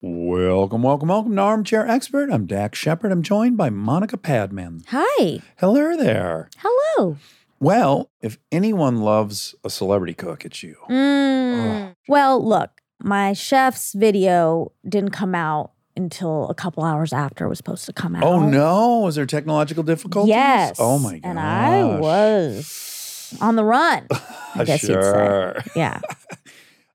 Welcome, 0.00 0.84
welcome, 0.84 1.08
welcome 1.08 1.34
to 1.34 1.42
Armchair 1.42 1.84
Expert. 1.84 2.30
I'm 2.30 2.46
Dax 2.46 2.78
Shepard. 2.78 3.10
I'm 3.10 3.24
joined 3.24 3.56
by 3.56 3.68
Monica 3.68 4.16
Padman. 4.16 4.84
Hi. 4.90 5.40
Hello 5.56 5.96
there. 5.96 6.48
Hello. 6.58 7.16
Well, 7.58 8.08
if 8.22 8.38
anyone 8.52 9.00
loves 9.00 9.56
a 9.64 9.70
celebrity 9.70 10.14
cook, 10.14 10.44
it's 10.44 10.62
you. 10.62 10.76
Mm. 10.88 11.96
Well, 12.06 12.46
look, 12.46 12.80
my 13.02 13.32
chef's 13.32 13.92
video 13.92 14.70
didn't 14.88 15.10
come 15.10 15.34
out 15.34 15.72
until 15.96 16.48
a 16.48 16.54
couple 16.54 16.84
hours 16.84 17.12
after 17.12 17.46
it 17.46 17.48
was 17.48 17.58
supposed 17.58 17.84
to 17.86 17.92
come 17.92 18.14
out. 18.14 18.22
Oh 18.22 18.48
no, 18.48 19.00
was 19.00 19.16
there 19.16 19.26
technological 19.26 19.82
difficulties? 19.82 20.28
Yes. 20.28 20.76
Oh 20.78 21.00
my 21.00 21.18
god. 21.18 21.28
And 21.28 21.40
I 21.40 21.98
was 21.98 23.36
on 23.40 23.56
the 23.56 23.64
run. 23.64 24.06
I 24.54 24.62
guess 24.62 24.84
you'd 24.84 25.02
say. 25.02 25.54
Yeah. 25.74 26.00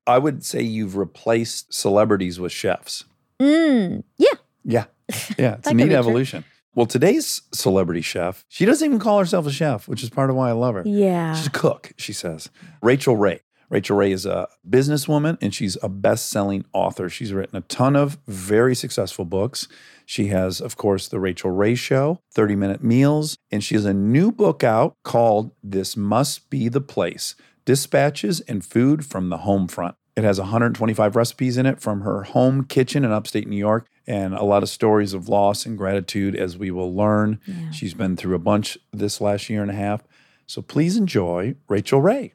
I 0.05 0.17
would 0.17 0.43
say 0.43 0.61
you've 0.61 0.97
replaced 0.97 1.73
celebrities 1.73 2.39
with 2.39 2.51
chefs. 2.51 3.05
Mm. 3.41 4.03
Yeah. 4.17 4.33
Yeah. 4.63 4.85
Yeah. 5.37 5.55
It's 5.55 5.67
a 5.67 5.73
neat 5.73 5.83
be 5.85 5.89
true. 5.89 5.97
evolution. 5.97 6.45
Well, 6.75 6.85
today's 6.87 7.41
celebrity 7.51 8.01
chef, 8.01 8.45
she 8.47 8.65
doesn't 8.65 8.85
even 8.85 8.99
call 8.99 9.19
herself 9.19 9.45
a 9.45 9.51
chef, 9.51 9.87
which 9.87 10.01
is 10.01 10.09
part 10.09 10.29
of 10.31 10.35
why 10.35 10.49
I 10.49 10.53
love 10.53 10.73
her. 10.75 10.83
Yeah. 10.85 11.35
She's 11.35 11.45
a 11.47 11.51
cook, 11.51 11.93
she 11.97 12.13
says. 12.13 12.49
Rachael 12.81 13.15
Ray. 13.15 13.41
Rachael 13.69 13.95
Ray 13.97 14.11
is 14.11 14.25
a 14.25 14.47
businesswoman 14.67 15.37
and 15.41 15.53
she's 15.53 15.77
a 15.83 15.89
best 15.89 16.29
selling 16.29 16.65
author. 16.73 17.09
She's 17.09 17.31
written 17.33 17.57
a 17.57 17.61
ton 17.61 17.95
of 17.95 18.17
very 18.27 18.75
successful 18.75 19.25
books. 19.25 19.67
She 20.05 20.27
has, 20.27 20.59
of 20.61 20.75
course, 20.77 21.07
The 21.07 21.19
Rachael 21.19 21.51
Ray 21.51 21.75
Show, 21.75 22.19
30 22.33 22.55
Minute 22.55 22.83
Meals, 22.83 23.37
and 23.51 23.63
she 23.63 23.75
has 23.75 23.85
a 23.85 23.93
new 23.93 24.31
book 24.31 24.63
out 24.63 24.95
called 25.03 25.51
This 25.63 25.95
Must 25.95 26.49
Be 26.49 26.69
the 26.69 26.81
Place 26.81 27.35
Dispatches 27.65 28.39
and 28.41 28.63
Food 28.63 29.05
from 29.05 29.29
the 29.29 29.39
Home 29.39 29.67
Front. 29.67 29.95
It 30.15 30.23
has 30.23 30.39
125 30.39 31.15
recipes 31.15 31.57
in 31.57 31.65
it 31.65 31.79
from 31.81 32.01
her 32.01 32.23
home 32.23 32.65
kitchen 32.65 33.03
in 33.03 33.11
upstate 33.11 33.47
New 33.47 33.57
York 33.57 33.87
and 34.05 34.33
a 34.33 34.43
lot 34.43 34.63
of 34.63 34.69
stories 34.69 35.13
of 35.13 35.27
loss 35.29 35.65
and 35.65 35.77
gratitude 35.77 36.35
as 36.35 36.57
we 36.57 36.69
will 36.71 36.93
learn. 36.93 37.39
Yeah. 37.47 37.71
She's 37.71 37.93
been 37.93 38.15
through 38.15 38.35
a 38.35 38.39
bunch 38.39 38.77
this 38.91 39.21
last 39.21 39.49
year 39.49 39.61
and 39.61 39.71
a 39.71 39.75
half. 39.75 40.03
So 40.45 40.61
please 40.61 40.97
enjoy 40.97 41.55
Rachael 41.67 42.01
Ray. 42.01 42.33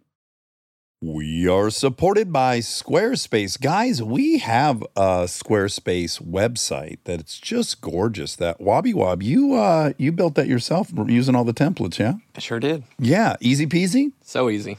We 1.00 1.46
are 1.46 1.70
supported 1.70 2.32
by 2.32 2.58
Squarespace. 2.58 3.60
Guys, 3.60 4.02
we 4.02 4.38
have 4.38 4.82
a 4.96 5.26
Squarespace 5.26 6.20
website 6.20 6.98
that's 7.04 7.38
just 7.38 7.80
gorgeous. 7.80 8.34
That 8.34 8.58
Wobby 8.58 8.92
Wob, 8.92 9.22
you 9.22 9.54
uh 9.54 9.92
you 9.96 10.10
built 10.10 10.34
that 10.34 10.48
yourself 10.48 10.90
using 11.06 11.36
all 11.36 11.44
the 11.44 11.54
templates, 11.54 12.00
yeah? 12.00 12.14
I 12.34 12.40
sure 12.40 12.58
did. 12.58 12.82
Yeah, 12.98 13.36
easy 13.40 13.64
peasy. 13.64 14.10
So 14.22 14.50
easy. 14.50 14.78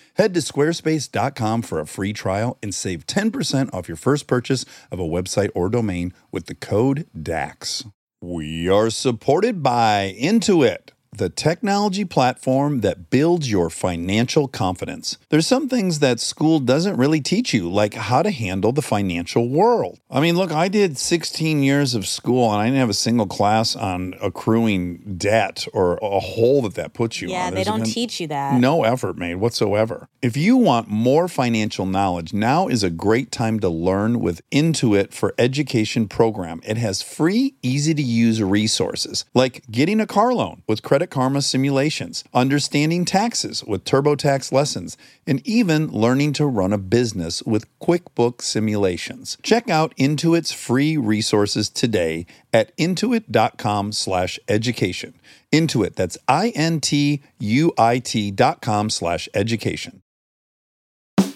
Head 0.15 0.33
to 0.33 0.39
squarespace.com 0.41 1.61
for 1.61 1.79
a 1.79 1.87
free 1.87 2.13
trial 2.13 2.57
and 2.61 2.75
save 2.75 3.05
10% 3.05 3.73
off 3.73 3.87
your 3.87 3.97
first 3.97 4.27
purchase 4.27 4.65
of 4.91 4.99
a 4.99 5.03
website 5.03 5.49
or 5.55 5.69
domain 5.69 6.13
with 6.31 6.47
the 6.47 6.55
code 6.55 7.07
DAX. 7.19 7.85
We 8.21 8.69
are 8.69 8.89
supported 8.89 9.63
by 9.63 10.15
Intuit, 10.19 10.89
the 11.13 11.27
technology 11.29 12.05
platform 12.05 12.79
that 12.81 13.09
builds 13.09 13.51
your 13.51 13.69
financial 13.69 14.47
confidence. 14.47 15.17
There's 15.29 15.45
some 15.45 15.67
things 15.67 15.99
that 15.99 16.21
school 16.21 16.59
doesn't 16.61 16.95
really 16.95 17.19
teach 17.19 17.53
you, 17.53 17.69
like 17.69 17.95
how 17.95 18.21
to 18.21 18.31
handle 18.31 18.71
the 18.71 18.81
financial 18.81 19.49
world. 19.49 19.99
I 20.09 20.21
mean, 20.21 20.37
look, 20.37 20.53
I 20.53 20.69
did 20.69 20.97
16 20.97 21.63
years 21.63 21.95
of 21.95 22.07
school 22.07 22.49
and 22.53 22.61
I 22.61 22.65
didn't 22.65 22.79
have 22.79 22.89
a 22.89 22.93
single 22.93 23.27
class 23.27 23.75
on 23.75 24.13
accruing 24.21 25.15
debt 25.17 25.67
or 25.73 25.99
a 26.01 26.19
hole 26.21 26.61
that 26.61 26.75
that 26.75 26.93
puts 26.93 27.21
you 27.21 27.27
Yeah, 27.27 27.47
on. 27.47 27.55
they 27.55 27.65
don't 27.65 27.83
teach 27.85 28.21
you 28.21 28.27
that. 28.27 28.57
no 28.59 28.85
effort 28.85 29.17
made 29.17 29.35
whatsoever. 29.35 30.07
If 30.21 30.37
you 30.37 30.55
want 30.55 30.87
more 30.87 31.27
financial 31.27 31.85
knowledge, 31.85 32.31
now 32.33 32.69
is 32.69 32.83
a 32.83 32.89
great 32.89 33.31
time 33.33 33.59
to 33.59 33.67
learn 33.69 34.21
with 34.21 34.41
Intuit 34.51 35.11
for 35.13 35.33
Education 35.37 36.07
program. 36.07 36.61
It 36.65 36.77
has 36.77 37.01
free, 37.01 37.55
easy 37.61 37.93
to 37.93 38.01
use 38.01 38.41
resources 38.41 39.25
like 39.33 39.63
getting 39.69 39.99
a 39.99 40.07
car 40.07 40.33
loan 40.33 40.63
with 40.67 40.81
Credit 40.81 41.01
Karma 41.11 41.43
simulations, 41.43 42.23
understanding 42.33 43.05
taxes 43.05 43.63
with 43.63 43.83
TurboTax 43.83 44.51
lessons, 44.51 44.97
and 45.27 45.45
even 45.45 45.91
learning 45.91 46.33
to 46.33 46.47
run 46.47 46.73
a 46.73 46.79
business 46.79 47.43
with 47.43 47.67
QuickBooks 47.79 48.41
simulations. 48.41 49.37
Check 49.43 49.69
out 49.69 49.95
Intuit's 49.97 50.51
free 50.51 50.97
resources 50.97 51.69
today 51.69 52.25
at 52.51 52.75
intuit.com/education. 52.77 55.13
Intuit, 55.51 55.95
that's 55.95 56.17
I 56.27 56.49
N 56.55 56.79
T 56.79 57.21
U 57.39 57.73
I 57.77 57.99
T 57.99 58.31
dot 58.31 58.61
com 58.61 58.89
slash 58.89 59.29
education. 59.35 60.01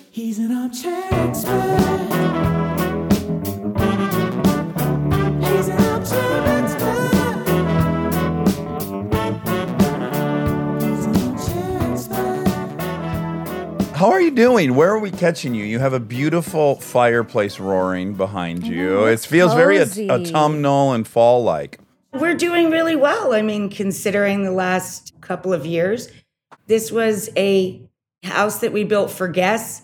He's 0.09 0.39
an. 0.39 0.55
How 13.95 14.09
are 14.09 14.19
you 14.19 14.31
doing? 14.31 14.75
Where 14.75 14.89
are 14.89 14.99
we 14.99 15.09
catching 15.09 15.55
you? 15.55 15.63
You 15.63 15.79
have 15.79 15.93
a 15.93 16.01
beautiful 16.01 16.75
fireplace 16.81 17.61
roaring 17.61 18.15
behind 18.15 18.65
oh, 18.65 18.67
you. 18.67 18.89
know, 18.89 19.05
It 19.05 19.21
feels 19.21 19.53
very 19.53 19.77
cozy. 19.77 20.09
a- 20.09 20.15
autumnal 20.15 20.91
and 20.91 21.07
fall 21.07 21.45
like. 21.45 21.79
We're 22.11 22.35
doing 22.35 22.71
really 22.71 22.97
well. 22.97 23.33
I 23.33 23.41
mean, 23.41 23.69
considering 23.69 24.43
the 24.43 24.51
last 24.51 25.13
couple 25.21 25.53
of 25.53 25.65
years, 25.65 26.09
this 26.67 26.91
was 26.91 27.29
a 27.37 27.87
house 28.23 28.59
that 28.59 28.73
we 28.73 28.83
built 28.83 29.11
for 29.11 29.29
guests. 29.29 29.81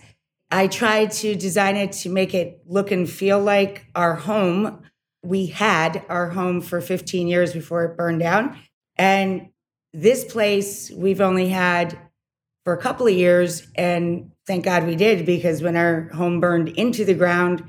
I 0.51 0.67
tried 0.67 1.11
to 1.11 1.33
design 1.33 1.77
it 1.77 1.93
to 1.93 2.09
make 2.09 2.33
it 2.33 2.59
look 2.65 2.91
and 2.91 3.09
feel 3.09 3.39
like 3.39 3.85
our 3.95 4.15
home. 4.15 4.83
We 5.23 5.45
had 5.45 6.03
our 6.09 6.31
home 6.31 6.59
for 6.59 6.81
15 6.81 7.29
years 7.29 7.53
before 7.53 7.85
it 7.85 7.95
burned 7.95 8.19
down. 8.19 8.57
And 8.97 9.51
this 9.93 10.25
place 10.25 10.91
we've 10.91 11.21
only 11.21 11.47
had 11.47 11.97
for 12.63 12.73
a 12.73 12.81
couple 12.81 13.07
of 13.07 13.13
years. 13.13 13.67
And 13.75 14.31
thank 14.47 14.65
God 14.65 14.85
we 14.85 14.95
did, 14.95 15.25
because 15.25 15.61
when 15.61 15.75
our 15.75 16.09
home 16.09 16.39
burned 16.39 16.69
into 16.69 17.05
the 17.05 17.13
ground, 17.13 17.63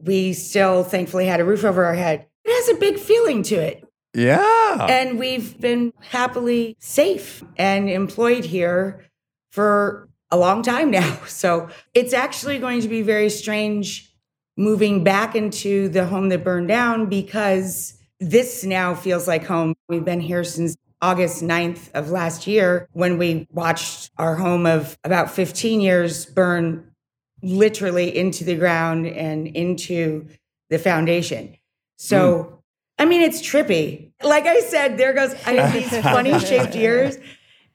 we 0.00 0.32
still 0.32 0.84
thankfully 0.84 1.26
had 1.26 1.40
a 1.40 1.44
roof 1.44 1.64
over 1.64 1.84
our 1.84 1.94
head. 1.94 2.26
It 2.44 2.54
has 2.54 2.76
a 2.76 2.80
big 2.80 2.98
feeling 2.98 3.42
to 3.44 3.54
it. 3.54 3.84
Yeah. 4.14 4.86
And 4.88 5.18
we've 5.18 5.58
been 5.60 5.92
happily 6.00 6.76
safe 6.80 7.42
and 7.56 7.88
employed 7.88 8.44
here 8.44 9.04
for 9.52 10.08
a 10.30 10.36
long 10.36 10.62
time 10.62 10.90
now. 10.90 11.18
So 11.26 11.68
it's 11.94 12.12
actually 12.12 12.58
going 12.58 12.80
to 12.82 12.88
be 12.88 13.02
very 13.02 13.30
strange 13.30 14.12
moving 14.56 15.02
back 15.02 15.34
into 15.34 15.88
the 15.88 16.06
home 16.06 16.28
that 16.28 16.44
burned 16.44 16.68
down 16.68 17.06
because 17.06 17.98
this 18.20 18.64
now 18.64 18.94
feels 18.94 19.26
like 19.26 19.44
home. 19.44 19.74
We've 19.88 20.04
been 20.04 20.20
here 20.20 20.44
since 20.44 20.76
August 21.02 21.42
9th 21.42 21.90
of 21.92 22.10
last 22.10 22.46
year 22.46 22.88
when 22.92 23.18
we 23.18 23.46
watched 23.50 24.10
our 24.18 24.36
home 24.36 24.64
of 24.64 24.96
about 25.02 25.30
15 25.30 25.80
years 25.80 26.24
burn 26.24 26.88
literally 27.42 28.16
into 28.16 28.44
the 28.44 28.54
ground 28.54 29.06
and 29.06 29.48
into 29.48 30.28
the 30.70 30.78
foundation. 30.78 31.56
So, 31.96 32.42
hmm. 32.42 32.54
I 32.98 33.04
mean, 33.04 33.20
it's 33.20 33.42
trippy. 33.42 34.12
Like 34.22 34.46
I 34.46 34.60
said, 34.60 34.96
there 34.96 35.12
goes, 35.12 35.34
I 35.44 35.54
have 35.54 35.72
these 35.72 35.90
funny 36.02 36.38
shaped 36.38 36.76
ears. 36.76 37.18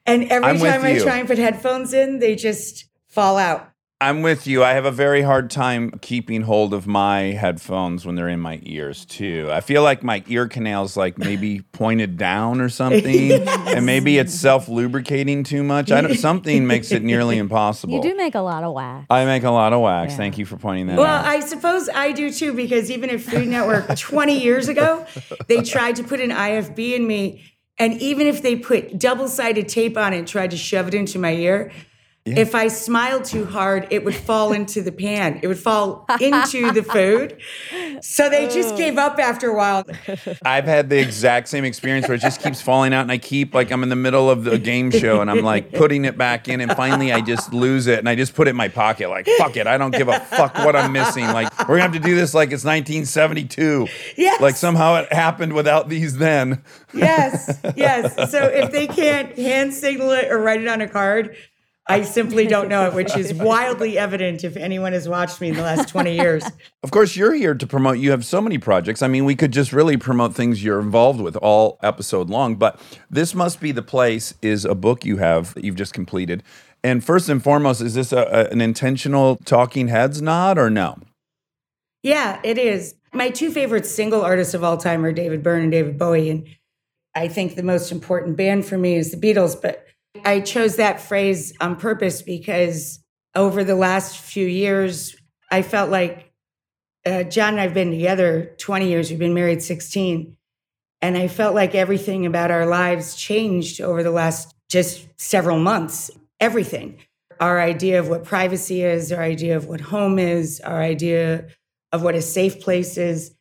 And 0.05 0.31
every 0.31 0.49
I'm 0.49 0.57
time 0.57 0.85
I 0.85 0.93
you. 0.93 1.03
try 1.03 1.17
and 1.17 1.27
put 1.27 1.37
headphones 1.37 1.93
in, 1.93 2.19
they 2.19 2.35
just 2.35 2.85
fall 3.09 3.37
out. 3.37 3.69
I'm 3.99 4.21
with 4.21 4.45
you. 4.45 4.63
I 4.63 4.73
have 4.73 4.85
a 4.85 4.91
very 4.91 5.23
hard 5.23 5.49
time 5.49 5.89
keeping 6.03 6.43
hold 6.43 6.71
of 6.75 6.85
my 6.85 7.19
headphones 7.31 8.05
when 8.05 8.13
they're 8.13 8.29
in 8.29 8.39
my 8.39 8.59
ears 8.61 9.05
too. 9.05 9.49
I 9.51 9.59
feel 9.59 9.81
like 9.81 10.03
my 10.03 10.23
ear 10.27 10.47
canal's 10.47 10.95
like 10.95 11.17
maybe 11.17 11.61
pointed 11.71 12.15
down 12.15 12.61
or 12.61 12.69
something, 12.69 13.31
and 13.31 13.87
maybe 13.87 14.19
it's 14.19 14.35
self 14.35 14.69
lubricating 14.69 15.43
too 15.43 15.63
much. 15.63 15.91
I 15.91 16.01
don't. 16.01 16.13
Something 16.27 16.67
makes 16.67 16.91
it 16.91 17.01
nearly 17.03 17.39
impossible. 17.39 17.95
You 17.95 18.01
do 18.01 18.15
make 18.15 18.35
a 18.35 18.41
lot 18.41 18.63
of 18.63 18.73
wax. 18.73 19.07
I 19.09 19.25
make 19.25 19.43
a 19.43 19.49
lot 19.51 19.73
of 19.73 19.81
wax. 19.81 20.11
Yeah. 20.11 20.17
Thank 20.17 20.37
you 20.37 20.45
for 20.45 20.57
pointing 20.57 20.87
that 20.87 20.97
Well, 20.99 21.07
out. 21.07 21.23
Well, 21.23 21.35
I 21.35 21.39
suppose 21.39 21.89
I 21.89 22.11
do 22.11 22.31
too, 22.31 22.53
because 22.53 22.91
even 22.91 23.09
at 23.09 23.21
Food 23.21 23.47
Network 23.47 23.97
20 23.97 24.39
years 24.39 24.67
ago, 24.67 25.05
they 25.47 25.63
tried 25.63 25.95
to 25.95 26.03
put 26.03 26.19
an 26.19 26.29
IFB 26.29 26.95
in 26.95 27.07
me. 27.07 27.43
And 27.79 27.99
even 28.01 28.27
if 28.27 28.41
they 28.43 28.55
put 28.55 28.99
double 28.99 29.27
sided 29.27 29.69
tape 29.69 29.97
on 29.97 30.13
it 30.13 30.19
and 30.19 30.27
tried 30.27 30.51
to 30.51 30.57
shove 30.57 30.87
it 30.87 30.93
into 30.93 31.17
my 31.19 31.33
ear, 31.33 31.71
If 32.35 32.55
I 32.55 32.67
smiled 32.67 33.25
too 33.25 33.45
hard, 33.45 33.87
it 33.89 34.03
would 34.03 34.15
fall 34.15 34.51
into 34.53 34.81
the 34.81 34.91
pan. 34.91 35.39
It 35.41 35.47
would 35.47 35.59
fall 35.59 36.05
into 36.19 36.71
the 36.71 36.83
food. 36.83 37.39
So 38.01 38.29
they 38.29 38.47
just 38.47 38.75
gave 38.75 38.97
up 38.97 39.19
after 39.19 39.49
a 39.49 39.55
while. 39.55 39.85
I've 40.43 40.65
had 40.65 40.89
the 40.89 40.99
exact 40.99 41.47
same 41.47 41.63
experience 41.63 42.07
where 42.07 42.15
it 42.15 42.21
just 42.21 42.41
keeps 42.41 42.61
falling 42.61 42.93
out, 42.93 43.01
and 43.01 43.11
I 43.11 43.17
keep 43.17 43.53
like 43.53 43.71
I'm 43.71 43.83
in 43.83 43.89
the 43.89 43.95
middle 43.95 44.29
of 44.29 44.43
the 44.43 44.57
game 44.57 44.91
show, 44.91 45.21
and 45.21 45.29
I'm 45.31 45.43
like 45.43 45.71
putting 45.71 46.05
it 46.05 46.17
back 46.17 46.47
in, 46.47 46.61
and 46.61 46.71
finally 46.73 47.11
I 47.11 47.21
just 47.21 47.53
lose 47.53 47.87
it, 47.87 47.99
and 47.99 48.09
I 48.09 48.15
just 48.15 48.35
put 48.35 48.47
it 48.47 48.51
in 48.51 48.55
my 48.55 48.67
pocket, 48.67 49.09
like 49.09 49.27
fuck 49.37 49.55
it, 49.57 49.67
I 49.67 49.77
don't 49.77 49.95
give 49.95 50.07
a 50.07 50.19
fuck 50.19 50.55
what 50.55 50.75
I'm 50.75 50.91
missing. 50.91 51.25
Like 51.25 51.51
we're 51.67 51.77
gonna 51.77 51.81
have 51.83 51.93
to 51.93 51.99
do 51.99 52.15
this 52.15 52.33
like 52.33 52.51
it's 52.51 52.63
1972. 52.63 53.87
Yes. 54.15 54.41
Like 54.41 54.55
somehow 54.55 54.95
it 54.95 55.11
happened 55.11 55.53
without 55.53 55.89
these 55.89 56.17
then. 56.17 56.63
Yes, 56.93 57.59
yes. 57.75 58.15
So 58.37 58.43
if 58.43 58.71
they 58.71 58.87
can't 58.87 59.37
hand 59.37 59.73
signal 59.73 60.11
it 60.11 60.29
or 60.29 60.37
write 60.39 60.61
it 60.61 60.67
on 60.67 60.81
a 60.81 60.87
card, 60.87 61.35
I 61.89 62.01
simply 62.03 62.47
don't 62.47 62.67
know 62.67 62.85
it, 62.87 62.93
which 62.93 63.15
is 63.15 63.33
wildly 63.49 63.97
evident 63.97 64.43
if 64.43 64.57
anyone 64.57 64.91
has 64.93 65.07
watched 65.07 65.39
me 65.39 65.49
in 65.49 65.55
the 65.55 65.61
last 65.61 65.89
20 65.89 66.15
years. 66.15 66.43
Of 66.83 66.91
course, 66.91 67.17
you're 67.17 67.33
here 67.33 67.53
to 67.53 67.67
promote. 67.67 67.97
You 67.97 68.11
have 68.11 68.23
so 68.23 68.39
many 68.39 68.57
projects. 68.57 69.01
I 69.01 69.07
mean, 69.09 69.25
we 69.25 69.35
could 69.35 69.51
just 69.51 69.73
really 69.73 69.97
promote 69.97 70.33
things 70.33 70.63
you're 70.63 70.79
involved 70.79 71.19
with 71.19 71.35
all 71.35 71.77
episode 71.83 72.29
long, 72.29 72.55
but 72.55 72.79
this 73.09 73.35
must 73.35 73.59
be 73.59 73.73
the 73.73 73.81
place. 73.81 74.33
Is 74.41 74.63
a 74.63 74.73
book 74.75 75.03
you 75.03 75.17
have 75.17 75.53
that 75.55 75.65
you've 75.65 75.75
just 75.75 75.93
completed. 75.93 76.43
And 76.85 77.03
first 77.03 77.27
and 77.27 77.43
foremost, 77.43 77.81
is 77.81 77.95
this 77.95 78.13
a, 78.13 78.19
a- 78.19 78.51
an 78.53 78.61
intentional 78.61 79.35
Talking 79.43 79.89
Heads 79.89 80.21
nod 80.21 80.57
or 80.57 80.69
no? 80.69 80.97
Yeah, 82.03 82.39
it 82.43 82.57
is. 82.57 82.95
My 83.11 83.31
two 83.31 83.51
favorite 83.51 83.85
single 83.85 84.21
artists 84.21 84.53
of 84.53 84.63
all 84.63 84.77
time 84.77 85.03
are 85.03 85.11
David 85.11 85.43
Byrne 85.43 85.63
and 85.63 85.71
David 85.71 85.97
Bowie. 85.97 86.29
And 86.29 86.47
I 87.15 87.27
think 87.27 87.55
the 87.55 87.63
most 87.63 87.91
important 87.91 88.37
band 88.37 88.65
for 88.65 88.77
me 88.77 88.95
is 88.95 89.11
the 89.11 89.17
Beatles. 89.17 89.59
But 89.61 89.85
I 90.25 90.41
chose 90.41 90.75
that 90.77 90.99
phrase 90.99 91.53
on 91.59 91.75
purpose 91.75 92.21
because 92.21 92.99
over 93.35 93.63
the 93.63 93.75
last 93.75 94.17
few 94.17 94.47
years, 94.47 95.15
I 95.51 95.61
felt 95.61 95.89
like 95.89 96.31
uh, 97.05 97.23
John 97.23 97.53
and 97.53 97.59
I 97.59 97.63
have 97.63 97.73
been 97.73 97.91
together 97.91 98.55
20 98.57 98.89
years. 98.89 99.09
We've 99.09 99.19
been 99.19 99.33
married 99.33 99.61
16. 99.61 100.35
And 101.01 101.17
I 101.17 101.27
felt 101.27 101.53
like 101.53 101.75
everything 101.75 102.25
about 102.25 102.51
our 102.51 102.65
lives 102.65 103.15
changed 103.15 103.79
over 103.79 104.03
the 104.03 104.11
last 104.11 104.53
just 104.69 105.07
several 105.17 105.59
months. 105.59 106.11
Everything. 106.39 106.99
Our 107.39 107.61
idea 107.61 107.99
of 107.99 108.09
what 108.09 108.23
privacy 108.23 108.81
is, 108.81 109.11
our 109.11 109.21
idea 109.21 109.55
of 109.55 109.67
what 109.67 109.79
home 109.79 110.17
is, 110.17 110.59
our 110.59 110.81
idea 110.81 111.47
of 111.91 112.01
what 112.01 112.15
a 112.15 112.21
safe 112.21 112.59
place 112.59 112.97
is, 112.97 113.31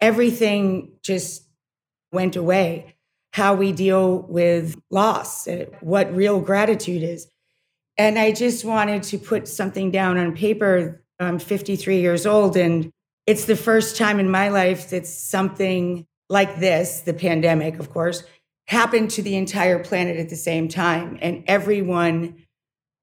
everything 0.00 0.92
just 1.02 1.48
went 2.12 2.36
away. 2.36 2.95
How 3.36 3.52
we 3.52 3.72
deal 3.72 4.20
with 4.22 4.80
loss, 4.90 5.46
what 5.82 6.16
real 6.16 6.40
gratitude 6.40 7.02
is. 7.02 7.28
And 7.98 8.18
I 8.18 8.32
just 8.32 8.64
wanted 8.64 9.02
to 9.02 9.18
put 9.18 9.46
something 9.46 9.90
down 9.90 10.16
on 10.16 10.34
paper. 10.34 11.04
I'm 11.20 11.38
53 11.38 12.00
years 12.00 12.24
old, 12.24 12.56
and 12.56 12.90
it's 13.26 13.44
the 13.44 13.54
first 13.54 13.98
time 13.98 14.20
in 14.20 14.30
my 14.30 14.48
life 14.48 14.88
that 14.88 15.06
something 15.06 16.06
like 16.30 16.60
this, 16.60 17.00
the 17.00 17.12
pandemic, 17.12 17.78
of 17.78 17.90
course, 17.90 18.24
happened 18.68 19.10
to 19.10 19.22
the 19.22 19.36
entire 19.36 19.84
planet 19.84 20.16
at 20.16 20.30
the 20.30 20.36
same 20.36 20.66
time. 20.68 21.18
And 21.20 21.44
everyone 21.46 22.36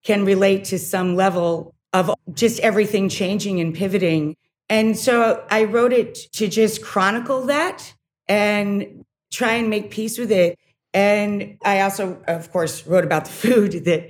can 0.03 0.25
relate 0.25 0.65
to 0.65 0.80
some 0.80 1.15
level 1.15 1.75
of 1.94 2.09
just 2.33 2.59
everything 2.62 3.07
changing 3.07 3.62
and 3.62 3.75
pivoting. 3.75 4.35
And 4.68 4.97
so 4.97 5.45
I 5.51 5.65
wrote 5.65 5.94
it 5.94 6.15
to 6.33 6.47
just 6.47 6.81
chronicle 6.81 7.45
that 7.45 7.94
and 8.27 9.03
try 9.33 9.53
and 9.53 9.69
make 9.69 9.91
peace 9.91 10.18
with 10.18 10.31
it. 10.31 10.57
And 10.94 11.57
I 11.65 11.81
also, 11.81 12.21
of 12.27 12.51
course, 12.51 12.85
wrote 12.85 13.03
about 13.03 13.25
the 13.25 13.31
food 13.31 13.71
that 13.85 14.09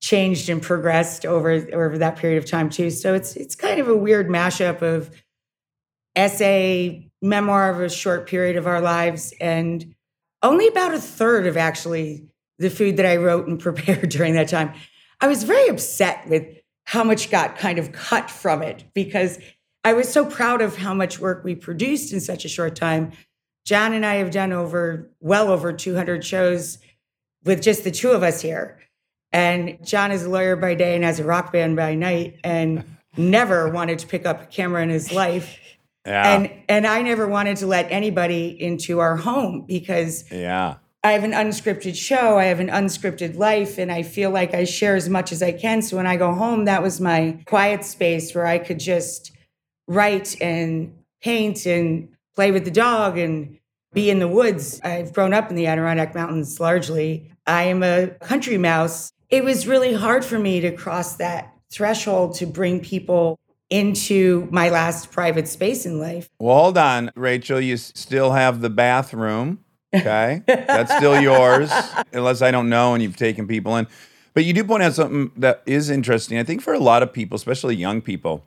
changed 0.00 0.50
and 0.50 0.60
progressed 0.60 1.24
over 1.24 1.50
over 1.72 1.96
that 1.98 2.16
period 2.16 2.42
of 2.42 2.48
time 2.48 2.68
too. 2.68 2.90
So 2.90 3.14
it's 3.14 3.36
it's 3.36 3.54
kind 3.54 3.80
of 3.80 3.88
a 3.88 3.96
weird 3.96 4.28
mashup 4.28 4.82
of 4.82 5.10
essay, 6.16 7.10
memoir 7.22 7.70
of 7.70 7.80
a 7.80 7.88
short 7.88 8.26
period 8.26 8.56
of 8.56 8.66
our 8.66 8.80
lives, 8.80 9.32
and 9.40 9.94
only 10.42 10.68
about 10.68 10.94
a 10.94 11.00
third 11.00 11.46
of 11.46 11.56
actually 11.56 12.28
the 12.58 12.70
food 12.70 12.96
that 12.98 13.06
I 13.06 13.16
wrote 13.16 13.46
and 13.46 13.58
prepared 13.68 14.08
during 14.10 14.34
that 14.34 14.48
time. 14.48 14.72
I 15.20 15.26
was 15.26 15.44
very 15.44 15.68
upset 15.68 16.28
with 16.28 16.46
how 16.84 17.02
much 17.02 17.30
got 17.30 17.56
kind 17.56 17.78
of 17.78 17.92
cut 17.92 18.30
from 18.30 18.62
it 18.62 18.84
because 18.94 19.38
I 19.84 19.94
was 19.94 20.10
so 20.10 20.24
proud 20.26 20.60
of 20.60 20.76
how 20.76 20.92
much 20.92 21.18
work 21.18 21.44
we 21.44 21.54
produced 21.54 22.12
in 22.12 22.20
such 22.20 22.44
a 22.44 22.48
short 22.48 22.76
time. 22.76 23.12
John 23.64 23.92
and 23.94 24.04
I 24.04 24.16
have 24.16 24.30
done 24.30 24.52
over 24.52 25.10
well 25.20 25.50
over 25.50 25.72
200 25.72 26.24
shows 26.24 26.78
with 27.44 27.62
just 27.62 27.84
the 27.84 27.90
two 27.90 28.10
of 28.10 28.22
us 28.22 28.40
here. 28.40 28.78
And 29.32 29.84
John 29.84 30.12
is 30.12 30.24
a 30.24 30.30
lawyer 30.30 30.54
by 30.54 30.74
day 30.74 30.94
and 30.94 31.04
has 31.04 31.18
a 31.18 31.24
rock 31.24 31.52
band 31.52 31.76
by 31.76 31.94
night 31.94 32.38
and 32.44 32.84
never 33.16 33.68
wanted 33.68 33.98
to 34.00 34.06
pick 34.06 34.26
up 34.26 34.42
a 34.42 34.46
camera 34.46 34.82
in 34.82 34.90
his 34.90 35.12
life. 35.12 35.58
Yeah. 36.06 36.36
And 36.36 36.52
and 36.68 36.86
I 36.86 37.02
never 37.02 37.26
wanted 37.26 37.56
to 37.58 37.66
let 37.66 37.90
anybody 37.90 38.48
into 38.48 39.00
our 39.00 39.16
home 39.16 39.64
because 39.66 40.30
yeah. 40.30 40.76
I 41.02 41.12
have 41.12 41.24
an 41.24 41.32
unscripted 41.32 41.96
show, 41.96 42.38
I 42.38 42.44
have 42.44 42.60
an 42.60 42.68
unscripted 42.68 43.36
life, 43.36 43.76
and 43.78 43.92
I 43.92 44.02
feel 44.02 44.30
like 44.30 44.54
I 44.54 44.64
share 44.64 44.96
as 44.96 45.08
much 45.08 45.32
as 45.32 45.42
I 45.42 45.52
can. 45.52 45.82
So 45.82 45.96
when 45.96 46.06
I 46.06 46.16
go 46.16 46.32
home, 46.32 46.64
that 46.64 46.82
was 46.82 47.00
my 47.00 47.42
quiet 47.46 47.84
space 47.84 48.34
where 48.34 48.46
I 48.46 48.58
could 48.58 48.78
just 48.78 49.32
write 49.86 50.40
and 50.40 50.94
paint 51.22 51.66
and 51.66 52.13
play 52.34 52.50
with 52.50 52.64
the 52.64 52.70
dog 52.70 53.18
and 53.18 53.58
be 53.92 54.10
in 54.10 54.18
the 54.18 54.28
woods. 54.28 54.80
I've 54.82 55.12
grown 55.12 55.32
up 55.32 55.50
in 55.50 55.56
the 55.56 55.66
Adirondack 55.66 56.14
Mountains 56.14 56.58
largely. 56.60 57.30
I 57.46 57.64
am 57.64 57.82
a 57.82 58.08
country 58.20 58.58
mouse. 58.58 59.12
It 59.28 59.44
was 59.44 59.66
really 59.66 59.94
hard 59.94 60.24
for 60.24 60.38
me 60.38 60.60
to 60.60 60.72
cross 60.72 61.16
that 61.16 61.52
threshold 61.70 62.34
to 62.36 62.46
bring 62.46 62.80
people 62.80 63.38
into 63.70 64.48
my 64.50 64.68
last 64.68 65.10
private 65.10 65.48
space 65.48 65.86
in 65.86 65.98
life. 65.98 66.28
Well, 66.38 66.56
hold 66.56 66.78
on, 66.78 67.10
Rachael. 67.16 67.60
You 67.60 67.76
still 67.76 68.32
have 68.32 68.60
the 68.60 68.70
bathroom. 68.70 69.64
Okay. 69.94 70.42
That's 70.46 70.94
still 70.94 71.20
yours, 71.20 71.70
unless 72.12 72.42
I 72.42 72.50
don't 72.50 72.68
know 72.68 72.94
and 72.94 73.02
you've 73.02 73.16
taken 73.16 73.46
people 73.46 73.76
in. 73.76 73.86
But 74.34 74.44
you 74.44 74.52
do 74.52 74.64
point 74.64 74.82
out 74.82 74.94
something 74.94 75.30
that 75.36 75.62
is 75.66 75.88
interesting. 75.88 76.38
I 76.38 76.42
think 76.42 76.62
for 76.62 76.74
a 76.74 76.80
lot 76.80 77.02
of 77.02 77.12
people, 77.12 77.36
especially 77.36 77.76
young 77.76 78.02
people, 78.02 78.44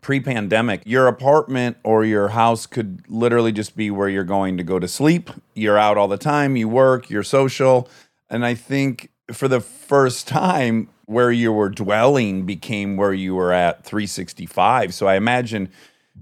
pre 0.00 0.20
pandemic, 0.20 0.82
your 0.84 1.06
apartment 1.06 1.76
or 1.84 2.04
your 2.04 2.28
house 2.28 2.66
could 2.66 3.02
literally 3.08 3.52
just 3.52 3.76
be 3.76 3.90
where 3.90 4.08
you're 4.08 4.24
going 4.24 4.56
to 4.56 4.64
go 4.64 4.78
to 4.78 4.88
sleep. 4.88 5.30
You're 5.54 5.78
out 5.78 5.98
all 5.98 6.08
the 6.08 6.18
time, 6.18 6.56
you 6.56 6.68
work, 6.68 7.10
you're 7.10 7.22
social. 7.22 7.88
And 8.28 8.44
I 8.44 8.54
think 8.54 9.10
for 9.32 9.48
the 9.48 9.60
first 9.60 10.28
time, 10.28 10.88
where 11.10 11.32
you 11.32 11.52
were 11.52 11.68
dwelling 11.68 12.46
became 12.46 12.96
where 12.96 13.12
you 13.12 13.34
were 13.34 13.52
at 13.52 13.84
365. 13.84 14.94
So 14.94 15.08
I 15.08 15.16
imagine 15.16 15.68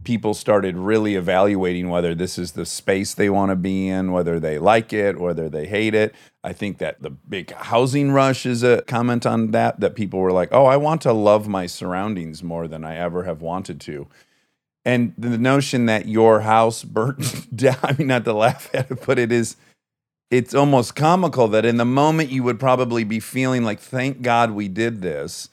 people 0.05 0.35
started 0.35 0.77
really 0.77 1.15
evaluating 1.15 1.89
whether 1.89 2.15
this 2.15 2.39
is 2.39 2.53
the 2.53 2.67
space 2.67 3.15
they 3.15 3.31
want 3.31 3.51
to 3.51 3.57
be 3.57 3.89
in, 3.89 4.13
whether 4.13 4.39
they 4.39 4.59
like 4.59 4.93
it, 4.93 5.19
whether 5.19 5.49
they 5.49 5.67
hate 5.67 5.95
it. 5.95 6.15
I 6.45 6.53
think 6.53 6.79
that 6.79 7.03
the 7.03 7.11
big 7.11 7.53
housing 7.53 8.13
rush 8.13 8.47
is 8.47 8.63
a 8.63 8.83
comment 8.83 9.27
on 9.27 9.51
that, 9.53 9.81
that 9.81 9.95
people 9.95 10.21
were 10.21 10.33
like, 10.33 10.51
oh, 10.53 10.67
I 10.67 10.77
want 10.77 11.03
to 11.03 11.13
love 11.13 11.49
my 11.49 11.67
surroundings 11.67 12.43
more 12.43 12.69
than 12.69 12.85
I 12.85 12.97
ever 12.97 13.25
have 13.25 13.43
wanted 13.43 13.81
to. 13.83 14.07
And 14.85 15.13
the 15.19 15.37
notion 15.37 15.87
that 15.87 16.07
your 16.07 16.41
house 16.41 16.85
burnt 16.85 17.55
down, 17.57 17.77
I 17.83 17.93
mean, 17.93 18.09
not 18.09 18.25
to 18.25 18.33
laugh 18.33 18.71
at 18.75 18.91
it, 18.91 19.05
but 19.05 19.19
it 19.19 19.33
is, 19.33 19.57
it's 20.31 20.55
almost 20.55 20.95
comical 20.95 21.49
that 21.49 21.65
in 21.65 21.77
the 21.77 21.85
moment 21.85 22.31
you 22.31 22.43
would 22.43 22.61
probably 22.61 23.05
be 23.05 23.21
feeling 23.21 23.65
like, 23.65 23.81
thank 23.81 24.23
God 24.23 24.53
we 24.53 24.69
did 24.69 25.03
this. 25.03 25.49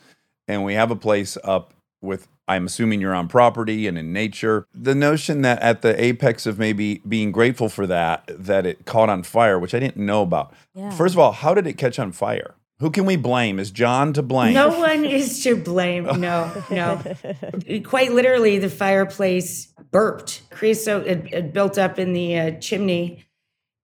And 0.48 0.63
we 0.63 0.75
have 0.75 0.92
a 0.92 0.96
place 0.96 1.38
up 1.44 1.74
with, 2.01 2.27
I'm 2.48 2.68
assuming 2.68 3.02
you're 3.02 3.16
on 3.16 3.28
property 3.28 3.88
and 3.88 3.98
in 3.98 4.14
nature. 4.14 4.68
The 4.74 4.96
notion 4.96 5.42
that 5.42 5.62
at 5.62 5.82
the 5.82 6.02
apex 6.02 6.46
of 6.46 6.60
maybe 6.60 7.02
being 7.08 7.32
grateful 7.32 7.70
for 7.70 7.88
that, 7.88 8.30
that 8.30 8.66
it 8.66 8.86
caught 8.86 9.10
on 9.10 9.24
fire, 9.24 9.58
which 9.60 9.74
I 9.74 9.80
didn't 9.80 9.98
know 9.98 10.22
about. 10.22 10.54
Yeah. 10.74 10.92
First 10.92 11.16
of 11.16 11.20
all, 11.20 11.32
how 11.32 11.54
did 11.54 11.66
it 11.66 11.74
catch 11.74 11.98
on 11.98 12.12
fire? 12.12 12.56
Who 12.80 12.92
can 12.92 13.06
we 13.06 13.16
blame? 13.16 13.58
Is 13.58 13.72
John 13.72 14.12
to 14.14 14.22
blame? 14.22 14.54
No 14.54 14.78
one 14.78 15.06
is 15.06 15.42
to 15.44 15.56
blame. 15.56 16.04
No, 16.20 16.52
no. 16.70 17.02
Quite 17.86 18.12
literally, 18.12 18.60
the 18.60 18.70
fireplace 18.70 19.74
burped. 19.92 20.42
Creosote 20.50 21.08
had, 21.08 21.34
had 21.34 21.54
built 21.54 21.78
up 21.78 21.98
in 21.98 22.12
the 22.12 22.38
uh, 22.38 22.52
chimney. 22.60 23.25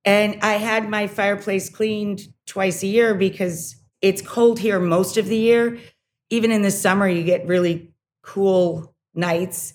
And 0.04 0.40
I 0.42 0.54
had 0.54 0.90
my 0.90 1.08
fireplace 1.08 1.70
cleaned 1.70 2.28
twice 2.46 2.84
a 2.84 2.88
year 2.88 3.14
because 3.14 3.78
it's 4.02 4.22
cold 4.22 4.60
here 4.60 4.80
most 4.80 5.16
of 5.16 5.28
the 5.28 5.38
year. 5.38 5.80
Even 6.30 6.52
in 6.52 6.62
the 6.62 6.72
summer, 6.72 7.08
you 7.08 7.24
get 7.24 7.48
really 7.48 7.91
cool 8.22 8.94
nights. 9.14 9.74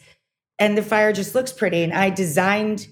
And 0.58 0.76
the 0.76 0.82
fire 0.82 1.12
just 1.12 1.34
looks 1.34 1.52
pretty. 1.52 1.82
And 1.82 1.92
I 1.92 2.10
designed 2.10 2.88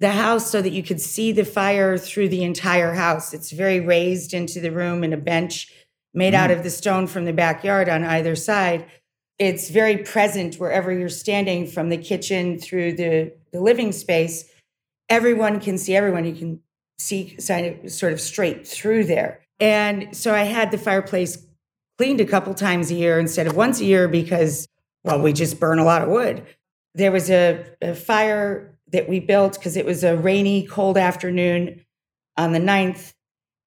the 0.00 0.10
house 0.10 0.50
so 0.50 0.60
that 0.60 0.72
you 0.72 0.82
could 0.82 1.00
see 1.00 1.32
the 1.32 1.44
fire 1.44 1.96
through 1.96 2.28
the 2.28 2.42
entire 2.42 2.94
house. 2.94 3.32
It's 3.32 3.52
very 3.52 3.80
raised 3.80 4.34
into 4.34 4.60
the 4.60 4.72
room 4.72 5.04
and 5.04 5.14
a 5.14 5.18
bench 5.18 5.72
made 6.12 6.34
out 6.34 6.50
mm. 6.50 6.56
of 6.56 6.62
the 6.62 6.70
stone 6.70 7.06
from 7.06 7.24
the 7.24 7.32
backyard 7.32 7.88
on 7.88 8.04
either 8.04 8.36
side. 8.36 8.86
It's 9.38 9.70
very 9.70 9.98
present 9.98 10.56
wherever 10.56 10.92
you're 10.92 11.08
standing 11.08 11.66
from 11.66 11.88
the 11.88 11.96
kitchen 11.96 12.58
through 12.58 12.94
the, 12.94 13.32
the 13.52 13.60
living 13.60 13.92
space. 13.92 14.44
Everyone 15.08 15.60
can 15.60 15.76
see 15.78 15.96
everyone. 15.96 16.24
You 16.24 16.34
can 16.34 16.60
see 16.98 17.36
sort 17.38 18.12
of 18.12 18.20
straight 18.20 18.66
through 18.66 19.04
there. 19.04 19.40
And 19.60 20.16
so 20.16 20.34
I 20.34 20.42
had 20.42 20.70
the 20.70 20.78
fireplace 20.78 21.44
cleaned 21.98 22.20
a 22.20 22.24
couple 22.24 22.54
times 22.54 22.90
a 22.90 22.94
year 22.94 23.18
instead 23.18 23.46
of 23.46 23.56
once 23.56 23.80
a 23.80 23.84
year 23.84 24.08
because, 24.08 24.66
well, 25.04 25.20
we 25.20 25.32
just 25.32 25.60
burn 25.60 25.78
a 25.78 25.84
lot 25.84 26.02
of 26.02 26.08
wood. 26.08 26.46
There 26.94 27.12
was 27.12 27.30
a, 27.30 27.64
a 27.82 27.94
fire 27.94 28.78
that 28.92 29.08
we 29.08 29.20
built 29.20 29.54
because 29.54 29.76
it 29.76 29.84
was 29.84 30.02
a 30.02 30.16
rainy, 30.16 30.66
cold 30.66 30.96
afternoon 30.96 31.84
on 32.36 32.52
the 32.52 32.58
9th 32.58 33.12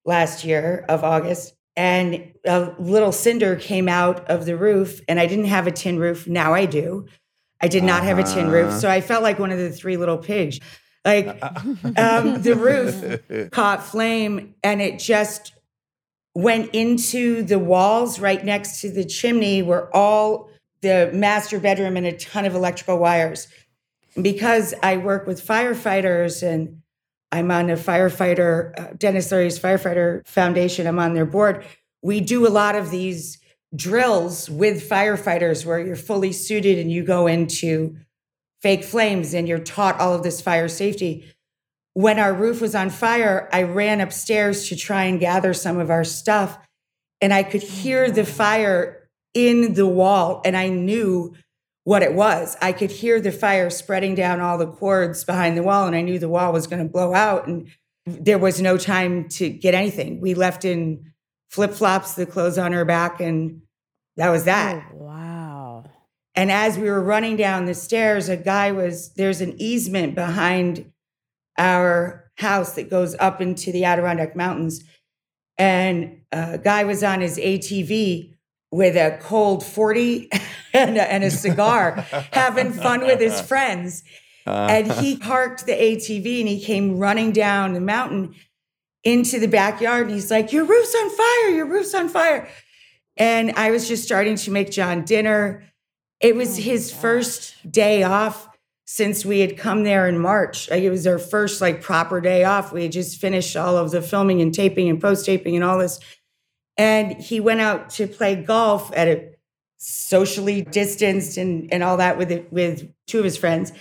last 0.06 0.44
year 0.44 0.86
of 0.90 1.04
August. 1.04 1.54
And 1.76 2.34
a 2.44 2.74
little 2.80 3.12
cinder 3.12 3.56
came 3.56 3.88
out 3.88 4.28
of 4.30 4.46
the 4.46 4.58
roof, 4.58 5.00
and 5.08 5.20
I 5.20 5.28
didn't 5.28 5.46
have 5.46 5.68
a 5.68 5.72
tin 5.72 6.00
roof. 6.00 6.28
Now 6.28 6.54
I 6.54 6.66
do. 6.66 7.06
I 7.62 7.68
did 7.68 7.84
not 7.84 8.04
have 8.04 8.18
a 8.18 8.24
tin 8.24 8.50
roof. 8.50 8.70
Uh-huh. 8.70 8.80
So 8.80 8.90
I 8.90 9.02
felt 9.02 9.22
like 9.22 9.38
one 9.38 9.52
of 9.52 9.60
the 9.60 9.72
three 9.72 9.98
little 9.98 10.18
pigs. 10.18 10.60
Like 11.06 11.28
um, 11.98 12.42
the 12.42 12.56
roof 12.56 13.52
caught 13.52 13.84
flame 13.84 14.56
and 14.64 14.82
it 14.82 15.00
just 15.00 15.54
went 16.36 16.76
into 16.76 17.42
the 17.44 17.58
walls 17.58 18.20
right 18.20 18.44
next 18.44 18.82
to 18.82 18.92
the 18.92 19.04
chimney 19.04 19.64
were 19.64 19.90
all 19.96 20.47
the 20.82 21.10
master 21.14 21.60
bedroom 21.60 21.98
and 21.98 22.06
a 22.06 22.18
ton 22.18 22.46
of 22.46 22.56
electrical 22.56 22.98
wires. 22.98 23.48
Because 24.20 24.74
I 24.82 24.98
work 24.98 25.28
with 25.28 25.46
firefighters 25.46 26.42
and 26.42 26.82
I'm 27.32 27.52
on 27.52 27.70
a 27.70 27.76
firefighter, 27.76 28.80
uh, 28.80 28.94
Denis 28.98 29.32
Leary's 29.32 29.60
Firefighter 29.60 30.26
Foundation, 30.26 30.88
I'm 30.88 31.00
on 31.00 31.14
their 31.14 31.26
board. 31.26 31.66
We 32.02 32.22
do 32.22 32.48
a 32.48 32.50
lot 32.50 32.76
of 32.76 32.90
these 32.90 33.38
drills 33.76 34.50
with 34.50 34.90
firefighters 34.90 35.66
where 35.66 35.80
you're 35.80 35.96
fully 35.96 36.32
suited 36.32 36.80
and 36.80 36.92
you 36.92 37.04
go 37.04 37.28
into 37.28 37.98
fake 38.62 38.84
flames 38.84 39.34
and 39.34 39.48
you're 39.48 39.60
taught 39.60 40.00
all 40.00 40.14
of 40.14 40.24
this 40.24 40.42
fire 40.42 40.68
safety. 40.68 41.32
When 41.94 42.18
our 42.18 42.34
roof 42.34 42.62
was 42.62 42.76
on 42.76 42.90
fire, 42.90 43.50
I 43.52 43.64
ran 43.64 44.02
upstairs 44.02 44.70
to 44.70 44.76
try 44.76 45.04
and 45.04 45.20
gather 45.20 45.54
some 45.54 45.80
of 45.80 45.90
our 45.90 46.04
stuff 46.04 46.58
and 47.22 47.34
I 47.34 47.44
could 47.44 47.64
hear 47.64 48.10
the 48.12 48.26
fire 48.26 49.07
in 49.34 49.74
the 49.74 49.88
wall 49.88 50.42
and 50.46 50.58
I 50.58 50.70
knew 50.70 51.36
what 51.84 52.04
it 52.04 52.14
was. 52.14 52.58
I 52.62 52.74
could 52.74 52.92
hear 52.92 53.22
the 53.22 53.32
fire 53.32 53.70
spreading 53.70 54.16
down 54.16 54.42
all 54.42 54.58
the 54.58 54.68
cords 54.68 55.24
behind 55.24 55.58
the 55.58 55.64
wall 55.64 55.88
and 55.88 55.96
I 55.96 56.02
knew 56.02 56.20
the 56.20 56.30
wall 56.30 56.52
was 56.52 56.68
going 56.68 56.84
to 56.84 56.92
blow 56.92 57.14
out 57.14 57.48
and 57.48 57.70
there 58.06 58.38
was 58.38 58.62
no 58.62 58.78
time 58.78 59.30
to 59.30 59.50
get 59.50 59.74
anything. 59.74 60.20
We 60.22 60.34
left 60.34 60.66
in 60.66 61.14
flip-flops, 61.50 62.16
the 62.16 62.26
clothes 62.26 62.58
on 62.58 62.74
her 62.74 62.86
back 62.86 63.22
and 63.22 63.62
that 64.18 64.30
was 64.30 64.46
that. 64.46 64.86
Oh, 64.94 64.98
wow. 64.98 65.84
And 66.36 66.52
as 66.52 66.78
we 66.78 66.90
were 66.90 67.02
running 67.02 67.36
down 67.36 67.66
the 67.66 67.74
stairs, 67.74 68.30
a 68.30 68.38
guy 68.38 68.72
was 68.72 69.14
there's 69.14 69.42
an 69.42 69.56
easement 69.58 70.14
behind 70.14 70.92
our 71.58 72.30
house 72.38 72.74
that 72.76 72.90
goes 72.90 73.16
up 73.20 73.42
into 73.42 73.72
the 73.72 73.86
Adirondack 73.86 74.36
Mountains. 74.36 74.84
And 75.58 76.22
a 76.32 76.60
guy 76.60 76.84
was 76.84 77.04
on 77.04 77.22
his 77.22 77.40
ATV 77.40 78.36
with 78.72 78.96
a 78.96 79.18
cold 79.22 79.66
40 79.66 80.30
and 80.74 80.98
a, 80.98 81.12
and 81.12 81.24
a 81.24 81.32
cigar, 81.32 81.96
having 82.32 82.72
fun 82.72 83.02
with 83.02 83.20
his 83.20 83.40
friends. 83.42 84.04
Uh-huh. 84.46 84.68
And 84.70 84.92
he 84.92 85.18
parked 85.18 85.66
the 85.66 85.74
ATV 85.74 86.40
and 86.40 86.48
he 86.48 86.62
came 86.64 86.98
running 86.98 87.32
down 87.32 87.74
the 87.74 87.82
mountain 87.82 88.34
into 89.04 89.40
the 89.40 89.48
backyard. 89.48 90.06
And 90.08 90.16
he's 90.16 90.32
like, 90.32 90.54
Your 90.54 90.66
roof's 90.66 90.96
on 90.96 91.10
fire, 91.10 91.50
your 91.56 91.66
roof's 91.66 91.94
on 91.94 92.08
fire. 92.10 92.48
And 93.18 93.52
I 93.52 93.72
was 93.72 93.88
just 93.88 94.04
starting 94.04 94.36
to 94.36 94.52
make 94.52 94.72
John 94.72 95.04
dinner. 95.04 95.64
It 96.20 96.36
was 96.36 96.58
Oh, 96.58 96.62
his 96.62 96.92
gosh. 96.92 97.02
first 97.02 97.72
day 97.72 98.04
off 98.04 98.48
since 98.86 99.26
we 99.26 99.40
had 99.42 99.58
come 99.58 99.84
there 99.84 100.08
in 100.08 100.18
March. 100.18 100.70
Like 100.70 100.84
it 100.84 100.90
was 100.90 101.06
our 101.06 101.20
first 101.20 101.60
like 101.60 101.82
proper 101.82 102.22
day 102.22 102.46
off. 102.46 102.72
We 102.72 102.84
had 102.84 102.92
just 102.94 103.20
finished 103.20 103.56
all 103.58 103.76
of 103.76 103.92
the 103.92 104.02
filming 104.02 104.42
and 104.42 104.54
taping 104.54 104.90
and 104.90 105.02
post 105.02 105.26
taping 105.26 105.56
and 105.56 105.64
all 105.64 105.78
this. 105.78 106.00
And 106.78 107.14
he 107.14 107.40
went 107.40 107.62
out 107.62 107.90
to 107.92 108.08
play 108.08 108.36
golf 108.36 108.92
at 108.96 109.08
a 109.08 109.30
socially 109.78 110.62
distanced 110.62 111.38
and, 111.38 111.72
and 111.72 111.84
all 111.84 111.98
that 111.98 112.18
with 112.18 112.46
with 112.52 112.92
two 113.08 113.20
of 113.20 113.24
his 113.24 113.38
friends. 113.38 113.72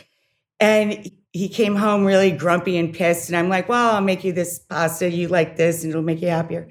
And 0.60 1.10
he 1.32 1.48
came 1.48 1.76
home 1.76 2.04
really 2.04 2.30
grumpy 2.30 2.78
and 2.78 2.94
pissed. 2.94 3.28
And 3.28 3.36
I'm 3.36 3.48
like, 3.48 3.68
well, 3.68 3.94
I'll 3.94 4.00
make 4.00 4.24
you 4.24 4.32
this 4.32 4.58
pasta. 4.58 5.10
You 5.10 5.28
like 5.28 5.56
this 5.56 5.82
and 5.82 5.90
it'll 5.90 6.02
make 6.02 6.22
you 6.22 6.28
happier. 6.28 6.68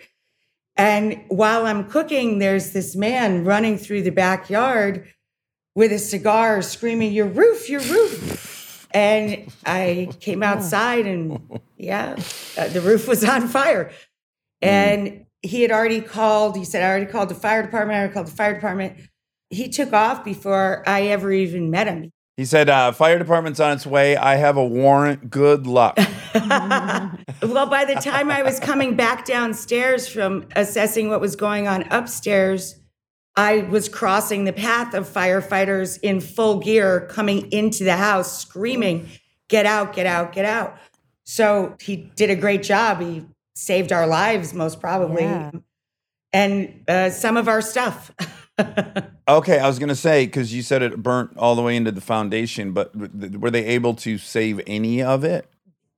And 0.75 1.24
while 1.27 1.65
I'm 1.67 1.89
cooking, 1.89 2.39
there's 2.39 2.72
this 2.72 2.96
man 2.96 3.46
running 3.46 3.77
through 3.77 4.01
the 4.01 4.10
backyard 4.10 5.08
with 5.75 5.91
a 5.91 6.00
cigar 6.00 6.62
screaming, 6.62 7.13
Your 7.13 7.27
roof, 7.27 7.70
your 7.70 7.82
roof. 7.82 8.88
And 8.91 9.51
I 9.65 10.10
came 10.20 10.41
outside 10.51 11.05
and 11.05 11.60
yeah, 11.77 12.15
uh, 12.58 12.67
the 12.70 12.82
roof 12.82 13.08
was 13.08 13.24
on 13.24 13.48
fire. 13.48 13.91
And 14.62 15.25
he 15.45 15.61
had 15.61 15.71
already 15.71 16.01
called, 16.01 16.57
he 16.57 16.65
said, 16.65 16.83
I 16.83 16.89
already 16.89 17.05
called 17.05 17.29
the 17.29 17.35
fire 17.35 17.61
department, 17.61 17.95
I 17.95 17.99
already 17.99 18.13
called 18.13 18.27
the 18.27 18.31
fire 18.31 18.53
department. 18.53 18.97
He 19.49 19.69
took 19.69 19.93
off 19.93 20.25
before 20.25 20.83
I 20.87 21.03
ever 21.03 21.31
even 21.31 21.69
met 21.69 21.87
him. 21.87 22.11
He 22.37 22.43
said, 22.43 22.67
uh, 22.67 22.91
"Fire 22.91 23.17
department's 23.17 23.61
on 23.61 23.71
its 23.71 23.85
way. 23.85 24.17
I 24.17 24.35
have 24.35 24.57
a 24.57 24.65
warrant. 24.65 25.29
Good 25.29 25.67
luck." 25.67 25.97
well, 26.35 27.67
by 27.67 27.85
the 27.85 27.97
time 28.01 28.29
I 28.29 28.43
was 28.43 28.59
coming 28.59 28.97
back 28.97 29.23
downstairs 29.23 30.09
from 30.09 30.45
assessing 30.53 31.09
what 31.09 31.21
was 31.21 31.37
going 31.37 31.67
on 31.67 31.83
upstairs, 31.83 32.75
I 33.37 33.59
was 33.59 33.87
crossing 33.87 34.43
the 34.43 34.51
path 34.51 34.93
of 34.93 35.07
firefighters 35.07 35.97
in 36.01 36.19
full 36.19 36.59
gear 36.59 37.07
coming 37.09 37.49
into 37.53 37.85
the 37.85 37.97
house 37.97 38.41
screaming, 38.41 39.07
Get 39.47 39.65
out, 39.65 39.93
get 39.93 40.07
out, 40.07 40.33
get 40.33 40.43
out. 40.43 40.75
So 41.23 41.75
he 41.79 42.11
did 42.15 42.29
a 42.29 42.35
great 42.35 42.63
job. 42.63 42.99
He 42.99 43.25
saved 43.55 43.91
our 43.91 44.05
lives, 44.07 44.53
most 44.53 44.79
probably, 44.79 45.24
Yeah. 45.24 45.51
and 46.33 46.83
uh, 46.88 47.09
some 47.09 47.38
of 47.38 47.47
our 47.47 47.62
stuff. 47.62 48.12
okay, 49.27 49.59
I 49.59 49.67
was 49.67 49.79
gonna 49.79 49.95
say 49.95 50.25
because 50.25 50.53
you 50.53 50.62
said 50.62 50.81
it 50.81 51.01
burnt 51.01 51.38
all 51.38 51.55
the 51.55 51.62
way 51.62 51.75
into 51.75 51.91
the 51.91 52.01
foundation, 52.01 52.71
but 52.74 52.93
w- 52.97 53.39
were 53.39 53.51
they 53.51 53.65
able 53.65 53.93
to 53.95 54.17
save 54.17 54.62
any 54.67 55.01
of 55.01 55.24
it? 55.24 55.50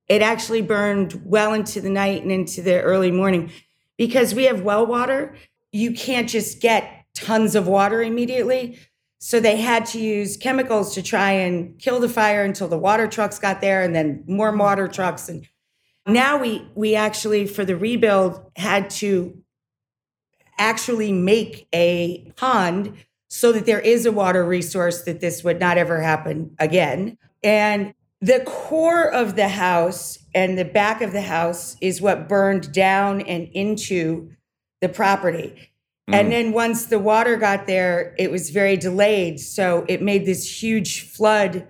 it 0.08 0.22
actually 0.22 0.62
burned 0.62 1.20
well 1.26 1.52
into 1.52 1.82
the 1.82 1.90
night 1.90 2.22
and 2.22 2.32
into 2.32 2.62
the 2.62 2.80
early 2.80 3.10
morning 3.10 3.50
because 3.98 4.34
we 4.34 4.44
have 4.44 4.62
well 4.62 4.86
water. 4.86 5.34
You 5.70 5.92
can't 5.92 6.26
just 6.26 6.62
get 6.62 7.04
tons 7.14 7.54
of 7.54 7.68
water 7.68 8.00
immediately. 8.02 8.78
So 9.18 9.38
they 9.38 9.56
had 9.56 9.84
to 9.86 9.98
use 10.00 10.38
chemicals 10.38 10.94
to 10.94 11.02
try 11.02 11.32
and 11.32 11.78
kill 11.78 12.00
the 12.00 12.08
fire 12.08 12.42
until 12.42 12.68
the 12.68 12.78
water 12.78 13.06
trucks 13.06 13.38
got 13.38 13.60
there 13.60 13.82
and 13.82 13.94
then 13.94 14.24
more 14.26 14.50
water 14.56 14.88
trucks. 14.88 15.28
And 15.28 15.46
now 16.08 16.38
we 16.40 16.66
we 16.74 16.94
actually 16.94 17.46
for 17.46 17.64
the 17.64 17.76
rebuild 17.76 18.40
had 18.56 18.90
to 18.90 19.36
actually 20.58 21.12
make 21.12 21.68
a 21.72 22.32
pond 22.36 22.94
so 23.28 23.52
that 23.52 23.66
there 23.66 23.80
is 23.80 24.06
a 24.06 24.12
water 24.12 24.44
resource 24.44 25.02
that 25.02 25.20
this 25.20 25.44
would 25.44 25.60
not 25.60 25.78
ever 25.78 26.00
happen 26.00 26.54
again. 26.58 27.16
And 27.42 27.94
the 28.20 28.40
core 28.40 29.08
of 29.12 29.36
the 29.36 29.48
house 29.48 30.18
and 30.34 30.58
the 30.58 30.64
back 30.64 31.02
of 31.02 31.12
the 31.12 31.22
house 31.22 31.76
is 31.80 32.00
what 32.00 32.28
burned 32.28 32.72
down 32.72 33.20
and 33.20 33.48
into 33.52 34.30
the 34.80 34.88
property. 34.88 35.72
And 36.08 36.28
mm. 36.28 36.30
then 36.30 36.52
once 36.52 36.86
the 36.86 36.98
water 36.98 37.36
got 37.36 37.66
there, 37.66 38.14
it 38.18 38.30
was 38.30 38.50
very 38.50 38.76
delayed. 38.76 39.38
So 39.40 39.84
it 39.88 40.02
made 40.02 40.26
this 40.26 40.62
huge 40.62 41.02
flood 41.02 41.68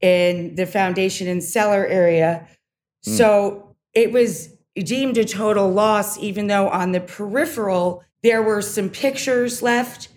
in 0.00 0.54
the 0.56 0.66
foundation 0.66 1.26
and 1.26 1.42
cellar 1.42 1.86
area. 1.86 2.46
Mm. 3.06 3.16
So 3.16 3.76
it 3.94 4.12
was 4.12 4.54
deemed 4.76 5.18
a 5.18 5.24
total 5.24 5.70
loss, 5.70 6.18
even 6.18 6.46
though 6.46 6.68
on 6.68 6.92
the 6.92 7.00
peripheral, 7.00 8.02
there 8.22 8.42
were 8.42 8.62
some 8.62 8.88
pictures 8.88 9.62
left 9.62 10.08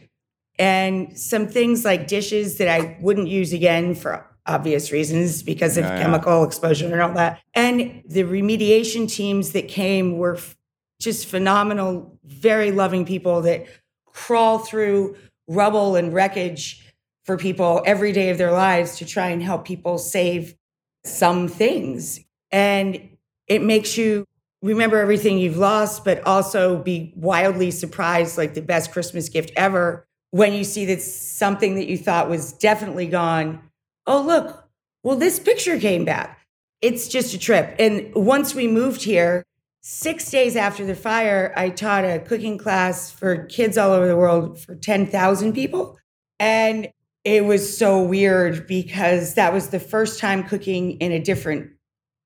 and 0.58 1.18
some 1.18 1.48
things 1.48 1.84
like 1.84 2.08
dishes 2.08 2.58
that 2.58 2.68
I 2.70 2.98
wouldn't 3.02 3.28
use 3.28 3.52
again 3.52 3.96
for 3.96 4.26
obvious 4.46 4.92
reasons 4.92 5.44
because 5.44 5.76
of 5.78 5.84
Yeah, 5.84 5.96
yeah. 5.98 6.02
chemical 6.04 6.44
exposure 6.44 6.86
and 6.92 7.02
all 7.02 7.14
that. 7.14 7.40
And 7.54 8.04
the 8.08 8.24
remediation 8.24 9.10
teams 9.10 9.52
that 9.52 9.68
came 9.68 10.18
were 10.18 10.36
f- 10.36 10.56
just 11.02 11.26
phenomenal, 11.28 12.18
very 12.24 12.72
loving 12.72 13.06
people 13.06 13.42
that 13.42 13.66
crawl 14.06 14.60
through 14.60 15.16
rubble 15.48 15.96
and 15.96 16.14
wreckage 16.14 16.82
for 17.24 17.38
people 17.38 17.82
every 17.86 18.12
day 18.12 18.30
of 18.30 18.38
their 18.38 18.52
lives 18.52 18.98
to 19.00 19.06
try 19.06 19.30
and 19.30 19.42
help 19.44 19.66
people 19.66 19.98
save 19.98 20.56
some 21.04 21.48
things. 21.48 22.20
And 22.56 23.10
it 23.48 23.62
makes 23.62 23.98
you 23.98 24.24
remember 24.62 24.98
everything 24.98 25.38
you've 25.38 25.58
lost, 25.58 26.06
but 26.06 26.26
also 26.26 26.78
be 26.82 27.12
wildly 27.18 27.70
surprised, 27.70 28.38
like 28.38 28.54
the 28.54 28.62
best 28.62 28.94
Christmas 28.94 29.28
gift 29.28 29.52
ever, 29.58 30.08
when 30.32 30.54
you 30.54 30.64
see 30.64 30.86
that 30.86 31.02
something 31.02 31.76
that 31.76 31.88
you 31.88 31.98
thought 31.98 32.30
was 32.30 32.54
definitely 32.54 33.08
gone. 33.08 33.62
Oh, 34.08 34.22
look, 34.22 34.70
well, 35.04 35.18
this 35.18 35.38
picture 35.38 35.78
came 35.78 36.06
back. 36.06 36.48
It's 36.82 37.10
just 37.10 37.34
a 37.34 37.38
trip. 37.38 37.76
And 37.78 38.16
once 38.16 38.56
we 38.56 38.70
moved 38.70 39.04
here, 39.04 39.44
six 39.82 40.32
days 40.32 40.56
after 40.56 40.86
the 40.86 40.96
fire, 40.96 41.54
I 41.58 41.72
taught 41.72 42.06
a 42.06 42.20
cooking 42.20 42.58
class 42.58 43.12
for 43.12 43.48
kids 43.48 43.78
all 43.78 43.92
over 43.92 44.08
the 44.08 44.16
world 44.16 44.62
for 44.62 44.76
10,000 44.76 45.52
people. 45.52 46.00
And 46.40 46.88
it 47.26 47.44
was 47.44 47.78
so 47.78 48.02
weird 48.02 48.66
because 48.66 49.34
that 49.34 49.52
was 49.52 49.70
the 49.70 49.80
first 49.82 50.22
time 50.22 50.44
cooking 50.44 50.92
in 51.00 51.12
a 51.12 51.20
different 51.20 51.75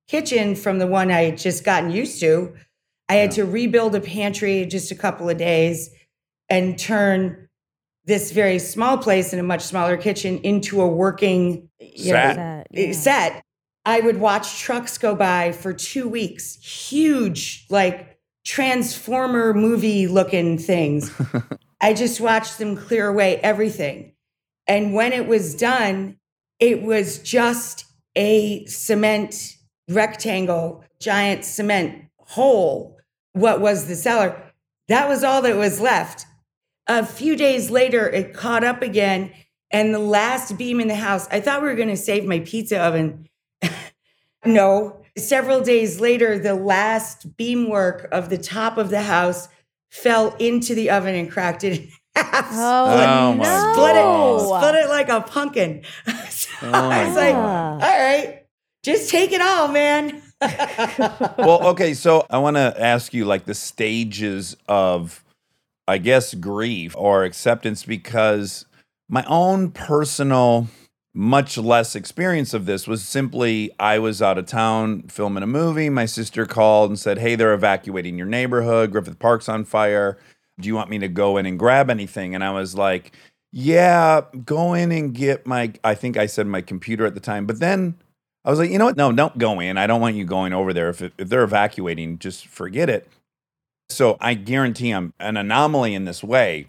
kitchen 0.10 0.56
from 0.56 0.80
the 0.80 0.88
one 0.88 1.12
I 1.12 1.22
had 1.22 1.38
just 1.38 1.64
gotten 1.64 1.92
used 1.92 2.20
to. 2.20 2.54
I 3.08 3.16
had 3.16 3.32
to 3.32 3.46
rebuild 3.46 3.96
a 3.96 4.02
pantry 4.02 4.64
in 4.64 4.70
just 4.70 4.92
a 4.92 4.96
couple 4.96 5.30
of 5.30 5.38
days. 5.38 5.92
and 6.52 6.80
turn 6.80 7.48
this 8.06 8.32
very 8.32 8.58
small 8.58 8.98
place 8.98 9.34
in 9.34 9.40
a 9.40 9.44
much 9.44 9.62
smaller 9.62 9.96
kitchen 9.96 10.40
into 10.40 10.82
a 10.82 10.88
working 10.88 11.70
you 11.80 12.12
know, 12.12 12.20
Set. 12.20 12.36
Set, 12.36 12.68
eh, 12.74 12.86
yeah. 12.88 12.92
set. 12.92 13.44
I 13.86 14.00
would 14.00 14.20
watch 14.20 14.60
trucks 14.60 14.98
go 14.98 15.14
by 15.14 15.52
for 15.52 15.74
two 15.74 16.10
weeks, 16.10 16.56
huge, 16.56 17.68
like 17.70 18.18
transformer 18.44 19.54
movie 19.54 20.08
looking 20.08 20.58
things. 20.58 21.12
I 21.82 21.94
just 21.94 22.20
watched 22.20 22.58
them 22.58 22.76
clear 22.76 23.08
away 23.08 23.38
everything. 23.38 24.14
And 24.66 24.96
when 24.96 25.14
it 25.14 25.28
was 25.28 25.54
done, 25.54 26.18
it 26.60 26.82
was 26.82 27.20
just 27.20 27.86
a 28.16 28.66
cement 28.66 29.56
rectangle, 29.90 30.84
giant 31.00 31.44
cement 31.46 32.06
hole. 32.20 32.98
What 33.34 33.62
was 33.62 33.88
the 33.88 33.96
cellar? 33.96 34.42
That 34.88 35.08
was 35.08 35.24
all 35.24 35.42
that 35.44 35.56
was 35.56 35.80
left. 35.80 36.26
A 36.88 37.06
few 37.06 37.36
days 37.36 37.70
later, 37.70 38.08
it 38.10 38.34
caught 38.34 38.64
up 38.64 38.82
again. 38.82 39.32
And 39.72 39.94
the 39.94 40.00
last 40.00 40.58
beam 40.58 40.80
in 40.80 40.88
the 40.88 40.96
house, 40.96 41.28
I 41.30 41.40
thought 41.42 41.62
we 41.62 41.68
were 41.68 41.76
going 41.76 41.90
to 41.90 41.98
save 41.98 42.26
my 42.26 42.40
pizza 42.40 42.80
oven. 42.80 43.28
no. 44.46 45.02
Several 45.18 45.62
days 45.62 46.00
later, 46.00 46.40
the 46.40 46.56
last 46.56 47.36
beamwork 47.38 48.08
of 48.12 48.30
the 48.30 48.38
top 48.38 48.78
of 48.78 48.90
the 48.90 49.02
house 49.04 49.48
fell 49.92 50.36
into 50.40 50.74
the 50.76 50.90
oven 50.90 51.14
and 51.16 51.30
cracked 51.30 51.64
it 51.64 51.80
in 51.82 51.90
half. 52.16 52.48
Oh, 52.52 52.86
Oh, 52.88 53.34
my 53.34 53.44
no. 53.44 53.74
split 53.74 53.96
it, 53.96 54.58
split 54.58 54.86
it 54.86 54.90
like 54.90 55.10
a 55.10 55.22
pumpkin. 55.22 55.84
so 56.30 56.50
Oh 56.64 56.72
I 56.74 57.08
was 57.08 57.16
like, 57.16 57.36
ah. 57.36 57.74
all 57.74 57.80
right, 57.80 58.39
just 58.90 59.10
take 59.10 59.32
it 59.32 59.42
all, 59.42 59.68
man. 59.68 60.22
well, 60.42 61.68
okay, 61.68 61.94
so 61.94 62.26
I 62.30 62.38
want 62.38 62.56
to 62.56 62.74
ask 62.78 63.14
you 63.14 63.26
like 63.26 63.46
the 63.46 63.54
stages 63.54 64.56
of, 64.68 65.24
I 65.88 65.98
guess, 65.98 66.34
grief 66.34 66.96
or 66.98 67.24
acceptance 67.24 67.84
because 67.84 68.66
my 69.10 69.24
own 69.28 69.72
personal, 69.72 70.68
much 71.14 71.58
less 71.58 71.96
experience 71.96 72.54
of 72.54 72.66
this 72.66 72.88
was 72.88 73.04
simply 73.04 73.72
I 73.80 74.00
was 74.00 74.22
out 74.22 74.38
of 74.38 74.46
town 74.46 75.04
filming 75.04 75.44
a 75.44 75.48
movie. 75.48 75.90
My 75.90 76.06
sister 76.06 76.46
called 76.46 76.92
and 76.92 77.00
said, 77.00 77.18
Hey, 77.18 77.36
they're 77.36 77.54
evacuating 77.54 78.18
your 78.18 78.28
neighborhood. 78.28 78.92
Griffith 78.92 79.20
Park's 79.20 79.50
on 79.50 79.66
fire. 79.66 80.18
Do 80.60 80.68
you 80.68 80.76
want 80.76 80.90
me 80.90 81.00
to 81.00 81.08
go 81.08 81.38
in 81.38 81.46
and 81.46 81.60
grab 81.60 81.90
anything? 81.90 82.34
And 82.34 82.44
I 82.44 82.52
was 82.52 82.76
like, 82.76 83.12
Yeah, 83.52 84.22
go 84.46 84.74
in 84.74 84.92
and 84.92 85.14
get 85.14 85.46
my, 85.46 85.74
I 85.84 85.96
think 85.96 86.16
I 86.16 86.28
said 86.28 86.48
my 86.48 86.62
computer 86.62 87.06
at 87.06 87.14
the 87.14 87.20
time. 87.20 87.46
But 87.46 87.60
then 87.60 87.96
I 88.50 88.52
was 88.52 88.58
like, 88.58 88.72
you 88.72 88.80
know 88.80 88.86
what? 88.86 88.98
No, 88.98 89.12
don't 89.12 89.38
go 89.38 89.60
in. 89.60 89.78
I 89.78 89.86
don't 89.86 90.02
want 90.02 90.16
you 90.16 90.26
going 90.26 90.54
over 90.54 90.74
there. 90.74 90.90
If, 90.90 91.04
if 91.04 91.30
they're 91.30 91.44
evacuating, 91.44 92.18
just 92.18 92.48
forget 92.48 92.90
it. 92.90 93.08
So 93.90 94.18
I 94.20 94.34
guarantee 94.34 94.90
I'm 94.90 95.14
an 95.20 95.38
anomaly 95.38 95.94
in 95.94 96.06
this 96.06 96.24
way. 96.24 96.68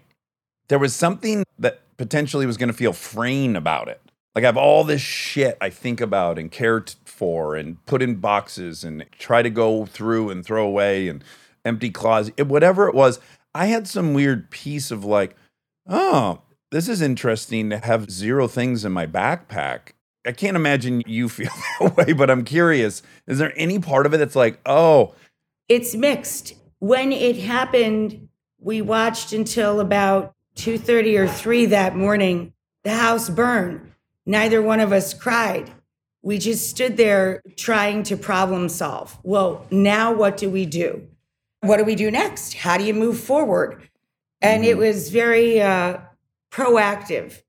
There 0.67 0.77
was 0.77 0.93
something 0.93 1.43
that 1.57 1.81
potentially 1.97 2.45
was 2.45 2.57
going 2.57 2.67
to 2.67 2.73
feel 2.73 2.93
freeing 2.93 3.55
about 3.55 3.87
it. 3.87 3.99
Like 4.35 4.43
I 4.43 4.45
have 4.45 4.57
all 4.57 4.83
this 4.83 5.01
shit 5.01 5.57
I 5.59 5.71
think 5.71 5.99
about 6.01 6.37
and 6.37 6.51
care 6.51 6.85
for 7.03 7.55
and 7.55 7.83
put 7.87 8.03
in 8.03 8.17
boxes 8.17 8.83
and 8.83 9.03
try 9.17 9.41
to 9.41 9.49
go 9.49 9.87
through 9.87 10.29
and 10.29 10.45
throw 10.45 10.67
away 10.67 11.07
and 11.07 11.23
empty 11.65 11.89
closet, 11.89 12.45
whatever 12.45 12.89
it 12.89 12.93
was. 12.93 13.19
I 13.55 13.65
had 13.65 13.87
some 13.87 14.13
weird 14.13 14.51
piece 14.51 14.91
of 14.91 15.03
like, 15.03 15.35
oh, 15.89 16.41
this 16.69 16.87
is 16.87 17.01
interesting 17.01 17.71
to 17.71 17.79
have 17.79 18.11
zero 18.11 18.47
things 18.47 18.85
in 18.85 18.91
my 18.91 19.07
backpack. 19.07 19.93
I 20.25 20.31
can't 20.31 20.55
imagine 20.55 21.03
you 21.05 21.29
feel 21.29 21.51
that 21.79 21.97
way, 21.97 22.13
but 22.13 22.29
I'm 22.29 22.43
curious. 22.43 23.01
Is 23.27 23.37
there 23.37 23.53
any 23.55 23.79
part 23.79 24.05
of 24.05 24.13
it 24.13 24.17
that's 24.17 24.35
like, 24.35 24.59
oh, 24.65 25.15
it's 25.69 25.95
mixed. 25.95 26.53
When 26.79 27.11
it 27.11 27.37
happened, 27.37 28.27
we 28.59 28.81
watched 28.81 29.31
until 29.33 29.79
about 29.79 30.35
2:30 30.55 31.17
or 31.17 31.27
3 31.27 31.65
that 31.67 31.95
morning. 31.95 32.53
The 32.83 32.95
house 32.95 33.29
burned. 33.29 33.91
Neither 34.25 34.61
one 34.61 34.79
of 34.79 34.91
us 34.91 35.13
cried. 35.13 35.71
We 36.23 36.37
just 36.37 36.69
stood 36.69 36.97
there 36.97 37.41
trying 37.55 38.03
to 38.03 38.17
problem 38.17 38.69
solve. 38.69 39.17
Well, 39.23 39.65
now 39.71 40.13
what 40.13 40.37
do 40.37 40.49
we 40.49 40.65
do? 40.65 41.07
What 41.61 41.77
do 41.77 41.83
we 41.83 41.95
do 41.95 42.11
next? 42.11 42.53
How 42.53 42.77
do 42.77 42.83
you 42.83 42.93
move 42.93 43.19
forward? 43.19 43.89
And 44.41 44.65
it 44.65 44.77
was 44.77 45.09
very 45.09 45.61
uh, 45.61 45.99
proactive. 46.51 47.41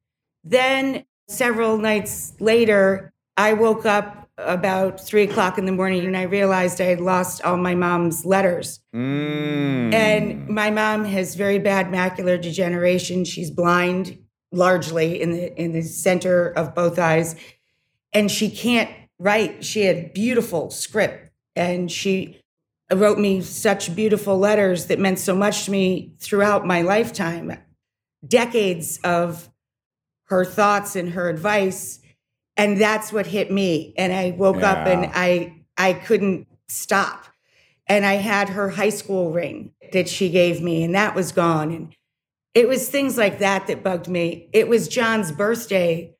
Then 0.45 1.05
several 1.33 1.79
nights 1.79 2.35
later, 2.41 3.13
I 3.37 3.55
woke 3.55 3.87
up 3.87 4.29
about 4.39 5.01
three 5.01 5.25
o'clock 5.25 5.59
in 5.59 5.67
the 5.67 5.73
morning 5.73 6.05
and 6.05 6.17
I 6.17 6.23
realized 6.23 6.81
I 6.81 6.85
had 6.85 7.01
lost 7.01 7.43
all 7.43 7.57
my 7.57 7.75
mom's 7.75 8.25
letters. 8.25 8.81
mm, 8.95 9.93
And 9.93 10.49
my 10.49 10.71
mom 10.71 11.05
has 11.05 11.35
very 11.35 11.59
bad 11.59 11.87
macular 11.89 12.41
degeneration. 12.41 13.25
She's 13.25 13.51
blind 13.51 14.19
largely 14.51 15.21
in 15.21 15.33
the 15.33 15.61
in 15.61 15.73
the 15.73 15.83
center 15.83 16.49
of 16.49 16.75
both 16.75 16.99
eyes. 16.99 17.37
And 18.13 18.31
she 18.31 18.51
can't 18.51 18.91
write. 19.19 19.65
She 19.65 19.83
had 19.83 20.13
beautiful 20.13 20.71
script 20.71 21.31
and 21.57 21.91
she 21.91 22.41
wrote 22.93 23.19
me 23.19 23.41
such 23.41 23.95
beautiful 23.95 24.39
letters 24.39 24.87
that 24.87 24.99
meant 24.99 25.19
so 25.19 25.35
much 25.35 25.65
to 25.65 25.71
me 25.71 26.15
throughout 26.19 26.67
my 26.67 26.83
lifetime. 26.83 27.57
Decades 28.27 28.99
of 29.05 29.51
her 30.33 30.45
thoughts 30.45 30.97
and 30.97 31.11
her 31.11 31.29
advice 31.29 32.01
and 32.57 32.81
that's 32.81 33.13
what 33.13 33.27
hit 33.27 33.51
me 33.51 33.95
and 33.97 34.13
I 34.13 34.33
woke 34.33 34.63
up 34.63 34.87
and 34.87 35.11
I 35.15 35.63
I 35.77 35.93
couldn't 35.95 36.47
stop 36.69 37.27
and 37.87 38.07
I 38.07 38.15
had 38.15 38.49
her 38.51 38.71
high 38.71 38.91
school 38.91 39.31
ring 39.31 39.73
that 39.93 40.09
she 40.09 40.31
gave 40.31 40.63
me, 40.63 40.83
and 40.83 40.95
that 40.95 41.15
was 41.15 41.33
gone. 41.33 41.73
And 41.73 41.97
it 42.55 42.69
was 42.69 42.89
things 42.89 43.19
like 43.19 43.39
that 43.41 43.67
that 43.67 43.83
bugged 43.83 44.09
me. 44.09 44.49
It 44.53 44.69
was 44.69 44.89
John's 44.89 45.33
birthday 45.33 46.15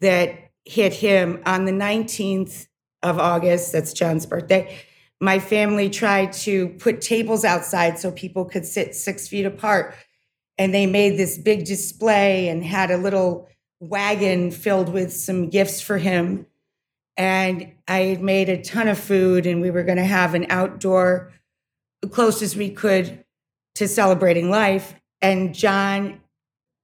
that 0.00 0.50
hit 0.64 0.92
him 0.92 1.42
on 1.46 1.64
the 1.64 1.72
19th 1.72 2.66
of 3.02 3.18
August. 3.18 3.72
That's 3.72 3.92
John's 3.92 4.26
birthday. 4.26 4.78
My 5.20 5.38
family 5.38 5.88
tried 5.88 6.32
to 6.34 6.68
put 6.78 7.00
tables 7.00 7.44
outside 7.44 7.98
so 7.98 8.12
people 8.12 8.44
could 8.44 8.66
sit 8.66 8.94
six 8.94 9.26
feet 9.26 9.46
apart. 9.46 9.94
And 10.58 10.72
they 10.72 10.86
made 10.86 11.16
this 11.16 11.38
big 11.38 11.64
display 11.64 12.48
and 12.48 12.64
had 12.64 12.90
a 12.90 12.96
little 12.96 13.48
wagon 13.80 14.50
filled 14.50 14.88
with 14.92 15.12
some 15.12 15.48
gifts 15.48 15.80
for 15.80 15.98
him 15.98 16.46
and 17.16 17.72
I 17.88 17.98
had 18.00 18.22
made 18.22 18.48
a 18.50 18.60
ton 18.62 18.88
of 18.88 18.98
food, 18.98 19.46
and 19.46 19.62
we 19.62 19.70
were 19.70 19.84
going 19.84 19.96
to 19.96 20.04
have 20.04 20.34
an 20.34 20.46
outdoor, 20.50 21.32
close 22.10 22.42
as 22.42 22.54
we 22.54 22.68
could 22.70 23.24
to 23.76 23.88
celebrating 23.88 24.50
life. 24.50 24.94
And 25.22 25.54
John 25.54 26.20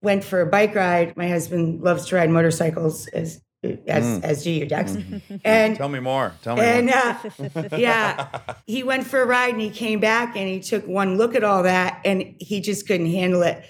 went 0.01 0.25
for 0.25 0.41
a 0.41 0.47
bike 0.47 0.75
ride. 0.75 1.17
My 1.19 1.29
husband 1.29 1.83
loves 1.83 2.07
to 2.07 2.17
ride 2.17 2.31
motorcycles, 2.31 3.09
as 3.09 3.43
as, 3.87 4.05
Mm. 4.05 4.25
as 4.25 4.43
do 4.43 4.51
you, 4.51 4.67
Dax. 4.67 4.97
And 5.45 5.77
tell 5.77 5.89
me 5.89 6.01
more. 6.01 6.33
Tell 6.43 6.57
me 6.57 6.63
and 6.63 6.87
more. 6.87 7.63
uh, 7.63 7.77
yeah, 7.77 8.39
he 8.67 8.83
went 8.83 9.07
for 9.07 9.21
a 9.23 9.27
ride 9.27 9.53
and 9.53 9.61
he 9.63 9.71
came 9.71 10.01
back 10.01 10.35
and 10.35 10.49
he 10.49 10.59
took 10.59 10.85
one 10.87 11.17
look 11.17 11.35
at 11.37 11.45
all 11.45 11.63
that 11.63 12.01
and 12.05 12.35
he 12.41 12.61
just 12.61 12.89
couldn't 12.89 13.11
handle 13.13 13.43
it. 13.43 13.63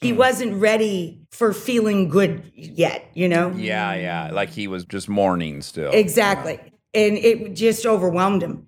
He 0.00 0.10
Hmm. 0.10 0.16
wasn't 0.18 0.54
ready 0.60 1.22
for 1.30 1.52
feeling 1.52 2.08
good 2.08 2.50
yet, 2.54 3.04
you 3.14 3.28
know? 3.28 3.50
yeah, 3.56 3.94
yeah. 3.94 4.30
Like 4.32 4.50
he 4.50 4.68
was 4.68 4.84
just 4.84 5.08
mourning 5.08 5.62
still. 5.62 5.90
Exactly. 5.92 6.58
And 6.94 7.16
it 7.16 7.54
just 7.54 7.84
overwhelmed 7.86 8.42
him. 8.42 8.66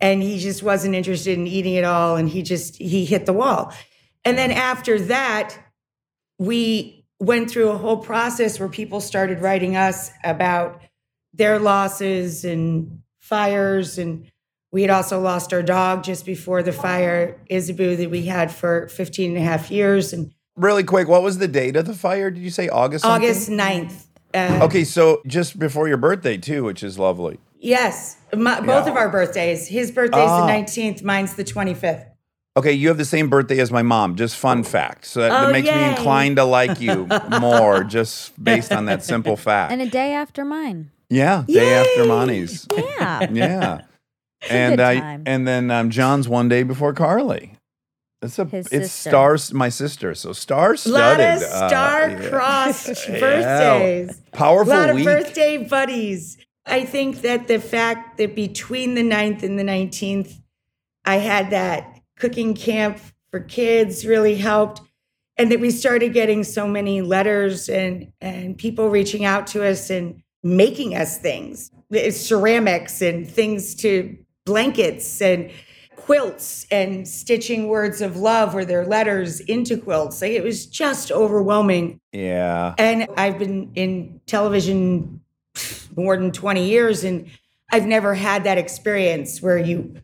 And 0.00 0.22
he 0.22 0.38
just 0.38 0.62
wasn't 0.62 0.94
interested 0.94 1.38
in 1.38 1.46
eating 1.46 1.76
at 1.76 1.84
all. 1.84 2.16
And 2.16 2.28
he 2.28 2.42
just, 2.42 2.76
he 2.76 3.04
hit 3.04 3.26
the 3.26 3.32
wall. 3.34 3.72
And 4.24 4.38
then 4.38 4.50
after 4.50 4.98
that, 5.00 5.56
we 6.38 7.04
went 7.18 7.50
through 7.50 7.68
a 7.68 7.76
whole 7.76 7.98
process 7.98 8.58
where 8.58 8.68
people 8.68 9.00
started 9.00 9.40
writing 9.40 9.76
us 9.76 10.10
about 10.24 10.80
their 11.34 11.58
losses 11.58 12.44
and 12.44 13.00
fires. 13.18 13.98
And 13.98 14.26
we 14.72 14.80
had 14.82 14.90
also 14.90 15.20
lost 15.20 15.52
our 15.52 15.62
dog 15.62 16.02
just 16.04 16.24
before 16.24 16.62
the 16.62 16.72
fire, 16.72 17.38
Isaboo, 17.50 17.96
that 17.96 18.10
we 18.10 18.22
had 18.22 18.50
for 18.50 18.88
15 18.88 19.30
and 19.36 19.38
a 19.38 19.42
half 19.42 19.70
years. 19.70 20.12
And 20.14 20.32
Really 20.56 20.84
quick, 20.84 21.08
what 21.08 21.22
was 21.22 21.38
the 21.38 21.48
date 21.48 21.76
of 21.76 21.86
the 21.86 21.94
fire? 21.94 22.30
Did 22.30 22.42
you 22.42 22.50
say 22.50 22.68
August? 22.68 23.04
something? 23.04 23.22
August 23.28 23.48
9th. 23.50 24.06
Uh, 24.34 24.60
Okay, 24.64 24.84
so 24.84 25.22
just 25.26 25.58
before 25.58 25.88
your 25.88 25.96
birthday 25.96 26.36
too, 26.36 26.64
which 26.64 26.82
is 26.82 26.98
lovely. 26.98 27.38
Yes, 27.58 28.16
my, 28.34 28.60
both 28.60 28.86
Yeah. 28.86 28.92
of 28.92 28.96
our 28.96 29.08
birthdays. 29.08 29.68
His 29.68 29.90
birthday's 29.90 30.28
Ah. 30.28 30.46
the 30.46 30.52
19th, 30.52 31.02
mine's 31.02 31.34
the 31.34 31.44
25th. 31.44 32.04
Okay, 32.56 32.72
you 32.72 32.88
have 32.88 32.98
the 32.98 33.04
same 33.04 33.28
birthday 33.28 33.60
as 33.60 33.70
my 33.70 33.82
mom. 33.82 34.16
Just 34.16 34.36
fun 34.36 34.64
fact. 34.64 35.06
So 35.06 35.20
that, 35.20 35.28
that 35.30 35.48
Oh, 35.48 35.52
makes 35.52 35.68
me 35.68 35.84
inclined 35.84 36.36
to 36.36 36.44
like 36.44 36.80
you 36.80 37.06
more, 37.40 37.84
just 37.84 38.42
based 38.42 38.72
on 38.72 38.86
that 38.86 39.04
simple 39.04 39.36
fact. 39.48 39.72
And 39.72 39.80
a 39.80 39.86
day 39.88 40.12
after 40.14 40.44
mine. 40.44 40.90
yeah, 41.08 41.44
day 41.46 41.74
after 41.74 42.02
Yay. 42.02 42.08
Monty's. 42.08 42.66
Yeah. 42.76 43.26
Yeah, 43.32 43.80
and 44.48 44.72
good 44.78 44.80
I 44.80 45.18
and 45.26 45.46
then 45.46 45.70
um, 45.70 45.90
John's 45.90 46.28
one 46.28 46.48
day 46.48 46.62
before 46.62 46.92
Carly. 46.94 47.52
It's 48.22 48.38
a 48.38 48.44
His 48.44 48.66
it's 48.68 48.92
sister. 48.92 49.10
stars 49.10 49.52
my 49.54 49.68
sister. 49.70 50.14
So 50.14 50.32
star 50.32 50.66
A 50.68 50.70
lot 50.70 50.76
studded. 50.78 51.42
of 51.42 51.42
star-crossed 51.42 52.86
birthdays. 53.08 54.20
A 54.32 54.36
Powerful 54.36 54.74
lot 54.74 54.90
of 54.90 54.96
week. 54.96 55.04
birthday 55.06 55.56
buddies. 55.58 56.36
I 56.66 56.84
think 56.84 57.22
that 57.22 57.48
the 57.48 57.58
fact 57.58 58.18
that 58.18 58.34
between 58.36 58.94
the 58.94 59.02
9th 59.02 59.42
and 59.42 59.58
the 59.58 59.62
19th, 59.64 60.34
I 61.04 61.16
had 61.16 61.50
that 61.50 62.00
cooking 62.16 62.54
camp 62.54 62.98
for 63.30 63.40
kids 63.40 64.04
really 64.06 64.34
helped. 64.36 64.82
and 65.38 65.50
that 65.50 65.58
we 65.60 65.70
started 65.70 66.12
getting 66.12 66.44
so 66.44 66.68
many 66.68 67.00
letters 67.00 67.68
and 67.70 68.12
and 68.20 68.58
people 68.58 68.90
reaching 68.90 69.24
out 69.24 69.46
to 69.46 69.64
us 69.66 69.88
and 69.88 70.22
making 70.42 70.94
us 70.94 71.16
things 71.18 71.70
ceramics 72.10 73.00
and 73.00 73.26
things 73.28 73.74
to 73.76 74.16
blankets 74.44 75.20
and 75.22 75.50
quilts 76.10 76.66
and 76.70 77.06
stitching 77.06 77.68
words 77.68 78.00
of 78.00 78.16
love 78.16 78.54
or 78.54 78.64
their 78.64 78.84
letters 78.84 79.38
into 79.40 79.76
quilts 79.76 80.20
like 80.20 80.32
it 80.32 80.42
was 80.42 80.66
just 80.66 81.12
overwhelming 81.12 82.00
Yeah. 82.12 82.74
and 82.78 83.06
I've 83.16 83.38
been 83.38 83.70
in 83.76 84.20
television 84.26 85.20
more 85.96 86.16
than 86.16 86.32
20 86.32 86.68
years, 86.68 87.04
and 87.04 87.26
I've 87.70 87.86
never 87.86 88.14
had 88.14 88.44
that 88.44 88.58
experience 88.58 89.40
where 89.40 89.58
you, 89.58 89.94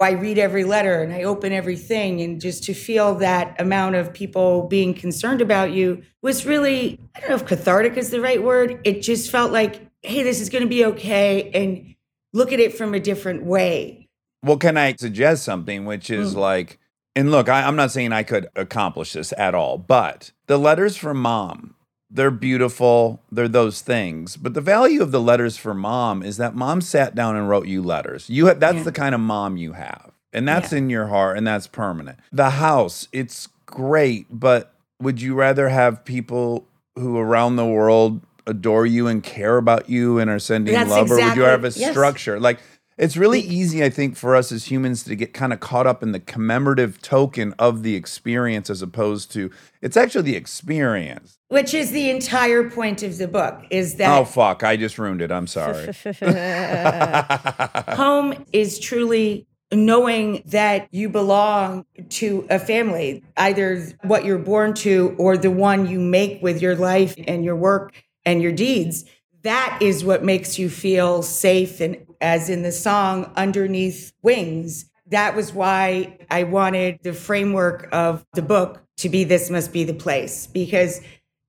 I 0.00 0.10
read 0.12 0.38
every 0.38 0.64
letter 0.64 1.02
and 1.02 1.12
I 1.12 1.24
open 1.24 1.52
everything, 1.52 2.20
and 2.20 2.40
just 2.40 2.64
to 2.64 2.74
feel 2.74 3.16
that 3.16 3.60
amount 3.60 3.96
of 3.96 4.12
people 4.12 4.68
being 4.68 4.94
concerned 4.94 5.40
about 5.40 5.72
you 5.72 6.02
was 6.22 6.46
really, 6.46 7.00
I 7.16 7.20
don't 7.20 7.30
know 7.30 7.36
if 7.36 7.46
cathartic 7.46 7.96
is 7.96 8.10
the 8.10 8.20
right 8.20 8.42
word. 8.42 8.80
It 8.84 9.00
just 9.02 9.30
felt 9.30 9.52
like, 9.52 9.80
hey, 10.02 10.22
this 10.22 10.40
is 10.40 10.50
going 10.50 10.62
to 10.62 10.68
be 10.68 10.84
okay, 10.84 11.50
and 11.52 11.94
look 12.32 12.52
at 12.52 12.60
it 12.60 12.76
from 12.76 12.94
a 12.94 13.00
different 13.00 13.44
way. 13.44 13.97
Well, 14.42 14.56
can 14.56 14.76
I 14.76 14.94
suggest 14.96 15.42
something, 15.44 15.84
which 15.84 16.10
is 16.10 16.34
Mm. 16.34 16.38
like, 16.38 16.78
and 17.16 17.30
look, 17.30 17.48
I, 17.48 17.62
I'm 17.64 17.76
not 17.76 17.90
saying 17.90 18.12
I 18.12 18.22
could 18.22 18.48
accomplish 18.54 19.12
this 19.14 19.32
at 19.36 19.54
all, 19.54 19.78
but 19.78 20.30
the 20.46 20.58
letters 20.58 20.96
from 20.96 21.20
mom, 21.20 21.74
they're 22.10 22.30
beautiful. 22.30 23.20
They're 23.30 23.48
those 23.48 23.80
things. 23.82 24.36
But 24.36 24.54
the 24.54 24.60
value 24.60 25.02
of 25.02 25.10
the 25.10 25.20
letters 25.20 25.56
from 25.56 25.78
mom 25.80 26.22
is 26.22 26.36
that 26.38 26.54
mom 26.54 26.80
sat 26.80 27.14
down 27.14 27.36
and 27.36 27.48
wrote 27.48 27.66
you 27.66 27.82
letters. 27.82 28.30
You 28.30 28.46
have, 28.46 28.60
that's 28.60 28.76
Yeah. 28.78 28.82
the 28.84 28.92
kind 28.92 29.14
of 29.14 29.20
mom 29.20 29.56
you 29.56 29.72
have. 29.72 30.12
And 30.32 30.46
that's 30.46 30.72
in 30.72 30.88
your 30.90 31.06
heart 31.08 31.36
and 31.36 31.46
that's 31.46 31.66
permanent. 31.66 32.18
The 32.32 32.50
house, 32.50 33.08
it's 33.12 33.48
great, 33.66 34.26
but 34.30 34.72
would 35.00 35.20
you 35.20 35.34
rather 35.34 35.68
have 35.70 36.04
people 36.04 36.66
who 36.96 37.18
around 37.18 37.56
the 37.56 37.66
world 37.66 38.20
adore 38.46 38.86
you 38.86 39.06
and 39.06 39.22
care 39.22 39.56
about 39.56 39.88
you 39.90 40.18
and 40.18 40.30
are 40.30 40.38
sending 40.38 40.74
That's 40.74 40.90
love 40.90 41.10
or 41.10 41.16
would 41.16 41.36
you 41.36 41.42
have 41.42 41.64
a 41.64 41.70
yes. 41.70 41.90
structure? 41.90 42.38
Like 42.40 42.58
it's 42.98 43.16
really 43.16 43.40
easy, 43.40 43.84
I 43.84 43.90
think, 43.90 44.16
for 44.16 44.34
us 44.34 44.50
as 44.50 44.70
humans 44.70 45.04
to 45.04 45.14
get 45.14 45.32
kind 45.32 45.52
of 45.52 45.60
caught 45.60 45.86
up 45.86 46.02
in 46.02 46.12
the 46.12 46.20
commemorative 46.20 47.00
token 47.00 47.54
of 47.58 47.82
the 47.82 47.94
experience 47.94 48.68
as 48.68 48.82
opposed 48.82 49.30
to 49.32 49.50
it's 49.80 49.96
actually 49.96 50.22
the 50.22 50.36
experience. 50.36 51.38
Which 51.48 51.72
is 51.72 51.92
the 51.92 52.10
entire 52.10 52.68
point 52.68 53.02
of 53.04 53.16
the 53.18 53.28
book 53.28 53.62
is 53.70 53.94
that 53.96 54.18
Oh 54.18 54.24
fuck, 54.24 54.64
I 54.64 54.76
just 54.76 54.98
ruined 54.98 55.22
it. 55.22 55.30
I'm 55.30 55.46
sorry. 55.46 55.92
home 57.94 58.44
is 58.52 58.78
truly 58.80 59.46
knowing 59.70 60.42
that 60.46 60.88
you 60.90 61.08
belong 61.08 61.84
to 62.08 62.46
a 62.50 62.58
family, 62.58 63.22
either 63.36 63.86
what 64.02 64.24
you're 64.24 64.38
born 64.38 64.74
to 64.74 65.14
or 65.18 65.36
the 65.36 65.50
one 65.50 65.86
you 65.86 66.00
make 66.00 66.42
with 66.42 66.60
your 66.60 66.74
life 66.74 67.14
and 67.26 67.44
your 67.44 67.56
work 67.56 67.92
and 68.24 68.42
your 68.42 68.52
deeds. 68.52 69.04
That 69.42 69.78
is 69.80 70.04
what 70.04 70.24
makes 70.24 70.58
you 70.58 70.68
feel 70.68 71.22
safe 71.22 71.80
and 71.80 72.07
as 72.20 72.48
in 72.50 72.62
the 72.62 72.72
song 72.72 73.32
underneath 73.36 74.12
wings. 74.22 74.86
That 75.06 75.34
was 75.34 75.52
why 75.52 76.18
I 76.30 76.42
wanted 76.44 76.98
the 77.02 77.12
framework 77.12 77.88
of 77.92 78.26
the 78.34 78.42
book 78.42 78.82
to 78.98 79.08
be 79.08 79.24
this 79.24 79.48
must 79.50 79.72
be 79.72 79.84
the 79.84 79.94
place 79.94 80.46
because 80.46 81.00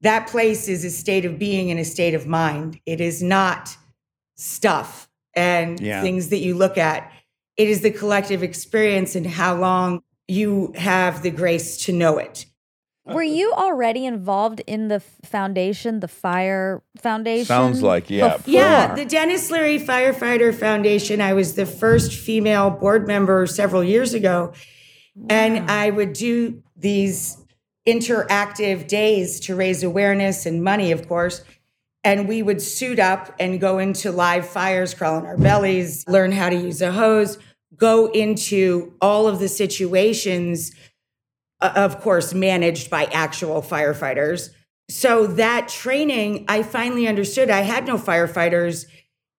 that 0.01 0.27
place 0.27 0.67
is 0.67 0.85
a 0.85 0.89
state 0.89 1.25
of 1.25 1.37
being 1.37 1.71
and 1.71 1.79
a 1.79 1.85
state 1.85 2.13
of 2.13 2.25
mind. 2.25 2.79
It 2.85 3.01
is 3.01 3.21
not 3.21 3.75
stuff 4.37 5.09
and 5.35 5.79
Yeah. 5.79 6.01
things 6.01 6.29
that 6.29 6.37
you 6.37 6.55
look 6.55 6.77
at. 6.77 7.11
It 7.57 7.67
is 7.67 7.81
the 7.81 7.91
collective 7.91 8.41
experience 8.41 9.15
and 9.15 9.27
how 9.27 9.55
long 9.55 10.01
you 10.27 10.71
have 10.75 11.21
the 11.23 11.31
grace 11.31 11.75
to 11.85 11.91
know 11.91 12.17
it. 12.17 12.45
Were 13.13 13.23
you 13.23 13.51
already 13.53 14.05
involved 14.05 14.61
in 14.67 14.87
the 14.87 14.99
foundation, 14.99 15.99
the 15.99 16.07
fire 16.07 16.81
foundation? 16.97 17.45
Sounds 17.45 17.81
like, 17.81 18.09
yeah. 18.09 18.37
before? 18.37 18.53
Yeah, 18.53 18.95
the 18.95 19.05
Denis 19.05 19.49
Leary 19.51 19.79
Firefighter 19.79 20.53
Foundation. 20.53 21.21
I 21.21 21.33
was 21.33 21.55
the 21.55 21.65
first 21.65 22.13
female 22.13 22.69
board 22.69 23.07
member 23.07 23.45
several 23.47 23.83
years 23.83 24.13
ago. 24.13 24.53
And 25.27 25.69
I 25.69 25.89
would 25.89 26.13
do 26.13 26.63
these 26.77 27.37
interactive 27.87 28.87
days 28.87 29.39
to 29.41 29.55
raise 29.55 29.83
awareness 29.83 30.45
and 30.45 30.63
money, 30.63 30.91
of 30.91 31.07
course. 31.07 31.43
And 32.03 32.27
we 32.27 32.41
would 32.41 32.61
suit 32.61 32.99
up 32.99 33.35
and 33.39 33.59
go 33.59 33.79
into 33.79 34.11
live 34.11 34.47
fires, 34.47 34.93
crawl 34.93 35.15
on 35.15 35.25
our 35.25 35.37
bellies, 35.37 36.07
learn 36.07 36.31
how 36.31 36.49
to 36.49 36.55
use 36.55 36.81
a 36.81 36.91
hose, 36.91 37.37
go 37.75 38.07
into 38.11 38.93
all 39.01 39.27
of 39.27 39.39
the 39.39 39.49
situations, 39.49 40.71
of 41.61 42.01
course, 42.01 42.33
managed 42.33 42.89
by 42.89 43.05
actual 43.05 43.61
firefighters. 43.61 44.49
So 44.89 45.27
that 45.27 45.67
training, 45.67 46.45
I 46.47 46.63
finally 46.63 47.07
understood. 47.07 47.49
I 47.49 47.61
had 47.61 47.85
no 47.85 47.97
firefighters 47.97 48.85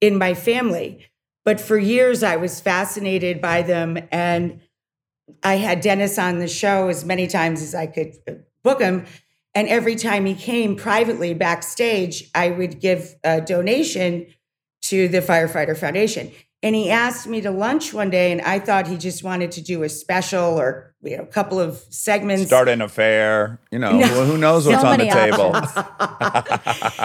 in 0.00 0.16
my 0.16 0.35
family, 0.35 1.06
but 1.44 1.61
for 1.61 1.76
years 1.76 2.22
I 2.22 2.37
was 2.37 2.61
fascinated 2.61 3.40
by 3.40 3.62
them. 3.62 3.98
And 4.12 4.61
I 5.42 5.56
had 5.56 5.80
Denis 5.80 6.18
on 6.18 6.38
the 6.38 6.48
show 6.48 6.88
as 6.88 7.04
many 7.04 7.26
times 7.26 7.62
as 7.62 7.74
I 7.74 7.87
could 7.87 8.12
uh, 8.28 8.33
book 8.62 8.80
him. 8.80 9.06
And 9.54 9.68
every 9.68 9.96
time 9.96 10.26
he 10.26 10.35
came 10.35 10.76
privately 10.76 11.35
backstage, 11.35 12.30
I 12.35 12.50
would 12.50 12.80
give 12.80 13.16
a 13.24 13.40
donation 13.40 14.26
to 14.83 15.09
the 15.09 15.20
Firefighter 15.20 15.76
Foundation. 15.76 16.30
And 16.62 16.74
he 16.74 16.90
asked 16.90 17.26
me 17.26 17.40
to 17.40 17.50
lunch 17.50 17.92
one 17.92 18.11
day, 18.11 18.33
and 18.33 18.40
I 18.42 18.59
thought 18.59 18.87
he 18.87 18.96
just 18.96 19.24
wanted 19.24 19.50
to 19.52 19.62
do 19.62 19.83
a 19.83 19.88
special 19.88 20.61
or 20.61 20.89
you 21.02 21.16
know, 21.16 21.22
a 21.22 21.26
couple 21.26 21.58
of 21.58 21.82
segments. 21.90 22.46
Start 22.46 22.68
an 22.68 22.82
affair. 22.82 23.60
You 23.70 23.78
know, 23.78 23.98
No. 23.98 24.06
who 24.24 24.38
knows 24.38 24.64
So 24.64 24.70
what's 24.70 24.84
on 24.84 24.98
the 24.98 25.06
table. 25.06 25.54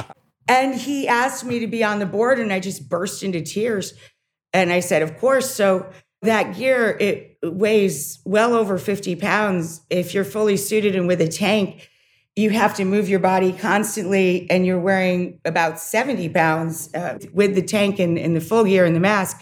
And 0.47 0.75
he 0.75 1.07
asked 1.07 1.43
me 1.43 1.59
to 1.59 1.67
be 1.67 1.83
on 1.83 1.99
the 1.99 2.05
board, 2.05 2.39
and 2.39 2.53
I 2.53 2.59
just 2.59 2.87
burst 2.87 3.23
into 3.23 3.41
tears. 3.41 3.93
And 4.53 4.71
I 4.71 4.79
said, 4.79 5.01
Of 5.01 5.17
course. 5.17 5.49
So 5.49 5.89
that 6.21 6.55
gear, 6.55 6.95
it 6.99 7.37
weighs 7.43 8.19
well 8.25 8.53
over 8.53 8.77
50 8.77 9.15
pounds. 9.15 9.81
If 9.89 10.13
you're 10.13 10.23
fully 10.23 10.57
suited 10.57 10.95
and 10.95 11.07
with 11.07 11.19
a 11.21 11.27
tank, 11.27 11.89
you 12.35 12.51
have 12.51 12.75
to 12.75 12.85
move 12.85 13.09
your 13.09 13.19
body 13.19 13.53
constantly, 13.53 14.47
and 14.51 14.65
you're 14.65 14.79
wearing 14.79 15.39
about 15.45 15.79
70 15.79 16.29
pounds 16.29 16.93
uh, 16.93 17.17
with 17.33 17.55
the 17.55 17.61
tank 17.63 17.97
and, 17.97 18.19
and 18.19 18.35
the 18.35 18.41
full 18.41 18.65
gear 18.65 18.85
and 18.85 18.95
the 18.95 18.99
mask. 18.99 19.41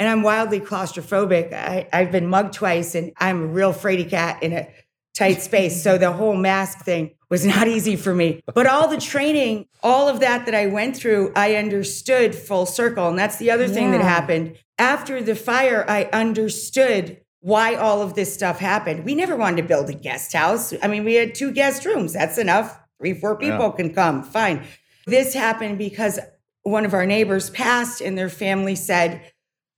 And 0.00 0.08
I'm 0.08 0.22
wildly 0.22 0.60
claustrophobic. 0.60 1.52
I, 1.52 1.86
I've 1.92 2.10
been 2.10 2.26
mugged 2.26 2.54
twice, 2.54 2.94
and 2.94 3.12
I'm 3.18 3.42
a 3.42 3.46
real 3.46 3.74
fraidy 3.74 4.08
cat 4.08 4.42
in 4.42 4.54
a 4.54 4.66
tight 5.14 5.42
space. 5.50 5.82
So 5.82 5.98
the 5.98 6.10
whole 6.10 6.34
mask 6.34 6.80
thing 6.80 7.10
was 7.28 7.44
not 7.44 7.68
easy 7.76 7.96
for 7.96 8.14
me. 8.14 8.40
But 8.52 8.66
all 8.66 8.88
the 8.88 8.96
training, 8.98 9.66
all 9.82 10.08
of 10.08 10.20
that 10.20 10.46
that 10.46 10.54
I 10.54 10.66
went 10.66 10.96
through, 10.96 11.32
I 11.36 11.54
understood 11.56 12.34
full 12.34 12.64
circle. 12.64 13.08
And 13.08 13.18
that's 13.18 13.36
the 13.36 13.50
other 13.50 13.68
thing 13.68 13.90
that 13.92 14.00
happened. 14.00 14.56
After 14.78 15.22
the 15.22 15.34
fire, 15.36 15.84
I 15.86 16.04
understood 16.06 17.20
why 17.40 17.74
all 17.74 18.00
of 18.00 18.14
this 18.14 18.32
stuff 18.32 18.58
happened. 18.58 19.04
We 19.04 19.14
never 19.14 19.36
wanted 19.36 19.62
to 19.62 19.68
build 19.68 19.90
a 19.90 19.94
guest 19.94 20.32
house. 20.32 20.72
I 20.82 20.88
mean, 20.88 21.04
we 21.04 21.14
had 21.14 21.34
two 21.34 21.52
guest 21.52 21.84
rooms. 21.84 22.14
That's 22.14 22.38
enough. 22.38 22.78
Three, 22.98 23.12
four 23.14 23.36
people 23.36 23.66
Yeah. 23.66 23.76
can 23.76 23.94
come. 23.94 24.22
Fine. 24.22 24.62
This 25.06 25.34
happened 25.34 25.76
because 25.76 26.18
one 26.62 26.84
of 26.86 26.94
our 26.94 27.04
neighbors 27.06 27.50
passed 27.50 28.00
and 28.00 28.16
their 28.16 28.28
family 28.28 28.74
said, 28.74 29.22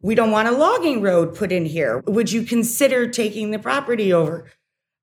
we 0.03 0.15
don't 0.15 0.33
want 0.33 0.49
a 0.49 0.53
logging 0.53 1.01
road 1.01 1.35
put 1.35 1.53
in 1.53 1.65
here. 1.65 2.03
Would 2.07 2.33
you 2.33 2.43
consider 2.43 3.09
taking 3.09 3.51
the 3.51 3.59
property 3.59 4.13
over? 4.13 4.51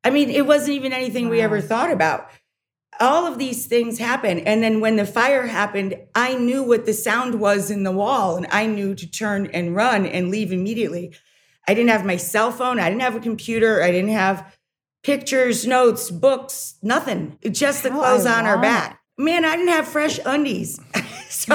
I 0.03 0.09
mean, 0.09 0.29
it 0.29 0.45
wasn't 0.45 0.75
even 0.75 0.93
anything 0.93 1.29
we 1.29 1.41
ever 1.41 1.61
thought 1.61 1.91
about. 1.91 2.29
All 2.99 3.25
of 3.25 3.37
these 3.37 3.65
things 3.65 3.97
happen. 3.97 4.39
And 4.39 4.61
then 4.61 4.81
when 4.81 4.97
the 4.97 5.05
fire 5.05 5.47
happened, 5.47 5.95
I 6.13 6.35
knew 6.35 6.63
what 6.63 6.85
the 6.85 6.93
sound 6.93 7.39
was 7.39 7.71
in 7.71 7.83
the 7.83 7.91
wall 7.91 8.35
and 8.35 8.45
I 8.51 8.65
knew 8.65 8.93
to 8.93 9.09
turn 9.09 9.47
and 9.47 9.75
run 9.75 10.05
and 10.05 10.29
leave 10.29 10.51
immediately. 10.51 11.15
I 11.65 11.73
didn't 11.73 11.91
have 11.91 12.05
my 12.05 12.17
cell 12.17 12.51
phone. 12.51 12.79
I 12.79 12.89
didn't 12.89 13.01
have 13.01 13.15
a 13.15 13.21
computer. 13.21 13.81
I 13.81 13.91
didn't 13.91 14.11
have 14.11 14.57
pictures, 15.03 15.65
notes, 15.65 16.11
books, 16.11 16.75
nothing. 16.81 17.37
Just 17.49 17.83
the 17.83 17.91
How 17.91 17.99
clothes 17.99 18.25
on 18.25 18.45
our 18.45 18.59
back. 18.59 18.98
Man, 19.19 19.43
I 19.43 19.57
didn't 19.57 19.73
have 19.73 19.85
fresh 19.85 20.17
undies. 20.25 20.79
so, 21.29 21.53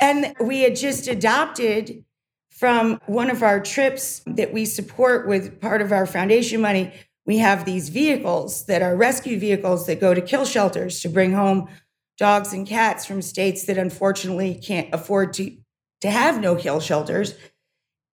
and 0.00 0.32
we 0.40 0.60
had 0.60 0.76
just 0.76 1.08
adopted 1.08 2.04
from 2.52 3.00
one 3.06 3.28
of 3.28 3.42
our 3.42 3.58
trips 3.58 4.22
that 4.26 4.52
we 4.52 4.64
support 4.64 5.26
with 5.26 5.60
part 5.60 5.82
of 5.82 5.90
our 5.90 6.06
foundation 6.06 6.60
money. 6.60 6.92
We 7.26 7.38
have 7.38 7.64
these 7.64 7.88
vehicles 7.88 8.66
that 8.66 8.80
are 8.80 8.94
rescue 8.94 9.40
vehicles 9.40 9.86
that 9.86 10.00
go 10.00 10.14
to 10.14 10.20
kill 10.20 10.44
shelters 10.44 11.00
to 11.00 11.08
bring 11.08 11.32
home 11.32 11.68
dogs 12.16 12.52
and 12.52 12.64
cats 12.64 13.04
from 13.04 13.20
states 13.20 13.64
that 13.64 13.76
unfortunately 13.76 14.54
can't 14.54 14.88
afford 14.94 15.32
to, 15.34 15.56
to 16.00 16.10
have 16.12 16.40
no 16.40 16.54
kill 16.54 16.78
shelters. 16.78 17.34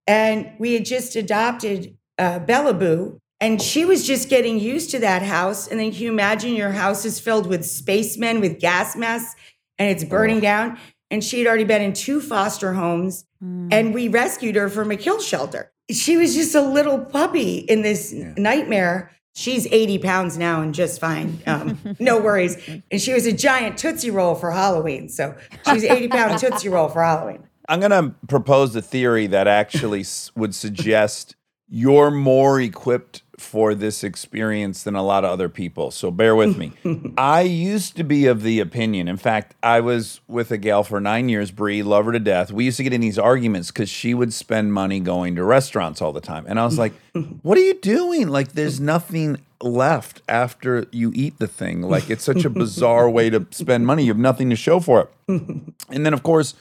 And 0.07 0.53
we 0.57 0.73
had 0.73 0.85
just 0.85 1.15
adopted 1.15 1.97
uh, 2.17 2.39
Bella 2.39 2.73
Boo, 2.73 3.21
and 3.41 3.62
she 3.62 3.86
was 3.86 4.06
just 4.06 4.30
getting 4.30 4.60
used 4.60 4.91
to 4.91 5.00
that 5.00 5.21
house. 5.21 5.67
And 5.67 5.80
then 5.80 5.91
can 5.91 6.02
you 6.02 6.12
imagine 6.12 6.54
your 6.54 6.71
house 6.71 7.06
is 7.06 7.19
filled 7.19 7.48
with 7.48 7.65
spacemen 7.65 8.39
with 8.39 8.60
gas 8.60 8.95
masks 8.95 9.36
and 9.78 9.89
it's 9.89 10.04
burning 10.04 10.39
down? 10.39 10.78
And 11.12 11.24
she 11.24 11.39
had 11.39 11.48
already 11.48 11.65
been 11.65 11.82
in 11.82 11.93
two 11.93 12.19
foster 12.19 12.74
homes, 12.74 13.26
and 13.39 13.93
we 13.93 14.08
rescued 14.08 14.56
her 14.56 14.69
from 14.69 14.89
a 14.89 14.98
kill 14.98 15.19
shelter. 15.19 15.71
She 15.91 16.17
was 16.17 16.34
just 16.34 16.56
a 16.56 16.62
little 16.62 16.98
puppy 16.98 17.58
in 17.58 17.84
this 17.84 18.12
nightmare. 18.12 19.12
She's 19.36 19.67
80 19.67 20.00
pounds 20.00 20.38
now 20.38 20.62
and 20.62 20.74
just 20.74 21.00
fine. 21.00 21.39
Um, 21.45 21.78
no 22.00 22.17
worries. 22.21 22.58
And 22.89 23.00
she 23.00 23.13
was 23.13 23.28
a 23.28 23.32
giant 23.32 23.78
Tootsie 23.78 24.10
Roll 24.10 24.34
for 24.34 24.50
Halloween. 24.50 25.10
So 25.10 25.36
she's 25.67 25.84
80 25.84 26.08
pound 26.08 26.39
Tootsie 26.39 26.69
Roll 26.69 26.89
for 26.89 27.04
Halloween. 27.04 27.43
I'm 27.69 27.80
going 27.80 27.91
to 27.91 28.15
propose 28.28 28.76
a 28.76 28.82
theory 28.82 29.28
that 29.28 29.48
actually 29.48 30.06
would 30.36 30.56
suggest 30.56 31.36
you're 31.67 32.12
more 32.12 32.60
equipped 32.60 33.24
for 33.38 33.76
this 33.76 34.04
experience 34.04 34.84
than 34.84 34.95
a 34.95 35.04
lot 35.04 35.26
of 35.26 35.32
other 35.32 35.50
people. 35.50 35.91
So 35.91 36.12
bear 36.12 36.36
with 36.36 36.58
me. 36.58 36.71
I 37.17 37.41
used 37.41 37.98
to 37.98 38.04
be 38.04 38.28
of 38.28 38.43
the 38.43 38.60
opinion. 38.60 39.08
In 39.08 39.17
fact, 39.17 39.56
I 39.62 39.82
was 39.82 40.21
with 40.28 40.52
a 40.52 40.58
gal 40.58 40.84
for 40.84 41.00
nine 41.00 41.30
years, 41.30 41.52
Brie, 41.52 41.84
love 41.84 42.06
her 42.06 42.12
to 42.12 42.19
death. 42.19 42.52
We 42.52 42.65
used 42.65 42.78
to 42.78 42.84
get 42.84 42.93
in 42.93 43.02
these 43.02 43.19
arguments 43.19 43.71
because 43.71 43.89
she 43.89 44.13
would 44.13 44.34
spend 44.34 44.74
money 44.74 45.00
going 45.00 45.36
to 45.36 45.43
restaurants 45.43 46.02
all 46.02 46.13
the 46.13 46.21
time. 46.21 46.45
And 46.48 46.60
I 46.60 46.65
was 46.65 46.78
like, 46.78 46.93
what 47.41 47.58
are 47.58 47.62
you 47.62 47.76
doing? 47.76 48.30
Like, 48.30 48.54
there's 48.54 48.80
nothing 48.80 49.38
left 49.62 50.21
after 50.30 50.86
you 50.91 51.12
eat 51.15 51.39
the 51.39 51.48
thing. 51.48 51.82
Like, 51.82 52.10
it's 52.10 52.24
such 52.24 52.45
a 52.45 52.50
bizarre 52.50 53.10
way 53.10 53.30
to 53.30 53.45
spend 53.52 53.86
money. 53.86 54.04
You 54.04 54.12
have 54.12 54.17
nothing 54.17 54.50
to 54.50 54.56
show 54.56 54.80
for 54.80 55.02
it. 55.02 55.10
And 55.89 56.04
then, 56.06 56.13
of 56.13 56.24
course, 56.24 56.56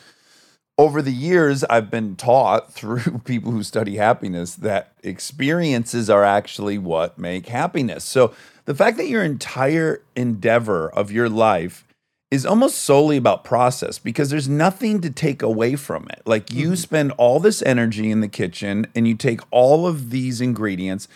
over 0.76 1.02
the 1.02 1.12
years, 1.12 1.64
I've 1.64 1.90
been 1.90 2.16
taught 2.16 2.72
through 2.72 3.20
people 3.24 3.52
who 3.52 3.62
study 3.62 3.96
happiness 3.96 4.54
that 4.56 4.92
experiences 5.02 6.10
are 6.10 6.24
actually 6.24 6.78
what 6.78 7.18
make 7.18 7.46
happiness. 7.46 8.04
So 8.04 8.34
the 8.64 8.74
fact 8.74 8.96
that 8.96 9.08
your 9.08 9.22
entire 9.22 10.02
endeavor 10.16 10.88
of 10.90 11.10
your 11.10 11.28
life 11.28 11.86
is 12.30 12.44
almost 12.44 12.80
solely 12.80 13.16
about 13.16 13.44
process 13.44 13.98
because 13.98 14.30
there's 14.30 14.48
nothing 14.48 15.00
to 15.00 15.10
take 15.10 15.42
away 15.42 15.76
from 15.76 16.08
it. 16.10 16.22
Like 16.24 16.52
you 16.52 16.68
mm-hmm. 16.68 16.74
spend 16.74 17.12
all 17.12 17.38
this 17.38 17.62
energy 17.62 18.10
in 18.10 18.22
the 18.22 18.28
kitchen 18.28 18.86
and 18.94 19.06
you 19.06 19.14
take 19.14 19.40
all 19.52 19.86
of 19.86 20.10
these 20.10 20.40
ingredients 20.40 21.06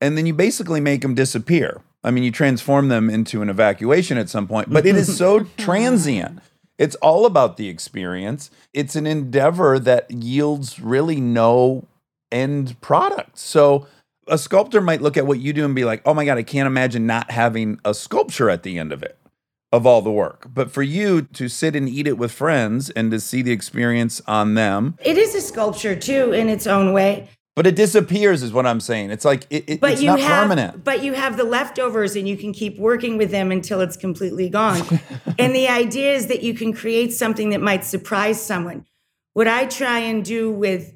and 0.00 0.16
then 0.16 0.26
you 0.26 0.34
basically 0.34 0.80
make 0.80 1.00
them 1.00 1.14
disappear. 1.16 1.80
I 2.04 2.12
mean, 2.12 2.22
you 2.22 2.30
transform 2.30 2.88
them 2.88 3.10
into 3.10 3.42
an 3.42 3.48
evacuation 3.48 4.18
at 4.18 4.28
some 4.28 4.46
point, 4.46 4.70
but 4.70 4.86
it 4.86 4.94
is 4.94 5.16
so 5.16 5.40
transient. 5.56 6.38
It's 6.78 6.94
all 6.96 7.26
about 7.26 7.56
the 7.56 7.68
experience. 7.68 8.50
It's 8.72 8.96
an 8.96 9.06
endeavor 9.06 9.78
that 9.80 10.10
yields 10.10 10.80
really 10.80 11.20
no 11.20 11.84
end 12.30 12.80
product. 12.80 13.38
So 13.38 13.86
a 14.28 14.38
sculptor 14.38 14.80
might 14.80 15.02
look 15.02 15.16
at 15.16 15.26
what 15.26 15.40
you 15.40 15.52
do 15.52 15.64
and 15.64 15.74
be 15.74 15.84
like, 15.84 16.02
oh 16.06 16.14
my 16.14 16.24
God, 16.24 16.38
I 16.38 16.42
can't 16.42 16.66
imagine 16.66 17.06
not 17.06 17.30
having 17.30 17.80
a 17.84 17.94
sculpture 17.94 18.48
at 18.48 18.62
the 18.62 18.78
end 18.78 18.92
of 18.92 19.02
it, 19.02 19.18
of 19.72 19.86
all 19.86 20.02
the 20.02 20.12
work. 20.12 20.46
But 20.54 20.70
for 20.70 20.82
you 20.82 21.22
to 21.22 21.48
sit 21.48 21.74
and 21.74 21.88
eat 21.88 22.06
it 22.06 22.18
with 22.18 22.30
friends 22.30 22.90
and 22.90 23.10
to 23.10 23.20
see 23.20 23.42
the 23.42 23.52
experience 23.52 24.22
on 24.26 24.54
them, 24.54 24.96
It 25.02 25.18
is 25.18 25.34
a 25.34 25.40
sculpture 25.40 25.96
too, 25.96 26.32
in 26.32 26.48
its 26.48 26.66
own 26.66 26.92
way. 26.92 27.28
But 27.58 27.66
it 27.66 27.74
disappears, 27.74 28.44
is 28.44 28.52
what 28.52 28.66
I'm 28.66 28.78
saying. 28.78 29.10
It's 29.10 29.24
like, 29.24 29.44
it, 29.50 29.64
it- 29.68 29.80
But 29.80 29.94
it's 29.94 30.00
you 30.00 30.10
not 30.10 30.20
have, 30.20 30.42
permanent. 30.44 30.84
but 30.84 31.02
you 31.02 31.14
have 31.14 31.36
the 31.36 31.42
leftovers, 31.42 32.14
and 32.14 32.28
you 32.28 32.36
can 32.36 32.52
keep 32.52 32.78
working 32.78 33.18
with 33.18 33.32
them 33.32 33.50
until 33.50 33.80
it's 33.80 33.96
completely 33.96 34.48
gone. 34.48 34.80
and 35.40 35.56
the 35.56 35.66
idea 35.66 36.14
is 36.14 36.28
that 36.28 36.44
you 36.44 36.54
can 36.54 36.72
create 36.72 37.12
something 37.12 37.50
that 37.50 37.60
might 37.60 37.84
surprise 37.84 38.40
someone. 38.40 38.86
What 39.32 39.48
I 39.48 39.66
try 39.66 39.98
and 39.98 40.24
do 40.24 40.52
with 40.52 40.94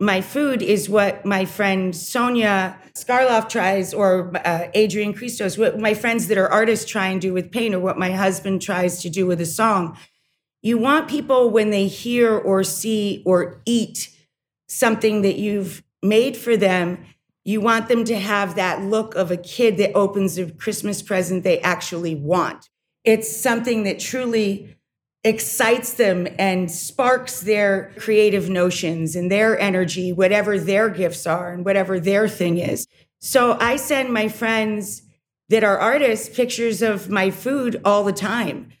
my 0.00 0.20
food 0.20 0.62
is 0.62 0.88
what 0.88 1.24
my 1.24 1.44
friend 1.44 1.94
Sonia 1.94 2.76
Skarloff 2.96 3.48
tries, 3.48 3.94
or 3.94 4.32
uh, 4.44 4.66
Adrian 4.74 5.14
Christos, 5.14 5.56
what 5.56 5.78
my 5.78 5.94
friends 5.94 6.26
that 6.26 6.38
are 6.38 6.48
artists 6.48 6.90
try 6.90 7.06
and 7.06 7.20
do 7.20 7.32
with 7.32 7.52
paint, 7.52 7.72
or 7.72 7.78
what 7.78 7.96
my 7.96 8.10
husband 8.10 8.60
tries 8.62 9.00
to 9.02 9.08
do 9.08 9.28
with 9.28 9.40
a 9.40 9.46
song. 9.46 9.96
You 10.60 10.76
want 10.76 11.06
people 11.08 11.50
when 11.50 11.70
they 11.70 11.86
hear 11.86 12.36
or 12.36 12.64
see 12.64 13.22
or 13.24 13.60
eat 13.64 14.10
something 14.68 15.22
that 15.22 15.36
you've 15.36 15.82
made 16.02 16.36
for 16.36 16.56
them, 16.56 17.04
you 17.44 17.60
want 17.60 17.88
them 17.88 18.04
to 18.04 18.18
have 18.18 18.54
that 18.54 18.82
look 18.82 19.14
of 19.14 19.30
a 19.30 19.36
kid 19.36 19.76
that 19.76 19.92
opens 19.94 20.38
a 20.38 20.50
Christmas 20.50 21.02
present 21.02 21.44
they 21.44 21.60
actually 21.60 22.14
want. 22.14 22.68
It's 23.04 23.34
something 23.34 23.84
that 23.84 24.00
truly 24.00 24.76
excites 25.24 25.94
them 25.94 26.26
and 26.38 26.70
sparks 26.70 27.40
their 27.40 27.92
creative 27.98 28.48
notions 28.50 29.16
and 29.16 29.30
their 29.30 29.58
energy, 29.58 30.12
whatever 30.12 30.58
their 30.58 30.90
gifts 30.90 31.26
are 31.26 31.52
and 31.52 31.64
whatever 31.64 31.98
their 31.98 32.28
thing 32.28 32.58
is. 32.58 32.86
So 33.20 33.56
I 33.58 33.76
send 33.76 34.12
my 34.12 34.28
friends 34.28 35.02
that 35.48 35.64
are 35.64 35.78
artists 35.78 36.34
pictures 36.34 36.82
of 36.82 37.08
my 37.08 37.30
food 37.30 37.80
all 37.84 38.04
the 38.04 38.12
time. 38.12 38.72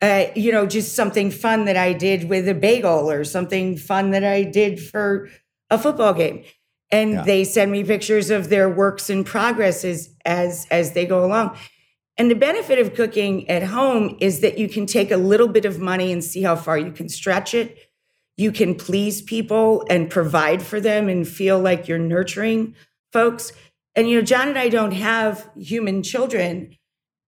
Uh, 0.00 0.26
you 0.36 0.52
know, 0.52 0.64
just 0.64 0.94
something 0.94 1.30
fun 1.30 1.64
that 1.64 1.76
I 1.76 1.92
did 1.92 2.28
with 2.28 2.48
a 2.48 2.54
bagel 2.54 3.10
or 3.10 3.24
something 3.24 3.76
fun 3.76 4.12
that 4.12 4.22
I 4.24 4.44
did 4.44 4.80
for 4.80 5.28
a 5.70 5.78
football 5.78 6.14
game. 6.14 6.44
And 6.90 7.12
Yeah. 7.14 7.22
they 7.22 7.44
send 7.44 7.72
me 7.72 7.82
pictures 7.84 8.30
of 8.30 8.48
their 8.48 8.68
works 8.68 9.10
in 9.10 9.24
progress 9.24 9.84
as, 9.84 10.10
as 10.24 10.66
as 10.70 10.92
they 10.92 11.04
go 11.04 11.24
along. 11.24 11.56
And 12.16 12.30
the 12.30 12.34
benefit 12.36 12.78
of 12.78 12.94
cooking 12.94 13.48
at 13.50 13.62
home 13.64 14.16
is 14.20 14.40
that 14.40 14.56
you 14.58 14.68
can 14.68 14.86
take 14.86 15.10
a 15.10 15.16
little 15.16 15.48
bit 15.48 15.64
of 15.64 15.78
money 15.78 16.12
and 16.12 16.22
see 16.22 16.42
how 16.42 16.56
far 16.56 16.78
you 16.78 16.90
can 16.92 17.08
stretch 17.08 17.52
it. 17.54 17.76
You 18.36 18.52
can 18.52 18.74
please 18.76 19.20
people 19.20 19.84
and 19.90 20.08
provide 20.08 20.62
for 20.62 20.80
them 20.80 21.08
and 21.08 21.26
feel 21.26 21.58
like 21.58 21.88
you're 21.88 21.98
nurturing 21.98 22.74
folks. 23.12 23.52
And 23.96 24.08
you 24.08 24.16
know, 24.18 24.24
John 24.24 24.48
and 24.48 24.58
I 24.58 24.68
don't 24.68 24.92
have 24.92 25.50
human 25.56 26.02
children. 26.04 26.76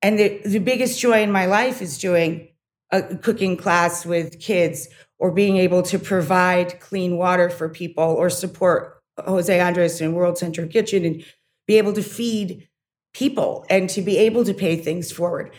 And 0.02 0.18
the, 0.18 0.40
the 0.44 0.60
biggest 0.60 1.00
joy 1.00 1.22
in 1.22 1.32
my 1.32 1.46
life 1.46 1.82
is 1.82 1.98
doing 1.98 2.48
a 2.92 3.16
cooking 3.16 3.56
class 3.56 4.04
with 4.04 4.40
kids 4.40 4.88
or 5.18 5.30
being 5.30 5.56
able 5.56 5.82
to 5.82 5.98
provide 5.98 6.80
clean 6.80 7.16
water 7.16 7.50
for 7.50 7.68
people 7.68 8.04
or 8.04 8.30
support 8.30 9.02
Jose 9.18 9.60
Andres 9.60 10.00
and 10.00 10.14
World 10.14 10.38
Central 10.38 10.66
Kitchen 10.66 11.04
and 11.04 11.24
be 11.66 11.78
able 11.78 11.92
to 11.92 12.02
feed 12.02 12.68
people 13.12 13.66
and 13.68 13.88
to 13.90 14.02
be 14.02 14.16
able 14.18 14.44
to 14.44 14.54
pay 14.54 14.76
things 14.76 15.12
forward. 15.12 15.52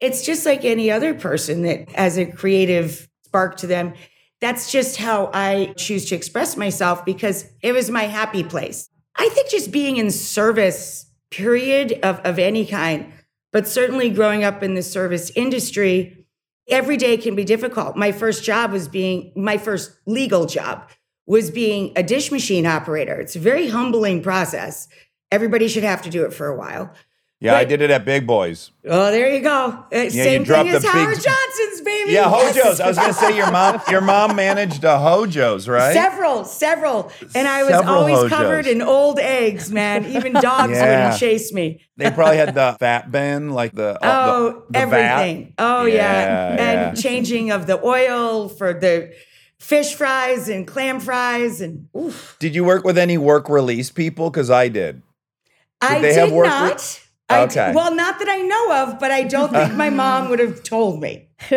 It's 0.00 0.24
just 0.24 0.46
like 0.46 0.64
any 0.64 0.90
other 0.90 1.12
person 1.12 1.62
that 1.62 1.90
has 1.90 2.18
a 2.18 2.26
creative 2.26 3.08
spark 3.24 3.56
to 3.58 3.66
them. 3.66 3.94
That's 4.40 4.72
just 4.72 4.96
how 4.96 5.30
I 5.34 5.74
choose 5.76 6.06
to 6.06 6.16
express 6.16 6.56
myself 6.56 7.04
because 7.04 7.46
it 7.62 7.72
was 7.72 7.90
my 7.90 8.04
happy 8.04 8.42
place. 8.42 8.88
I 9.16 9.28
think 9.28 9.50
just 9.50 9.70
being 9.70 9.98
in 9.98 10.10
service, 10.10 11.10
period, 11.30 11.98
of, 12.02 12.20
of 12.20 12.38
any 12.38 12.64
kind, 12.64 13.12
but 13.52 13.68
certainly 13.68 14.08
growing 14.08 14.44
up 14.44 14.62
in 14.62 14.74
the 14.74 14.82
service 14.82 15.30
industry, 15.36 16.19
every 16.70 16.96
day 16.96 17.16
can 17.16 17.34
be 17.34 17.44
difficult. 17.44 17.96
My 17.96 18.12
first 18.12 18.44
job 18.44 18.72
was 18.72 18.88
being, 18.88 19.32
my 19.36 19.58
first 19.58 19.92
legal 20.06 20.46
job 20.46 20.88
was 21.26 21.50
being 21.50 21.92
a 21.96 22.02
dish 22.02 22.32
machine 22.32 22.66
operator. 22.66 23.14
It's 23.20 23.36
a 23.36 23.40
very 23.40 23.68
humbling 23.68 24.22
process. 24.22 24.88
Everybody 25.30 25.68
should 25.68 25.84
have 25.84 26.02
to 26.02 26.10
do 26.10 26.24
it 26.24 26.32
for 26.32 26.46
a 26.46 26.56
while. 26.56 26.92
Yeah, 27.40 27.56
I 27.56 27.64
did 27.64 27.80
it 27.80 27.90
at 27.90 28.04
Big 28.04 28.26
Boys. 28.26 28.70
Oh, 28.84 29.10
there 29.10 29.32
you 29.34 29.40
go. 29.40 29.84
You 29.90 30.10
Same 30.10 30.44
drop 30.44 30.66
thing 30.66 30.74
as 30.74 30.82
the 30.82 30.88
Howard 30.90 31.14
big- 31.14 31.24
Johnson's, 31.24 31.80
baby. 31.80 32.12
Yeah. 32.12 32.30
Hojo's. 32.30 32.80
I 32.80 32.88
was 32.88 32.96
going 32.98 33.08
to 33.08 33.14
say 33.14 33.34
your 33.36 33.50
mom. 33.50 33.80
Your 33.90 34.02
mom 34.02 34.36
managed 34.36 34.84
a 34.84 34.98
Hojo's, 34.98 35.66
right? 35.66 35.94
Several, 35.94 36.44
several. 36.44 37.10
And 37.34 37.48
I 37.48 37.62
was 37.62 37.70
Several 37.72 37.94
always 37.96 38.16
Hojos. 38.16 38.30
covered 38.30 38.66
in 38.66 38.82
old 38.82 39.18
eggs, 39.18 39.72
man. 39.72 40.04
Even 40.04 40.34
dogs 40.34 40.72
Yeah. 40.72 41.04
wouldn't 41.04 41.18
chase 41.20 41.50
me. 41.52 41.80
They 41.96 42.10
probably 42.10 42.36
had 42.36 42.54
the 42.54 42.76
fat 42.78 43.10
bin, 43.10 43.50
like 43.50 43.72
the 43.72 43.94
uh, 43.94 43.98
Oh, 44.02 44.62
the, 44.68 44.78
the 44.80 44.86
vat. 44.86 45.20
everything. 45.22 45.54
Oh, 45.58 45.86
yeah. 45.86 45.94
Yeah, 45.94 46.48
And 46.50 46.96
yeah. 46.96 47.02
changing 47.02 47.50
of 47.50 47.66
the 47.66 47.82
oil 47.82 48.48
for 48.50 48.74
the 48.74 49.12
fish 49.58 49.94
fries 49.94 50.48
and 50.50 50.66
clam 50.66 51.00
fries. 51.00 51.60
And 51.62 51.88
oof. 51.96 52.36
Did 52.38 52.54
you 52.54 52.64
work 52.64 52.84
with 52.84 52.98
any 52.98 53.16
work 53.18 53.48
release 53.48 53.90
people? 53.90 54.28
Because 54.30 54.50
I 54.50 54.68
did. 54.68 55.00
I 55.82 56.00
they 56.00 56.08
did 56.10 56.18
have 56.18 56.32
work 56.32 56.46
not. 56.46 56.80
I 56.82 57.00
Okay. 57.30 57.72
well, 57.74 57.94
not 57.94 58.18
that 58.18 58.28
I 58.28 58.38
know 58.38 58.82
of, 58.82 58.98
but 58.98 59.10
I 59.10 59.22
don't 59.22 59.52
think 59.52 59.74
my 59.74 59.90
mom 59.90 60.28
would 60.30 60.38
have 60.38 60.62
told 60.62 61.00
me. 61.00 61.28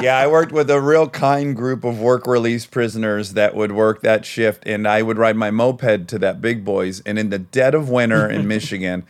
Yeah, 0.00 0.18
I 0.18 0.26
worked 0.26 0.52
with 0.52 0.70
a 0.70 0.80
real 0.80 1.08
kind 1.08 1.54
group 1.54 1.84
of 1.84 2.00
work 2.00 2.26
release 2.26 2.66
prisoners 2.66 3.34
that 3.34 3.54
would 3.54 3.72
work 3.72 4.02
that 4.02 4.26
shift, 4.26 4.66
and 4.66 4.88
I 4.88 5.02
would 5.02 5.18
ride 5.18 5.36
my 5.36 5.50
moped 5.50 6.08
to 6.08 6.18
that 6.18 6.40
big 6.40 6.64
boys. 6.64 7.00
And 7.00 7.18
in 7.18 7.30
the 7.30 7.38
dead 7.38 7.74
of 7.74 7.88
winter 7.88 8.28
in 8.28 8.46
Michigan, 8.54 9.06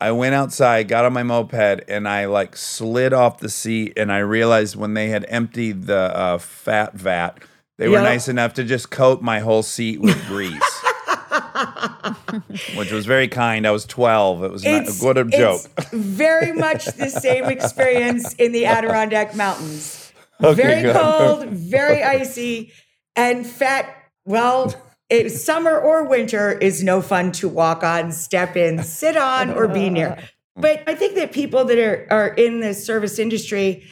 I 0.00 0.10
went 0.10 0.34
outside, 0.34 0.88
got 0.88 1.04
on 1.04 1.12
my 1.12 1.22
moped, 1.22 1.84
and 1.88 2.08
I 2.08 2.26
like 2.26 2.56
slid 2.56 3.12
off 3.12 3.38
the 3.38 3.48
seat. 3.48 3.94
And 3.96 4.12
I 4.12 4.18
realized 4.18 4.76
when 4.76 4.94
they 4.94 5.08
had 5.08 5.24
emptied 5.28 5.84
the 5.86 6.14
uh, 6.16 6.38
fat 6.38 6.94
vat, 6.94 7.38
they 7.78 7.88
were 7.88 8.00
nice 8.02 8.28
enough 8.28 8.54
to 8.54 8.64
just 8.64 8.90
coat 8.90 9.22
my 9.22 9.40
whole 9.40 9.62
seat 9.62 10.00
with 10.00 10.20
grease. 10.28 10.83
Which 12.76 12.92
was 12.92 13.06
very 13.06 13.28
kind. 13.28 13.66
I 13.66 13.70
was 13.70 13.84
12. 13.86 14.44
It 14.44 14.50
was 14.50 14.64
not 14.64 14.88
a 14.88 14.92
good 15.00 15.18
a 15.18 15.24
joke. 15.24 15.62
Very 15.90 16.52
much 16.52 16.86
the 16.86 17.08
same 17.10 17.44
experience 17.44 18.34
in 18.34 18.52
the 18.52 18.66
Adirondack 18.66 19.34
Mountains. 19.34 20.12
Okay, 20.42 20.54
very 20.54 20.82
good. 20.82 20.96
cold, 20.96 21.46
very 21.50 22.02
icy, 22.02 22.72
and 23.16 23.46
fat. 23.46 23.94
Well, 24.24 24.74
it, 25.08 25.30
summer 25.30 25.78
or 25.78 26.04
winter 26.04 26.52
is 26.52 26.82
no 26.82 27.00
fun 27.00 27.32
to 27.32 27.48
walk 27.48 27.82
on, 27.82 28.10
step 28.12 28.56
in, 28.56 28.82
sit 28.82 29.16
on, 29.16 29.50
or 29.50 29.68
be 29.68 29.90
near. 29.90 30.18
But 30.56 30.82
I 30.86 30.94
think 30.94 31.14
that 31.16 31.32
people 31.32 31.64
that 31.64 31.78
are, 31.78 32.06
are 32.10 32.28
in 32.28 32.60
the 32.60 32.74
service 32.74 33.18
industry, 33.18 33.84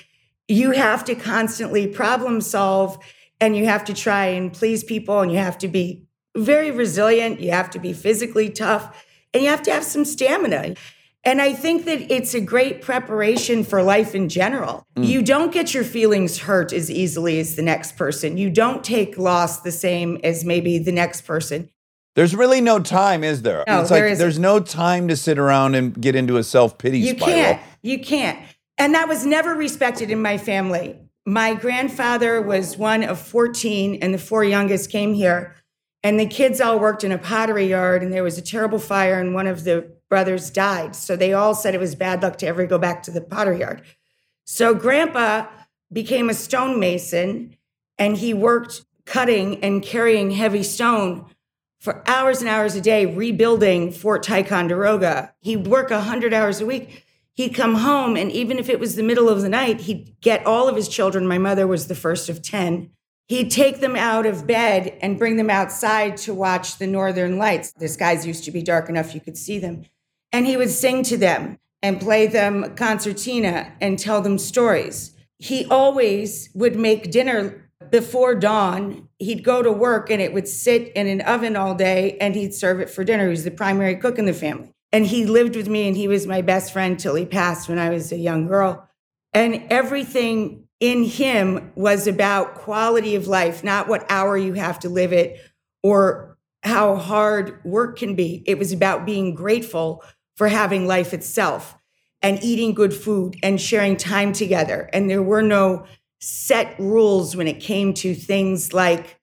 you 0.49 0.73
have 0.73 1.05
to 1.05 1.15
constantly 1.15 1.87
problem 1.87 2.41
solve 2.41 2.99
and 3.41 3.57
you 3.57 3.65
have 3.65 3.85
to 3.87 3.95
try 3.95 4.27
and 4.27 4.53
please 4.53 4.85
people 4.85 5.21
and 5.21 5.33
you 5.33 5.39
have 5.39 5.59
to 5.59 5.69
be 5.69 6.07
very 6.37 6.71
resilient. 6.71 7.41
You 7.41 7.51
have 7.51 7.71
to 7.71 7.79
be 7.79 7.93
physically 7.93 8.51
tough. 8.51 9.05
and 9.35 9.43
you 9.43 9.49
have 9.49 9.63
to 9.63 9.73
have 9.73 9.85
some 9.85 10.05
stamina. 10.05 10.75
And 11.25 11.41
I 11.41 11.53
think 11.55 11.85
that 11.85 12.13
it's 12.13 12.35
a 12.35 12.41
great 12.41 12.83
preparation 12.83 13.63
for 13.65 13.83
life 13.83 14.15
in 14.15 14.29
general. 14.29 14.85
Mm. 14.97 15.07
You 15.07 15.23
don't 15.23 15.53
get 15.53 15.73
your 15.73 15.85
feelings 15.85 16.39
hurt 16.41 16.73
as 16.73 16.91
easily 16.91 17.39
as 17.41 17.55
the 17.57 17.63
next 17.63 17.97
person. 17.97 18.37
You 18.37 18.51
don't 18.51 18.83
take 18.85 19.17
loss 19.17 19.61
the 19.61 19.71
same 19.73 20.19
as 20.25 20.45
maybe 20.45 20.79
the 20.79 20.93
next 20.93 21.23
person. 21.23 21.71
There's 22.15 22.35
really 22.37 22.61
no 22.61 22.79
time, 22.81 23.25
is 23.25 23.41
there? 23.43 23.65
No, 23.67 23.81
it's 23.81 23.89
there 23.91 24.05
like 24.05 24.13
isn't. 24.13 24.23
there's 24.23 24.39
no 24.39 24.61
time 24.61 25.09
to 25.09 25.17
sit 25.17 25.39
around 25.39 25.77
and 25.77 25.99
get 25.99 26.15
into 26.15 26.37
a 26.37 26.43
self 26.45 26.77
pity 26.77 26.99
You 26.99 27.17
spiral. 27.17 27.35
can't. 27.35 27.61
You 27.83 27.99
can't. 28.01 28.39
And 28.77 28.95
that 28.95 29.09
was 29.09 29.25
never 29.25 29.55
respected 29.55 30.11
in 30.11 30.21
my 30.21 30.37
family. 30.37 30.99
My 31.25 31.55
grandfather 31.55 32.43
was 32.43 32.77
one 32.77 33.03
of 33.05 33.19
14, 33.21 34.01
and 34.03 34.13
the 34.13 34.19
four 34.19 34.45
youngest 34.45 34.91
came 34.91 35.15
here. 35.15 35.55
And 36.03 36.19
the 36.19 36.27
kids 36.27 36.61
all 36.61 36.81
worked 36.81 37.05
in 37.05 37.13
a 37.13 37.19
pottery 37.19 37.67
yard, 37.67 38.03
and 38.03 38.13
there 38.13 38.25
was 38.25 38.37
a 38.37 38.43
terrible 38.43 38.79
fire, 38.79 39.21
and 39.21 39.35
one 39.35 39.47
of 39.47 39.65
the 39.65 39.93
brothers 40.11 40.51
died. 40.51 40.97
So 40.97 41.17
they 41.17 41.33
all 41.33 41.55
said 41.55 41.75
it 41.75 41.81
was 41.81 41.95
bad 41.95 42.23
luck 42.23 42.39
to 42.39 42.47
ever 42.47 42.67
go 42.67 42.79
back 42.79 43.03
to 43.05 43.11
the 43.11 43.21
pottery 43.21 43.61
yard. 43.61 43.83
So 44.45 44.75
grandpa 44.75 45.47
became 45.93 46.29
a 46.29 46.35
stonemason, 46.35 47.57
and 47.99 48.17
he 48.17 48.35
worked 48.35 48.85
cutting 49.05 49.63
and 49.63 49.83
carrying 49.83 50.33
heavy 50.33 50.63
stone 50.63 51.27
for 51.81 52.03
hours 52.09 52.41
and 52.41 52.49
hours 52.49 52.77
a 52.77 52.81
day 52.81 53.07
rebuilding 53.07 53.91
Fort 53.91 54.23
Ticonderoga. 54.23 55.35
He'd 55.41 55.67
work 55.67 55.91
100 55.91 56.33
hours 56.33 56.61
a 56.61 56.67
week. 56.67 57.05
He'd 57.35 57.55
come 57.55 57.77
home, 57.77 58.17
and 58.17 58.31
even 58.31 58.59
if 58.59 58.69
it 58.69 58.79
was 58.79 58.95
the 58.95 59.03
middle 59.03 59.29
of 59.29 59.43
the 59.43 59.49
night, 59.49 59.83
he'd 59.83 60.21
get 60.21 60.47
all 60.47 60.69
of 60.69 60.77
his 60.77 60.89
children. 60.89 61.27
My 61.27 61.39
mother 61.39 61.67
was 61.67 61.87
the 61.87 61.95
first 61.95 62.29
of 62.29 62.43
10. 62.43 62.91
He'd 63.29 63.51
take 63.51 63.81
them 63.81 63.97
out 63.97 64.27
of 64.27 64.47
bed 64.47 64.99
and 65.01 65.19
bring 65.19 65.37
them 65.37 65.51
outside 65.51 66.17
to 66.19 66.35
watch 66.35 66.79
the 66.79 66.87
northern 66.87 67.39
lights. 67.39 67.73
The 67.73 67.89
skies 67.89 68.27
used 68.27 68.45
to 68.45 68.51
be 68.51 68.63
dark 68.63 68.89
enough 68.89 69.15
you 69.15 69.21
could 69.21 69.39
see 69.39 69.59
them. 69.59 69.85
And 70.33 70.47
he 70.47 70.57
would 70.57 70.71
sing 70.71 71.03
to 71.05 71.17
them 71.17 71.59
and 71.83 72.01
play 72.01 72.27
them 72.27 72.75
concertina 72.75 73.73
and 73.81 73.99
tell 73.99 74.21
them 74.21 74.39
stories. 74.39 75.15
He 75.39 75.65
always 75.67 76.51
would 76.55 76.77
make 76.77 77.11
dinner 77.11 77.71
before 77.91 78.35
dawn. 78.35 79.09
He'd 79.19 79.45
go 79.45 79.63
to 79.63 79.73
work 79.73 80.11
and 80.11 80.21
it 80.21 80.33
would 80.33 80.49
sit 80.49 80.93
in 80.93 81.07
an 81.07 81.21
oven 81.23 81.57
all 81.57 81.75
day 81.75 82.17
and 82.21 82.35
he'd 82.35 82.55
serve 82.55 82.81
it 82.81 82.91
for 82.91 83.03
dinner. 83.05 83.25
He 83.25 83.31
was 83.31 83.45
the 83.45 83.51
primary 83.51 83.97
cook 83.97 84.19
in 84.19 84.25
the 84.25 84.33
family. 84.33 84.73
And 84.93 85.07
he 85.07 85.25
lived 85.25 85.57
with 85.57 85.69
me 85.69 85.89
and 85.89 85.97
he 85.97 86.07
was 86.07 86.27
my 86.27 86.43
best 86.43 86.73
friend 86.73 86.99
till 86.99 87.15
he 87.15 87.25
passed 87.25 87.69
when 87.69 87.79
I 87.79 87.91
was 87.91 88.13
a 88.13 88.19
young 88.19 88.47
girl. 88.47 88.89
And 89.33 89.65
everything 89.71 90.62
in 90.83 91.05
him 91.05 91.71
was 91.77 92.09
about 92.09 92.57
quality 92.57 93.15
of 93.15 93.29
life, 93.29 93.63
not 93.63 93.87
what 93.87 94.05
hour 94.11 94.37
you 94.37 94.55
have 94.55 94.81
to 94.81 94.89
live 94.89 95.13
it 95.13 95.39
or 95.81 96.37
how 96.65 96.97
hard 96.97 97.65
work 97.65 97.97
can 97.97 98.17
be. 98.17 98.43
It 98.47 98.59
was 98.59 98.73
about 98.73 99.07
being 99.07 99.33
grateful 99.33 100.03
for 100.37 100.49
having 100.49 100.89
life 100.89 101.15
itself 101.15 101.77
and 102.21 102.43
eating 102.43 102.75
good 102.75 102.93
food 102.93 103.37
and 103.45 103.61
sharing 103.61 103.97
time 103.97 104.33
together. 104.33 104.91
And 104.93 105.09
there 105.09 105.23
were 105.23 105.41
no 105.41 105.87
set 106.21 106.75
rules 106.81 107.37
when 107.37 107.47
it 107.47 107.61
came 107.61 107.95
to 107.95 108.13
things 108.13 108.73
like 108.73 109.21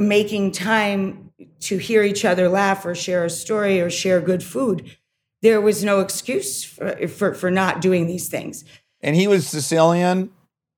making 0.00 0.52
time 0.52 1.32
to 1.62 1.78
hear 1.78 2.04
each 2.04 2.24
other 2.24 2.48
laugh 2.48 2.86
or 2.86 2.94
share 2.94 3.24
a 3.24 3.30
story 3.30 3.80
or 3.80 3.90
share 3.90 4.20
good 4.20 4.44
food. 4.44 4.96
There 5.40 5.60
was 5.60 5.82
no 5.82 5.98
excuse 5.98 6.62
for, 6.62 7.08
for, 7.08 7.34
for 7.34 7.50
not 7.50 7.80
doing 7.80 8.06
these 8.06 8.28
things. 8.28 8.64
And 9.00 9.16
he 9.16 9.26
was 9.26 9.48
Sicilian. 9.48 10.30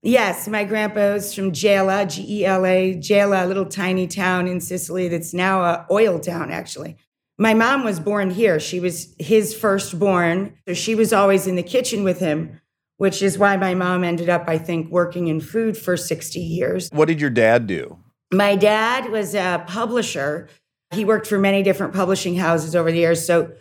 Yes, 0.05 0.47
my 0.49 0.65
grandpa 0.65 1.15
was 1.15 1.35
from 1.35 1.51
Gela, 1.51 2.05
G 2.05 2.41
E 2.41 2.45
L 2.45 2.67
A, 2.67 2.95
Gela, 2.95 3.47
a 3.47 3.49
little 3.49 3.65
tiny 3.65 4.07
town 4.07 4.47
in 4.47 4.61
Sicily 4.61 5.09
that's 5.09 5.33
now 5.33 5.63
a 5.63 5.87
oil 5.91 6.21
town, 6.21 6.51
actually. 6.51 6.99
My 7.39 7.55
mom 7.55 7.85
was 7.85 7.99
born 8.01 8.29
here. 8.29 8.61
She 8.61 8.81
was 8.81 9.15
his 9.19 9.55
firstborn. 9.57 10.59
So 10.69 10.75
she 10.75 10.95
was 10.95 11.15
always 11.15 11.47
in 11.47 11.57
the 11.57 11.63
kitchen 11.63 12.05
with 12.05 12.19
him, 12.19 12.61
which 12.99 13.23
is 13.23 13.39
why 13.39 13.57
my 13.57 13.73
mom 13.75 14.05
ended 14.05 14.29
up, 14.29 14.45
I 14.47 14.59
think, 14.59 14.91
working 14.91 15.29
in 15.29 15.41
food 15.41 15.75
for 15.77 15.97
60 15.97 16.39
years. 16.39 16.91
What 16.93 17.09
did 17.09 17.19
your 17.19 17.31
dad 17.31 17.67
do? 17.67 17.99
My 18.31 18.57
dad 18.57 19.11
was 19.11 19.35
a 19.35 19.65
publisher. 19.67 20.51
He 20.93 21.07
worked 21.07 21.27
for 21.27 21.39
many 21.39 21.63
different 21.63 21.95
publishing 21.95 22.37
houses 22.37 22.77
over 22.77 22.93
the 22.93 22.99
years. 22.99 23.27
So, 23.27 23.53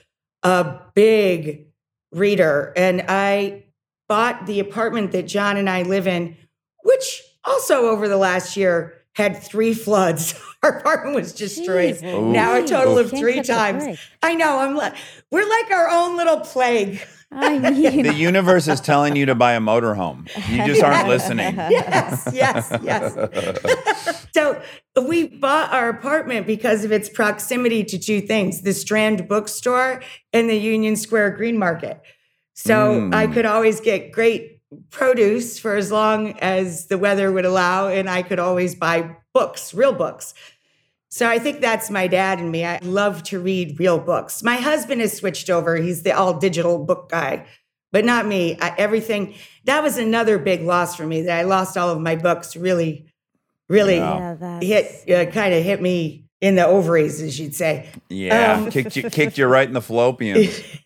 a 0.44 0.82
big 0.94 1.68
reader. 2.12 2.74
And 2.76 3.06
I 3.08 3.63
bought 4.14 4.46
the 4.46 4.60
apartment 4.60 5.12
that 5.12 5.24
John 5.24 5.58
and 5.58 5.68
I 5.68 5.82
live 5.82 6.06
in, 6.06 6.38
which 6.84 7.24
also 7.44 7.88
over 7.88 8.08
the 8.08 8.16
last 8.16 8.56
year 8.56 8.94
had 9.16 9.42
three 9.42 9.74
floods. 9.74 10.40
Our 10.62 10.78
apartment 10.78 11.16
was 11.16 11.34
destroyed. 11.34 11.96
Jeez, 11.96 12.32
now 12.32 12.54
a 12.54 12.64
total 12.64 13.00
of 13.00 13.10
three 13.10 13.42
times. 13.42 14.00
I 14.22 14.36
know. 14.36 14.60
I'm 14.60 14.76
like, 14.76 14.94
we're 15.32 15.50
like 15.50 15.72
our 15.72 15.90
own 15.90 16.16
little 16.16 16.42
plague. 16.42 17.02
I 17.32 17.58
mean, 17.72 18.04
The 18.04 18.14
universe 18.14 18.68
is 18.68 18.80
telling 18.80 19.16
you 19.16 19.26
to 19.26 19.34
buy 19.34 19.54
a 19.54 19.60
motorhome. 19.60 20.30
You 20.48 20.64
just 20.64 20.84
aren't 20.84 21.08
listening. 21.08 21.56
yes, 21.58 22.30
yes, 22.32 22.72
yes. 22.84 24.28
so 24.32 24.62
we 25.08 25.28
bought 25.28 25.74
our 25.74 25.90
apartment 25.90 26.46
because 26.46 26.86
of 26.86 26.92
its 26.92 27.10
proximity 27.10 27.84
to 27.86 27.98
two 27.98 28.22
things 28.22 28.62
the 28.62 28.74
Strand 28.74 29.28
bookstore 29.28 30.04
and 30.32 30.48
the 30.52 30.58
Union 30.58 30.96
Square 30.96 31.32
Green 31.32 31.58
Market. 31.58 32.00
So 32.54 33.02
Mm. 33.02 33.16
I 33.16 33.28
could 33.28 33.46
always 33.46 33.80
get 33.80 34.12
great 34.12 34.60
produce 34.90 35.60
for 35.60 35.76
as 35.76 35.92
long 35.92 36.38
as 36.40 36.88
the 36.88 36.98
weather 36.98 37.32
would 37.32 37.46
allow, 37.46 37.88
and 37.88 38.10
I 38.10 38.22
could 38.24 38.40
always 38.40 38.76
buy 38.76 39.16
books, 39.34 39.74
real 39.74 39.94
books. 39.94 40.34
So 41.10 41.30
I 41.30 41.38
think 41.38 41.62
that's 41.62 41.92
my 41.92 42.08
dad 42.08 42.40
and 42.40 42.52
me. 42.52 42.66
I 42.66 42.80
love 42.82 43.22
to 43.24 43.40
read 43.40 43.80
real 43.80 44.00
books. 44.00 44.42
My 44.42 44.56
husband 44.56 45.02
has 45.02 45.16
switched 45.16 45.50
over. 45.50 45.76
He's 45.76 46.02
the 46.02 46.12
all 46.12 46.40
digital 46.40 46.84
book 46.84 47.10
guy, 47.10 47.46
but 47.92 48.04
not 48.04 48.26
me. 48.26 48.58
I, 48.60 48.74
everything 48.78 49.36
that 49.66 49.84
was 49.84 49.98
another 49.98 50.40
big 50.40 50.62
loss 50.64 50.96
for 50.96 51.06
me 51.06 51.22
that 51.24 51.38
I 51.40 51.44
lost 51.44 51.78
all 51.78 51.90
of 51.92 52.00
my 52.00 52.16
books. 52.16 52.56
Really, 52.56 53.06
really 53.70 53.98
yeah, 53.98 54.60
hit 54.60 55.10
uh, 55.10 55.32
kind 55.32 55.54
of 55.54 55.64
hit 55.64 55.82
me 55.82 56.23
in 56.44 56.56
the 56.56 56.68
ovaries, 56.68 57.22
as 57.22 57.40
you'd 57.40 57.56
say. 57.56 57.90
Yeah, 58.10 58.56
Um, 58.56 58.70
kicked 58.70 58.98
you 58.98 59.10
kicked 59.10 59.38
you 59.38 59.48
right 59.48 59.66
in 59.66 59.74
the 59.74 59.82
fallopian. 59.82 60.50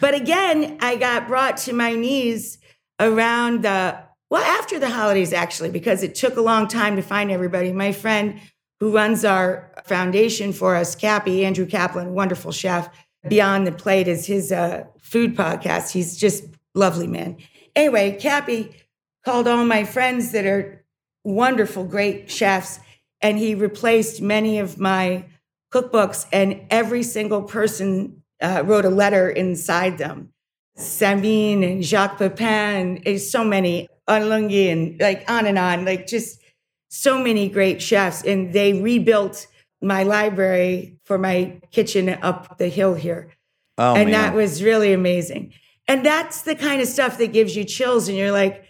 but 0.00 0.14
again, 0.14 0.78
I 0.80 0.94
got 0.94 1.26
brought 1.26 1.56
to 1.58 1.72
my 1.72 1.92
knees 1.94 2.58
around 3.00 3.64
the 3.64 3.98
well 4.30 4.44
after 4.44 4.78
the 4.78 4.88
holidays 4.88 5.32
actually 5.32 5.70
because 5.70 6.04
it 6.04 6.14
took 6.14 6.36
a 6.36 6.40
long 6.40 6.68
time 6.68 6.94
to 6.94 7.02
find 7.02 7.32
everybody. 7.32 7.72
My 7.72 7.90
friend 7.90 8.40
who 8.78 8.94
runs 8.94 9.24
our 9.24 9.72
foundation 9.84 10.52
for 10.52 10.76
us, 10.76 10.94
Cappy 10.94 11.44
Andrew 11.44 11.66
Kaplan, 11.66 12.14
wonderful 12.14 12.52
chef. 12.52 12.88
Beyond 13.26 13.66
the 13.66 13.72
Plate 13.72 14.06
is 14.06 14.26
his 14.26 14.52
uh, 14.52 14.84
food 15.00 15.36
podcast. 15.36 15.90
He's 15.90 16.16
just 16.16 16.44
lovely 16.76 17.08
man. 17.08 17.36
Anyway, 17.74 18.16
Cappy 18.20 18.76
called 19.24 19.48
all 19.48 19.64
my 19.64 19.82
friends 19.82 20.30
that 20.32 20.46
are 20.46 20.84
wonderful, 21.24 21.84
great 21.84 22.30
chefs, 22.30 22.78
and 23.22 23.38
he 23.38 23.54
replaced 23.54 24.20
many 24.20 24.58
of 24.58 24.78
my 24.78 25.24
cookbooks, 25.72 26.26
and 26.32 26.60
every 26.70 27.02
single 27.02 27.42
person 27.42 28.22
uh, 28.42 28.62
wrote 28.66 28.84
a 28.84 28.90
letter 28.90 29.30
inside 29.30 29.98
them. 29.98 30.32
Sabine 30.76 31.62
and 31.62 31.84
Jacques 31.84 32.18
Pepin, 32.18 33.02
and 33.06 33.20
so 33.20 33.44
many, 33.44 33.88
Alungi, 34.08 34.70
and 34.72 35.00
like 35.00 35.24
on 35.30 35.46
and 35.46 35.58
on, 35.58 35.84
like 35.84 36.06
just 36.06 36.40
so 36.88 37.22
many 37.22 37.48
great 37.48 37.80
chefs. 37.80 38.22
And 38.22 38.52
they 38.52 38.80
rebuilt 38.80 39.46
my 39.80 40.02
library 40.02 40.98
for 41.04 41.18
my 41.18 41.60
kitchen 41.70 42.08
up 42.08 42.58
the 42.58 42.68
hill 42.68 42.94
here. 42.94 43.30
Oh 43.78 43.94
and 43.94 44.10
man. 44.10 44.12
that 44.12 44.34
was 44.34 44.62
really 44.62 44.92
amazing. 44.92 45.52
And 45.88 46.04
that's 46.06 46.42
the 46.42 46.54
kind 46.54 46.80
of 46.80 46.88
stuff 46.88 47.18
that 47.18 47.32
gives 47.32 47.56
you 47.56 47.64
chills. 47.64 48.08
And 48.08 48.16
you're 48.16 48.32
like, 48.32 48.64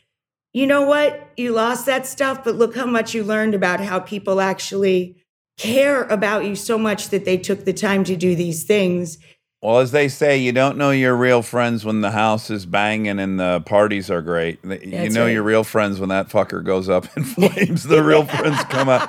you 0.53 0.67
know 0.67 0.83
what? 0.83 1.31
You 1.37 1.53
lost 1.53 1.87
that 1.87 2.07
stuff, 2.07 2.45
but 2.45 2.57
look 2.57 2.77
how 2.77 2.87
much 2.87 3.15
you 3.15 3.25
learned 3.25 3.55
about 3.55 3.81
how 3.81 4.01
people 4.01 4.41
actually 4.41 5.17
care 5.57 6.05
about 6.05 6.45
you 6.45 6.55
so 6.57 6.79
much 6.79 7.09
that 7.09 7.25
they 7.25 7.39
took 7.39 7.65
the 7.65 7.73
time 7.73 8.05
to 8.05 8.17
do 8.17 8.35
these 8.35 8.65
things. 8.65 9.19
well, 9.63 9.79
as 9.79 9.93
they 9.93 10.09
say, 10.09 10.37
you 10.37 10.53
don't 10.53 10.77
know 10.77 10.91
your 10.91 11.17
real 11.17 11.41
friends 11.43 11.85
when 11.85 12.01
the 12.01 12.11
house 12.11 12.51
is 12.51 12.67
banging 12.67 13.19
and 13.19 13.39
the 13.39 13.63
parties 13.65 14.11
are 14.11 14.23
great. 14.23 14.59
You 14.65 15.09
know 15.11 15.25
right. 15.25 15.33
your 15.33 15.43
real 15.43 15.65
friends 15.65 16.01
when 16.01 16.09
that 16.11 16.29
fucker 16.29 16.65
goes 16.65 16.89
up 16.89 17.07
in 17.17 17.25
flames. 17.37 17.85
the 17.85 18.03
real 18.03 18.27
friends 18.27 18.63
come 18.65 18.89
out. 18.89 19.09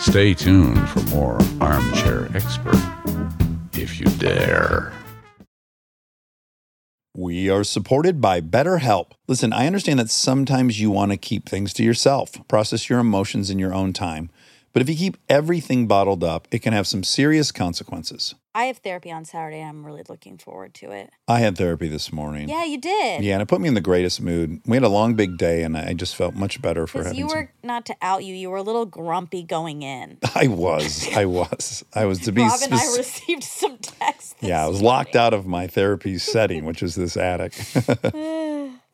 Stay 0.00 0.32
tuned 0.32 0.88
for 0.88 1.00
more 1.14 1.38
Armchair 1.60 2.34
Expert, 2.34 2.80
if 3.74 4.00
you 4.00 4.06
dare. 4.16 4.92
We 7.22 7.50
are 7.50 7.64
supported 7.64 8.22
by 8.22 8.40
BetterHelp. 8.40 9.10
Listen, 9.28 9.52
I 9.52 9.66
understand 9.66 9.98
that 9.98 10.08
sometimes 10.08 10.80
you 10.80 10.90
want 10.90 11.12
to 11.12 11.18
keep 11.18 11.46
things 11.46 11.74
to 11.74 11.82
yourself, 11.82 12.32
process 12.48 12.88
your 12.88 12.98
emotions 12.98 13.50
in 13.50 13.58
your 13.58 13.74
own 13.74 13.92
time. 13.92 14.30
But 14.72 14.80
if 14.80 14.88
you 14.88 14.96
keep 14.96 15.18
everything 15.28 15.86
bottled 15.86 16.24
up, 16.24 16.48
it 16.50 16.60
can 16.60 16.72
have 16.72 16.86
some 16.86 17.04
serious 17.04 17.52
consequences. 17.52 18.36
I 18.52 18.64
have 18.64 18.78
therapy 18.78 19.12
on 19.12 19.24
Saturday. 19.24 19.62
I'm 19.62 19.86
really 19.86 20.02
looking 20.08 20.36
forward 20.36 20.74
to 20.74 20.90
it. 20.90 21.10
I 21.28 21.38
had 21.38 21.56
therapy 21.56 21.86
this 21.86 22.12
morning. 22.12 22.48
Yeah, 22.48 22.64
you 22.64 22.78
did. 22.80 23.22
Yeah, 23.22 23.34
and 23.34 23.42
it 23.42 23.46
put 23.46 23.60
me 23.60 23.68
in 23.68 23.74
the 23.74 23.80
greatest 23.80 24.20
mood. 24.20 24.60
We 24.66 24.76
had 24.76 24.82
a 24.82 24.88
long, 24.88 25.14
big 25.14 25.38
day, 25.38 25.62
and 25.62 25.76
I 25.76 25.92
just 25.92 26.16
felt 26.16 26.34
much 26.34 26.60
better 26.60 26.88
for 26.88 27.04
having 27.04 27.16
you 27.16 27.28
some- 27.28 27.38
were 27.38 27.52
not 27.62 27.86
to 27.86 27.96
out 28.02 28.24
you, 28.24 28.34
you 28.34 28.50
were 28.50 28.56
a 28.56 28.62
little 28.62 28.86
grumpy 28.86 29.44
going 29.44 29.82
in. 29.82 30.18
I 30.34 30.48
was. 30.48 31.06
I 31.14 31.26
was. 31.26 31.84
I 31.94 32.06
was 32.06 32.18
to 32.20 32.32
be 32.32 32.42
Rob 32.42 32.58
and 32.64 32.74
I 32.74 32.96
received 32.96 33.44
some 33.44 33.78
texts. 33.78 34.34
Yeah, 34.40 34.64
I 34.64 34.68
was 34.68 34.82
locked 34.82 35.14
out 35.14 35.32
of 35.32 35.46
my 35.46 35.68
therapy 35.68 36.18
setting, 36.18 36.64
which 36.64 36.82
is 36.82 36.96
this 36.96 37.16
attic. 37.16 37.54
Eh, 38.12 38.39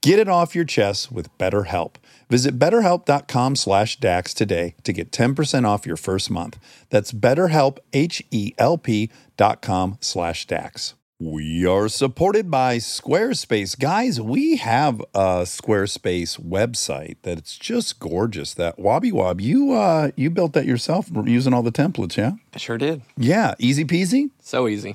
Get 0.00 0.20
it 0.20 0.28
off 0.28 0.54
your 0.54 0.64
chest 0.64 1.10
with 1.10 1.36
BetterHelp. 1.38 1.94
Visit 2.30 2.58
betterhelp.com 2.58 3.56
slash 3.56 3.96
DAX 3.98 4.32
today 4.32 4.74
to 4.84 4.92
get 4.92 5.10
10% 5.10 5.66
off 5.66 5.86
your 5.86 5.96
first 5.96 6.30
month. 6.30 6.58
That's 6.90 7.10
betterhelp, 7.12 7.78
H-E-L-P 7.92 9.10
dot 9.36 9.60
com 9.62 9.98
slash 10.00 10.46
DAX. 10.46 10.94
We 11.20 11.66
are 11.66 11.88
supported 11.88 12.48
by 12.48 12.76
Squarespace. 12.76 13.76
Guys, 13.76 14.20
we 14.20 14.56
have 14.58 15.00
a 15.14 15.42
Squarespace 15.42 16.38
website 16.40 17.16
that's 17.22 17.58
just 17.58 17.98
gorgeous. 17.98 18.54
That 18.54 18.78
Wobby 18.78 19.10
Wob, 19.10 19.40
you 19.40 19.72
uh 19.72 20.12
you 20.14 20.30
built 20.30 20.52
that 20.52 20.64
yourself 20.64 21.10
using 21.24 21.52
all 21.52 21.64
the 21.64 21.72
templates, 21.72 22.16
yeah? 22.16 22.32
I 22.54 22.58
sure 22.58 22.78
did. 22.78 23.02
Yeah, 23.16 23.54
easy 23.58 23.84
peasy. 23.84 24.30
So 24.40 24.68
easy. 24.68 24.94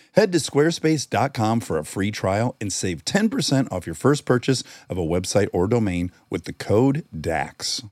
Head 0.13 0.33
to 0.33 0.39
squarespace.com 0.39 1.61
for 1.61 1.77
a 1.77 1.85
free 1.85 2.11
trial 2.11 2.55
and 2.59 2.73
save 2.73 3.05
10% 3.05 3.71
off 3.71 3.85
your 3.85 3.95
first 3.95 4.25
purchase 4.25 4.61
of 4.89 4.97
a 4.97 5.01
website 5.01 5.47
or 5.53 5.67
domain 5.67 6.11
with 6.29 6.43
the 6.43 6.53
code 6.53 7.05
DAX. 7.17 7.83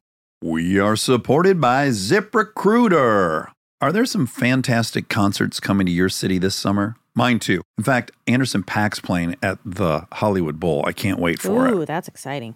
We 0.42 0.80
are 0.80 0.98
supported 0.98 1.62
by 1.62 1.90
ZipRecruiter. 1.90 3.52
Are 3.82 3.92
there 3.94 4.06
some 4.06 4.28
fantastic 4.28 5.08
concerts 5.08 5.62
coming 5.62 5.86
to 5.86 5.92
your 5.92 6.10
city 6.10 6.38
this 6.38 6.56
summer? 6.56 6.98
Mine 7.16 7.40
too. 7.40 7.62
In 7.78 7.86
fact, 7.86 8.12
Anderson 8.28 8.64
.Paak's 8.64 9.00
playing 9.00 9.36
at 9.42 9.58
the 9.64 10.06
Hollywood 10.12 10.60
Bowl. 10.60 10.84
I 10.86 10.92
can't 10.92 11.20
wait 11.20 11.40
for 11.40 11.68
it. 11.68 11.74
Ooh, 11.74 11.86
that's 11.86 12.10
exciting. 12.10 12.56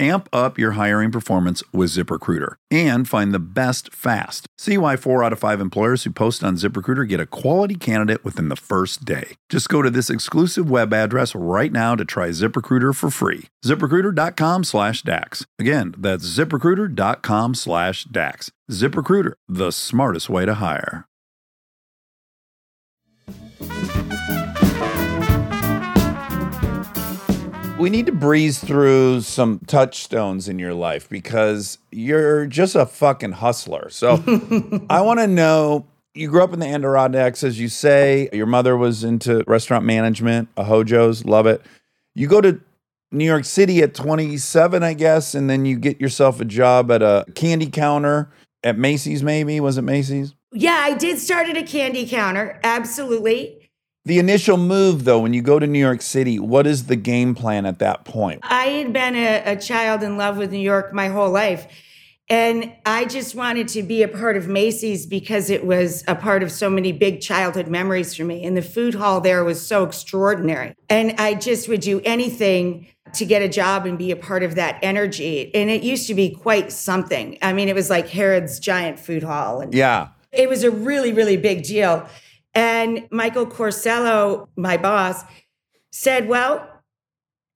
Amp 0.00 0.30
up 0.32 0.58
your 0.58 0.72
hiring 0.72 1.10
performance 1.10 1.62
with 1.74 1.90
ZipRecruiter 1.90 2.54
and 2.70 3.06
find 3.06 3.34
the 3.34 3.38
best 3.38 3.92
fast. 3.94 4.46
See 4.56 4.78
why 4.78 4.96
four 4.96 5.22
out 5.22 5.34
of 5.34 5.38
five 5.38 5.60
employers 5.60 6.04
who 6.04 6.10
post 6.10 6.42
on 6.42 6.56
ZipRecruiter 6.56 7.06
get 7.06 7.20
a 7.20 7.26
quality 7.26 7.74
candidate 7.74 8.24
within 8.24 8.48
the 8.48 8.56
first 8.56 9.04
day. 9.04 9.36
Just 9.50 9.68
go 9.68 9.82
to 9.82 9.90
this 9.90 10.08
exclusive 10.08 10.70
web 10.70 10.94
address 10.94 11.34
right 11.34 11.70
now 11.70 11.94
to 11.96 12.06
try 12.06 12.30
ZipRecruiter 12.30 12.96
for 12.96 13.10
free. 13.10 13.48
ZipRecruiter.com 13.62 14.64
slash 14.64 15.02
DAX. 15.02 15.44
Again, 15.58 15.94
that's 15.98 16.24
ZipRecruiter.com 16.24 17.54
slash 17.54 18.04
DAX. 18.04 18.50
ZipRecruiter, 18.70 19.34
the 19.48 19.70
smartest 19.70 20.30
way 20.30 20.46
to 20.46 20.54
hire. 20.54 21.09
We 27.80 27.88
need 27.88 28.06
to 28.06 28.12
breeze 28.12 28.58
through 28.58 29.22
some 29.22 29.58
touchstones 29.66 30.48
in 30.48 30.58
your 30.58 30.74
life 30.74 31.08
because 31.08 31.78
you're 31.90 32.46
just 32.46 32.76
a 32.76 32.84
fucking 32.84 33.32
hustler. 33.32 33.88
So 33.88 34.22
I 34.90 35.00
want 35.00 35.20
to 35.20 35.26
know 35.26 35.86
you 36.14 36.28
grew 36.28 36.42
up 36.42 36.52
in 36.52 36.60
the 36.60 36.66
Adirondacks, 36.66 37.42
as 37.42 37.58
you 37.58 37.68
say. 37.68 38.28
Your 38.32 38.46
mother 38.46 38.76
was 38.76 39.02
into 39.02 39.42
restaurant 39.46 39.86
management, 39.86 40.48
a 40.58 40.64
Hojo's, 40.64 41.24
love 41.24 41.46
it. 41.46 41.62
You 42.14 42.26
go 42.26 42.42
to 42.42 42.60
New 43.12 43.24
York 43.24 43.46
City 43.46 43.82
at 43.82 43.94
27, 43.94 44.82
I 44.82 44.92
guess, 44.92 45.34
and 45.34 45.48
then 45.48 45.64
you 45.64 45.78
get 45.78 46.00
yourself 46.00 46.40
a 46.40 46.44
job 46.44 46.90
at 46.90 47.02
a 47.02 47.24
candy 47.34 47.70
counter 47.70 48.30
at 48.62 48.76
Macy's, 48.76 49.22
maybe. 49.22 49.58
Was 49.58 49.78
it 49.78 49.82
Macy's? 49.82 50.34
Yeah, 50.52 50.78
I 50.82 50.94
did 50.94 51.18
start 51.18 51.48
at 51.48 51.56
a 51.56 51.62
candy 51.62 52.06
counter. 52.06 52.60
Absolutely. 52.62 53.59
The 54.06 54.18
initial 54.18 54.56
move, 54.56 55.04
though, 55.04 55.20
when 55.20 55.34
you 55.34 55.42
go 55.42 55.58
to 55.58 55.66
New 55.66 55.78
York 55.78 56.00
City, 56.00 56.38
what 56.38 56.66
is 56.66 56.86
the 56.86 56.96
game 56.96 57.34
plan 57.34 57.66
at 57.66 57.80
that 57.80 58.04
point? 58.06 58.40
I 58.42 58.64
had 58.66 58.92
been 58.94 59.14
a, 59.14 59.52
a 59.52 59.56
child 59.56 60.02
in 60.02 60.16
love 60.16 60.38
with 60.38 60.52
New 60.52 60.58
York 60.58 60.94
my 60.94 61.08
whole 61.08 61.30
life. 61.30 61.66
And 62.30 62.72
I 62.86 63.06
just 63.06 63.34
wanted 63.34 63.66
to 63.68 63.82
be 63.82 64.02
a 64.04 64.08
part 64.08 64.36
of 64.36 64.46
Macy's 64.46 65.04
because 65.04 65.50
it 65.50 65.66
was 65.66 66.04
a 66.06 66.14
part 66.14 66.42
of 66.44 66.52
so 66.52 66.70
many 66.70 66.92
big 66.92 67.20
childhood 67.20 67.66
memories 67.66 68.14
for 68.14 68.24
me. 68.24 68.44
And 68.44 68.56
the 68.56 68.62
food 68.62 68.94
hall 68.94 69.20
there 69.20 69.42
was 69.44 69.64
so 69.66 69.82
extraordinary. 69.82 70.74
And 70.88 71.16
I 71.18 71.34
just 71.34 71.68
would 71.68 71.80
do 71.80 72.00
anything 72.04 72.86
to 73.14 73.26
get 73.26 73.42
a 73.42 73.48
job 73.48 73.84
and 73.84 73.98
be 73.98 74.12
a 74.12 74.16
part 74.16 74.44
of 74.44 74.54
that 74.54 74.78
energy. 74.80 75.52
And 75.54 75.68
it 75.68 75.82
used 75.82 76.06
to 76.06 76.14
be 76.14 76.30
quite 76.30 76.70
something. 76.70 77.36
I 77.42 77.52
mean, 77.52 77.68
it 77.68 77.74
was 77.74 77.90
like 77.90 78.08
Harrods 78.08 78.60
giant 78.60 79.00
food 79.00 79.24
hall. 79.24 79.60
And 79.60 79.74
Yeah. 79.74 80.08
it 80.32 80.48
was 80.48 80.62
a 80.62 80.70
really, 80.70 81.12
really 81.12 81.36
big 81.36 81.64
deal. 81.64 82.08
And 82.54 83.06
Michael 83.10 83.46
Corsello, 83.46 84.48
my 84.56 84.76
boss, 84.76 85.24
said, 85.92 86.28
Well, 86.28 86.68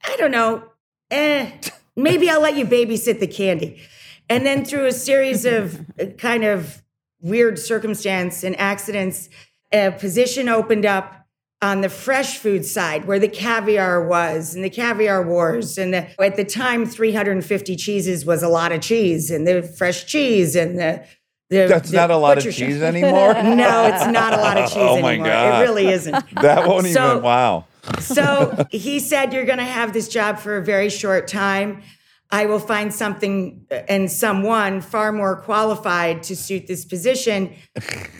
I 0.05 0.17
don't 0.17 0.31
know, 0.31 0.65
eh, 1.11 1.51
maybe 1.97 2.29
I'll 2.31 2.41
let 2.41 2.57
you 2.57 2.67
babysit 2.67 3.21
the 3.21 3.27
candy. 3.27 3.81
And 4.29 4.47
then 4.47 4.65
through 4.65 4.87
a 4.87 4.93
series 4.93 5.45
of 5.45 5.85
kind 6.19 6.45
of 6.45 6.83
weird 7.21 7.59
circumstance 7.59 8.45
and 8.45 8.59
accidents, 8.59 9.29
a 9.73 9.91
position 9.93 10.49
opened 10.49 10.87
up 10.87 11.27
on 11.63 11.81
the 11.81 11.89
fresh 11.89 12.37
food 12.37 12.65
side 12.65 13.07
where 13.07 13.19
the 13.19 13.29
caviar 13.29 14.07
was 14.07 14.55
and 14.55 14.63
the 14.63 14.71
caviar 14.71 15.27
wars. 15.27 15.79
And 15.79 15.95
the, 15.95 16.23
at 16.23 16.37
the 16.37 16.45
time, 16.45 16.85
350 16.85 17.77
cheeses 17.77 18.27
was 18.27 18.43
a 18.43 18.49
lot 18.49 18.71
of 18.71 18.83
cheese 18.83 19.31
and 19.31 19.47
the 19.47 19.63
fresh 19.63 20.05
cheese 20.07 20.55
and 20.55 20.79
the. 20.79 21.05
That's 21.51 21.93
not 21.93 22.11
a 22.11 22.17
lot 22.17 22.39
of 22.39 22.45
shop. 22.45 22.53
cheese 22.53 22.83
anymore. 22.83 23.35
No, 23.55 23.85
it's 23.87 24.07
not 24.07 24.33
a 24.33 24.37
lot 24.39 24.57
of 24.59 24.69
cheese 24.73 24.77
Oh 24.79 25.01
my 25.01 25.11
anymore. 25.13 25.29
God. 25.29 25.61
It 25.61 25.65
really 25.65 25.87
isn't. 25.89 26.25
That 26.43 26.67
won't 26.67 26.87
So- 26.87 27.11
even, 27.13 27.23
wow. 27.23 27.67
So 28.01 28.67
he 28.71 28.99
said, 28.99 29.33
You're 29.35 29.45
going 29.45 29.59
to 29.59 29.65
have 29.65 29.93
this 29.93 30.09
job 30.09 30.39
for 30.39 30.57
a 30.57 30.65
very 30.65 30.89
short 30.89 31.29
time. 31.29 31.83
I 32.31 32.47
will 32.47 32.59
find 32.59 32.93
something 32.93 33.67
uh, 33.71 33.75
and 33.89 34.11
someone 34.11 34.81
far 34.81 35.13
more 35.13 35.37
qualified 35.37 36.23
to 36.25 36.35
suit 36.35 36.67
this 36.67 36.85
position, 36.87 37.55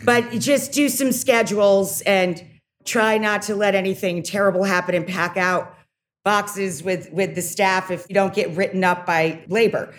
but 0.05 0.31
just 0.33 0.71
do 0.71 0.87
some 0.87 1.11
schedules 1.11 2.01
and 2.01 2.41
try 2.85 3.17
not 3.17 3.41
to 3.43 3.55
let 3.55 3.73
anything 3.73 4.21
terrible 4.21 4.63
happen 4.63 4.93
and 4.93 5.07
pack 5.07 5.35
out 5.35 5.73
boxes 6.23 6.83
with, 6.83 7.11
with 7.11 7.33
the 7.35 7.41
staff 7.41 7.89
if 7.89 8.05
you 8.07 8.13
don't 8.13 8.33
get 8.35 8.55
written 8.55 8.83
up 8.83 9.05
by 9.07 9.43
labor. 9.47 9.93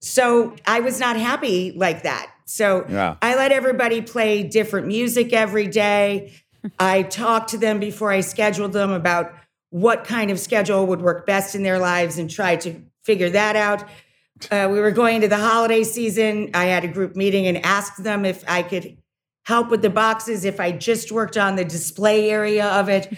So 0.00 0.54
I 0.64 0.78
was 0.80 1.00
not 1.00 1.16
happy 1.16 1.72
like 1.72 2.04
that. 2.04 2.30
So 2.48 2.86
Yeah. 2.88 3.16
I 3.20 3.36
let 3.36 3.52
everybody 3.52 4.00
play 4.00 4.42
different 4.42 4.86
music 4.86 5.32
every 5.32 5.66
day. 5.66 6.32
I 6.78 7.02
talked 7.02 7.50
to 7.50 7.58
them 7.58 7.78
before 7.78 8.10
I 8.10 8.20
scheduled 8.20 8.72
them 8.72 8.90
about 8.90 9.32
what 9.70 10.04
kind 10.04 10.30
of 10.30 10.40
schedule 10.40 10.86
would 10.86 11.02
work 11.02 11.26
best 11.26 11.54
in 11.54 11.62
their 11.62 11.78
lives 11.78 12.18
and 12.18 12.30
tried 12.30 12.62
to 12.62 12.80
figure 13.04 13.30
that 13.30 13.54
out. 13.54 13.84
Uh, 14.50 14.68
we 14.70 14.80
were 14.80 14.90
going 14.90 15.16
into 15.16 15.28
the 15.28 15.36
holiday 15.36 15.84
season. 15.84 16.50
I 16.54 16.66
had 16.66 16.84
a 16.84 16.88
group 16.88 17.16
meeting 17.16 17.46
and 17.46 17.64
asked 17.64 18.02
them 18.02 18.24
if 18.24 18.44
I 18.48 18.62
could 18.62 18.96
help 19.44 19.70
with 19.70 19.82
the 19.82 19.90
boxes, 19.90 20.44
if 20.44 20.58
I 20.58 20.72
just 20.72 21.12
worked 21.12 21.36
on 21.36 21.56
the 21.56 21.64
display 21.64 22.30
area 22.30 22.66
of 22.66 22.88
it. 22.88 23.12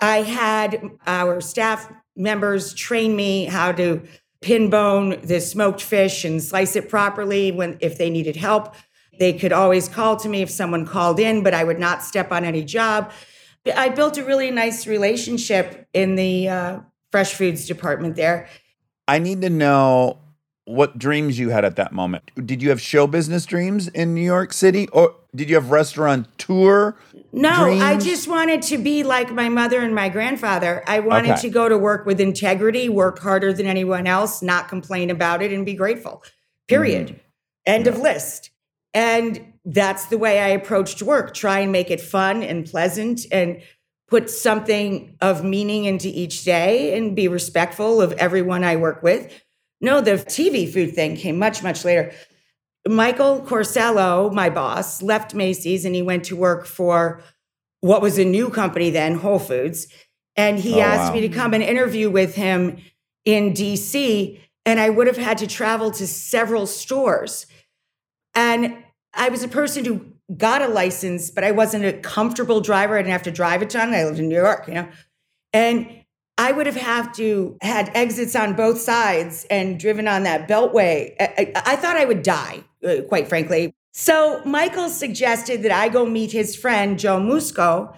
I 0.00 0.22
had 0.22 0.82
our 1.06 1.40
staff 1.40 1.92
members 2.16 2.74
train 2.74 3.16
me 3.16 3.46
how 3.46 3.72
to 3.72 4.02
pin 4.42 4.68
bone 4.68 5.20
the 5.22 5.40
smoked 5.40 5.80
fish 5.80 6.24
and 6.24 6.42
slice 6.42 6.76
it 6.76 6.88
properly 6.88 7.50
when 7.52 7.78
if 7.80 7.96
they 7.96 8.10
needed 8.10 8.36
help. 8.36 8.74
They 9.18 9.32
could 9.32 9.52
always 9.52 9.88
call 9.88 10.16
to 10.16 10.28
me 10.28 10.42
if 10.42 10.50
someone 10.50 10.86
called 10.86 11.20
in, 11.20 11.42
but 11.42 11.54
I 11.54 11.64
would 11.64 11.78
not 11.78 12.02
step 12.02 12.32
on 12.32 12.44
any 12.44 12.64
job. 12.64 13.12
I 13.76 13.88
built 13.90 14.18
a 14.18 14.24
really 14.24 14.50
nice 14.50 14.86
relationship 14.86 15.86
in 15.92 16.16
the 16.16 16.48
uh, 16.48 16.80
fresh 17.10 17.34
foods 17.34 17.66
department 17.66 18.16
there. 18.16 18.48
I 19.06 19.18
need 19.18 19.42
to 19.42 19.50
know 19.50 20.18
what 20.64 20.98
dreams 20.98 21.38
you 21.38 21.50
had 21.50 21.64
at 21.64 21.76
that 21.76 21.92
moment. 21.92 22.30
Did 22.46 22.62
you 22.62 22.70
have 22.70 22.80
show 22.80 23.06
business 23.06 23.46
dreams 23.46 23.88
in 23.88 24.14
New 24.14 24.22
York 24.22 24.52
City 24.52 24.88
or 24.88 25.14
did 25.34 25.48
you 25.48 25.54
have 25.54 25.70
restaurant 25.70 26.26
tour? 26.38 26.96
No, 27.32 27.50
I 27.50 27.96
just 27.96 28.28
wanted 28.28 28.60
to 28.62 28.76
be 28.76 29.02
like 29.02 29.32
my 29.32 29.48
mother 29.48 29.80
and 29.80 29.94
my 29.94 30.08
grandfather. 30.10 30.82
I 30.86 31.00
wanted 31.00 31.32
Okay. 31.32 31.40
to 31.42 31.48
go 31.48 31.68
to 31.68 31.78
work 31.78 32.04
with 32.04 32.20
integrity, 32.20 32.88
work 32.90 33.18
harder 33.18 33.52
than 33.52 33.66
anyone 33.66 34.06
else, 34.06 34.42
not 34.42 34.68
complain 34.68 35.08
about 35.08 35.42
it, 35.42 35.52
and 35.52 35.64
be 35.64 35.74
grateful. 35.74 36.22
Period. 36.68 37.08
Mm. 37.08 37.20
End 37.64 37.86
of 37.86 37.98
list. 37.98 38.50
And 38.92 39.54
that's 39.64 40.06
the 40.06 40.18
way 40.18 40.40
I 40.40 40.48
approached 40.48 41.00
work. 41.02 41.32
Try 41.32 41.60
and 41.60 41.72
make 41.72 41.90
it 41.90 42.00
fun 42.00 42.42
and 42.42 42.66
pleasant 42.66 43.24
and 43.32 43.62
put 44.08 44.28
something 44.28 45.16
of 45.22 45.42
meaning 45.42 45.86
into 45.86 46.08
each 46.08 46.44
day 46.44 46.94
and 46.94 47.16
be 47.16 47.28
respectful 47.28 48.02
of 48.02 48.12
everyone 48.12 48.64
I 48.64 48.76
work 48.76 49.02
with. 49.02 49.32
No, 49.80 50.02
the 50.02 50.12
TV 50.12 50.70
food 50.70 50.94
thing 50.94 51.16
came 51.16 51.38
much, 51.38 51.62
much 51.62 51.86
later. 51.86 52.12
Michael 52.86 53.40
Corsello, 53.42 54.32
my 54.32 54.50
boss, 54.50 55.02
left 55.02 55.34
Macy's 55.34 55.84
and 55.84 55.94
he 55.94 56.02
went 56.02 56.24
to 56.24 56.36
work 56.36 56.66
for 56.66 57.22
what 57.80 58.02
was 58.02 58.18
a 58.18 58.24
new 58.24 58.50
company 58.50 58.90
then, 58.90 59.16
Whole 59.16 59.38
Foods. 59.38 59.86
And 60.36 60.58
he 60.58 60.76
Oh, 60.76 60.80
asked 60.80 61.12
wow. 61.12 61.20
me 61.20 61.20
to 61.22 61.28
come 61.28 61.54
and 61.54 61.62
interview 61.62 62.10
with 62.10 62.34
him 62.34 62.78
in 63.24 63.52
DC. 63.52 64.38
And 64.64 64.80
I 64.80 64.90
would 64.90 65.06
have 65.06 65.16
had 65.16 65.38
to 65.38 65.46
travel 65.46 65.90
to 65.92 66.06
several 66.06 66.66
stores. 66.66 67.46
And 68.34 68.76
I 69.14 69.28
was 69.28 69.42
a 69.42 69.48
person 69.48 69.84
who 69.84 70.06
got 70.36 70.62
a 70.62 70.68
license, 70.68 71.30
but 71.30 71.44
I 71.44 71.50
wasn't 71.50 71.84
a 71.84 71.92
comfortable 71.92 72.60
driver. 72.60 72.96
I 72.96 73.02
didn't 73.02 73.12
have 73.12 73.24
to 73.24 73.30
drive 73.30 73.60
a 73.62 73.66
ton. 73.66 73.92
I 73.92 74.04
lived 74.04 74.18
in 74.18 74.28
New 74.28 74.36
York, 74.36 74.66
you 74.68 74.74
know. 74.74 74.88
And 75.52 76.01
I 76.38 76.52
would 76.52 76.66
have 76.66 76.76
had 76.76 77.12
to 77.14 77.56
had 77.60 77.90
exits 77.94 78.34
on 78.34 78.54
both 78.54 78.80
sides 78.80 79.46
and 79.50 79.78
driven 79.78 80.08
on 80.08 80.22
that 80.22 80.48
beltway. 80.48 81.14
I, 81.20 81.52
I- 81.54 81.76
thought 81.76 81.96
I 81.96 82.04
would 82.04 82.22
die, 82.22 82.64
uh, 82.86 83.02
quite 83.08 83.28
frankly. 83.28 83.74
So 83.92 84.42
Michael 84.44 84.88
suggested 84.88 85.62
that 85.62 85.72
I 85.72 85.88
go 85.88 86.06
meet 86.06 86.32
his 86.32 86.56
friend 86.56 86.98
Joe 86.98 87.20
Musco, 87.20 87.94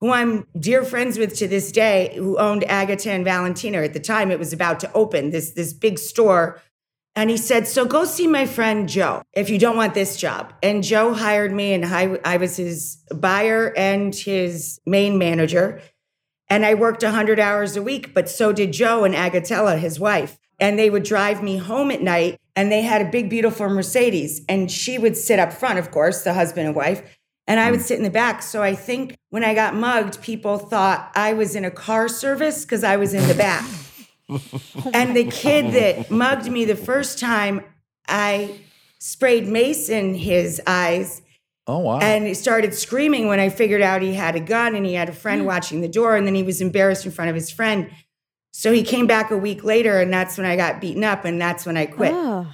who 0.00 0.12
I'm 0.12 0.46
dear 0.58 0.84
friends 0.84 1.18
with 1.18 1.34
to 1.36 1.48
this 1.48 1.72
day, 1.72 2.12
who 2.16 2.38
owned 2.38 2.64
Agata 2.68 3.10
and 3.10 3.24
Valentina. 3.24 3.78
At 3.78 3.92
the 3.92 4.00
time, 4.00 4.30
it 4.30 4.38
was 4.38 4.52
about 4.52 4.78
to 4.80 4.92
open 4.92 5.30
this 5.30 5.50
this 5.52 5.72
big 5.72 5.98
store. 5.98 6.60
And 7.14 7.28
he 7.28 7.36
said, 7.36 7.66
So 7.66 7.84
go 7.84 8.04
see 8.04 8.26
my 8.26 8.46
friend 8.46 8.88
Joe 8.88 9.22
if 9.32 9.50
you 9.50 9.58
don't 9.58 9.76
want 9.76 9.94
this 9.94 10.16
job. 10.16 10.54
And 10.62 10.82
Joe 10.82 11.12
hired 11.12 11.52
me, 11.52 11.72
and 11.74 11.84
I, 11.84 12.18
I 12.24 12.36
was 12.38 12.56
his 12.56 12.96
buyer 13.14 13.74
and 13.76 14.14
his 14.14 14.80
main 14.86 15.18
manager. 15.18 15.82
And 16.52 16.66
I 16.66 16.74
worked 16.74 17.02
100 17.02 17.40
hours 17.40 17.78
a 17.78 17.82
week, 17.82 18.12
but 18.12 18.28
so 18.28 18.52
did 18.52 18.74
Joe 18.74 19.04
and 19.04 19.14
Agatella, 19.14 19.78
his 19.78 19.98
wife. 19.98 20.38
And 20.60 20.78
they 20.78 20.90
would 20.90 21.02
drive 21.02 21.42
me 21.42 21.56
home 21.56 21.90
at 21.90 22.02
night, 22.02 22.38
and 22.54 22.70
they 22.70 22.82
had 22.82 23.00
a 23.00 23.10
big, 23.10 23.30
beautiful 23.30 23.70
Mercedes. 23.70 24.42
And 24.50 24.70
she 24.70 24.98
would 24.98 25.16
sit 25.16 25.38
up 25.38 25.50
front, 25.50 25.78
of 25.78 25.90
course, 25.90 26.24
the 26.24 26.34
husband 26.34 26.66
and 26.66 26.76
wife. 26.76 27.16
And 27.46 27.58
I 27.58 27.70
would 27.70 27.80
mm. 27.80 27.84
sit 27.84 27.96
in 27.96 28.02
the 28.02 28.10
back. 28.10 28.42
So 28.42 28.62
I 28.62 28.74
think 28.74 29.16
when 29.30 29.42
I 29.44 29.54
got 29.54 29.74
mugged, 29.74 30.20
people 30.20 30.58
thought 30.58 31.10
I 31.14 31.32
was 31.32 31.56
in 31.56 31.64
a 31.64 31.70
car 31.70 32.06
service 32.06 32.66
because 32.66 32.84
I 32.84 32.96
was 32.96 33.14
in 33.14 33.26
the 33.28 33.34
back. 33.34 33.64
and 34.92 35.16
the 35.16 35.24
kid 35.30 35.72
that 35.72 36.10
mugged 36.10 36.50
me 36.50 36.66
the 36.66 36.76
first 36.76 37.18
time, 37.18 37.64
I 38.06 38.60
sprayed 38.98 39.48
mace 39.48 39.88
in 39.88 40.16
his 40.16 40.60
eyes 40.66 41.21
Oh 41.66 41.78
wow. 41.78 42.00
and 42.00 42.26
he 42.26 42.34
started 42.34 42.74
screaming 42.74 43.28
when 43.28 43.38
I 43.38 43.48
figured 43.48 43.82
out 43.82 44.02
he 44.02 44.14
had 44.14 44.34
a 44.34 44.40
gun 44.40 44.74
and 44.74 44.84
he 44.84 44.94
had 44.94 45.08
a 45.08 45.12
friend 45.12 45.42
hmm. 45.42 45.46
watching 45.46 45.80
the 45.80 45.88
door. 45.88 46.16
And 46.16 46.26
then 46.26 46.34
he 46.34 46.42
was 46.42 46.60
embarrassed 46.60 47.06
in 47.06 47.12
front 47.12 47.28
of 47.28 47.36
his 47.36 47.50
friend. 47.50 47.90
So 48.52 48.72
he 48.72 48.82
came 48.82 49.06
back 49.06 49.30
a 49.30 49.36
week 49.36 49.64
later, 49.64 49.98
and 49.98 50.12
that's 50.12 50.36
when 50.36 50.46
I 50.46 50.56
got 50.56 50.80
beaten 50.80 51.04
up, 51.04 51.24
and 51.24 51.40
that's 51.40 51.64
when 51.64 51.76
I 51.76 51.86
quit. 51.86 52.12
Oh. 52.12 52.46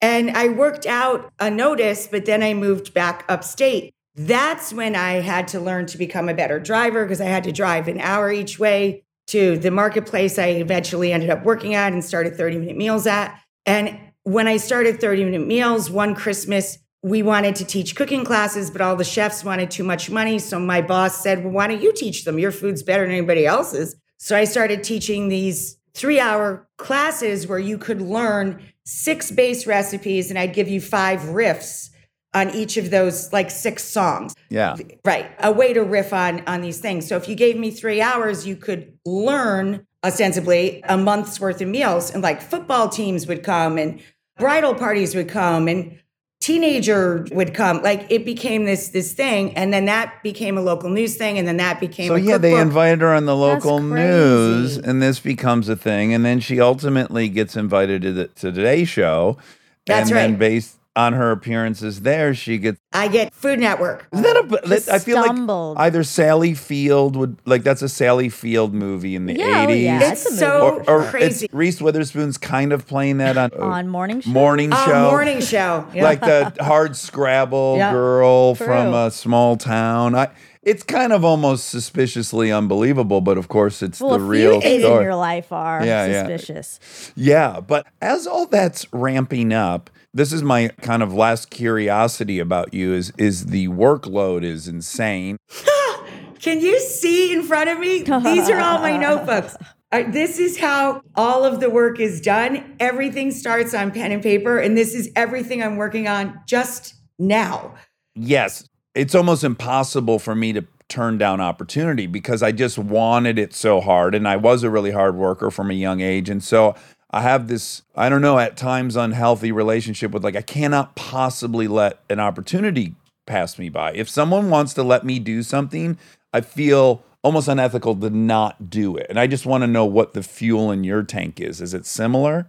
And 0.00 0.30
I 0.30 0.48
worked 0.48 0.86
out 0.86 1.30
a 1.38 1.50
notice, 1.50 2.06
but 2.06 2.24
then 2.24 2.42
I 2.42 2.54
moved 2.54 2.94
back 2.94 3.24
upstate. 3.28 3.92
That's 4.14 4.72
when 4.72 4.96
I 4.96 5.20
had 5.20 5.48
to 5.48 5.60
learn 5.60 5.86
to 5.86 5.98
become 5.98 6.28
a 6.28 6.34
better 6.34 6.58
driver 6.58 7.04
because 7.04 7.20
I 7.20 7.26
had 7.26 7.44
to 7.44 7.52
drive 7.52 7.86
an 7.86 8.00
hour 8.00 8.32
each 8.32 8.58
way 8.58 9.04
to 9.28 9.58
the 9.58 9.70
marketplace 9.70 10.38
I 10.38 10.48
eventually 10.48 11.12
ended 11.12 11.30
up 11.30 11.44
working 11.44 11.74
at 11.74 11.92
and 11.92 12.04
started 12.04 12.36
30 12.36 12.58
minute 12.58 12.76
meals 12.76 13.06
at. 13.06 13.38
And 13.66 13.98
when 14.22 14.46
I 14.46 14.56
started 14.56 15.00
30 15.00 15.24
minute 15.24 15.46
meals, 15.46 15.90
one 15.90 16.14
Christmas, 16.14 16.78
we 17.02 17.22
wanted 17.22 17.56
to 17.56 17.64
teach 17.64 17.94
cooking 17.94 18.24
classes, 18.24 18.70
but 18.70 18.80
all 18.80 18.96
the 18.96 19.04
chefs 19.04 19.44
wanted 19.44 19.70
too 19.70 19.84
much 19.84 20.10
money. 20.10 20.38
So 20.38 20.58
my 20.58 20.80
boss 20.80 21.22
said, 21.22 21.44
Well, 21.44 21.52
why 21.52 21.66
don't 21.68 21.82
you 21.82 21.92
teach 21.92 22.24
them? 22.24 22.38
Your 22.38 22.52
food's 22.52 22.82
better 22.82 23.04
than 23.04 23.12
anybody 23.14 23.46
else's. 23.46 23.96
So 24.18 24.36
I 24.36 24.44
started 24.44 24.82
teaching 24.82 25.28
these 25.28 25.78
three 25.94 26.20
hour 26.20 26.68
classes 26.78 27.46
where 27.46 27.58
you 27.58 27.78
could 27.78 28.00
learn 28.00 28.62
six 28.84 29.30
base 29.30 29.66
recipes 29.66 30.30
and 30.30 30.38
I'd 30.38 30.54
give 30.54 30.68
you 30.68 30.80
five 30.80 31.20
riffs 31.20 31.90
on 32.34 32.50
each 32.50 32.76
of 32.76 32.90
those 32.90 33.32
like 33.32 33.50
six 33.50 33.82
songs. 33.82 34.34
yeah. 34.50 34.76
Right. 35.04 35.30
A 35.40 35.50
way 35.50 35.72
to 35.72 35.82
riff 35.82 36.12
on 36.12 36.42
on 36.46 36.60
these 36.60 36.78
things. 36.80 37.08
So 37.08 37.16
if 37.16 37.28
you 37.28 37.34
gave 37.34 37.56
me 37.56 37.70
3 37.70 38.00
hours, 38.02 38.46
you 38.46 38.56
could 38.56 38.98
learn 39.06 39.86
ostensibly 40.04 40.82
a 40.88 40.96
month's 40.96 41.40
worth 41.40 41.60
of 41.60 41.68
meals 41.68 42.10
and 42.10 42.22
like 42.22 42.42
football 42.42 42.88
teams 42.88 43.26
would 43.26 43.42
come 43.42 43.78
and 43.78 44.00
bridal 44.38 44.74
parties 44.74 45.14
would 45.14 45.28
come 45.28 45.66
and 45.66 45.98
teenager 46.46 47.26
would 47.32 47.52
come 47.54 47.82
like 47.82 48.06
it 48.08 48.24
became 48.24 48.66
this 48.66 48.90
this 48.90 49.12
thing 49.12 49.52
and 49.56 49.72
then 49.72 49.86
that 49.86 50.22
became 50.22 50.56
a 50.56 50.60
local 50.60 50.88
news 50.88 51.16
thing 51.16 51.38
and 51.38 51.48
then 51.48 51.56
that 51.56 51.80
became 51.80 52.06
So 52.06 52.14
a 52.14 52.20
yeah, 52.20 52.38
they 52.38 52.56
invited 52.56 53.00
her 53.00 53.12
on 53.12 53.26
the 53.26 53.34
local 53.34 53.80
news, 53.80 54.76
and 54.76 55.02
this 55.02 55.18
becomes 55.18 55.68
a 55.68 55.74
thing. 55.74 56.14
And 56.14 56.24
then 56.24 56.38
she 56.38 56.60
ultimately 56.60 57.28
gets 57.28 57.56
invited 57.56 58.02
to 58.02 58.12
the 58.12 58.26
to 58.28 58.52
Today 58.52 58.84
Show. 58.84 59.38
That's 59.86 60.10
and 60.10 60.16
Then 60.16 60.30
right. 60.32 60.38
based 60.38 60.76
on 60.96 61.12
her 61.12 61.30
appearances 61.30 62.00
there, 62.00 62.34
she 62.34 62.58
gets. 62.58 62.80
I 62.92 63.08
get 63.08 63.34
Food 63.34 63.58
Network. 63.60 64.08
Isn't 64.12 64.22
that 64.22 64.36
a? 64.64 64.68
Just 64.68 64.88
I 64.88 64.98
feel 64.98 65.22
stumbled. 65.22 65.76
like 65.76 65.86
either 65.88 66.02
Sally 66.02 66.54
Field 66.54 67.14
would 67.16 67.36
like 67.44 67.62
that's 67.62 67.82
a 67.82 67.88
Sally 67.88 68.28
Field 68.30 68.72
movie 68.72 69.14
in 69.14 69.26
the 69.26 69.34
Yeah, 69.38 69.66
oh, 69.66 69.70
eighties. 69.70 69.84
yeah. 69.84 69.96
It's 70.10 70.24
That's 70.24 70.38
so 70.38 70.82
or, 70.88 70.90
or 70.90 71.04
crazy. 71.10 71.44
it's 71.44 71.54
Reese 71.54 71.80
Witherspoon's 71.82 72.38
kind 72.38 72.72
of 72.72 72.86
playing 72.86 73.18
that 73.18 73.36
on, 73.36 73.50
uh, 73.58 73.62
On 73.64 73.88
morning 73.88 74.22
show. 74.22 74.30
morning 74.30 74.70
Oh, 74.72 74.86
show. 74.86 75.10
morning 75.10 75.40
show. 75.40 75.86
Yeah. 75.94 76.04
like 76.04 76.20
the 76.20 76.52
hard 76.64 76.96
Scrabble 76.96 77.76
Yeah. 77.76 77.92
girl 77.92 78.54
from 78.54 78.94
a 78.94 79.10
small 79.10 79.56
town. 79.56 80.14
I, 80.14 80.28
it's 80.62 80.82
kind 80.82 81.12
of 81.12 81.24
almost 81.24 81.68
suspiciously 81.68 82.50
unbelievable, 82.50 83.20
but 83.20 83.38
of 83.38 83.46
course 83.48 83.82
it's 83.82 84.00
well, 84.00 84.10
the 84.18 84.24
a 84.24 84.26
real 84.26 84.52
few 84.60 84.70
things 84.70 84.82
in 84.84 84.90
your 85.02 85.14
life 85.14 85.52
are 85.52 85.84
Yeah, 85.84 86.06
yeah. 86.06 86.26
suspicious. 86.26 87.12
Yeah, 87.14 87.60
but 87.60 87.86
as 88.02 88.26
all 88.26 88.46
that's 88.46 88.86
ramping 88.92 89.52
up, 89.52 89.90
this 90.16 90.32
is 90.32 90.42
my 90.42 90.68
kind 90.80 91.02
of 91.02 91.12
last 91.12 91.50
curiosity 91.50 92.38
about 92.38 92.72
you 92.72 92.94
is 92.94 93.12
is 93.18 93.46
the 93.46 93.68
workload 93.68 94.44
is 94.44 94.66
insane. 94.66 95.36
Can 96.40 96.60
you 96.60 96.80
see 96.80 97.32
in 97.32 97.42
front 97.42 97.68
of 97.68 97.78
me? 97.78 97.98
These 97.98 98.48
are 98.48 98.58
all 98.58 98.78
my 98.78 98.96
notebooks. 98.98 99.56
Uh, 99.92 100.04
this 100.08 100.38
is 100.38 100.58
how 100.58 101.02
all 101.14 101.44
of 101.44 101.60
the 101.60 101.68
work 101.68 102.00
is 102.00 102.20
done. 102.20 102.76
Everything 102.80 103.30
starts 103.30 103.74
on 103.74 103.90
pen 103.90 104.10
and 104.10 104.22
paper, 104.22 104.58
and 104.58 104.76
this 104.76 104.94
is 104.94 105.10
everything 105.16 105.62
I'm 105.62 105.76
working 105.76 106.08
on 106.08 106.40
just 106.46 106.94
now. 107.18 107.74
Yes, 108.14 108.68
it's 108.94 109.14
almost 109.14 109.44
impossible 109.44 110.18
for 110.18 110.34
me 110.34 110.52
to 110.54 110.64
turn 110.88 111.18
down 111.18 111.40
opportunity 111.40 112.06
because 112.06 112.42
I 112.42 112.52
just 112.52 112.78
wanted 112.78 113.38
it 113.38 113.52
so 113.52 113.80
hard 113.80 114.14
and 114.14 114.26
I 114.28 114.36
was 114.36 114.62
a 114.62 114.70
really 114.70 114.92
hard 114.92 115.16
worker 115.16 115.50
from 115.50 115.68
a 115.68 115.74
young 115.74 116.00
age 116.00 116.30
and 116.30 116.42
so 116.42 116.76
I 117.10 117.22
have 117.22 117.48
this 117.48 117.82
I 117.94 118.08
don't 118.08 118.22
know 118.22 118.38
at 118.38 118.56
times 118.56 118.96
unhealthy 118.96 119.52
relationship 119.52 120.10
with 120.10 120.24
like 120.24 120.36
I 120.36 120.42
cannot 120.42 120.96
possibly 120.96 121.68
let 121.68 122.00
an 122.10 122.20
opportunity 122.20 122.94
pass 123.26 123.58
me 123.58 123.68
by. 123.68 123.92
If 123.92 124.08
someone 124.08 124.50
wants 124.50 124.74
to 124.74 124.82
let 124.82 125.04
me 125.04 125.18
do 125.18 125.42
something, 125.42 125.98
I 126.32 126.40
feel 126.40 127.04
almost 127.22 127.48
unethical 127.48 127.96
to 127.96 128.10
not 128.10 128.70
do 128.70 128.96
it. 128.96 129.06
And 129.10 129.18
I 129.18 129.26
just 129.26 129.46
want 129.46 129.62
to 129.62 129.66
know 129.66 129.84
what 129.84 130.14
the 130.14 130.22
fuel 130.22 130.70
in 130.70 130.84
your 130.84 131.02
tank 131.02 131.40
is. 131.40 131.60
Is 131.60 131.74
it 131.74 131.84
similar? 131.84 132.46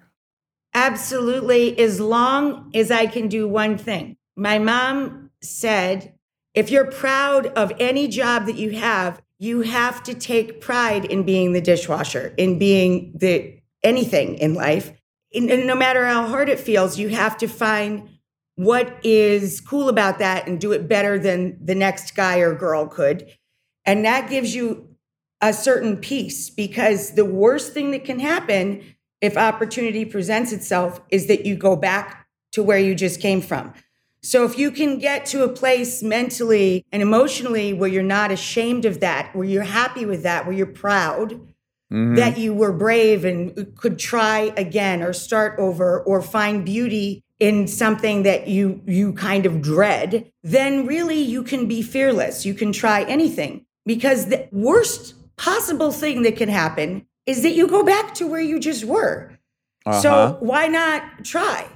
Absolutely, 0.74 1.78
as 1.80 2.00
long 2.00 2.70
as 2.76 2.92
I 2.92 3.08
can 3.08 3.28
do 3.28 3.48
one 3.48 3.78
thing. 3.78 4.18
My 4.36 4.60
mom 4.60 5.32
said, 5.42 6.14
if 6.54 6.70
you're 6.70 6.92
proud 6.92 7.48
of 7.48 7.74
any 7.80 8.08
job 8.08 8.46
that 8.46 8.58
you 8.58 8.72
have, 8.72 9.22
you 9.40 9.62
have 9.62 10.04
to 10.04 10.14
take 10.14 10.62
pride 10.62 11.06
in 11.06 11.24
being 11.24 11.54
the 11.54 11.62
dishwasher, 11.62 12.34
in 12.38 12.60
being 12.60 13.14
the 13.16 13.57
anything 13.88 14.38
in 14.38 14.54
life. 14.54 14.92
And 15.34 15.68
no 15.68 15.76
matter 15.76 16.06
how 16.06 16.28
hard 16.28 16.50
it 16.50 16.60
feels, 16.60 17.00
you 17.00 17.10
have 17.10 17.38
to 17.40 17.48
find 17.48 18.10
what 18.56 19.00
is 19.04 19.62
cool 19.62 19.88
about 19.88 20.20
that 20.20 20.48
and 20.48 20.60
do 20.60 20.72
it 20.72 20.88
better 20.88 21.20
than 21.20 21.58
the 21.64 21.76
next 21.76 22.16
guy 22.16 22.40
or 22.40 22.56
girl 22.56 22.88
could. 22.88 23.32
And 23.86 24.04
that 24.06 24.30
gives 24.30 24.56
you 24.56 24.90
a 25.42 25.54
certain 25.54 25.98
peace 25.98 26.50
because 26.50 27.12
the 27.12 27.26
worst 27.26 27.74
thing 27.74 27.92
that 27.92 28.04
can 28.04 28.20
happen 28.20 28.84
if 29.22 29.38
opportunity 29.38 30.06
presents 30.06 30.52
itself 30.52 31.00
is 31.10 31.28
that 31.28 31.46
you 31.46 31.56
go 31.56 31.76
back 31.76 32.28
to 32.54 32.64
where 32.64 32.80
you 32.80 32.96
just 32.96 33.22
came 33.22 33.42
from. 33.42 33.74
So 34.24 34.44
if 34.44 34.58
you 34.58 34.72
can 34.72 34.98
get 34.98 35.26
to 35.28 35.44
a 35.44 35.50
place 35.50 36.02
mentally 36.02 36.86
and 36.92 37.02
emotionally 37.02 37.74
where 37.74 37.90
you're 37.90 38.04
not 38.04 38.32
ashamed 38.32 38.86
of 38.86 39.00
that, 39.00 39.36
where 39.36 39.46
you're 39.46 39.64
happy 39.64 40.06
with 40.06 40.24
that, 40.24 40.46
where 40.46 40.56
you're 40.56 40.66
proud 40.66 41.40
that 41.90 42.38
you 42.38 42.54
were 42.54 42.74
brave 42.74 43.24
and 43.24 43.76
could 43.78 43.98
try 43.98 44.54
again 44.58 45.02
or 45.02 45.14
start 45.14 45.58
over 45.58 46.02
or 46.02 46.22
find 46.22 46.66
beauty 46.66 47.24
in 47.40 47.68
something 47.68 48.24
that 48.24 48.48
you 48.48 48.82
you 48.86 49.14
kind 49.14 49.46
of 49.46 49.62
dread, 49.62 50.32
then 50.44 50.86
really 50.86 51.20
you 51.20 51.44
can 51.44 51.68
be 51.68 51.82
fearless. 51.82 52.46
You 52.46 52.54
can 52.54 52.72
try 52.72 53.04
anything 53.04 53.66
because 53.86 54.28
the 54.28 54.48
worst 54.52 55.14
possible 55.38 55.92
thing 55.92 56.24
that 56.24 56.36
can 56.36 56.50
happen 56.50 57.06
is 57.26 57.44
that 57.44 57.52
you 57.52 57.68
go 57.68 57.84
back 57.84 58.16
to 58.16 58.28
where 58.28 58.42
you 58.42 58.60
just 58.60 58.84
were. 58.84 59.38
Uh-huh. 59.86 60.02
So 60.02 60.38
why 60.40 60.68
not 60.68 61.24
try? 61.24 61.68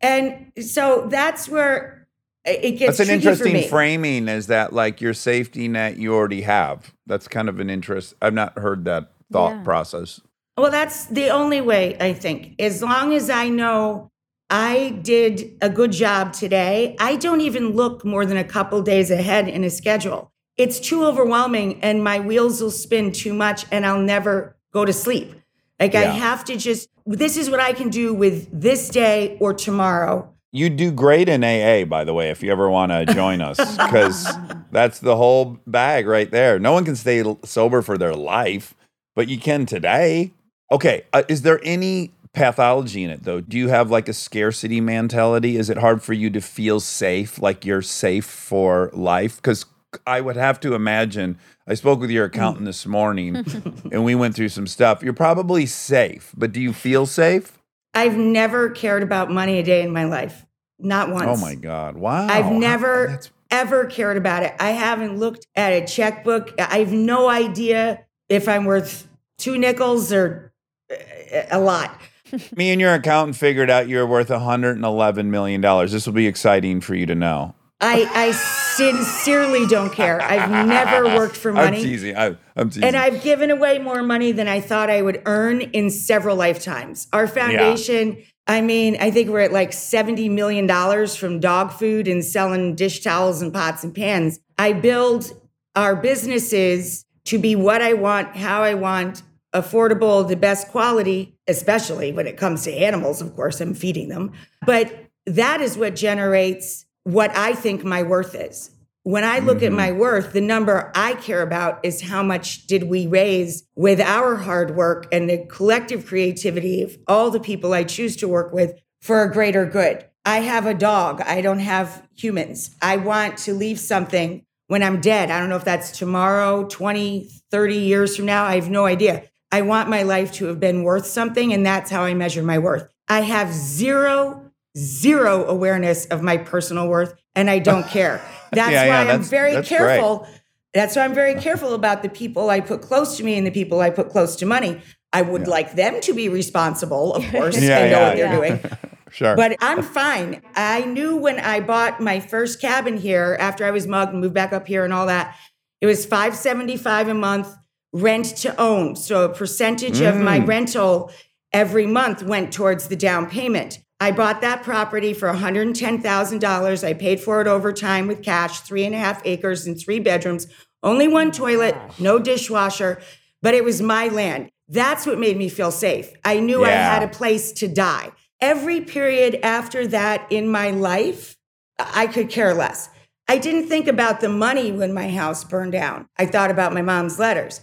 And 0.00 0.52
so 0.60 1.08
that's 1.10 1.48
where 1.48 2.06
it 2.44 2.78
gets 2.78 2.98
That's 2.98 3.08
an 3.08 3.14
interesting 3.14 3.68
framing. 3.68 4.28
Is 4.28 4.46
that 4.46 4.72
like 4.72 5.00
your 5.00 5.14
safety 5.14 5.66
net 5.66 5.96
you 5.96 6.14
already 6.14 6.42
have? 6.42 6.94
That's 7.06 7.26
kind 7.26 7.48
of 7.48 7.58
an 7.58 7.68
interest. 7.68 8.14
I've 8.22 8.34
not 8.34 8.58
heard 8.58 8.84
that 8.84 9.10
thought 9.32 9.52
Yeah. 9.56 9.62
process. 9.62 10.20
Well, 10.56 10.70
that's 10.70 11.06
the 11.06 11.30
only 11.30 11.60
way, 11.60 11.96
I 12.00 12.12
think. 12.12 12.54
As 12.58 12.82
long 12.82 13.14
as 13.14 13.30
I 13.30 13.48
know 13.48 14.10
I 14.50 14.98
did 15.02 15.56
a 15.62 15.70
good 15.70 15.92
job 15.92 16.32
today, 16.32 16.96
I 16.98 17.16
don't 17.16 17.40
even 17.40 17.70
look 17.74 18.04
more 18.04 18.26
than 18.26 18.36
a 18.36 18.44
couple 18.44 18.82
days 18.82 19.10
ahead 19.10 19.48
in 19.48 19.64
a 19.64 19.70
schedule. 19.70 20.32
It's 20.56 20.78
too 20.80 21.04
overwhelming 21.04 21.80
and 21.82 22.04
my 22.04 22.20
wheels 22.20 22.60
will 22.60 22.70
spin 22.72 23.12
too 23.12 23.32
much 23.32 23.64
and 23.70 23.86
I'll 23.86 24.00
never 24.02 24.56
go 24.72 24.84
to 24.84 24.92
sleep. 24.92 25.34
Like 25.78 25.94
I 25.94 26.02
have 26.04 26.44
to 26.44 26.56
just, 26.56 26.88
this 27.06 27.38
is 27.38 27.48
what 27.48 27.60
I 27.60 27.72
can 27.72 27.88
do 27.88 28.12
with 28.12 28.48
this 28.52 28.90
day 28.90 29.38
or 29.40 29.54
tomorrow. 29.54 30.34
You 30.52 30.68
do 30.68 30.90
great 30.90 31.28
in 31.28 31.42
AA, 31.44 31.84
by 31.86 32.04
the 32.04 32.12
way, 32.12 32.30
if 32.30 32.42
you 32.42 32.50
ever 32.50 32.68
want 32.68 32.90
to 32.92 33.06
join 33.14 33.40
us, 33.40 33.56
because 33.78 34.28
that's 34.72 34.98
the 34.98 35.16
whole 35.16 35.58
bag 35.66 36.06
right 36.06 36.30
there. 36.30 36.58
No 36.58 36.72
one 36.72 36.84
can 36.84 36.96
stay 36.96 37.22
sober 37.44 37.80
for 37.82 37.96
their 37.96 38.14
life, 38.14 38.74
but 39.14 39.28
you 39.28 39.38
can 39.38 39.66
today. 39.66 40.32
Okay, 40.72 41.02
uh, 41.12 41.22
is 41.28 41.42
there 41.42 41.60
any 41.64 42.12
pathology 42.32 43.02
in 43.02 43.10
it 43.10 43.24
though? 43.24 43.40
Do 43.40 43.58
you 43.58 43.68
have 43.68 43.90
like 43.90 44.08
a 44.08 44.12
scarcity 44.12 44.80
mentality? 44.80 45.56
Is 45.56 45.68
it 45.68 45.78
hard 45.78 46.02
for 46.02 46.12
you 46.12 46.30
to 46.30 46.40
feel 46.40 46.80
safe, 46.80 47.40
like 47.40 47.64
you're 47.64 47.82
safe 47.82 48.24
for 48.24 48.90
life? 48.92 49.36
Because 49.36 49.66
I 50.06 50.20
would 50.20 50.36
have 50.36 50.60
to 50.60 50.74
imagine. 50.74 51.38
I 51.66 51.74
spoke 51.74 52.00
with 52.00 52.10
your 52.10 52.24
accountant 52.26 52.64
this 52.66 52.86
morning, 52.86 53.36
and 53.92 54.04
we 54.04 54.14
went 54.14 54.34
through 54.34 54.48
some 54.48 54.66
stuff. 54.66 55.02
You're 55.02 55.12
probably 55.12 55.66
safe, 55.66 56.32
but 56.36 56.52
do 56.52 56.60
you 56.60 56.72
feel 56.72 57.06
safe? 57.06 57.58
I've 57.94 58.16
never 58.16 58.70
cared 58.70 59.02
about 59.02 59.30
money 59.30 59.58
a 59.58 59.62
day 59.62 59.82
in 59.82 59.92
my 59.92 60.04
life. 60.04 60.46
Not 60.78 61.10
once. 61.10 61.26
Oh 61.26 61.36
my 61.44 61.54
God! 61.56 61.96
Wow, 61.96 62.26
I've 62.28 62.52
never 62.52 63.08
that's- 63.08 63.30
ever 63.50 63.84
cared 63.86 64.16
about 64.16 64.44
it. 64.44 64.54
I 64.60 64.70
haven't 64.70 65.18
looked 65.18 65.46
at 65.56 65.72
a 65.72 65.84
checkbook. 65.84 66.54
I 66.60 66.78
have 66.78 66.92
no 66.92 67.28
idea 67.28 68.04
if 68.30 68.48
I'm 68.48 68.64
worth 68.64 69.06
two 69.36 69.58
nickels 69.58 70.10
or 70.12 70.54
uh, 70.90 71.42
a 71.50 71.60
lot. 71.60 72.00
Me 72.56 72.70
and 72.70 72.80
your 72.80 72.94
accountant 72.94 73.36
figured 73.36 73.68
out 73.68 73.88
you're 73.88 74.06
worth 74.06 74.30
111 74.30 75.30
million 75.30 75.60
dollars. 75.60 75.92
This 75.92 76.06
will 76.06 76.14
be 76.14 76.26
exciting 76.26 76.80
for 76.80 76.94
you 76.94 77.04
to 77.06 77.14
know. 77.14 77.54
I, 77.82 78.06
I 78.14 78.32
sincerely 78.32 79.66
don't 79.66 79.90
care. 79.92 80.20
I've 80.20 80.50
never 80.50 81.04
worked 81.16 81.34
for 81.36 81.50
money. 81.50 81.78
I'm 81.78 81.82
teasing. 81.82 82.16
I, 82.16 82.36
I'm 82.54 82.68
teasing. 82.68 82.84
And 82.84 82.94
I've 82.94 83.22
given 83.22 83.50
away 83.50 83.78
more 83.78 84.02
money 84.02 84.32
than 84.32 84.48
I 84.48 84.60
thought 84.60 84.90
I 84.90 85.00
would 85.00 85.22
earn 85.24 85.62
in 85.62 85.90
several 85.90 86.36
lifetimes. 86.36 87.08
Our 87.14 87.26
foundation, 87.26 88.22
I 88.46 88.60
mean, 88.60 88.98
I 89.00 89.10
think 89.10 89.30
we're 89.30 89.40
at 89.40 89.52
like 89.52 89.70
$70 89.70 90.30
million 90.30 91.06
from 91.08 91.40
dog 91.40 91.72
food 91.72 92.06
and 92.06 92.22
selling 92.22 92.74
dish 92.74 93.00
towels 93.00 93.40
and 93.40 93.52
pots 93.52 93.82
and 93.82 93.94
pans. 93.94 94.40
I 94.58 94.74
build 94.74 95.32
our 95.74 95.96
businesses 95.96 97.06
to 97.30 97.38
be 97.38 97.54
what 97.54 97.80
I 97.80 97.92
want, 97.92 98.36
how 98.36 98.64
I 98.64 98.74
want, 98.74 99.22
affordable, 99.54 100.26
the 100.26 100.36
best 100.36 100.66
quality, 100.68 101.38
especially 101.46 102.10
when 102.10 102.26
it 102.26 102.36
comes 102.36 102.64
to 102.64 102.72
animals, 102.72 103.22
of 103.22 103.36
course, 103.36 103.60
I'm 103.60 103.72
feeding 103.72 104.08
them. 104.08 104.32
But 104.66 104.92
that 105.26 105.60
is 105.60 105.78
what 105.78 105.94
generates 105.94 106.86
what 107.04 107.30
I 107.36 107.54
think 107.54 107.84
my 107.84 108.02
worth 108.02 108.34
is. 108.34 108.70
When 109.04 109.22
I 109.22 109.38
look 109.38 109.58
at 109.58 109.68
mm-hmm. 109.68 109.76
my 109.76 109.92
worth, 109.92 110.32
the 110.32 110.40
number 110.40 110.90
I 110.94 111.14
care 111.14 111.40
about 111.40 111.78
is 111.84 112.00
how 112.02 112.24
much 112.24 112.66
did 112.66 112.84
we 112.84 113.06
raise 113.06 113.62
with 113.76 114.00
our 114.00 114.34
hard 114.34 114.74
work 114.74 115.06
and 115.12 115.30
the 115.30 115.46
collective 115.46 116.06
creativity 116.06 116.82
of 116.82 116.98
all 117.06 117.30
the 117.30 117.40
people 117.40 117.72
I 117.72 117.84
choose 117.84 118.16
to 118.16 118.28
work 118.28 118.52
with 118.52 118.74
for 119.00 119.22
a 119.22 119.32
greater 119.32 119.64
good. 119.64 120.04
I 120.24 120.40
have 120.40 120.66
a 120.66 120.74
dog. 120.74 121.20
I 121.22 121.40
don't 121.42 121.60
have 121.60 122.06
humans. 122.16 122.76
I 122.82 122.96
want 122.96 123.38
to 123.38 123.54
leave 123.54 123.78
something 123.78 124.44
when 124.70 124.84
I'm 124.84 125.00
dead. 125.00 125.32
I 125.32 125.40
don't 125.40 125.48
know 125.48 125.56
if 125.56 125.64
that's 125.64 125.90
tomorrow, 125.98 126.64
20, 126.64 127.28
30 127.50 127.74
years 127.74 128.14
from 128.16 128.26
now. 128.26 128.44
I 128.44 128.54
have 128.54 128.70
no 128.70 128.86
idea. 128.86 129.24
I 129.50 129.62
want 129.62 129.88
my 129.88 130.04
life 130.04 130.32
to 130.34 130.44
have 130.44 130.60
been 130.60 130.84
worth 130.84 131.06
something, 131.06 131.52
and 131.52 131.66
that's 131.66 131.90
how 131.90 132.02
I 132.04 132.14
measure 132.14 132.40
my 132.44 132.58
worth. 132.58 132.88
I 133.08 133.22
have 133.22 133.52
zero, 133.52 134.52
zero 134.78 135.44
awareness 135.46 136.06
of 136.06 136.22
my 136.22 136.36
personal 136.36 136.86
worth, 136.86 137.14
and 137.34 137.50
I 137.50 137.58
don't 137.58 137.84
care. 137.96 138.22
That's 138.52 138.70
Yeah, 138.70 138.82
why 138.82 138.86
yeah, 138.86 139.00
I'm 139.00 139.06
that's- 139.08 139.28
very 139.28 139.54
that's 139.54 139.68
great. 139.68 139.78
careful. 139.78 140.28
That's 140.72 140.94
why 140.94 141.02
I'm 141.02 141.14
very 141.14 141.34
careful 141.40 141.74
about 141.74 142.04
the 142.04 142.08
people 142.08 142.48
I 142.48 142.60
put 142.60 142.80
close 142.80 143.16
to 143.16 143.24
me 143.24 143.36
and 143.36 143.44
the 143.44 143.50
people 143.50 143.80
I 143.80 143.90
put 143.90 144.08
close 144.10 144.36
to 144.36 144.46
money. 144.46 144.80
I 145.12 145.22
would 145.22 145.48
like 145.48 145.74
them 145.74 146.00
to 146.02 146.12
be 146.12 146.28
responsible, 146.28 147.12
of 147.14 147.24
course, 147.32 147.60
Yeah, 147.60 147.78
and 147.78 147.90
know 147.90 148.00
what 148.02 148.16
they're 148.16 148.32
yeah. 148.32 148.36
doing. 148.36 148.76
sure. 149.10 149.36
But 149.36 149.56
I'm 149.60 149.82
fine. 149.82 150.42
I 150.54 150.84
knew 150.84 151.16
when 151.16 151.38
I 151.38 151.60
bought 151.60 152.00
my 152.00 152.20
first 152.20 152.60
cabin 152.60 152.96
here 152.96 153.36
after 153.38 153.64
I 153.64 153.70
was 153.70 153.86
mugged 153.86 154.12
and 154.12 154.20
moved 154.20 154.34
back 154.34 154.52
up 154.52 154.66
here 154.66 154.84
and 154.84 154.92
all 154.92 155.06
that, 155.06 155.36
it 155.80 155.86
was 155.86 156.04
575 156.04 157.08
a 157.08 157.14
month 157.14 157.54
rent 157.92 158.26
to 158.38 158.58
own. 158.60 158.96
So 158.96 159.24
a 159.24 159.34
percentage 159.34 160.00
of 160.00 160.16
my 160.16 160.40
mm. 160.40 160.46
rental 160.46 161.10
every 161.52 161.86
month 161.86 162.22
went 162.22 162.52
towards 162.52 162.88
the 162.88 162.96
down 162.96 163.28
payment. 163.28 163.78
I 163.98 164.12
bought 164.12 164.40
that 164.40 164.62
property 164.62 165.12
for 165.12 165.30
$110,000. 165.30 166.84
I 166.84 166.92
paid 166.94 167.20
for 167.20 167.40
it 167.40 167.46
over 167.46 167.72
time 167.72 168.06
with 168.06 168.22
cash, 168.22 168.60
three 168.60 168.84
and 168.84 168.94
a 168.94 168.98
half 168.98 169.20
acres 169.26 169.66
and 169.66 169.78
three 169.78 170.00
bedrooms, 170.00 170.46
only 170.82 171.06
one 171.06 171.28
oh 171.28 171.32
toilet, 171.32 171.76
no 171.98 172.18
dishwasher, 172.18 173.00
but 173.42 173.54
it 173.54 173.64
was 173.64 173.82
my 173.82 174.08
land. 174.08 174.50
That's 174.68 175.04
what 175.04 175.18
made 175.18 175.36
me 175.36 175.48
feel 175.48 175.70
safe. 175.70 176.12
I 176.24 176.40
knew 176.40 176.64
I 176.64 176.70
had 176.70 177.02
a 177.02 177.08
place 177.08 177.52
to 177.52 177.68
die. 177.68 178.12
Every 178.40 178.80
period 178.80 179.38
after 179.42 179.86
that 179.88 180.26
in 180.30 180.48
my 180.48 180.70
life, 180.70 181.36
I 181.78 182.06
could 182.06 182.30
care 182.30 182.54
less. 182.54 182.88
I 183.28 183.38
didn't 183.38 183.68
think 183.68 183.86
about 183.86 184.20
the 184.20 184.28
money 184.28 184.72
when 184.72 184.92
my 184.92 185.08
house 185.10 185.44
burned 185.44 185.72
down. 185.72 186.08
I 186.18 186.26
thought 186.26 186.50
about 186.50 186.74
my 186.74 186.82
mom's 186.82 187.18
letters. 187.18 187.60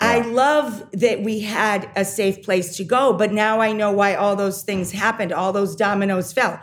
I 0.00 0.20
love 0.20 0.88
that 0.92 1.22
we 1.22 1.40
had 1.40 1.90
a 1.96 2.04
safe 2.04 2.42
place 2.42 2.76
to 2.76 2.84
go, 2.84 3.12
but 3.12 3.32
now 3.32 3.60
I 3.60 3.72
know 3.72 3.90
why 3.90 4.14
all 4.14 4.36
those 4.36 4.62
things 4.62 4.92
happened. 4.92 5.32
All 5.32 5.52
those 5.52 5.74
dominoes 5.74 6.32
fell. 6.32 6.60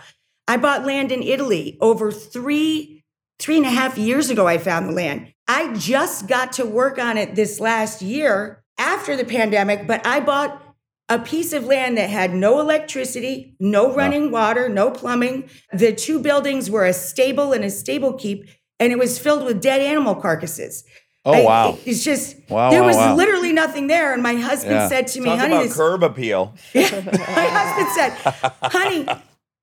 I 0.48 0.58
bought 0.58 0.86
land 0.86 1.12
in 1.12 1.24
Italy 1.24 1.78
over 1.82 2.12
three, 2.12 3.04
three 3.40 3.58
and 3.58 3.66
a 3.66 3.70
half 3.70 3.98
years 3.98 4.30
ago. 4.30 4.48
I 4.48 4.58
found 4.58 4.88
the 4.88 4.94
land. 4.94 5.34
I 5.48 5.74
just 5.74 6.28
got 6.28 6.54
to 6.54 6.66
work 6.66 6.98
on 6.98 7.18
it 7.18 7.36
this 7.36 7.60
last 7.60 8.02
year 8.02 8.64
after 8.78 9.18
the 9.18 9.26
pandemic, 9.26 9.88
but 9.88 10.06
I 10.06 10.20
bought 10.20 10.62
a 11.10 11.20
piece 11.20 11.54
of 11.54 11.66
land 11.66 11.98
that 11.98 12.10
had 12.10 12.34
no 12.34 12.60
electricity, 12.60 13.56
no 13.60 13.94
running 13.94 14.32
water, 14.32 14.68
no 14.70 14.90
plumbing. 14.92 15.50
The 15.72 15.94
two 15.94 16.20
buildings 16.20 16.70
were 16.72 16.86
a 16.86 16.94
stable 16.94 17.54
and 17.54 17.64
a 17.64 17.70
stable 17.70 18.14
keep, 18.14 18.50
and 18.80 18.92
it 18.92 18.98
was 18.98 19.20
filled 19.20 19.46
with 19.46 19.62
dead 19.62 19.82
animal 19.82 20.16
carcasses. 20.16 20.84
oh 21.24 21.34
I- 21.34 21.44
wow. 21.44 21.78
It's 21.86 22.04
just 22.04 22.36
Wow, 22.50 22.70
there 22.72 22.82
wow, 22.82 22.88
was 22.88 22.96
wow. 22.98 23.16
literally 23.16 23.54
nothing 23.54 23.88
there, 23.88 24.14
and 24.14 24.22
my 24.24 24.36
husband 24.36 24.76
Yeah. 24.76 24.88
said 24.90 25.08
to 25.08 25.20
me, 25.22 25.26
Talk 25.30 25.40
"Honey, 25.40 25.54
about 25.56 25.64
this, 25.64 25.76
curb 25.76 26.04
appeal. 26.04 26.54
my 26.76 26.82
husband 26.84 27.88
said, 27.96 28.12
honey, 28.64 29.06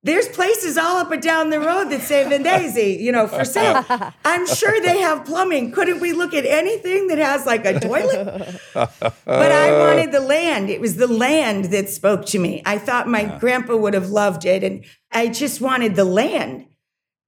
There's 0.05 0.27
places 0.27 0.77
all 0.77 0.97
up 0.97 1.11
and 1.11 1.21
down 1.21 1.49
the 1.49 1.61
road 1.61 1.85
that 1.85 2.01
say 2.01 2.25
Vendesi, 2.25 2.99
you 2.99 3.11
know, 3.11 3.25
for 3.25 3.45
sale. 3.45 3.85
I'm 4.25 4.45
sure 4.45 4.81
they 4.81 4.99
have 4.99 5.25
plumbing. 5.25 5.71
Couldn't 5.71 6.01
we 6.01 6.11
look 6.11 6.33
at 6.33 6.45
anything 6.45 7.07
that 7.07 7.19
has 7.19 7.45
like 7.45 7.65
a 7.65 7.79
toilet? 7.79 8.59
but 8.73 9.51
I 9.51 9.71
wanted 9.79 10.11
the 10.11 10.19
land. 10.19 10.69
It 10.69 10.81
was 10.81 10.97
the 10.97 11.07
land 11.07 11.65
that 11.65 11.87
spoke 11.87 12.25
to 12.27 12.39
me. 12.39 12.61
I 12.65 12.79
thought 12.79 13.07
my 13.07 13.37
grandpa 13.39 13.77
would 13.77 13.93
have 13.93 14.09
loved 14.09 14.43
it. 14.43 14.61
And 14.61 14.83
I 15.09 15.29
just 15.29 15.61
wanted 15.61 15.95
the 15.95 16.05
land. 16.05 16.65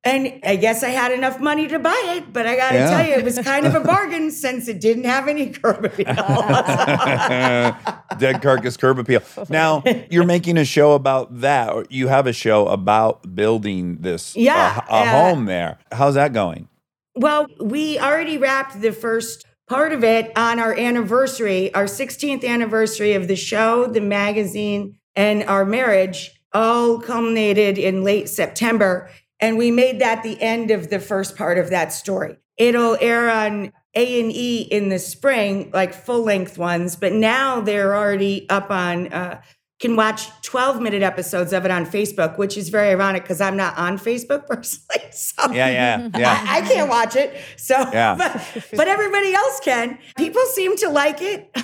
And 0.06 0.40
I 0.44 0.56
guess 0.56 0.84
I 0.84 0.90
had 0.90 1.12
enough 1.12 1.40
money 1.40 1.68
to 1.68 1.80
buy 1.80 2.00
it, 2.16 2.32
but 2.32 2.46
I 2.46 2.56
got 2.56 2.72
to 2.74 2.78
Yeah. 2.78 2.90
tell 2.92 3.08
you, 3.08 3.14
it 3.16 3.24
was 3.24 3.40
kind 3.40 3.66
of 3.66 3.74
a 3.74 3.80
bargain 3.94 4.30
since 4.30 4.68
it 4.68 4.80
didn't 4.80 5.06
have 5.06 5.28
any 5.28 5.50
curb 5.50 5.84
appeal. 5.84 6.06
Dead 8.20 8.40
carcass 8.42 8.78
curb 8.78 9.00
appeal. 9.00 9.24
Now 9.50 9.84
you're 10.12 10.26
making 10.26 10.58
a 10.58 10.66
show 10.66 10.94
about 10.94 11.42
that, 11.42 11.74
or 11.74 11.86
you 11.90 12.08
have 12.08 12.28
a 12.28 12.34
show 12.34 12.68
about 12.68 13.36
building 13.36 13.98
this, 14.02 14.36
Yeah, 14.36 14.80
a, 14.88 14.94
a 14.94 14.98
uh, 15.00 15.06
home 15.06 15.46
there. 15.46 15.80
How's 15.92 16.14
that 16.14 16.34
going? 16.34 16.70
Well, 17.16 17.48
we 17.60 17.98
already 17.98 18.38
wrapped 18.38 18.82
the 18.82 18.92
first 18.92 19.44
part 19.68 19.92
of 19.92 20.04
it 20.04 20.32
on 20.38 20.60
our 20.60 20.78
anniversary, 20.78 21.74
our 21.74 21.86
16th 21.86 22.46
anniversary 22.46 23.14
of 23.14 23.28
the 23.28 23.36
show, 23.36 23.88
the 23.88 24.02
magazine, 24.02 25.00
and 25.16 25.44
our 25.46 25.66
marriage 25.66 26.32
all 26.54 27.00
culminated 27.00 27.78
in 27.78 28.04
late 28.04 28.30
September. 28.30 29.10
And 29.40 29.58
we 29.58 29.72
made 29.72 30.00
that 30.00 30.24
the 30.24 30.42
end 30.42 30.72
of 30.72 30.90
the 30.90 31.00
first 31.00 31.36
part 31.36 31.58
of 31.58 31.70
that 31.70 31.92
story. 31.92 32.38
It'll 32.58 32.98
air 33.02 33.30
on 33.30 33.74
A&E 33.96 34.62
in 34.72 34.90
the 34.90 35.00
spring, 35.00 35.72
like 35.74 35.94
full-length 35.94 36.58
ones, 36.58 36.96
but 36.96 37.12
now 37.12 37.60
they're 37.60 37.96
already 37.96 38.50
up 38.50 38.72
on 38.72 39.12
uh, 39.12 39.42
can 39.80 39.96
watch 39.96 40.30
12 40.42 40.82
minute 40.82 41.04
episodes 41.04 41.52
of 41.52 41.66
it 41.66 41.72
on 41.72 41.86
Facebook, 41.86 42.38
which 42.38 42.58
is 42.58 42.70
very 42.70 42.90
ironic 42.90 43.24
because 43.24 43.42
I'm 43.42 43.58
not 43.58 43.78
on 43.78 43.98
Facebook 43.98 44.48
personally. 44.48 45.12
So 45.12 45.52
Yeah, 45.52 45.70
yeah, 45.70 46.10
yeah. 46.18 46.46
I, 46.48 46.58
I 46.58 46.62
can't 46.62 46.90
watch 46.90 47.16
it. 47.16 47.36
So, 47.58 47.76
Yeah. 47.78 48.16
but, 48.18 48.68
but 48.74 48.88
everybody 48.88 49.34
else 49.34 49.60
can. 49.62 50.00
People 50.18 50.42
seem 50.54 50.78
to 50.78 50.90
like 50.90 51.22
it. 51.22 51.56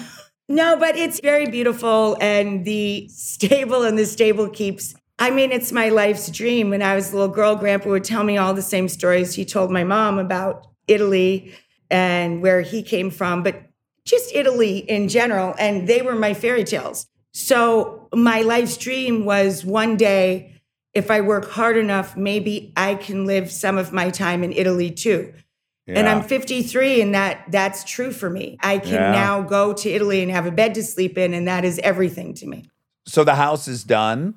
no, 0.50 0.78
but 0.78 0.98
it's 0.98 1.20
very 1.22 1.48
beautiful. 1.48 2.18
And 2.20 2.66
the 2.66 3.08
stable 3.08 3.84
and 3.84 3.98
the 3.98 4.06
stable 4.06 4.50
keeps. 4.50 4.94
I 5.22 5.30
mean, 5.30 5.52
it's 5.52 5.72
my 5.72 5.90
life's 5.90 6.32
dream. 6.32 6.72
When 6.72 6.82
I 6.82 6.96
was 6.96 7.14
a 7.14 7.16
little 7.16 7.32
girl, 7.32 7.56
Grandpa 7.56 7.90
would 7.92 8.04
tell 8.04 8.24
me 8.24 8.38
all 8.38 8.56
the 8.56 8.64
same 8.64 8.90
stories 8.90 9.36
he 9.36 9.46
told 9.46 9.70
my 9.70 9.84
mom 9.84 10.18
about 10.18 10.66
Italy 10.88 11.54
and 11.92 12.42
where 12.42 12.62
he 12.62 12.82
came 12.82 13.12
from, 13.12 13.44
but 13.44 13.70
just 14.04 14.34
Italy 14.34 14.80
in 14.80 15.10
general. 15.10 15.54
And 15.60 15.88
they 15.88 16.02
were 16.02 16.16
my 16.16 16.34
fairy 16.34 16.64
tales. 16.64 17.06
So, 17.34 18.10
my 18.12 18.42
life's 18.42 18.78
dream 18.78 19.24
was 19.24 19.64
one 19.64 19.96
day 19.96 20.60
if 20.96 21.12
I 21.12 21.22
work 21.22 21.52
hard 21.52 21.78
enough, 21.78 22.18
maybe 22.18 22.74
I 22.76 22.96
can 22.96 23.26
live 23.26 23.52
some 23.52 23.78
of 23.78 23.94
my 23.94 24.10
time 24.10 24.44
in 24.44 24.52
Italy 24.52 24.90
too. 24.90 25.34
And 25.88 26.08
I'm 26.08 26.24
53 26.24 27.02
and 27.02 27.14
that 27.14 27.46
that's 27.50 27.84
true 27.84 28.12
for 28.12 28.30
me. 28.30 28.58
I 28.62 28.80
can 28.80 28.94
Yeah. 28.94 29.12
now 29.12 29.42
go 29.42 29.74
to 29.74 29.90
Italy 29.90 30.24
and 30.24 30.32
have 30.32 30.46
a 30.46 30.52
bed 30.52 30.74
to 30.76 30.84
sleep 30.84 31.18
in 31.18 31.34
and 31.34 31.48
that 31.48 31.64
is 31.64 31.80
everything 31.80 32.34
to 32.36 32.48
me. 32.48 32.66
So 33.06 33.24
the 33.24 33.36
house 33.36 33.68
is 33.68 33.84
done. 33.84 34.36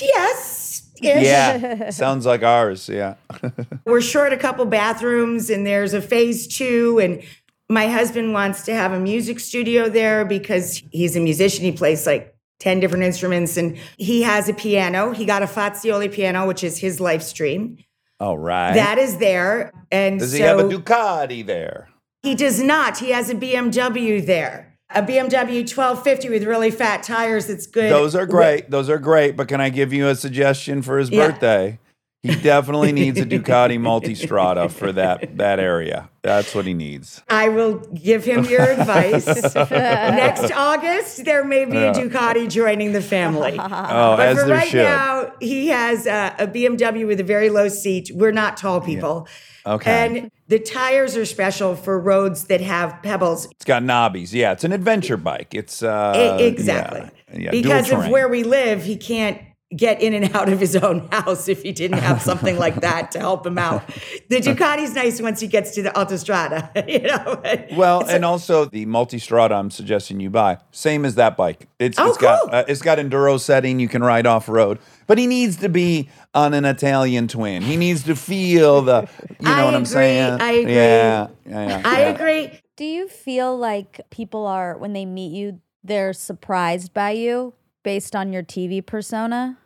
Yes. 0.00 0.90
Yeah, 1.02 1.90
sounds 1.90 2.26
like 2.26 2.42
ours. 2.42 2.88
Yeah. 2.88 3.14
We're 3.86 4.00
short 4.02 4.32
a 4.32 4.36
couple 4.36 4.66
bathrooms 4.66 5.48
and 5.48 5.66
there's 5.66 5.94
a 5.94 6.02
phase 6.02 6.46
2 6.46 6.98
and 7.02 7.22
my 7.68 7.86
husband 7.88 8.34
wants 8.34 8.64
to 8.64 8.74
have 8.74 8.92
a 8.92 9.00
music 9.00 9.40
studio 9.40 9.88
there 9.88 10.24
because 10.24 10.82
he's 10.90 11.16
a 11.16 11.20
musician. 11.20 11.64
He 11.64 11.72
plays 11.72 12.06
like 12.06 12.34
10 12.58 12.80
different 12.80 13.04
instruments 13.04 13.56
and 13.56 13.78
he 13.96 14.22
has 14.22 14.48
a 14.48 14.52
piano. 14.52 15.12
He 15.12 15.24
got 15.24 15.42
a 15.42 15.46
Fazioli 15.46 16.12
piano, 16.12 16.46
which 16.46 16.62
is 16.62 16.78
his 16.78 17.00
life 17.00 17.22
stream. 17.22 17.78
All 18.18 18.36
right. 18.36 18.74
That 18.74 18.98
is 18.98 19.16
there. 19.16 19.72
And 19.90 20.20
Does 20.20 20.32
so 20.32 20.36
he 20.36 20.42
have 20.42 20.58
a 20.58 20.64
Ducati 20.64 21.46
there? 21.46 21.88
He 22.22 22.34
does 22.34 22.62
not. 22.62 22.98
He 22.98 23.12
has 23.12 23.30
a 23.30 23.34
BMW 23.34 24.24
there. 24.24 24.69
A 24.92 25.02
BMW 25.02 25.60
1250 25.60 26.28
with 26.30 26.44
really 26.44 26.70
fat 26.70 27.02
tires 27.02 27.46
that's 27.46 27.66
good. 27.66 27.92
Those 27.92 28.14
are 28.16 28.26
great. 28.26 28.70
Those 28.70 28.90
are 28.90 28.98
great. 28.98 29.36
But 29.36 29.46
can 29.48 29.60
I 29.60 29.68
give 29.70 29.92
you 29.92 30.08
a 30.08 30.14
suggestion 30.16 30.82
for 30.82 30.98
his 30.98 31.10
Yeah. 31.10 31.28
birthday? 31.28 31.78
He 32.22 32.34
definitely 32.34 32.92
needs 32.92 33.18
a 33.18 33.24
Ducati 33.34 33.78
Multistrada 33.78 34.70
for 34.70 34.92
that 34.92 35.38
that 35.38 35.58
area. 35.58 36.10
That's 36.22 36.54
what 36.54 36.66
he 36.66 36.74
needs. 36.74 37.22
I 37.30 37.48
will 37.48 37.76
give 37.78 38.24
him 38.24 38.44
your 38.44 38.60
advice. 38.62 39.26
Next 39.70 40.50
August, 40.52 41.24
there 41.24 41.44
may 41.44 41.64
be 41.64 41.78
a 41.78 41.92
Ducati 41.92 42.50
joining 42.50 42.92
the 42.92 43.00
family. 43.00 43.58
Oh, 43.62 44.16
But 44.16 44.20
as 44.28 44.38
for 44.38 44.46
there 44.46 44.56
right 44.56 44.68
should. 44.68 44.82
now, 44.82 45.32
he 45.40 45.68
has 45.68 46.06
a, 46.06 46.34
a 46.40 46.46
BMW 46.46 47.06
with 47.06 47.20
a 47.20 47.24
very 47.24 47.48
low 47.48 47.68
seat. 47.68 48.10
We're 48.14 48.32
not 48.32 48.56
tall 48.58 48.80
people. 48.82 49.26
Okay. 49.66 49.90
And 49.90 50.30
the 50.48 50.58
tires 50.58 51.16
are 51.16 51.24
special 51.26 51.74
for 51.76 51.98
roads 52.00 52.44
that 52.44 52.60
have 52.60 53.02
pebbles. 53.02 53.46
It's 53.52 53.64
got 53.64 53.82
knobbies. 53.82 54.32
Yeah, 54.32 54.52
it's 54.52 54.64
an 54.64 54.72
adventure 54.72 55.16
bike. 55.16 55.54
It's 55.54 55.82
uh 55.82 56.38
E- 56.40 56.44
exactly. 56.46 57.08
yeah, 57.32 57.38
yeah, 57.38 57.50
because 57.50 57.90
of 57.92 58.08
where 58.08 58.28
we 58.28 58.42
live, 58.42 58.82
he 58.84 58.96
can't 58.96 59.38
get 59.76 60.02
in 60.02 60.12
and 60.14 60.34
out 60.34 60.48
of 60.48 60.58
his 60.58 60.74
own 60.74 61.06
house 61.12 61.46
if 61.46 61.62
he 61.62 61.70
didn't 61.70 61.98
have 61.98 62.20
something 62.20 62.58
like 62.58 62.74
that 62.80 63.12
to 63.12 63.20
help 63.20 63.46
him 63.46 63.56
out. 63.56 63.86
The 64.28 64.40
Ducati's 64.40 64.94
nice 64.96 65.20
once 65.22 65.38
he 65.38 65.46
gets 65.46 65.70
to 65.76 65.82
the 65.82 65.90
autostrada, 65.90 66.70
you 66.88 67.02
know. 67.06 67.76
Well, 67.76 68.04
and 68.08 68.24
also 68.24 68.64
the 68.64 68.86
Multistrada 68.86 69.52
I'm 69.52 69.70
suggesting 69.70 70.18
you 70.18 70.28
buy, 70.30 70.58
same 70.72 71.04
as 71.04 71.14
that 71.14 71.36
bike. 71.36 71.68
It's 71.78 71.98
Oh, 72.00 72.08
it's 72.08 72.18
got 72.18 72.40
cool. 72.42 72.50
uh, 72.52 72.64
it's 72.66 72.82
got 72.82 72.98
enduro 72.98 73.38
setting. 73.38 73.78
You 73.78 73.86
can 73.88 74.02
ride 74.02 74.26
off 74.26 74.48
road, 74.48 74.80
but 75.10 75.18
he 75.18 75.26
needs 75.26 75.56
to 75.56 75.68
be 75.68 76.08
on 76.34 76.54
an 76.54 76.64
Italian 76.64 77.26
twin. 77.26 77.62
He 77.62 77.76
needs 77.76 78.04
to 78.04 78.14
feel 78.14 78.82
the. 78.82 79.08
You 79.40 79.48
know 79.48 79.54
I 79.54 79.64
what 79.64 79.74
I'm 79.74 79.84
saying? 79.84 80.40
I 80.40 80.52
agree. 80.52 80.72
Yeah, 80.72 81.26
yeah, 81.44 81.66
yeah. 81.66 81.82
I 81.84 82.00
agree. 82.02 82.60
Do 82.76 82.84
you 82.84 83.08
feel 83.08 83.58
like 83.58 84.08
people 84.10 84.46
are, 84.46 84.78
when 84.78 84.92
they 84.92 85.04
meet 85.04 85.32
you, 85.32 85.60
they're 85.82 86.12
surprised 86.12 86.94
by 86.94 87.10
you 87.10 87.54
based 87.82 88.14
on 88.14 88.32
your 88.32 88.44
TV 88.44 88.86
persona? 88.86 89.58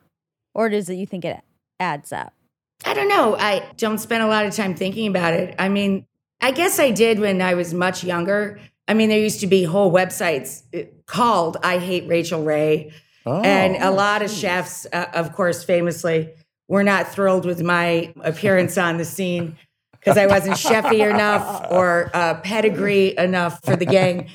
Or 0.55 0.71
does 0.71 0.89
it 0.89 0.95
you 0.95 1.05
think 1.05 1.27
it 1.27 1.43
adds 1.79 2.11
up? 2.11 2.33
I 2.87 2.95
don't 2.95 3.11
know. 3.11 3.37
I 3.37 3.71
don't 3.77 3.99
spend 3.99 4.23
a 4.23 4.29
lot 4.29 4.47
of 4.47 4.55
time 4.55 4.75
thinking 4.75 5.09
about 5.09 5.35
it. 5.35 5.55
I 5.59 5.69
mean, 5.69 6.07
I 6.41 6.53
guess 6.53 6.79
I 6.79 6.91
did 6.91 7.19
when 7.19 7.43
I 7.43 7.53
was 7.53 7.75
much 7.75 8.03
younger. 8.03 8.61
I 8.89 8.95
mean, 8.95 9.11
there 9.11 9.21
used 9.21 9.41
to 9.41 9.47
be 9.47 9.65
whole 9.65 9.93
websites 9.93 10.63
uh, 10.75 10.87
called 11.05 11.59
I 11.63 11.77
Hate 11.77 12.09
Rachael 12.09 12.45
Ray. 12.45 12.95
And 13.27 13.77
a 13.77 13.91
lot 13.91 14.23
of 14.23 14.31
chefs, 14.31 14.87
uh, 14.93 15.07
of 15.15 15.33
course, 15.33 15.65
famously, 15.65 16.33
were 16.69 16.85
not 16.85 17.09
thrilled 17.09 17.45
with 17.45 17.63
my 17.63 18.13
appearance 18.23 18.79
on 18.79 18.97
the 18.97 19.05
scene 19.05 19.57
because 19.93 20.19
I 20.19 20.27
wasn't 20.27 20.57
chefy 20.57 21.09
enough 21.09 21.67
or 21.71 22.11
uh, 22.15 22.35
pedigree 22.41 23.17
enough 23.17 23.61
for 23.65 23.77
the 23.77 23.87
gang. 23.87 24.29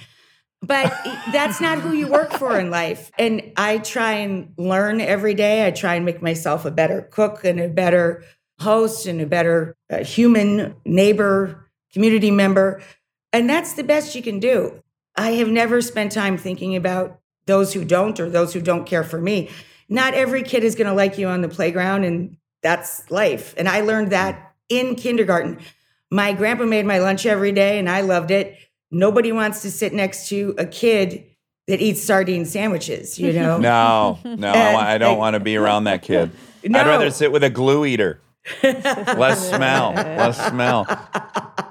But 0.62 0.92
that's 1.32 1.62
not 1.62 1.80
who 1.80 1.94
you 1.94 2.08
work 2.08 2.34
for 2.34 2.60
in 2.60 2.70
life. 2.70 3.12
And 3.18 3.54
I 3.56 3.78
try 3.78 4.14
and 4.14 4.54
learn 4.58 5.00
every 5.00 5.34
day. 5.34 5.66
I 5.66 5.72
try 5.72 5.96
and 5.96 6.06
make 6.06 6.22
myself 6.22 6.66
a 6.66 6.72
better 6.72 7.02
cook 7.02 7.46
and 7.46 7.60
a 7.60 7.70
better 7.70 8.24
host 8.60 9.06
and 9.06 9.22
a 9.22 9.26
better 9.26 9.78
uh, 9.90 10.04
human 10.04 10.76
neighbor, 10.86 11.70
community 11.94 12.30
member. 12.30 12.82
And 13.32 13.50
that's 13.50 13.74
the 13.74 13.84
best 13.84 14.16
you 14.16 14.22
can 14.22 14.40
do. 14.40 14.84
I 15.16 15.32
have 15.32 15.50
never 15.50 15.82
spent 15.82 16.12
time 16.12 16.38
thinking 16.38 16.76
about 16.76 17.19
those 17.50 17.74
who 17.74 17.84
don't 17.84 18.20
or 18.20 18.30
those 18.30 18.54
who 18.54 18.62
don't 18.62 18.86
care 18.86 19.04
for 19.04 19.20
me. 19.20 19.50
Not 19.90 20.14
every 20.14 20.44
kid 20.44 20.64
is 20.64 20.76
going 20.76 20.88
to 20.88 20.94
like 20.94 21.18
you 21.18 21.28
on 21.28 21.42
the 21.42 21.50
playground, 21.50 22.04
and 22.04 22.38
that's 22.62 23.10
life. 23.10 23.56
And 23.58 23.68
I 23.68 23.82
learned 23.82 24.12
that 24.12 24.54
in 24.70 24.96
kindergarten. 24.96 25.60
My 26.12 26.32
grandpa 26.32 26.66
made 26.66 26.86
my 26.86 27.00
lunch 27.00 27.26
every 27.26 27.52
day, 27.52 27.80
and 27.80 27.90
I 27.90 28.02
loved 28.02 28.30
it. 28.30 28.56
Nobody 28.92 29.32
wants 29.32 29.64
to 29.64 29.72
sit 29.72 29.94
next 29.94 30.30
to 30.30 30.54
a 30.60 30.66
kid 30.66 31.26
that 31.68 31.82
eats 31.82 32.02
sardine 32.02 32.46
sandwiches, 32.46 33.20
you 33.20 33.34
know? 33.34 33.58
No, 33.60 34.20
no, 34.24 34.52
I, 34.52 34.94
I 34.94 34.98
don't 35.00 35.18
want 35.18 35.34
to 35.34 35.40
be 35.40 35.58
around 35.58 35.86
that 35.86 36.04
kid. 36.04 36.32
No. 36.64 36.80
I'd 36.80 36.88
rather 36.88 37.10
sit 37.10 37.32
with 37.32 37.44
a 37.44 37.50
glue 37.50 37.86
eater. 37.86 38.22
less 38.64 39.50
smell, 39.50 39.94
less 39.94 40.48
smell. 40.48 40.88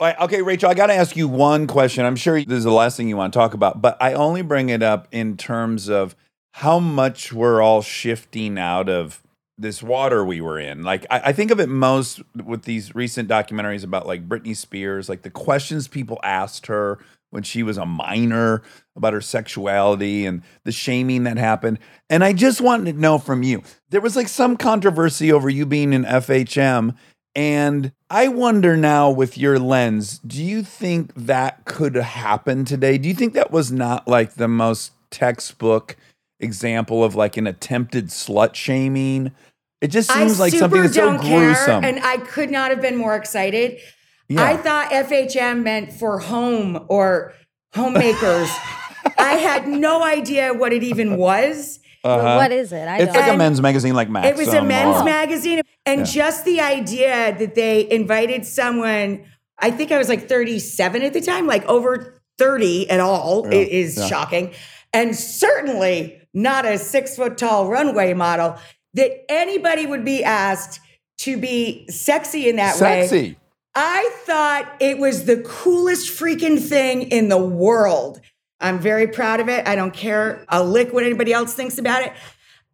Okay, 0.00 0.42
Rachael, 0.42 0.70
I 0.70 0.74
got 0.74 0.86
to 0.86 0.94
ask 0.94 1.16
you 1.16 1.26
one 1.26 1.66
question. 1.66 2.04
I'm 2.04 2.14
sure 2.14 2.40
this 2.40 2.58
is 2.58 2.64
the 2.64 2.70
last 2.70 2.96
thing 2.96 3.08
you 3.08 3.16
want 3.16 3.32
to 3.32 3.38
talk 3.38 3.52
about, 3.54 3.82
but 3.82 3.96
I 4.00 4.12
only 4.12 4.42
bring 4.42 4.68
it 4.68 4.82
up 4.82 5.08
in 5.10 5.36
terms 5.36 5.88
of 5.88 6.14
how 6.52 6.78
much 6.78 7.32
we're 7.32 7.60
all 7.60 7.82
shifting 7.82 8.58
out 8.58 8.88
of 8.88 9.22
this 9.58 9.82
water 9.82 10.24
we 10.24 10.40
were 10.40 10.58
in. 10.58 10.84
Like, 10.84 11.04
I, 11.10 11.20
I 11.26 11.32
think 11.32 11.50
of 11.50 11.58
it 11.58 11.68
most 11.68 12.22
with 12.34 12.62
these 12.62 12.94
recent 12.94 13.28
documentaries 13.28 13.82
about 13.82 14.06
like 14.06 14.28
Britney 14.28 14.56
Spears, 14.56 15.08
like 15.08 15.22
the 15.22 15.30
questions 15.30 15.88
people 15.88 16.20
asked 16.22 16.66
her 16.66 17.00
when 17.30 17.42
she 17.42 17.64
was 17.64 17.76
a 17.76 17.84
minor 17.84 18.62
about 18.96 19.12
her 19.12 19.20
sexuality 19.20 20.24
and 20.24 20.42
the 20.64 20.72
shaming 20.72 21.24
that 21.24 21.38
happened. 21.38 21.78
And 22.08 22.22
I 22.22 22.32
just 22.32 22.60
wanted 22.60 22.92
to 22.92 23.00
know 23.00 23.18
from 23.18 23.42
you 23.42 23.62
there 23.90 24.00
was 24.00 24.14
like 24.14 24.28
some 24.28 24.56
controversy 24.56 25.32
over 25.32 25.50
you 25.50 25.66
being 25.66 25.92
in 25.92 26.04
FHM. 26.04 26.96
And 27.38 27.92
I 28.10 28.26
wonder 28.26 28.76
now, 28.76 29.10
with 29.10 29.38
your 29.38 29.60
lens, 29.60 30.18
do 30.26 30.42
you 30.42 30.62
think 30.64 31.14
that 31.14 31.64
could 31.64 31.94
happen 31.94 32.64
today? 32.64 32.98
Do 32.98 33.08
you 33.08 33.14
think 33.14 33.34
that 33.34 33.52
was 33.52 33.70
not 33.70 34.08
like 34.08 34.34
the 34.34 34.48
most 34.48 34.92
textbook 35.10 35.96
example 36.40 37.04
of 37.04 37.14
like 37.14 37.36
an 37.36 37.46
attempted 37.46 38.06
slut 38.06 38.54
shaming. 38.54 39.32
It 39.80 39.88
just 39.88 40.10
I 40.10 40.26
seems 40.26 40.40
like 40.40 40.52
super 40.52 40.62
something 40.62 40.82
that's 40.82 40.94
so 40.94 41.00
don't 41.06 41.20
care, 41.20 41.54
gruesome. 41.54 41.84
and 41.84 42.00
I 42.00 42.18
could 42.18 42.50
not 42.50 42.70
have 42.70 42.80
been 42.80 42.96
more 42.96 43.16
excited. 43.16 43.80
Yeah. 44.28 44.44
I 44.44 44.56
thought 44.56 44.90
FHM 44.90 45.62
meant 45.62 45.92
for 45.92 46.18
home 46.18 46.84
or 46.88 47.32
homemakers. 47.74 48.50
I 49.18 49.34
had 49.34 49.68
no 49.68 50.02
idea 50.02 50.52
what 50.52 50.72
it 50.72 50.82
even 50.82 51.16
was. 51.16 51.80
Uh-huh. 52.04 52.36
What 52.36 52.52
is 52.52 52.72
it? 52.72 52.86
I 52.88 52.98
It's 52.98 53.12
don't. 53.12 53.22
like 53.22 53.34
a 53.34 53.36
men's 53.36 53.60
magazine, 53.60 53.94
like 53.94 54.08
Maxim. 54.08 54.32
It 54.34 54.38
was 54.38 54.54
a 54.54 54.62
men's 54.62 55.00
or- 55.00 55.04
magazine. 55.04 55.62
And 55.84 56.06
just 56.06 56.44
the 56.44 56.60
idea 56.60 57.36
that 57.38 57.54
they 57.54 57.90
invited 57.90 58.44
someone, 58.46 59.24
I 59.58 59.70
think 59.70 59.90
I 59.92 59.98
was 59.98 60.08
like 60.08 60.28
37 60.28 61.02
at 61.02 61.12
the 61.12 61.20
time, 61.20 61.46
like 61.46 61.64
over 61.66 62.20
30 62.38 62.88
at 62.90 63.00
all, 63.00 63.46
i- 63.48 63.52
is 63.54 63.96
yeah. 63.98 64.06
shocking. 64.06 64.52
And 64.92 65.14
certainly 65.16 66.20
not 66.32 66.64
a 66.64 66.78
six 66.78 67.16
foot 67.16 67.36
tall 67.38 67.66
runway 67.68 68.14
model, 68.14 68.56
that 68.94 69.10
anybody 69.30 69.86
would 69.86 70.04
be 70.04 70.22
asked 70.24 70.80
to 71.18 71.36
be 71.36 71.86
sexy 71.90 72.48
in 72.48 72.56
that 72.56 72.80
way. 72.80 73.06
Sexy. 73.08 73.36
I 73.74 74.10
thought 74.24 74.72
it 74.80 74.98
was 74.98 75.24
the 75.24 75.36
coolest 75.38 76.08
freaking 76.18 76.60
thing 76.60 77.02
in 77.02 77.28
the 77.28 77.38
world. 77.38 78.20
I'm 78.60 78.78
very 78.78 79.06
proud 79.06 79.40
of 79.40 79.48
it. 79.48 79.66
I 79.68 79.76
don't 79.76 79.94
care 79.94 80.44
a 80.48 80.62
lick 80.62 80.92
what 80.92 81.04
anybody 81.04 81.32
else 81.32 81.54
thinks 81.54 81.78
about 81.78 82.02
it. 82.02 82.12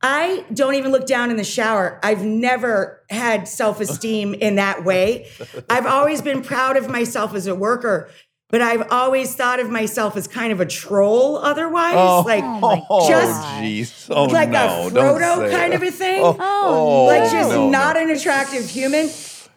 I 0.02 0.44
don't 0.52 0.74
even 0.74 0.92
look 0.92 1.06
down 1.06 1.30
in 1.30 1.36
the 1.38 1.44
shower. 1.44 1.98
I've 2.02 2.22
never 2.24 3.02
had 3.10 3.48
self 3.48 3.80
esteem 3.80 4.34
in 4.40 4.56
that 4.56 4.84
way. 4.84 5.28
I've 5.70 5.86
always 5.86 6.20
been 6.22 6.42
proud 6.42 6.76
of 6.76 6.88
myself 6.90 7.34
as 7.34 7.46
a 7.46 7.54
worker, 7.54 8.10
but 8.50 8.60
I've 8.60 8.86
always 8.90 9.34
thought 9.34 9.60
of 9.60 9.70
myself 9.70 10.16
as 10.16 10.26
kind 10.28 10.52
of 10.52 10.60
a 10.60 10.66
troll 10.66 11.38
otherwise. 11.38 12.24
like, 12.26 12.44
oh, 12.62 13.08
just. 13.08 14.10
Oh, 14.10 14.24
like 14.24 14.50
no, 14.50 14.88
a 14.88 14.90
Frodo 14.90 15.50
kind 15.50 15.72
it. 15.72 15.76
of 15.76 15.82
a 15.82 15.90
thing 15.90 16.20
Oh, 16.22 17.04
like 17.08 17.30
just 17.30 17.50
no, 17.50 17.64
no. 17.64 17.70
not 17.70 17.96
an 17.96 18.10
attractive 18.10 18.68
human. 18.68 19.08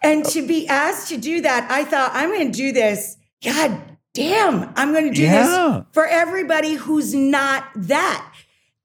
And 0.02 0.24
to 0.26 0.48
be 0.48 0.68
asked 0.68 1.10
to 1.10 1.18
do 1.18 1.42
that, 1.42 1.70
I 1.70 1.84
thought 1.84 2.12
I'm 2.14 2.30
going 2.30 2.52
to 2.52 2.58
do 2.58 2.72
this. 2.72 3.18
God 3.44 3.97
damn, 4.18 4.74
I'm 4.76 4.91
going 4.91 5.07
to 5.09 5.13
do 5.13 5.22
Yeah. 5.24 5.43
this 5.78 5.86
for 5.93 6.05
everybody 6.05 6.74
who's 6.74 7.13
not 7.13 7.63
that. 7.76 8.34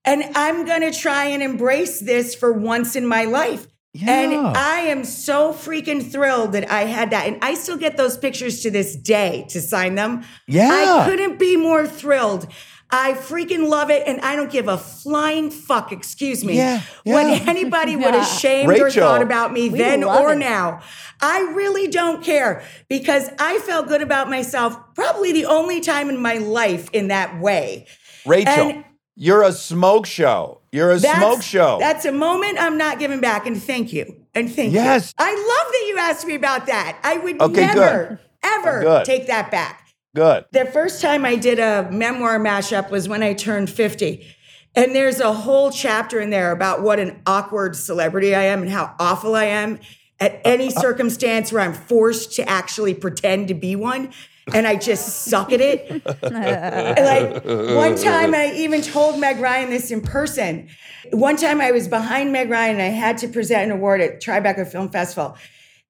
And 0.05 0.25
I'm 0.35 0.65
going 0.67 0.81
to 0.83 0.93
try 0.93 1.27
and 1.27 1.43
embrace 1.43 2.01
this 2.01 2.35
for 2.35 2.53
once 2.53 2.97
in 2.97 3.07
my 3.07 3.25
life. 3.25 3.67
And 4.05 4.35
I 4.57 4.81
am 4.81 5.05
so 5.05 5.53
freaking 5.53 6.03
thrilled 6.11 6.53
that 6.53 6.71
I 6.71 6.85
had 6.85 7.11
that. 7.11 7.27
And 7.27 7.39
I 7.43 7.55
still 7.55 7.77
get 7.77 7.97
those 7.97 8.17
pictures 8.17 8.63
to 8.63 8.71
this 8.71 8.97
day 8.97 9.47
to 9.51 9.61
sign 9.61 9.95
them. 9.97 10.25
Yeah. 10.49 10.71
I 10.73 11.09
couldn't 11.09 11.39
be 11.39 11.57
more 11.57 11.87
thrilled. 11.87 12.47
I 12.93 13.15
freaking 13.15 13.69
love 13.69 13.91
it. 13.91 14.03
And 14.07 14.21
I 14.21 14.37
don't 14.37 14.51
give 14.53 14.69
a 14.69 14.77
flying 14.77 15.51
fuck, 15.51 15.91
excuse 15.93 16.45
me, 16.45 16.59
Yeah, 16.59 16.83
what 17.05 17.27
yeah. 17.27 17.45
anybody 17.49 17.97
would 18.03 18.15
have 18.15 18.27
shamed 18.27 18.71
or 18.71 18.91
thought 18.91 19.23
about 19.23 19.53
me 19.53 19.69
then 19.71 20.05
or 20.05 20.35
it. 20.35 20.37
now. 20.37 20.81
I 21.21 21.41
really 21.55 21.89
don't 21.89 22.23
care 22.23 22.63
because 22.89 23.31
I 23.39 23.59
felt 23.61 23.89
good 23.89 24.03
about 24.03 24.29
myself 24.29 24.77
probably 24.95 25.33
the 25.33 25.47
only 25.47 25.81
time 25.81 26.11
in 26.11 26.21
my 26.21 26.35
life 26.39 26.91
in 26.93 27.09
that 27.09 27.41
way. 27.41 27.87
Rachael, 28.27 28.69
And- 28.71 28.85
you're 29.17 29.43
a 29.43 29.53
smoke 29.53 30.07
show. 30.07 30.61
You're 30.71 30.91
a 30.91 30.99
smoke 31.01 31.43
show. 31.43 31.79
That's 31.81 32.05
a 32.07 32.13
moment 32.13 32.57
I'm 32.61 32.79
not 32.79 32.99
giving 32.99 33.21
back. 33.21 33.47
And 33.47 33.63
thank 33.63 33.93
you. 33.93 34.17
And 34.35 34.51
thank 34.51 34.73
Yes. 34.73 34.85
you. 34.85 34.91
Yes, 34.91 35.15
I 35.19 35.31
love 35.33 35.73
that 35.73 35.85
you 35.89 35.99
asked 35.99 36.27
me 36.27 36.35
about 36.35 36.67
that. 36.67 36.97
I 37.05 37.19
would 37.19 37.41
Okay, 37.41 37.67
never, 37.67 38.19
oh, 38.23 38.49
ever 38.59 38.81
Good. 38.81 39.05
take 39.05 39.27
that 39.27 39.51
back. 39.51 39.82
Good. 40.15 40.45
The 40.53 40.67
first 40.67 41.01
time 41.01 41.25
I 41.25 41.37
did 41.37 41.59
a 41.59 41.91
memoir 41.91 42.39
mashup 42.39 42.91
was 42.91 43.09
when 43.09 43.23
I 43.23 43.35
turned 43.35 43.71
50. 43.71 44.27
And 44.75 44.95
there's 44.95 45.21
a 45.21 45.33
whole 45.33 45.71
chapter 45.71 46.21
in 46.21 46.31
there 46.31 46.51
about 46.51 46.83
what 46.83 46.99
an 46.99 47.21
awkward 47.27 47.77
celebrity 47.77 48.35
I 48.35 48.45
am 48.45 48.63
and 48.63 48.71
how 48.71 48.95
awful 48.99 49.35
I 49.35 49.45
am 49.45 49.81
at 50.19 50.41
any 50.45 50.71
circumstance 50.71 51.53
where 51.53 51.63
I'm 51.63 51.75
forced 51.75 52.33
to 52.37 52.49
actually 52.49 52.95
pretend 52.95 53.49
to 53.49 53.55
be 53.55 53.77
one. 53.77 54.13
And 54.53 54.67
I 54.67 54.75
just 54.75 55.27
suck 55.27 55.53
at 55.53 55.61
it. 55.61 56.05
like 56.23 57.45
one 57.77 57.97
time 57.97 58.35
I 58.35 58.53
even 58.57 58.83
told 58.83 59.21
Meg 59.21 59.39
Ryan 59.39 59.71
this 59.71 59.91
in 59.91 60.01
person. 60.01 60.69
One 61.13 61.37
time 61.37 61.61
I 61.61 61.71
was 61.71 61.87
behind 61.87 62.33
Meg 62.33 62.51
Ryan 62.51 62.77
and 62.77 62.83
I 62.83 62.87
had 62.87 63.19
to 63.19 63.29
present 63.29 63.71
an 63.71 63.77
award 63.77 64.01
at 64.01 64.21
Tribeca 64.21 64.67
Film 64.67 64.89
Festival. 64.89 65.37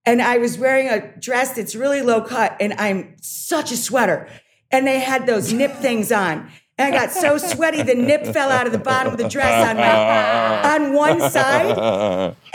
And 0.05 0.21
I 0.21 0.39
was 0.39 0.59
wearing 0.59 0.89
a 0.89 1.17
dress 1.19 1.55
that's 1.55 1.75
really 1.75 2.03
low 2.03 2.21
cut 2.23 2.57
and 2.61 2.75
I'm 2.75 3.17
such 3.21 3.71
a 3.71 3.77
sweater. 3.77 4.29
And 4.71 4.87
they 4.87 5.01
had 5.01 5.27
those 5.27 5.53
nip 5.53 5.77
things 5.77 6.11
on. 6.11 6.51
And 6.79 6.95
I 6.95 6.99
got 6.99 7.13
so 7.13 7.37
sweaty 7.39 7.83
the 7.83 7.95
nip 7.95 8.27
fell 8.27 8.51
out 8.51 8.67
of 8.67 8.73
the 8.73 8.79
bottom 8.79 9.13
of 9.13 9.19
the 9.19 9.29
dress 9.29 9.69
on 9.69 9.77
my 9.77 10.75
on 10.75 10.95
one 10.95 11.21
side. 11.31 11.67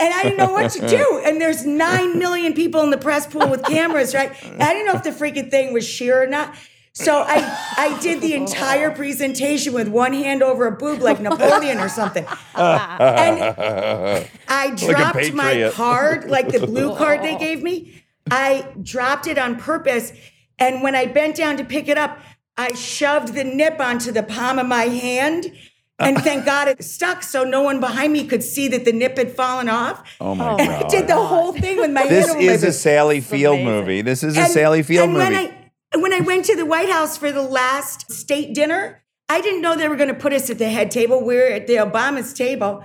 And 0.00 0.14
I 0.14 0.22
didn't 0.24 0.38
know 0.38 0.52
what 0.52 0.72
to 0.72 0.88
do. 0.88 1.22
And 1.24 1.40
there's 1.40 1.64
nine 1.64 2.18
million 2.18 2.52
people 2.52 2.82
in 2.82 2.90
the 2.90 2.98
press 2.98 3.26
pool 3.26 3.48
with 3.48 3.62
cameras, 3.62 4.14
right? 4.14 4.32
And 4.44 4.62
I 4.62 4.72
didn't 4.72 4.86
know 4.86 4.94
if 4.94 5.04
the 5.04 5.10
freaking 5.10 5.50
thing 5.50 5.72
was 5.72 5.86
sheer 5.86 6.22
or 6.22 6.26
not. 6.26 6.54
So 6.98 7.22
I 7.26 7.36
I 7.76 7.98
did 8.00 8.20
the 8.20 8.34
entire 8.34 8.90
presentation 8.90 9.72
with 9.72 9.86
one 9.88 10.12
hand 10.12 10.42
over 10.42 10.66
a 10.66 10.72
boob 10.72 11.00
like 11.00 11.20
Napoleon 11.20 11.78
or 11.78 11.88
something. 11.88 12.26
And 12.56 14.26
I 14.48 14.74
dropped 14.76 15.32
my 15.32 15.70
card, 15.74 16.28
like 16.28 16.48
the 16.48 16.66
blue 16.66 16.96
card 16.96 17.22
they 17.22 17.36
gave 17.36 17.62
me. 17.62 18.02
I 18.30 18.66
dropped 18.82 19.26
it 19.26 19.38
on 19.38 19.56
purpose. 19.56 20.12
And 20.58 20.82
when 20.82 20.96
I 20.96 21.06
bent 21.06 21.36
down 21.36 21.56
to 21.58 21.64
pick 21.64 21.86
it 21.86 21.96
up, 21.96 22.18
I 22.56 22.72
shoved 22.74 23.34
the 23.34 23.44
nip 23.44 23.78
onto 23.80 24.10
the 24.10 24.24
palm 24.24 24.58
of 24.58 24.66
my 24.66 24.84
hand. 24.84 25.52
And 26.00 26.18
thank 26.18 26.44
God 26.44 26.68
it 26.68 26.82
stuck 26.84 27.22
so 27.22 27.42
no 27.44 27.62
one 27.62 27.80
behind 27.80 28.12
me 28.12 28.24
could 28.26 28.42
see 28.42 28.68
that 28.68 28.84
the 28.84 28.92
nip 28.92 29.16
had 29.16 29.34
fallen 29.34 29.68
off. 29.68 30.02
Oh 30.20 30.34
my 30.34 30.44
god. 30.44 30.60
And 30.60 30.70
I 30.70 30.88
did 30.88 31.08
the 31.08 31.16
whole 31.16 31.52
thing 31.52 31.76
with 31.76 31.90
my 31.90 32.06
This 32.08 32.34
is 32.34 32.62
a 32.64 32.72
Sally 32.72 33.20
Field 33.20 33.60
movie. 33.60 34.02
This 34.02 34.22
is 34.24 34.36
a 34.36 34.42
And- 34.42 34.50
Sally 34.52 34.82
Field 34.82 35.10
movie. 35.10 35.34
I, 35.34 35.57
when 35.94 36.12
I 36.12 36.20
went 36.20 36.44
to 36.46 36.56
the 36.56 36.66
White 36.66 36.90
House 36.90 37.16
for 37.16 37.32
the 37.32 37.42
last 37.42 38.12
state 38.12 38.54
dinner, 38.54 39.02
I 39.28 39.40
didn't 39.40 39.60
know 39.60 39.76
they 39.76 39.88
were 39.88 39.96
going 39.96 40.08
to 40.08 40.14
put 40.14 40.32
us 40.32 40.50
at 40.50 40.58
the 40.58 40.68
head 40.68 40.90
table. 40.90 41.24
We 41.24 41.38
are 41.38 41.46
at 41.46 41.66
the 41.66 41.76
Obama's 41.76 42.32
table. 42.32 42.84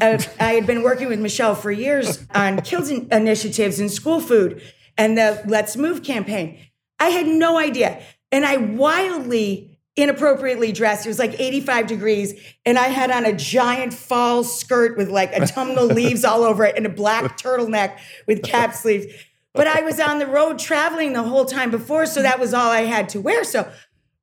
Uh, 0.00 0.18
I 0.40 0.54
had 0.54 0.66
been 0.66 0.82
working 0.82 1.08
with 1.08 1.20
Michelle 1.20 1.54
for 1.54 1.70
years 1.70 2.26
on 2.34 2.60
kids 2.62 2.90
in- 2.90 3.08
initiatives 3.12 3.78
and 3.78 3.90
school 3.90 4.20
food 4.20 4.62
and 4.96 5.16
the 5.16 5.42
Let's 5.46 5.76
Move 5.76 6.02
campaign. 6.02 6.58
I 6.98 7.10
had 7.10 7.26
no 7.26 7.58
idea. 7.58 8.02
And 8.32 8.44
I 8.44 8.56
wildly 8.56 9.78
inappropriately 9.98 10.70
dressed. 10.70 11.06
It 11.06 11.08
was 11.08 11.18
like 11.18 11.38
85 11.40 11.86
degrees. 11.86 12.40
And 12.64 12.78
I 12.78 12.86
had 12.86 13.10
on 13.10 13.24
a 13.24 13.32
giant 13.32 13.92
fall 13.92 14.44
skirt 14.44 14.96
with 14.96 15.08
like 15.10 15.32
autumnal 15.32 15.86
leaves 15.94 16.24
all 16.24 16.44
over 16.44 16.64
it 16.64 16.76
and 16.76 16.86
a 16.86 16.90
black 16.90 17.36
turtleneck 17.36 17.98
with 18.26 18.42
cap 18.42 18.74
sleeves. 18.74 19.06
But 19.54 19.66
I 19.66 19.80
was 19.82 19.98
on 19.98 20.18
the 20.18 20.26
road 20.26 20.58
traveling 20.58 21.12
the 21.12 21.22
whole 21.22 21.44
time 21.44 21.70
before, 21.70 22.06
so 22.06 22.22
that 22.22 22.38
was 22.38 22.54
all 22.54 22.70
I 22.70 22.82
had 22.82 23.08
to 23.10 23.20
wear. 23.20 23.44
So, 23.44 23.70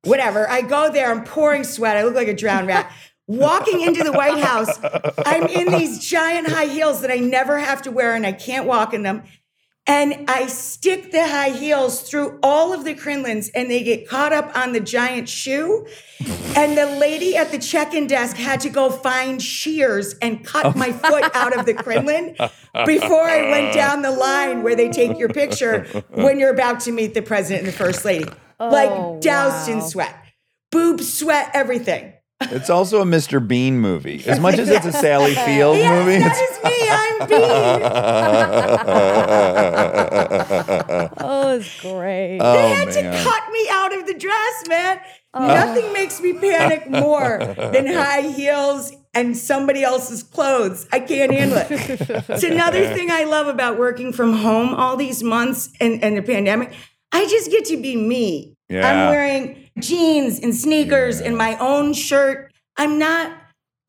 whatever. 0.04 0.48
I 0.48 0.62
go 0.62 0.90
there, 0.90 1.10
I'm 1.10 1.24
pouring 1.24 1.64
sweat. 1.64 1.96
I 1.96 2.04
look 2.04 2.14
like 2.14 2.28
a 2.28 2.34
drowned 2.34 2.68
rat. 2.68 2.92
Walking 3.28 3.80
into 3.80 4.04
the 4.04 4.12
White 4.12 4.38
House, 4.38 4.78
I'm 5.26 5.46
in 5.48 5.72
these 5.72 5.98
giant 5.98 6.46
high 6.46 6.66
heels 6.66 7.00
that 7.00 7.10
I 7.10 7.16
never 7.16 7.58
have 7.58 7.82
to 7.82 7.90
wear 7.90 8.14
and 8.14 8.24
I 8.24 8.30
can't 8.30 8.66
walk 8.66 8.94
in 8.94 9.02
them. 9.02 9.24
And 9.88 10.28
I 10.28 10.48
stick 10.48 11.12
the 11.12 11.28
high 11.28 11.50
heels 11.50 12.02
through 12.02 12.40
all 12.42 12.72
of 12.72 12.84
the 12.84 12.94
crinolines 12.94 13.50
and 13.54 13.70
they 13.70 13.84
get 13.84 14.08
caught 14.08 14.32
up 14.32 14.56
on 14.56 14.72
the 14.72 14.80
giant 14.80 15.28
shoe. 15.28 15.86
And 16.56 16.76
the 16.76 16.86
lady 16.86 17.36
at 17.36 17.52
the 17.52 17.58
check 17.58 17.94
in 17.94 18.08
desk 18.08 18.36
had 18.36 18.60
to 18.60 18.68
go 18.68 18.90
find 18.90 19.40
shears 19.40 20.14
and 20.20 20.44
cut 20.44 20.74
my 20.74 20.90
foot 20.90 21.30
out 21.34 21.56
of 21.56 21.66
the 21.66 21.74
crinoline 21.74 22.34
before 22.84 23.28
I 23.28 23.50
went 23.50 23.74
down 23.74 24.02
the 24.02 24.10
line 24.10 24.64
where 24.64 24.74
they 24.74 24.88
take 24.88 25.18
your 25.18 25.28
picture 25.28 25.84
when 26.10 26.40
you're 26.40 26.52
about 26.52 26.80
to 26.80 26.92
meet 26.92 27.14
the 27.14 27.22
president 27.22 27.66
and 27.66 27.72
the 27.72 27.76
first 27.76 28.04
lady. 28.04 28.28
Oh, 28.58 28.70
like 28.70 29.20
doused 29.20 29.68
in 29.68 29.82
sweat, 29.82 30.16
boob 30.72 31.00
sweat, 31.00 31.50
everything. 31.54 32.14
It's 32.40 32.68
also 32.70 33.00
a 33.00 33.04
Mr. 33.04 33.46
Bean 33.46 33.78
movie. 33.80 34.22
As 34.26 34.40
much 34.40 34.58
as 34.58 34.68
it's 34.68 34.84
a 34.86 34.92
Sally 34.92 35.34
Field 35.34 35.76
Yes, 35.78 35.90
movie, 35.90 36.18
that 36.18 36.32
it's- 36.32 36.50
is 36.50 36.58
me. 36.64 36.88
I'm 36.90 37.28
Bean. 37.28 37.40
Oh, 41.18 41.56
it's 41.56 41.80
great. 41.80 42.38
oh 42.40 42.52
They 42.52 42.68
had 42.68 42.90
to 42.92 43.02
cut 43.24 43.50
me 43.52 43.66
out 43.70 43.94
of 43.96 44.06
the 44.06 44.14
dress, 44.14 44.64
man. 44.68 45.00
Oh. 45.34 45.46
Nothing 45.46 45.92
makes 45.92 46.20
me 46.20 46.32
panic 46.34 46.88
more 47.02 47.38
than 47.72 47.86
high 47.86 48.22
heels 48.22 48.92
and 49.14 49.36
somebody 49.36 49.82
else's 49.82 50.22
clothes. 50.22 50.86
I 50.92 51.00
can't 51.00 51.32
handle 51.32 51.58
it. 51.58 51.66
it's 51.70 52.44
another 52.44 52.92
thing 52.94 53.10
I 53.10 53.24
love 53.24 53.46
about 53.46 53.78
working 53.78 54.12
from 54.12 54.34
home 54.34 54.74
all 54.74 54.96
these 54.96 55.22
months 55.22 55.70
and, 55.80 56.02
and 56.04 56.16
the 56.16 56.22
pandemic. 56.22 56.72
I 57.12 57.26
just 57.26 57.50
get 57.50 57.64
to 57.66 57.76
be 57.80 57.96
me. 57.96 58.56
Yeah. 58.68 58.86
I'm 58.88 59.10
wearing 59.10 59.65
jeans 59.78 60.38
and 60.38 60.54
sneakers 60.54 61.20
and 61.20 61.36
my 61.36 61.56
own 61.58 61.92
shirt. 61.92 62.52
I'm 62.76 62.98
not 62.98 63.36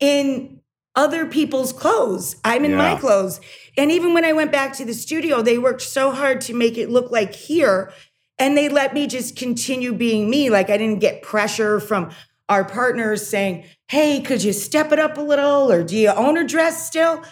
in 0.00 0.60
other 0.94 1.26
people's 1.26 1.72
clothes. 1.72 2.36
I'm 2.44 2.64
in 2.64 2.74
my 2.74 2.96
clothes. 2.96 3.40
And 3.76 3.92
even 3.92 4.14
when 4.14 4.24
I 4.24 4.32
went 4.32 4.50
back 4.50 4.72
to 4.74 4.84
the 4.84 4.94
studio, 4.94 5.42
they 5.42 5.56
worked 5.56 5.82
so 5.82 6.10
hard 6.10 6.40
to 6.42 6.54
make 6.54 6.76
it 6.76 6.90
look 6.90 7.12
like 7.12 7.34
here. 7.34 7.92
And 8.38 8.56
they 8.56 8.68
let 8.68 8.94
me 8.94 9.06
just 9.06 9.36
continue 9.36 9.92
being 9.92 10.28
me. 10.28 10.50
Like 10.50 10.70
I 10.70 10.76
didn't 10.76 11.00
get 11.00 11.22
pressure 11.22 11.78
from 11.78 12.10
our 12.48 12.64
partners 12.64 13.26
saying, 13.26 13.64
Hey, 13.88 14.20
could 14.20 14.42
you 14.42 14.52
step 14.52 14.90
it 14.90 14.98
up 14.98 15.18
a 15.18 15.20
little? 15.20 15.70
Or 15.70 15.84
do 15.84 15.96
you 15.96 16.10
own 16.10 16.36
a 16.36 16.46
dress 16.46 16.86
still? 16.86 17.22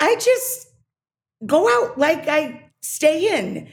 I 0.00 0.16
just 0.16 0.68
go 1.44 1.68
out 1.68 1.98
like 1.98 2.28
I 2.28 2.70
stay 2.80 3.38
in. 3.38 3.68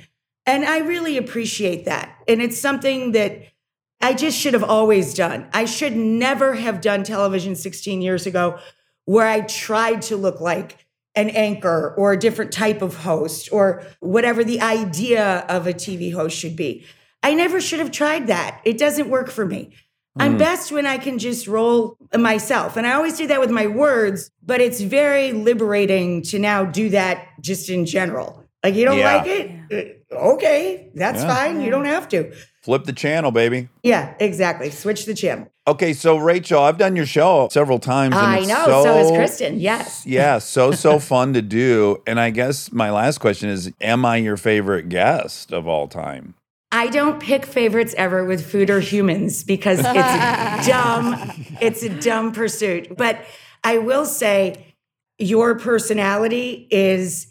And 0.46 0.66
I 0.66 0.80
really 0.80 1.18
appreciate 1.18 1.86
that. 1.86 2.16
And 2.28 2.42
it's 2.42 2.58
something 2.58 3.12
that 3.14 3.44
I 4.02 4.14
just 4.14 4.38
should 4.38 4.54
have 4.54 4.64
always 4.64 5.14
done. 5.14 5.48
I 5.54 5.66
should 5.66 5.96
never 5.96 6.54
have 6.54 6.82
done 6.82 7.04
television 7.04 7.56
16 7.56 8.02
years 8.02 8.26
ago 8.26 8.60
where 9.06 9.28
I 9.28 9.42
tried 9.42 10.02
to 10.04 10.16
look 10.16 10.40
like 10.40 10.86
an 11.16 11.30
anchor 11.30 11.94
or 11.98 12.14
a 12.14 12.20
different 12.20 12.52
type 12.52 12.82
of 12.82 12.96
host 12.98 13.50
or 13.52 13.84
whatever 14.00 14.44
the 14.44 14.62
idea 14.62 15.40
of 15.50 15.68
a 15.68 15.74
TV 15.74 16.14
host 16.14 16.38
should 16.38 16.56
be. 16.56 16.86
I 17.22 17.34
never 17.34 17.60
should 17.60 17.80
have 17.80 17.92
tried 17.92 18.28
that. 18.28 18.62
It 18.64 18.78
doesn't 18.78 19.10
work 19.10 19.30
for 19.30 19.46
me. 19.46 19.74
I'm 20.18 20.38
best 20.38 20.72
when 20.72 20.86
I 20.86 20.98
can 20.98 21.18
just 21.18 21.48
roll 21.48 21.96
myself. 22.14 22.76
And 22.76 22.86
I 22.86 22.94
always 22.94 23.18
do 23.18 23.28
that 23.28 23.40
with 23.40 23.52
my 23.52 23.68
words, 23.68 24.32
but 24.46 24.60
it's 24.60 24.82
very 24.82 25.32
liberating 25.32 26.24
to 26.24 26.40
now 26.40 26.66
do 26.66 26.90
that 26.90 27.26
just 27.40 27.70
in 27.70 27.86
general. 27.86 28.44
Like, 28.64 28.76
you 28.76 28.84
don't 28.84 28.98
Yeah. 28.98 29.16
like 29.16 29.28
it? 29.28 29.52
Uh, 29.72 29.96
Okay, 30.12 30.90
that's 30.96 31.22
Yeah. 31.22 31.34
fine. 31.36 31.62
You 31.62 31.70
don't 31.70 31.86
have 31.86 32.10
to. 32.10 32.32
Flip 32.70 32.84
the 32.84 32.94
channel, 32.94 33.32
baby. 33.32 33.68
Yeah, 33.82 34.14
exactly. 34.20 34.70
Switch 34.70 35.06
the 35.06 35.16
channel. 35.16 35.52
Okay, 35.68 35.92
so 35.92 36.18
Rachael, 36.18 36.62
I've 36.62 36.78
done 36.78 36.96
your 36.96 37.08
show 37.08 37.50
several 37.52 37.80
times. 37.80 38.16
and 38.16 38.24
I 38.24 38.38
it's 38.38 38.48
know. 38.48 38.64
So, 38.64 38.84
So, 38.84 38.98
is 39.00 39.10
Kristen. 39.10 39.60
Yes. 39.60 40.06
Yeah, 40.06 40.38
so 40.38 40.72
so 40.72 41.00
fun 41.00 41.34
to 41.34 41.42
do. 41.42 42.04
And 42.06 42.20
I 42.20 42.30
guess 42.30 42.72
my 42.72 42.92
last 42.92 43.18
question 43.18 43.50
is: 43.50 43.74
Am 43.82 44.06
I 44.06 44.18
your 44.18 44.38
favorite 44.38 44.88
guest 44.88 45.52
of 45.52 45.68
all 45.68 45.88
time? 45.88 46.36
I 46.72 46.90
don't 46.90 47.20
pick 47.20 47.48
favorites 47.48 47.96
ever 47.98 48.24
with 48.24 48.46
food 48.46 48.70
or 48.70 48.82
humans 48.82 49.44
because 49.44 49.80
it's 49.84 50.68
dumb. 50.68 51.16
It's 51.60 51.82
a 51.82 51.90
dumb 51.90 52.34
pursuit. 52.34 52.96
But 52.96 53.26
I 53.64 53.80
will 53.80 54.06
say 54.06 54.76
your 55.18 55.58
personality 55.58 56.68
is 56.70 57.26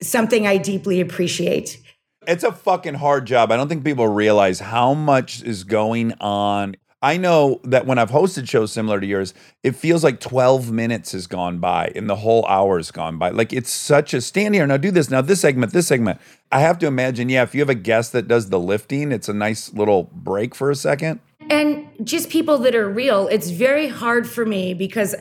something 0.00 0.46
I 0.46 0.58
deeply 0.58 1.00
appreciate. 1.00 1.79
It's 2.26 2.44
a 2.44 2.52
fucking 2.52 2.94
hard 2.94 3.26
job. 3.26 3.50
I 3.50 3.56
don't 3.56 3.68
think 3.68 3.82
people 3.82 4.06
realize 4.06 4.60
how 4.60 4.92
much 4.92 5.42
is 5.42 5.64
going 5.64 6.12
on. 6.20 6.76
I 7.02 7.16
know 7.16 7.62
that 7.64 7.86
when 7.86 7.98
I've 7.98 8.10
hosted 8.10 8.46
shows 8.46 8.72
similar 8.72 9.00
to 9.00 9.06
yours, 9.06 9.32
it 9.62 9.74
feels 9.74 10.04
like 10.04 10.20
12 10.20 10.70
minutes 10.70 11.12
has 11.12 11.26
gone 11.26 11.58
by 11.58 11.90
and 11.96 12.10
the 12.10 12.16
whole 12.16 12.44
hour's 12.46 12.90
gone 12.90 13.16
by. 13.16 13.30
Like 13.30 13.54
it's 13.54 13.70
such 13.70 14.12
a 14.12 14.20
stand 14.20 14.54
here, 14.54 14.66
now 14.66 14.76
do 14.76 14.90
this, 14.90 15.08
now 15.08 15.22
this 15.22 15.40
segment, 15.40 15.72
this 15.72 15.86
segment. 15.86 16.20
I 16.52 16.60
have 16.60 16.78
to 16.80 16.86
imagine, 16.86 17.30
yeah, 17.30 17.42
if 17.42 17.54
you 17.54 17.62
have 17.62 17.70
a 17.70 17.74
guest 17.74 18.12
that 18.12 18.28
does 18.28 18.50
the 18.50 18.60
lifting, 18.60 19.12
it's 19.12 19.30
a 19.30 19.34
nice 19.34 19.72
little 19.72 20.10
break 20.12 20.54
for 20.54 20.70
a 20.70 20.76
second. 20.76 21.20
And 21.48 21.88
just 22.04 22.28
people 22.28 22.58
that 22.58 22.74
are 22.74 22.88
real, 22.88 23.28
it's 23.28 23.48
very 23.48 23.88
hard 23.88 24.28
for 24.28 24.44
me 24.44 24.74
because 24.74 25.14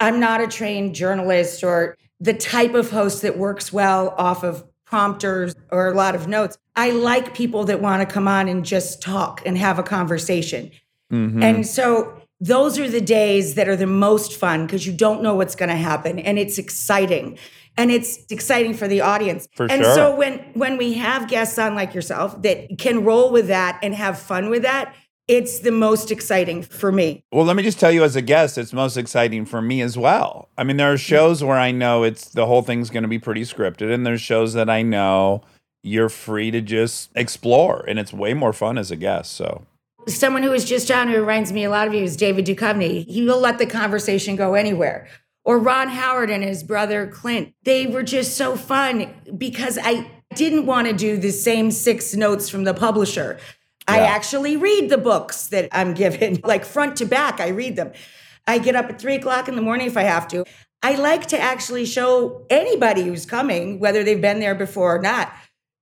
I'm 0.00 0.18
not 0.18 0.40
a 0.40 0.48
trained 0.48 0.96
journalist 0.96 1.62
or 1.62 1.96
the 2.18 2.34
type 2.34 2.74
of 2.74 2.90
host 2.90 3.22
that 3.22 3.38
works 3.38 3.72
well 3.72 4.12
off 4.18 4.42
of 4.42 4.64
prompters 4.92 5.54
or 5.70 5.88
a 5.88 5.94
lot 5.94 6.14
of 6.14 6.28
notes. 6.28 6.58
I 6.76 6.90
like 6.90 7.32
people 7.32 7.64
that 7.64 7.80
want 7.80 8.06
to 8.06 8.14
come 8.14 8.28
on 8.28 8.46
and 8.46 8.62
just 8.62 9.00
talk 9.00 9.40
and 9.46 9.56
have 9.56 9.78
a 9.78 9.82
conversation. 9.82 10.70
Mhm. 11.10 11.42
And 11.42 11.66
so 11.66 12.12
those 12.40 12.78
are 12.78 12.86
the 12.86 13.00
days 13.00 13.54
that 13.54 13.70
are 13.70 13.76
the 13.76 13.86
most 13.86 14.36
fun 14.36 14.66
because 14.66 14.86
you 14.86 14.92
don't 14.92 15.22
know 15.22 15.34
what's 15.34 15.54
going 15.54 15.70
to 15.70 15.76
happen 15.76 16.18
and 16.18 16.38
it's 16.38 16.58
exciting. 16.58 17.38
And 17.78 17.90
it's 17.90 18.18
exciting 18.28 18.74
for 18.74 18.86
the 18.86 19.00
audience. 19.00 19.48
For 19.54 19.64
and 19.70 19.82
sure. 19.82 19.94
so 19.94 20.14
when 20.14 20.40
when 20.52 20.76
we 20.76 20.92
have 20.92 21.26
guests 21.26 21.58
on 21.58 21.74
like 21.74 21.94
yourself 21.94 22.42
that 22.42 22.78
can 22.78 23.02
roll 23.02 23.32
with 23.32 23.46
that 23.46 23.78
and 23.82 23.94
have 23.94 24.18
fun 24.18 24.50
with 24.50 24.60
that, 24.64 24.94
it's 25.28 25.60
the 25.60 25.72
most 25.72 26.10
exciting 26.10 26.62
for 26.62 26.90
me. 26.90 27.24
Well, 27.32 27.44
let 27.44 27.56
me 27.56 27.62
just 27.62 27.78
tell 27.78 27.92
you 27.92 28.04
as 28.04 28.16
a 28.16 28.22
guest, 28.22 28.58
it's 28.58 28.72
most 28.72 28.96
exciting 28.96 29.44
for 29.44 29.62
me 29.62 29.80
as 29.80 29.96
well. 29.96 30.48
I 30.58 30.64
mean, 30.64 30.76
there 30.76 30.92
are 30.92 30.98
shows 30.98 31.42
where 31.44 31.58
I 31.58 31.70
know 31.70 32.02
it's 32.02 32.28
the 32.28 32.46
whole 32.46 32.62
thing's 32.62 32.90
going 32.90 33.04
to 33.04 33.08
be 33.08 33.18
pretty 33.18 33.42
scripted, 33.42 33.92
and 33.92 34.04
there's 34.04 34.20
shows 34.20 34.52
that 34.54 34.68
I 34.68 34.82
know 34.82 35.42
you're 35.82 36.08
free 36.08 36.50
to 36.50 36.60
just 36.60 37.10
explore, 37.14 37.84
and 37.86 37.98
it's 37.98 38.12
way 38.12 38.34
more 38.34 38.52
fun 38.52 38.78
as 38.78 38.90
a 38.90 38.96
guest. 38.96 39.32
So, 39.32 39.66
Someone 40.08 40.42
who 40.42 40.50
was 40.50 40.64
just 40.64 40.90
on 40.90 41.08
who 41.08 41.20
reminds 41.20 41.52
me 41.52 41.64
a 41.64 41.70
lot 41.70 41.86
of 41.86 41.94
you 41.94 42.02
is 42.02 42.16
David 42.16 42.44
Duchovny. 42.44 43.06
He 43.06 43.24
will 43.24 43.38
let 43.38 43.58
the 43.58 43.66
conversation 43.66 44.34
go 44.34 44.54
anywhere. 44.54 45.06
Or 45.44 45.58
Ron 45.58 45.88
Howard 45.88 46.30
and 46.30 46.42
his 46.42 46.62
brother 46.62 47.06
Clint. 47.06 47.54
They 47.64 47.86
were 47.86 48.02
just 48.02 48.36
so 48.36 48.56
fun 48.56 49.12
because 49.38 49.78
I 49.80 50.10
didn't 50.34 50.66
want 50.66 50.88
to 50.88 50.92
do 50.92 51.16
the 51.16 51.30
same 51.30 51.70
six 51.70 52.14
notes 52.14 52.48
from 52.48 52.64
the 52.64 52.74
publisher. 52.74 53.38
I 53.88 54.00
actually 54.00 54.56
read 54.56 54.90
the 54.90 54.98
books 54.98 55.48
that 55.48 55.68
I'm 55.72 55.94
given, 55.94 56.40
like 56.44 56.64
front 56.64 56.96
to 56.96 57.04
back, 57.04 57.40
I 57.40 57.48
read 57.48 57.76
them. 57.76 57.92
I 58.46 58.58
get 58.58 58.74
up 58.74 58.86
at 58.86 59.00
three 59.00 59.14
o'clock 59.14 59.48
in 59.48 59.56
the 59.56 59.62
morning 59.62 59.86
if 59.86 59.96
I 59.96 60.02
have 60.02 60.26
to. 60.28 60.44
I 60.82 60.96
like 60.96 61.26
to 61.26 61.38
actually 61.38 61.84
show 61.84 62.44
anybody 62.50 63.02
who's 63.02 63.24
coming, 63.24 63.78
whether 63.78 64.02
they've 64.02 64.20
been 64.20 64.40
there 64.40 64.54
before 64.54 64.96
or 64.96 65.00
not, 65.00 65.32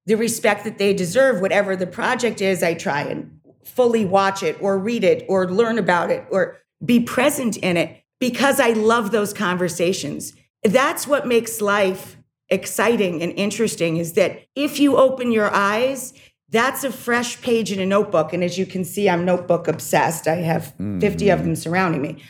the 0.05 0.15
respect 0.15 0.65
that 0.65 0.79
they 0.79 0.93
deserve, 0.93 1.41
whatever 1.41 1.75
the 1.75 1.87
project 1.87 2.43
is. 2.43 2.63
I 2.63 2.75
try 2.75 3.03
and 3.03 3.41
fully 3.65 4.05
watch 4.05 4.43
it 4.43 4.61
or 4.61 4.79
read 4.79 5.05
it 5.05 5.25
or 5.29 5.51
learn 5.51 5.79
about 5.79 6.11
it 6.11 6.27
or 6.31 6.59
be 6.85 7.01
present 7.01 7.57
in 7.59 7.77
it 7.77 8.03
because 8.19 8.61
I 8.61 8.71
love 8.71 9.11
those 9.11 9.33
conversations. 9.33 10.35
That's 10.63 11.07
what 11.07 11.27
makes 11.27 11.61
life 11.61 12.17
exciting 12.51 13.23
and 13.23 13.33
interesting 13.33 13.97
is 13.97 14.15
that 14.15 14.43
if 14.55 14.79
you 14.81 14.97
open 14.97 15.33
your 15.33 15.51
eyes, 15.55 16.13
that's 16.51 16.85
a 16.85 16.93
fresh 16.93 17.41
page 17.41 17.73
in 17.73 17.81
a 17.81 17.87
notebook. 17.87 18.33
And 18.33 18.43
as 18.43 18.59
you 18.59 18.67
can 18.67 18.85
see, 18.85 19.09
I'm 19.09 19.25
notebook 19.25 19.69
obsessed. 19.69 20.27
I 20.27 20.37
have 20.37 20.75
50 21.01 21.31
of 21.31 21.45
them 21.45 21.57
surrounding 21.57 22.03
me. 22.03 22.23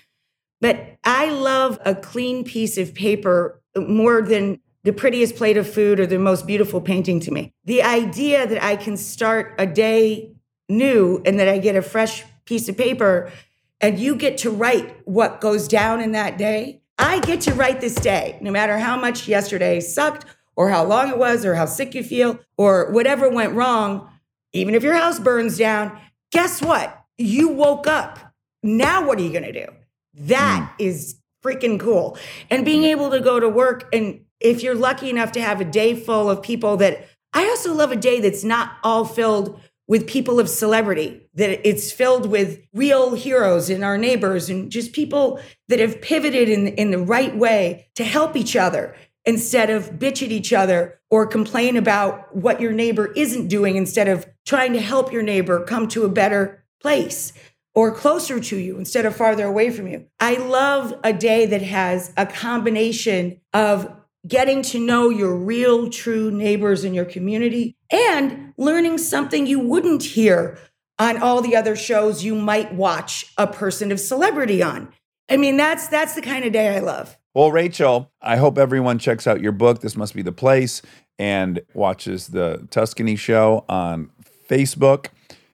But 0.60 0.98
I 1.04 1.30
love 1.30 1.78
a 1.84 1.94
clean 1.94 2.44
piece 2.44 2.76
of 2.76 2.94
paper 2.94 3.62
uh, 3.74 3.80
more 3.80 4.20
than 4.20 4.60
the 4.84 4.92
prettiest 4.92 5.36
plate 5.36 5.56
of 5.56 5.68
food 5.68 6.00
or 6.00 6.06
the 6.06 6.18
most 6.18 6.46
beautiful 6.46 6.80
painting 6.80 7.20
to 7.20 7.30
me. 7.30 7.52
The 7.64 7.82
idea 7.82 8.46
that 8.46 8.62
I 8.62 8.76
can 8.76 8.96
start 8.96 9.54
a 9.58 9.66
day 9.66 10.32
new 10.68 11.22
and 11.24 11.38
that 11.38 11.48
I 11.48 11.58
get 11.58 11.76
a 11.76 11.82
fresh 11.82 12.24
piece 12.44 12.68
of 12.68 12.76
paper 12.76 13.30
and 13.80 13.98
you 13.98 14.14
get 14.14 14.38
to 14.38 14.50
write 14.50 15.06
what 15.06 15.40
goes 15.40 15.66
down 15.66 16.00
in 16.00 16.12
that 16.12 16.36
day. 16.36 16.82
I 16.98 17.20
get 17.20 17.40
to 17.42 17.54
write 17.54 17.80
this 17.80 17.94
day, 17.94 18.38
no 18.42 18.50
matter 18.50 18.78
how 18.78 18.98
much 18.98 19.26
yesterday 19.26 19.80
sucked 19.80 20.26
or 20.56 20.68
how 20.68 20.84
long 20.84 21.08
it 21.08 21.16
was 21.18 21.46
or 21.46 21.54
how 21.54 21.64
sick 21.64 21.94
you 21.94 22.02
feel 22.02 22.38
or 22.58 22.90
whatever 22.92 23.28
went 23.30 23.54
wrong. 23.54 24.09
Even 24.52 24.74
if 24.74 24.82
your 24.82 24.94
house 24.94 25.18
burns 25.18 25.58
down, 25.58 25.98
guess 26.32 26.60
what? 26.60 27.04
You 27.18 27.48
woke 27.48 27.86
up. 27.86 28.18
Now, 28.62 29.06
what 29.06 29.18
are 29.18 29.22
you 29.22 29.30
going 29.30 29.44
to 29.44 29.52
do? 29.52 29.72
That 30.14 30.74
hmm. 30.76 30.82
is 30.82 31.16
freaking 31.42 31.80
cool. 31.80 32.18
And 32.50 32.64
being 32.64 32.84
able 32.84 33.10
to 33.10 33.20
go 33.20 33.40
to 33.40 33.48
work, 33.48 33.88
and 33.92 34.24
if 34.40 34.62
you're 34.62 34.74
lucky 34.74 35.10
enough 35.10 35.32
to 35.32 35.40
have 35.40 35.60
a 35.60 35.64
day 35.64 35.94
full 35.94 36.30
of 36.30 36.42
people 36.42 36.76
that 36.78 37.06
I 37.32 37.44
also 37.44 37.72
love 37.72 37.92
a 37.92 37.96
day 37.96 38.20
that's 38.20 38.44
not 38.44 38.72
all 38.82 39.04
filled 39.04 39.60
with 39.86 40.06
people 40.06 40.38
of 40.38 40.48
celebrity, 40.48 41.28
that 41.34 41.66
it's 41.68 41.90
filled 41.90 42.26
with 42.26 42.60
real 42.72 43.14
heroes 43.14 43.70
and 43.70 43.84
our 43.84 43.98
neighbors 43.98 44.48
and 44.48 44.70
just 44.70 44.92
people 44.92 45.40
that 45.68 45.80
have 45.80 46.00
pivoted 46.00 46.48
in, 46.48 46.68
in 46.68 46.90
the 46.90 46.98
right 46.98 47.36
way 47.36 47.88
to 47.96 48.04
help 48.04 48.36
each 48.36 48.56
other 48.56 48.94
instead 49.24 49.68
of 49.68 49.90
bitch 49.92 50.22
at 50.22 50.32
each 50.32 50.52
other 50.52 51.00
or 51.10 51.26
complain 51.26 51.76
about 51.76 52.34
what 52.34 52.60
your 52.60 52.72
neighbor 52.72 53.12
isn't 53.16 53.48
doing 53.48 53.76
instead 53.76 54.08
of 54.08 54.26
trying 54.46 54.72
to 54.72 54.80
help 54.80 55.12
your 55.12 55.22
neighbor 55.22 55.64
come 55.64 55.88
to 55.88 56.04
a 56.04 56.08
better 56.08 56.64
place 56.80 57.32
or 57.74 57.94
closer 57.94 58.40
to 58.40 58.56
you 58.56 58.78
instead 58.78 59.06
of 59.06 59.14
farther 59.14 59.46
away 59.46 59.70
from 59.70 59.86
you. 59.86 60.06
I 60.18 60.34
love 60.36 60.94
a 61.04 61.12
day 61.12 61.46
that 61.46 61.62
has 61.62 62.12
a 62.16 62.26
combination 62.26 63.40
of 63.52 63.90
getting 64.26 64.62
to 64.62 64.78
know 64.78 65.08
your 65.08 65.34
real, 65.34 65.88
true 65.88 66.30
neighbors 66.30 66.84
in 66.84 66.94
your 66.94 67.04
community 67.04 67.76
and 67.90 68.52
learning 68.56 68.98
something 68.98 69.46
you 69.46 69.60
wouldn't 69.60 70.02
hear 70.02 70.58
on 70.98 71.16
all 71.16 71.40
the 71.40 71.56
other 71.56 71.74
shows 71.74 72.22
you 72.22 72.34
might 72.34 72.74
watch 72.74 73.32
a 73.38 73.46
person 73.46 73.90
of 73.90 73.98
celebrity 73.98 74.62
on. 74.62 74.92
I 75.30 75.36
mean, 75.36 75.56
that's 75.56 75.88
that's 75.88 76.14
the 76.14 76.22
kind 76.22 76.44
of 76.44 76.52
day 76.52 76.76
I 76.76 76.80
love. 76.80 77.16
well, 77.34 77.52
Rachael, 77.52 78.10
I 78.20 78.36
hope 78.36 78.58
everyone 78.58 78.98
checks 78.98 79.26
out 79.26 79.40
your 79.40 79.52
book. 79.52 79.80
This 79.80 79.96
must 79.96 80.14
be 80.14 80.22
the 80.22 80.32
place, 80.32 80.82
and 81.18 81.60
watches 81.72 82.28
the 82.28 82.66
Tuscany 82.70 83.16
show 83.16 83.64
on 83.68 84.10
Facebook. 84.50 85.06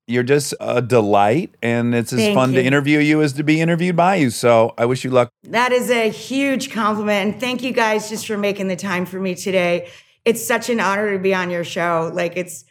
You're 0.09 0.23
just 0.23 0.55
a 0.61 0.81
delight, 0.81 1.57
and 1.63 1.93
it's 1.93 2.13
as 2.13 2.21
Thank 2.21 2.35
fun 2.37 2.53
to 2.53 2.63
interview 2.65 3.01
you 3.01 3.23
as 3.23 3.33
to 3.35 3.43
be 3.43 3.61
interviewed 3.61 3.97
by 3.97 4.15
you. 4.17 4.31
So 4.31 4.73
I 4.79 4.87
wish 4.87 5.03
you 5.03 5.11
luck 5.11 5.31
That 5.45 5.73
is 5.73 5.91
a 5.91 6.09
huge 6.11 6.71
compliment. 6.71 7.33
And 7.33 7.41
thank 7.41 7.61
you 7.65 7.73
guys 7.73 8.09
just 8.09 8.25
for 8.25 8.39
making 8.39 8.69
the 8.69 8.77
time 8.77 9.05
for 9.05 9.19
me 9.19 9.35
today. 9.35 9.89
It's 10.25 10.47
such 10.47 10.71
an 10.71 10.79
honor 10.79 11.13
to 11.13 11.19
be 11.19 11.35
on 11.35 11.51
your 11.51 11.65
show. 11.65 12.13
Like 12.15 12.37
it's 12.37 12.65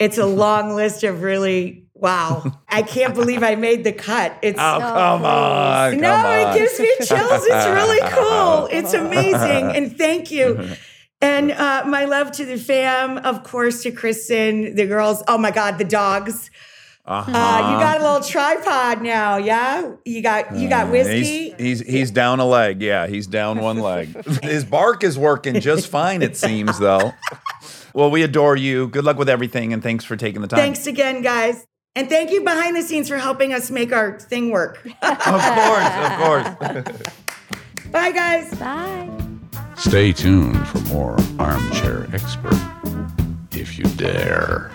it's 0.00 0.18
a 0.18 0.26
long 0.44 0.74
list 0.74 1.04
of 1.04 1.22
really 1.22 1.86
wow. 1.94 2.58
I 2.68 2.82
can't 2.82 3.14
believe 3.14 3.44
I 3.44 3.54
made 3.54 3.84
the 3.84 3.92
cut. 3.92 4.36
It's 4.42 4.58
Oh, 4.58 4.78
come 4.80 5.24
on. 5.24 5.96
no, 6.00 6.10
come 6.12 6.26
on. 6.26 6.56
it 6.56 6.58
gives 6.58 6.80
me 6.80 6.92
chills. 7.06 7.44
It's 7.46 7.66
really 7.68 8.00
cool. 8.14 8.66
It's 8.66 8.94
amazing. 9.04 9.76
And 9.76 9.96
thank 9.96 10.32
you. 10.32 10.74
And 11.22 11.52
uh, 11.52 11.84
my 11.86 12.06
love 12.06 12.32
to 12.32 12.46
the 12.46 12.56
fam, 12.56 13.18
of 13.18 13.42
course, 13.42 13.82
to 13.82 13.90
Kristen, 13.90 14.74
the 14.74 14.86
girls. 14.86 15.22
Oh 15.28 15.36
my 15.36 15.50
God, 15.50 15.78
the 15.78 15.84
dogs. 15.84 16.50
Uh-huh. 17.04 17.30
Uh, 17.30 17.72
you 17.72 17.80
got 17.80 18.00
a 18.00 18.02
little 18.02 18.20
tripod 18.20 19.02
now, 19.02 19.36
yeah. 19.36 19.92
You 20.04 20.22
got 20.22 20.54
you 20.54 20.68
got 20.68 20.90
whiskey. 20.90 21.52
Uh, 21.52 21.56
He's, 21.58 21.80
he's 21.80 21.88
he's 21.88 22.10
down 22.10 22.40
a 22.40 22.46
leg. 22.46 22.80
Yeah, 22.80 23.06
he's 23.06 23.26
down 23.26 23.58
one 23.58 23.78
leg. 23.78 24.08
His 24.42 24.64
bark 24.64 25.02
is 25.02 25.18
working 25.18 25.60
just 25.60 25.88
fine, 25.88 26.22
it 26.22 26.36
seems, 26.36 26.78
though. 26.78 27.12
Well, 27.94 28.10
we 28.10 28.22
adore 28.22 28.56
you. 28.56 28.88
Good 28.88 29.04
luck 29.04 29.18
with 29.18 29.28
everything, 29.28 29.72
and 29.72 29.82
thanks 29.82 30.04
for 30.04 30.16
taking 30.16 30.40
the 30.40 30.48
time. 30.48 30.58
Thanks 30.58 30.86
again, 30.86 31.22
guys, 31.22 31.66
and 31.96 32.08
thank 32.08 32.30
you 32.30 32.44
behind 32.44 32.76
the 32.76 32.82
scenes 32.82 33.08
for 33.08 33.16
helping 33.18 33.52
us 33.52 33.70
make 33.70 33.92
our 33.92 34.20
thing 34.20 34.50
work. 34.50 34.86
Of 35.02 35.18
course, 35.18 35.86
of 35.96 36.18
course. 36.18 37.12
Bye, 37.90 38.12
guys. 38.12 38.54
Bye. 38.54 39.29
Stay 39.80 40.12
tuned 40.12 40.68
for 40.68 40.78
more 40.92 41.16
Armchair 41.38 42.06
Expert, 42.12 42.54
if 43.52 43.78
you 43.78 43.84
dare. 43.96 44.70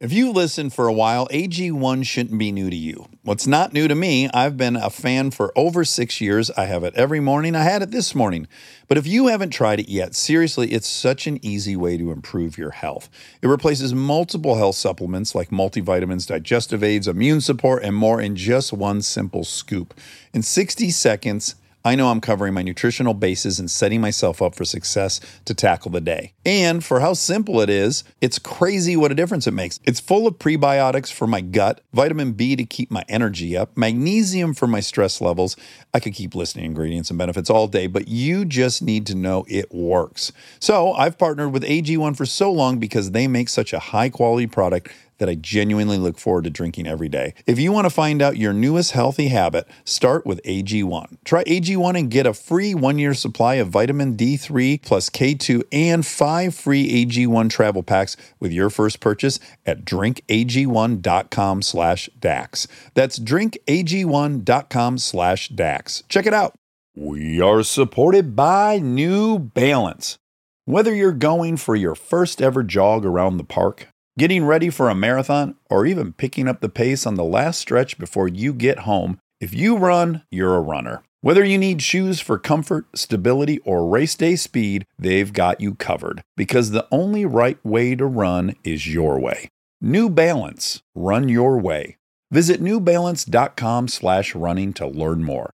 If 0.00 0.12
you 0.12 0.32
listen 0.32 0.70
for 0.70 0.88
a 0.88 0.92
while, 0.92 1.28
AG1 1.28 2.04
shouldn't 2.04 2.36
be 2.36 2.50
new 2.50 2.68
to 2.68 2.74
you. 2.74 3.06
What's 3.22 3.46
not 3.46 3.72
new 3.72 3.86
to 3.86 3.94
me, 3.94 4.28
I've 4.34 4.56
been 4.56 4.74
a 4.74 4.90
fan 4.90 5.30
for 5.30 5.52
over 5.54 5.84
six 5.84 6.20
years. 6.20 6.50
I 6.50 6.64
have 6.64 6.82
it 6.82 6.96
every 6.96 7.20
morning. 7.20 7.54
I 7.54 7.62
had 7.62 7.80
it 7.80 7.92
this 7.92 8.12
morning. 8.12 8.48
But 8.88 8.98
if 8.98 9.06
you 9.06 9.28
haven't 9.28 9.50
tried 9.50 9.78
it 9.78 9.88
yet, 9.88 10.16
seriously, 10.16 10.72
it's 10.72 10.88
such 10.88 11.28
an 11.28 11.38
easy 11.44 11.76
way 11.76 11.96
to 11.96 12.10
improve 12.10 12.58
your 12.58 12.72
health. 12.72 13.08
It 13.40 13.46
replaces 13.46 13.94
multiple 13.94 14.56
health 14.56 14.74
supplements 14.74 15.32
like 15.32 15.50
multivitamins, 15.50 16.26
digestive 16.26 16.82
aids, 16.82 17.06
immune 17.06 17.40
support, 17.40 17.84
and 17.84 17.94
more 17.94 18.20
in 18.20 18.34
just 18.34 18.72
one 18.72 19.00
simple 19.00 19.44
scoop. 19.44 19.94
In 20.32 20.42
60 20.42 20.90
seconds, 20.90 21.54
I 21.84 21.94
know 21.94 22.08
I'm 22.08 22.20
covering 22.20 22.52
my 22.52 22.62
nutritional 22.62 23.14
bases 23.14 23.58
and 23.58 23.70
setting 23.70 24.00
myself 24.00 24.42
up 24.42 24.54
for 24.54 24.64
success 24.64 25.20
to 25.46 25.54
tackle 25.54 25.90
the 25.90 26.00
day. 26.00 26.34
And 26.44 26.84
for 26.84 27.00
how 27.00 27.14
simple 27.14 27.60
it 27.60 27.70
is, 27.70 28.04
it's 28.20 28.38
crazy 28.38 28.96
what 28.96 29.12
a 29.12 29.14
difference 29.14 29.46
it 29.46 29.52
makes. 29.52 29.80
It's 29.84 30.00
full 30.00 30.26
of 30.26 30.38
prebiotics 30.38 31.10
for 31.10 31.26
my 31.26 31.40
gut, 31.40 31.80
vitamin 31.92 32.32
B 32.32 32.54
to 32.56 32.64
keep 32.64 32.90
my 32.90 33.04
energy 33.08 33.56
up, 33.56 33.76
magnesium 33.76 34.52
for 34.52 34.66
my 34.66 34.80
stress 34.80 35.20
levels. 35.20 35.56
I 35.94 36.00
could 36.00 36.12
keep 36.12 36.34
listing 36.34 36.64
ingredients 36.64 37.10
and 37.10 37.18
benefits 37.18 37.48
all 37.48 37.66
day, 37.66 37.86
but 37.86 38.08
you 38.08 38.44
just 38.44 38.82
need 38.82 39.06
to 39.06 39.14
know 39.14 39.46
it 39.48 39.72
works. 39.72 40.32
So 40.58 40.92
I've 40.92 41.16
partnered 41.16 41.52
with 41.52 41.62
AG1 41.62 42.16
for 42.16 42.26
so 42.26 42.52
long 42.52 42.78
because 42.78 43.12
they 43.12 43.26
make 43.26 43.48
such 43.48 43.72
a 43.72 43.78
high 43.78 44.10
quality 44.10 44.46
product 44.46 44.92
that 45.20 45.28
I 45.28 45.36
genuinely 45.36 45.98
look 45.98 46.18
forward 46.18 46.44
to 46.44 46.50
drinking 46.50 46.88
every 46.88 47.08
day. 47.08 47.34
If 47.46 47.60
you 47.60 47.70
want 47.70 47.84
to 47.84 47.90
find 47.90 48.20
out 48.20 48.38
your 48.38 48.54
newest 48.54 48.92
healthy 48.92 49.28
habit, 49.28 49.68
start 49.84 50.26
with 50.26 50.42
AG1. 50.44 51.18
Try 51.24 51.44
AG1 51.44 51.98
and 51.98 52.10
get 52.10 52.26
a 52.26 52.34
free 52.34 52.74
one 52.74 52.98
year 52.98 53.14
supply 53.14 53.54
of 53.56 53.68
vitamin 53.68 54.16
D3 54.16 54.82
plus 54.82 55.10
K2 55.10 55.62
and 55.70 56.04
five 56.04 56.54
free 56.54 57.06
AG1 57.06 57.50
travel 57.50 57.82
packs 57.82 58.16
with 58.40 58.50
your 58.50 58.70
first 58.70 58.98
purchase 58.98 59.38
at 59.66 59.84
drinkag1.com 59.84 61.62
slash 61.62 62.10
DAX. 62.18 62.66
That's 62.94 63.18
drinkag1.com 63.18 64.98
slash 64.98 65.48
DAX. 65.50 66.02
Check 66.08 66.26
it 66.26 66.34
out. 66.34 66.54
We 66.96 67.40
are 67.40 67.62
supported 67.62 68.34
by 68.34 68.78
New 68.78 69.38
Balance. 69.38 70.18
Whether 70.64 70.94
you're 70.94 71.12
going 71.12 71.56
for 71.56 71.76
your 71.76 71.94
first 71.94 72.40
ever 72.40 72.62
jog 72.62 73.04
around 73.04 73.36
the 73.36 73.44
park, 73.44 73.88
getting 74.20 74.44
ready 74.44 74.68
for 74.68 74.90
a 74.90 74.94
marathon, 74.94 75.54
or 75.70 75.86
even 75.86 76.12
picking 76.12 76.46
up 76.46 76.60
the 76.60 76.68
pace 76.68 77.06
on 77.06 77.14
the 77.14 77.24
last 77.24 77.58
stretch 77.58 77.96
before 77.96 78.28
you 78.28 78.52
get 78.52 78.80
home, 78.80 79.18
if 79.40 79.54
you 79.54 79.78
run, 79.78 80.24
you're 80.30 80.56
a 80.56 80.60
runner. 80.60 81.02
Whether 81.22 81.42
you 81.42 81.56
need 81.56 81.80
shoes 81.80 82.20
for 82.20 82.38
comfort, 82.38 82.84
stability, 82.94 83.60
or 83.60 83.88
race 83.88 84.14
day 84.14 84.36
speed, 84.36 84.84
they've 84.98 85.32
got 85.32 85.62
you 85.62 85.74
covered 85.74 86.22
because 86.36 86.70
the 86.70 86.86
only 86.92 87.24
right 87.24 87.56
way 87.64 87.94
to 87.94 88.04
run 88.04 88.56
is 88.62 88.86
your 88.86 89.18
way. 89.18 89.48
New 89.80 90.10
Balance, 90.10 90.82
run 90.94 91.30
your 91.30 91.56
way. 91.56 91.96
Visit 92.30 92.60
newbalance.com 92.60 93.88
slash 93.88 94.34
running 94.34 94.74
to 94.74 94.86
learn 94.86 95.24
more. 95.24 95.50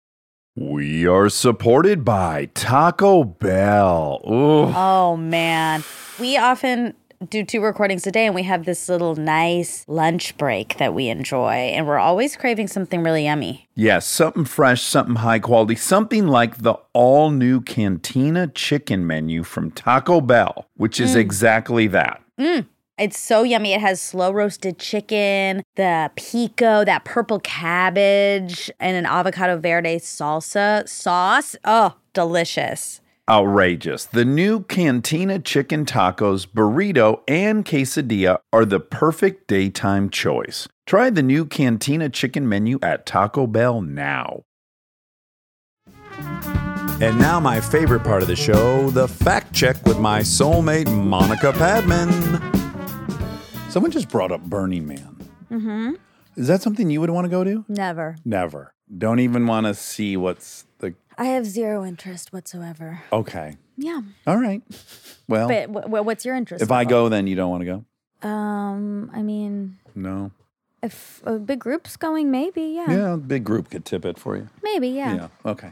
We 0.55 1.05
are 1.05 1.27
supported 1.27 2.05
by 2.05 2.45
Taco 2.53 3.25
Bell. 3.25 4.21
Ooh. 4.25 4.71
Oh 4.73 5.17
man. 5.17 5.83
We 6.19 6.37
often 6.37 6.93
do 7.29 7.43
two 7.43 7.61
recordings 7.61 8.05
a 8.07 8.11
day 8.11 8.25
and 8.25 8.35
we 8.35 8.43
have 8.43 8.65
this 8.65 8.89
little 8.89 9.15
nice 9.15 9.85
lunch 9.87 10.37
break 10.37 10.77
that 10.77 10.93
we 10.93 11.09
enjoy 11.09 11.53
and 11.53 11.87
we're 11.87 11.97
always 11.97 12.35
craving 12.35 12.67
something 12.67 13.03
really 13.03 13.25
yummy. 13.25 13.67
Yes, 13.75 14.05
something 14.05 14.45
fresh, 14.45 14.81
something 14.81 15.15
high 15.15 15.39
quality, 15.39 15.75
something 15.75 16.27
like 16.27 16.59
the 16.59 16.75
all 16.93 17.31
new 17.31 17.61
Cantina 17.61 18.47
chicken 18.47 19.07
menu 19.07 19.43
from 19.43 19.71
Taco 19.71 20.21
Bell, 20.21 20.67
which 20.75 20.99
is 20.99 21.15
mm. 21.15 21.19
exactly 21.19 21.87
that. 21.87 22.21
Mm. 22.39 22.67
It's 22.97 23.19
so 23.19 23.41
yummy. 23.41 23.73
It 23.73 23.81
has 23.81 23.99
slow 23.99 24.31
roasted 24.31 24.77
chicken, 24.77 25.63
the 25.75 26.11
pico, 26.15 26.85
that 26.85 27.03
purple 27.03 27.39
cabbage, 27.39 28.69
and 28.79 28.95
an 28.95 29.07
avocado 29.07 29.57
verde 29.57 29.97
salsa 29.97 30.87
sauce. 30.87 31.55
Oh, 31.65 31.95
delicious. 32.13 33.01
Outrageous. 33.29 34.03
The 34.03 34.25
new 34.25 34.63
Cantina 34.63 35.39
chicken 35.39 35.85
tacos, 35.85 36.45
burrito, 36.45 37.21
and 37.25 37.63
quesadilla 37.63 38.39
are 38.51 38.65
the 38.65 38.81
perfect 38.81 39.47
daytime 39.47 40.09
choice. 40.09 40.67
Try 40.85 41.09
the 41.09 41.23
new 41.23 41.45
Cantina 41.45 42.09
chicken 42.09 42.49
menu 42.49 42.79
at 42.81 43.05
Taco 43.05 43.47
Bell 43.47 43.81
now. 43.81 44.43
And 46.99 47.17
now, 47.17 47.39
my 47.39 47.61
favorite 47.61 48.03
part 48.03 48.21
of 48.21 48.27
the 48.27 48.35
show 48.35 48.89
the 48.89 49.07
fact 49.07 49.53
check 49.53 49.81
with 49.85 49.99
my 49.99 50.19
soulmate, 50.19 50.93
Monica 50.93 51.53
Padman. 51.53 52.11
Someone 53.69 53.91
just 53.91 54.09
brought 54.09 54.33
up 54.33 54.43
Burning 54.43 54.85
Man. 54.85 55.17
Mm-hmm. 55.49 55.93
Is 56.35 56.47
that 56.47 56.61
something 56.61 56.89
you 56.89 56.99
would 56.99 57.09
want 57.09 57.23
to 57.23 57.29
go 57.29 57.45
to? 57.45 57.63
Never. 57.69 58.17
Never. 58.25 58.73
Don't 58.95 59.19
even 59.19 59.47
want 59.47 59.65
to 59.65 59.73
see 59.73 60.17
what's 60.17 60.65
the. 60.65 60.72
I 61.17 61.25
have 61.25 61.45
zero 61.45 61.83
interest 61.85 62.33
whatsoever. 62.33 63.01
Okay. 63.11 63.57
Yeah. 63.77 64.01
All 64.27 64.37
right. 64.37 64.61
Well, 65.27 65.47
But 65.47 65.69
wh- 65.69 65.87
wh- 65.87 66.05
what's 66.05 66.25
your 66.25 66.35
interest? 66.35 66.61
if 66.63 66.71
I 66.71 66.85
go, 66.85 67.09
then 67.09 67.27
you 67.27 67.35
don't 67.35 67.49
want 67.49 67.61
to 67.61 67.65
go? 68.21 68.27
Um, 68.27 69.11
I 69.13 69.21
mean, 69.21 69.77
No. 69.95 70.31
if 70.81 71.21
a 71.25 71.37
big 71.39 71.59
group's 71.59 71.97
going, 71.97 72.31
maybe, 72.31 72.61
yeah. 72.63 72.89
Yeah, 72.91 73.13
a 73.13 73.17
big 73.17 73.43
group 73.43 73.69
could 73.69 73.85
tip 73.85 74.05
it 74.05 74.17
for 74.17 74.35
you. 74.37 74.49
Maybe, 74.61 74.89
yeah. 74.89 75.15
Yeah. 75.15 75.27
Okay. 75.51 75.71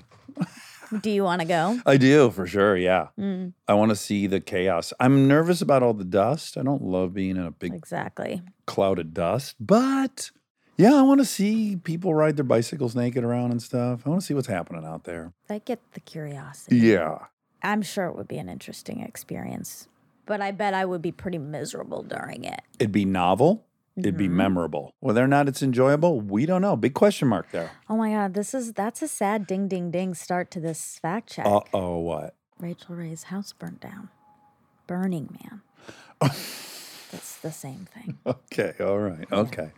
Do 1.01 1.09
you 1.09 1.23
want 1.23 1.41
to 1.41 1.47
go? 1.47 1.79
I 1.85 1.95
do 1.97 2.29
for 2.31 2.45
sure. 2.45 2.75
Yeah. 2.75 3.07
Mm, 3.17 3.53
I 3.67 3.73
want 3.75 3.89
to 3.91 3.95
see 3.95 4.27
the 4.27 4.41
chaos. 4.41 4.91
I'm 4.99 5.25
nervous 5.27 5.61
about 5.61 5.83
all 5.83 5.93
the 5.93 6.03
dust. 6.03 6.57
I 6.57 6.63
don't 6.63 6.81
love 6.81 7.13
being 7.13 7.37
in 7.37 7.45
a 7.45 7.51
big 7.51 7.73
exactly. 7.73 8.41
cloud 8.65 8.99
of 8.99 9.13
dust, 9.13 9.55
but 9.59 10.31
yeah, 10.81 10.95
I 10.95 11.01
want 11.03 11.19
to 11.19 11.25
see 11.25 11.75
people 11.75 12.13
ride 12.13 12.35
their 12.37 12.43
bicycles 12.43 12.95
naked 12.95 13.23
around 13.23 13.51
and 13.51 13.61
stuff. 13.61 14.01
I 14.05 14.09
want 14.09 14.21
to 14.21 14.25
see 14.25 14.33
what's 14.33 14.47
happening 14.47 14.85
out 14.85 15.03
there. 15.03 15.33
I 15.49 15.59
get 15.59 15.79
the 15.93 15.99
curiosity. 15.99 16.77
Yeah. 16.77 17.19
I'm 17.63 17.81
sure 17.81 18.05
it 18.07 18.15
would 18.15 18.27
be 18.27 18.37
an 18.39 18.49
interesting 18.49 19.01
experience, 19.01 19.87
but 20.25 20.41
I 20.41 20.51
bet 20.51 20.73
I 20.73 20.85
would 20.85 21.01
be 21.01 21.11
pretty 21.11 21.37
miserable 21.37 22.01
during 22.01 22.43
it. 22.43 22.61
It'd 22.79 22.91
be 22.91 23.05
novel. 23.05 23.65
It'd 23.97 24.17
be 24.17 24.27
Mhm. 24.27 24.31
memorable. 24.31 24.95
Whether 25.01 25.23
or 25.23 25.27
not 25.27 25.47
it's 25.49 25.61
enjoyable, 25.61 26.21
we 26.21 26.45
don't 26.45 26.61
know. 26.61 26.75
Big 26.77 26.93
question 26.95 27.27
mark 27.27 27.51
there. 27.51 27.69
Oh 27.89 27.97
my 27.97 28.11
God, 28.11 28.33
this 28.33 28.53
is 28.53 28.73
that's 28.73 29.01
a 29.01 29.07
sad 29.07 29.45
ding 29.45 29.67
ding 29.67 29.91
ding 29.91 30.13
start 30.15 30.49
to 30.51 30.59
this 30.61 30.97
fact 30.97 31.29
check. 31.29 31.45
Uh 31.45 31.59
oh, 31.73 31.99
what? 31.99 32.33
Rachael 32.57 32.95
Ray's 32.95 33.23
house 33.23 33.51
burnt 33.53 33.81
down. 33.81 34.09
Burning 34.87 35.37
Man. 35.43 35.61
That's 37.11 37.37
the 37.41 37.51
same 37.51 37.87
thing. 37.93 38.17
Okay, 38.25 38.73
all 38.79 38.99
right. 38.99 39.27
Okay. 39.31 39.71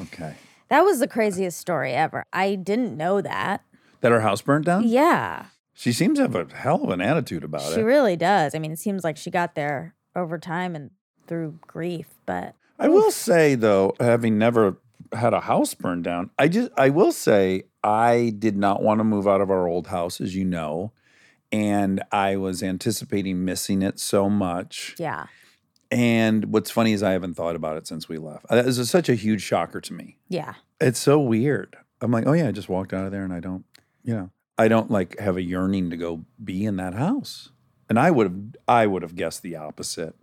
Okay. 0.00 0.34
That 0.68 0.82
was 0.82 0.98
the 0.98 1.08
craziest 1.08 1.58
story 1.58 1.92
ever. 1.92 2.24
I 2.32 2.54
didn't 2.54 2.96
know 2.96 3.20
that. 3.20 3.62
That 4.00 4.12
her 4.12 4.20
house 4.20 4.42
burnt 4.42 4.66
down? 4.66 4.86
Yeah, 4.86 5.46
She 5.72 5.92
seems 5.92 6.18
to 6.18 6.22
have 6.22 6.34
a 6.34 6.46
hell 6.54 6.84
of 6.84 6.90
an 6.90 7.00
attitude 7.00 7.42
about 7.44 7.70
it. 7.72 7.74
she 7.74 7.80
really 7.82 8.16
does. 8.16 8.54
I 8.54 8.58
mean, 8.58 8.72
it 8.72 8.78
seems 8.78 9.02
like 9.04 9.16
she 9.16 9.30
got 9.30 9.54
there 9.54 9.94
over 10.14 10.38
time 10.38 10.74
and 10.76 10.90
through 11.26 11.58
grief, 11.66 12.06
but 12.26 12.54
I 12.78 12.88
will 12.88 13.10
say 13.10 13.54
though, 13.54 13.94
having 14.00 14.36
never 14.38 14.76
had 15.12 15.32
a 15.32 15.40
house 15.40 15.74
burned 15.74 16.04
down, 16.04 16.30
I 16.38 16.48
just 16.48 16.70
I 16.76 16.90
will 16.90 17.12
say 17.12 17.64
I 17.82 18.34
did 18.38 18.56
not 18.56 18.82
want 18.82 19.00
to 19.00 19.04
move 19.04 19.26
out 19.26 19.40
of 19.40 19.50
our 19.50 19.66
old 19.68 19.86
house, 19.88 20.20
as 20.20 20.34
you 20.36 20.44
know, 20.44 20.92
and 21.52 22.02
I 22.12 22.36
was 22.36 22.62
anticipating 22.62 23.44
missing 23.44 23.80
it 23.82 23.98
so 23.98 24.28
much. 24.28 24.94
yeah, 24.98 25.26
And 25.90 26.46
what's 26.46 26.70
funny 26.70 26.92
is 26.92 27.02
I 27.02 27.12
haven't 27.12 27.34
thought 27.34 27.54
about 27.56 27.76
it 27.76 27.86
since 27.86 28.08
we 28.08 28.18
left. 28.18 28.46
Uh, 28.50 28.62
This 28.62 28.78
is 28.78 28.90
such 28.90 29.08
a 29.08 29.14
huge 29.14 29.42
shocker 29.42 29.80
to 29.80 29.92
me. 29.94 30.18
yeah. 30.28 30.54
It's 30.80 30.98
so 30.98 31.20
weird. 31.20 31.76
I'm 32.00 32.10
like, 32.10 32.26
oh 32.26 32.32
yeah, 32.32 32.48
I 32.48 32.52
just 32.52 32.68
walked 32.68 32.92
out 32.92 33.06
of 33.06 33.12
there, 33.12 33.22
and 33.24 33.32
I 33.32 33.40
don't, 33.40 33.64
you 34.02 34.12
know, 34.14 34.30
I 34.58 34.68
don't 34.68 34.90
like 34.90 35.18
have 35.20 35.36
a 35.36 35.42
yearning 35.42 35.88
to 35.90 35.96
go 35.96 36.24
be 36.42 36.64
in 36.66 36.76
that 36.76 36.94
house. 36.94 37.50
And 37.88 37.98
I 37.98 38.10
would 38.10 38.26
have, 38.26 38.40
I 38.66 38.86
would 38.86 39.02
have 39.02 39.14
guessed 39.14 39.42
the 39.42 39.56
opposite. 39.56 40.14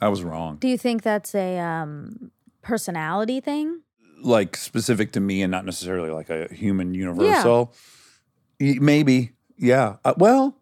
I 0.00 0.08
was 0.08 0.22
wrong. 0.22 0.56
Do 0.56 0.68
you 0.68 0.78
think 0.78 1.02
that's 1.02 1.34
a 1.34 1.58
um, 1.58 2.30
personality 2.62 3.40
thing? 3.40 3.82
like 4.22 4.54
specific 4.54 5.12
to 5.12 5.20
me 5.20 5.40
and 5.40 5.50
not 5.50 5.64
necessarily 5.64 6.10
like 6.10 6.28
a 6.28 6.46
human 6.52 6.92
universal. 6.92 7.74
Y- 8.60 8.76
Maybe, 8.78 9.32
yeah. 9.56 9.96
Uh, 10.04 10.12
well, 10.18 10.56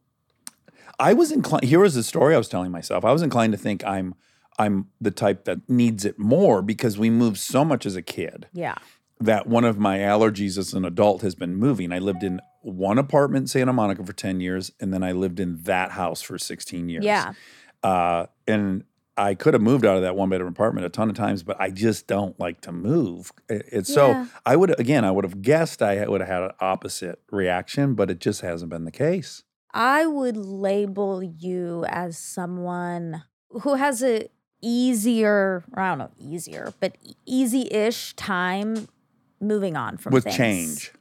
I 0.99 1.13
was 1.13 1.33
inclined. 1.33 1.65
Here 1.65 1.81
was 1.81 1.95
the 1.95 2.05
story 2.05 2.35
I 2.35 2.39
was 2.39 2.49
telling 2.49 2.71
myself. 2.71 3.05
I 3.05 3.13
was 3.13 3.21
inclined 3.23 3.53
to 3.53 3.59
think 3.59 3.85
I'm 3.85 4.15
I'm 4.59 4.89
the 5.01 5.11
type 5.11 5.45
that 5.45 5.69
needs 5.69 6.05
it 6.05 6.19
more 6.19 6.63
because 6.63 6.99
we 6.99 7.11
moved 7.11 7.39
so 7.39 7.65
much 7.65 7.87
as 7.87 7.95
a 7.97 8.03
kid 8.03 8.47
Yeah. 8.53 8.75
that 9.21 9.47
one 9.47 9.65
of 9.65 9.79
my 9.79 9.99
allergies 9.99 10.59
as 10.59 10.75
an 10.75 10.85
adult 10.85 11.23
has 11.23 11.35
been 11.35 11.55
moving. 11.57 11.93
I 11.93 11.99
lived 11.99 12.23
in 12.25 12.41
one 12.63 12.99
apartment 12.99 13.45
in 13.45 13.47
Santa 13.49 13.73
Monica 13.73 14.05
for 14.05 14.13
10 14.13 14.41
years, 14.41 14.73
and 14.81 14.93
then 14.93 15.03
I 15.03 15.13
lived 15.13 15.39
in 15.41 15.63
that 15.63 15.93
house 15.93 16.23
for 16.23 16.39
16 16.39 16.89
years. 16.89 17.05
Yeah. 17.05 17.33
Uh, 17.83 18.27
and 18.47 18.85
I 19.17 19.35
could 19.35 19.55
have 19.55 19.63
moved 19.63 19.85
out 19.85 19.97
of 19.97 20.03
that 20.03 20.15
one 20.17 20.29
bedroom 20.29 20.51
apartment 20.53 20.87
a 20.87 20.89
ton 20.91 21.09
of 21.11 21.17
times, 21.17 21.43
but 21.43 21.57
I 21.61 21.71
just 21.71 22.07
don't 22.07 22.39
like 22.39 22.61
to 22.63 22.73
move. 22.73 23.33
It- 23.49 23.67
It's 23.73 23.91
Yeah. 23.91 23.95
so 23.95 24.27
I 24.47 24.55
would 24.57 24.79
again, 24.79 25.05
I 25.05 25.11
would 25.11 25.25
have 25.25 25.43
guessed 25.43 25.83
I 25.83 26.07
would 26.07 26.21
have 26.21 26.29
had 26.29 26.43
an 26.43 26.51
opposite 26.61 27.21
reaction, 27.31 27.95
but 27.95 28.11
it 28.11 28.21
just 28.21 28.41
hasn't 28.43 28.71
been 28.71 28.85
the 28.85 28.93
case. 28.93 29.43
I 29.75 30.07
would 30.07 30.37
label 30.37 31.23
you 31.23 31.85
as 31.89 32.17
someone 32.19 33.23
who 33.63 33.75
has 33.75 34.03
a 34.03 34.29
easier, 34.61 35.65
I 35.75 35.89
don't 35.89 35.99
know, 35.99 36.11
easier, 36.19 36.73
but 36.81 36.97
e- 37.03 37.15
easy-ish 37.27 38.15
time 38.15 38.89
moving 39.41 39.77
on 39.77 39.97
from 39.97 40.13
With 40.13 40.25
things. 40.25 40.37
change. 40.37 40.93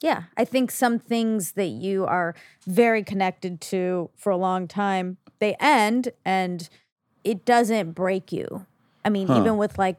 Yeah, 0.00 0.24
I 0.36 0.44
think 0.44 0.70
some 0.70 0.98
things 0.98 1.52
that 1.52 1.68
you 1.68 2.04
are 2.04 2.34
very 2.66 3.02
connected 3.02 3.60
to 3.62 4.10
for 4.16 4.30
a 4.30 4.36
long 4.36 4.68
time, 4.68 5.16
they 5.38 5.54
end 5.58 6.10
and 6.24 6.68
it 7.24 7.44
doesn't 7.44 7.92
break 7.92 8.30
you. 8.30 8.66
I 9.04 9.08
mean, 9.10 9.28
Huh. 9.28 9.38
even 9.38 9.56
with 9.56 9.78
like 9.78 9.98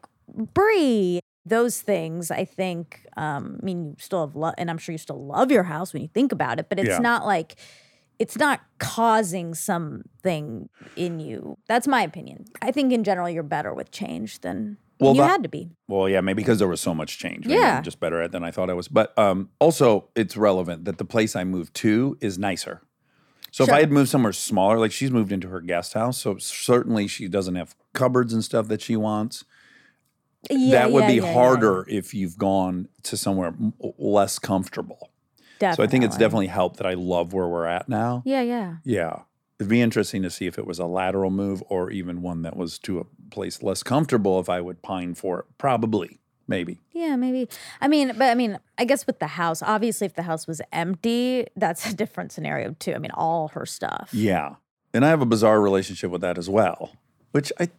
Brie, 0.53 1.19
those 1.45 1.81
things, 1.81 2.29
I 2.29 2.43
think, 2.45 3.05
um, 3.15 3.57
I 3.61 3.65
mean, 3.65 3.85
you 3.91 3.95
still 3.99 4.25
have 4.25 4.35
love, 4.35 4.53
and 4.57 4.69
I'm 4.69 4.77
sure 4.77 4.91
you 4.91 4.97
still 4.99 5.25
love 5.25 5.49
your 5.51 5.63
house 5.63 5.93
when 5.93 6.01
you 6.03 6.09
think 6.13 6.31
about 6.31 6.59
it, 6.59 6.67
but 6.69 6.77
it's 6.79 6.89
Yeah. 6.89 6.99
not 6.99 7.25
like, 7.25 7.55
it's 8.19 8.37
not 8.37 8.61
causing 8.79 9.53
something 9.53 10.69
in 10.95 11.19
you. 11.19 11.57
That's 11.67 11.87
my 11.87 12.01
opinion. 12.01 12.45
I 12.61 12.71
think 12.71 12.91
in 12.91 13.03
general, 13.03 13.29
you're 13.29 13.43
better 13.43 13.73
with 13.73 13.91
change 13.91 14.39
than 14.41 14.77
Well, 14.99 15.15
you 15.15 15.21
had 15.21 15.43
to 15.43 15.49
be. 15.49 15.69
Well, 15.87 16.09
yeah, 16.09 16.21
maybe 16.21 16.41
because 16.41 16.59
there 16.59 16.67
was 16.67 16.81
so 16.81 16.95
much 16.95 17.19
change. 17.19 17.45
Maybe 17.45 17.59
Yeah. 17.59 17.77
I'm 17.77 17.83
just 17.83 17.99
better 17.99 18.19
at 18.21 18.25
it 18.25 18.31
than 18.31 18.43
I 18.43 18.51
thought 18.51 18.69
I 18.69 18.73
was. 18.73 18.87
But 18.87 19.17
um, 19.17 19.49
also, 19.59 20.09
it's 20.15 20.35
relevant 20.35 20.85
that 20.85 20.97
the 20.97 21.05
place 21.05 21.35
I 21.35 21.43
moved 21.43 21.73
to 21.75 22.17
is 22.21 22.37
nicer. 22.39 22.81
So 23.51 23.63
if 23.63 23.71
I 23.71 23.79
had 23.79 23.91
moved 23.91 24.09
somewhere 24.09 24.33
smaller, 24.33 24.77
like 24.77 24.91
she's 24.91 25.09
moved 25.09 25.31
into 25.31 25.47
her 25.47 25.61
guest 25.61 25.93
house, 25.93 26.17
so 26.17 26.37
certainly 26.37 27.07
she 27.07 27.27
doesn't 27.27 27.55
have 27.55 27.75
cupboards 27.93 28.33
and 28.33 28.43
stuff 28.43 28.67
that 28.67 28.81
she 28.81 28.95
wants. 28.95 29.45
Yeah, 30.49 30.71
that 30.71 30.91
would 30.91 31.03
yeah, 31.03 31.07
be 31.07 31.15
yeah, 31.15 31.33
harder 31.33 31.85
if 31.89 32.13
you've 32.13 32.37
gone 32.37 32.87
to 33.03 33.17
somewhere 33.17 33.47
m- 33.47 33.73
less 33.97 34.37
comfortable. 34.37 35.09
So 35.59 35.83
I 35.83 35.87
think 35.87 36.03
it's 36.03 36.17
definitely 36.17 36.47
helped 36.47 36.77
that 36.77 36.87
I 36.87 36.93
love 36.93 37.33
where 37.33 37.47
we're 37.47 37.65
at 37.65 37.89
now. 37.89 38.23
Yeah, 38.25 38.41
yeah. 38.41 38.75
Yeah. 38.83 39.21
It'd 39.59 39.69
be 39.69 39.81
interesting 39.81 40.21
to 40.21 40.29
see 40.29 40.45
if 40.45 40.59
it 40.59 40.67
was 40.67 40.77
a 40.77 40.85
lateral 40.85 41.31
move 41.31 41.63
or 41.67 41.89
even 41.89 42.21
one 42.21 42.43
that 42.43 42.55
was 42.55 42.77
to 42.79 42.99
a 42.99 43.05
place 43.31 43.63
less 43.63 43.81
comfortable 43.81 44.39
if 44.39 44.49
I 44.49 44.61
would 44.61 44.81
pine 44.83 45.15
for 45.15 45.39
it. 45.39 45.45
Probably. 45.57 46.19
Maybe. 46.47 46.79
Yeah, 46.93 47.15
maybe. 47.17 47.49
I 47.81 47.87
mean, 47.87 48.13
but 48.17 48.29
I 48.29 48.35
mean, 48.35 48.59
I 48.77 48.85
guess 48.85 49.05
with 49.05 49.19
the 49.19 49.27
house, 49.27 49.61
obviously, 49.61 50.05
if 50.05 50.13
the 50.13 50.21
house 50.21 50.47
was 50.47 50.61
empty, 50.71 51.47
that's 51.57 51.89
a 51.91 51.93
different 51.93 52.31
scenario 52.31 52.73
too. 52.79 52.93
I 52.93 52.99
mean, 52.99 53.11
all 53.11 53.49
her 53.49 53.65
stuff. 53.65 54.09
Yeah. 54.13 54.55
And 54.93 55.03
I 55.03 55.09
have 55.09 55.21
a 55.21 55.25
bizarre 55.25 55.59
relationship 55.59 56.09
with 56.09 56.21
that 56.21 56.37
as 56.37 56.49
well. 56.49 56.91
Which 57.31 57.51
I 57.59 57.69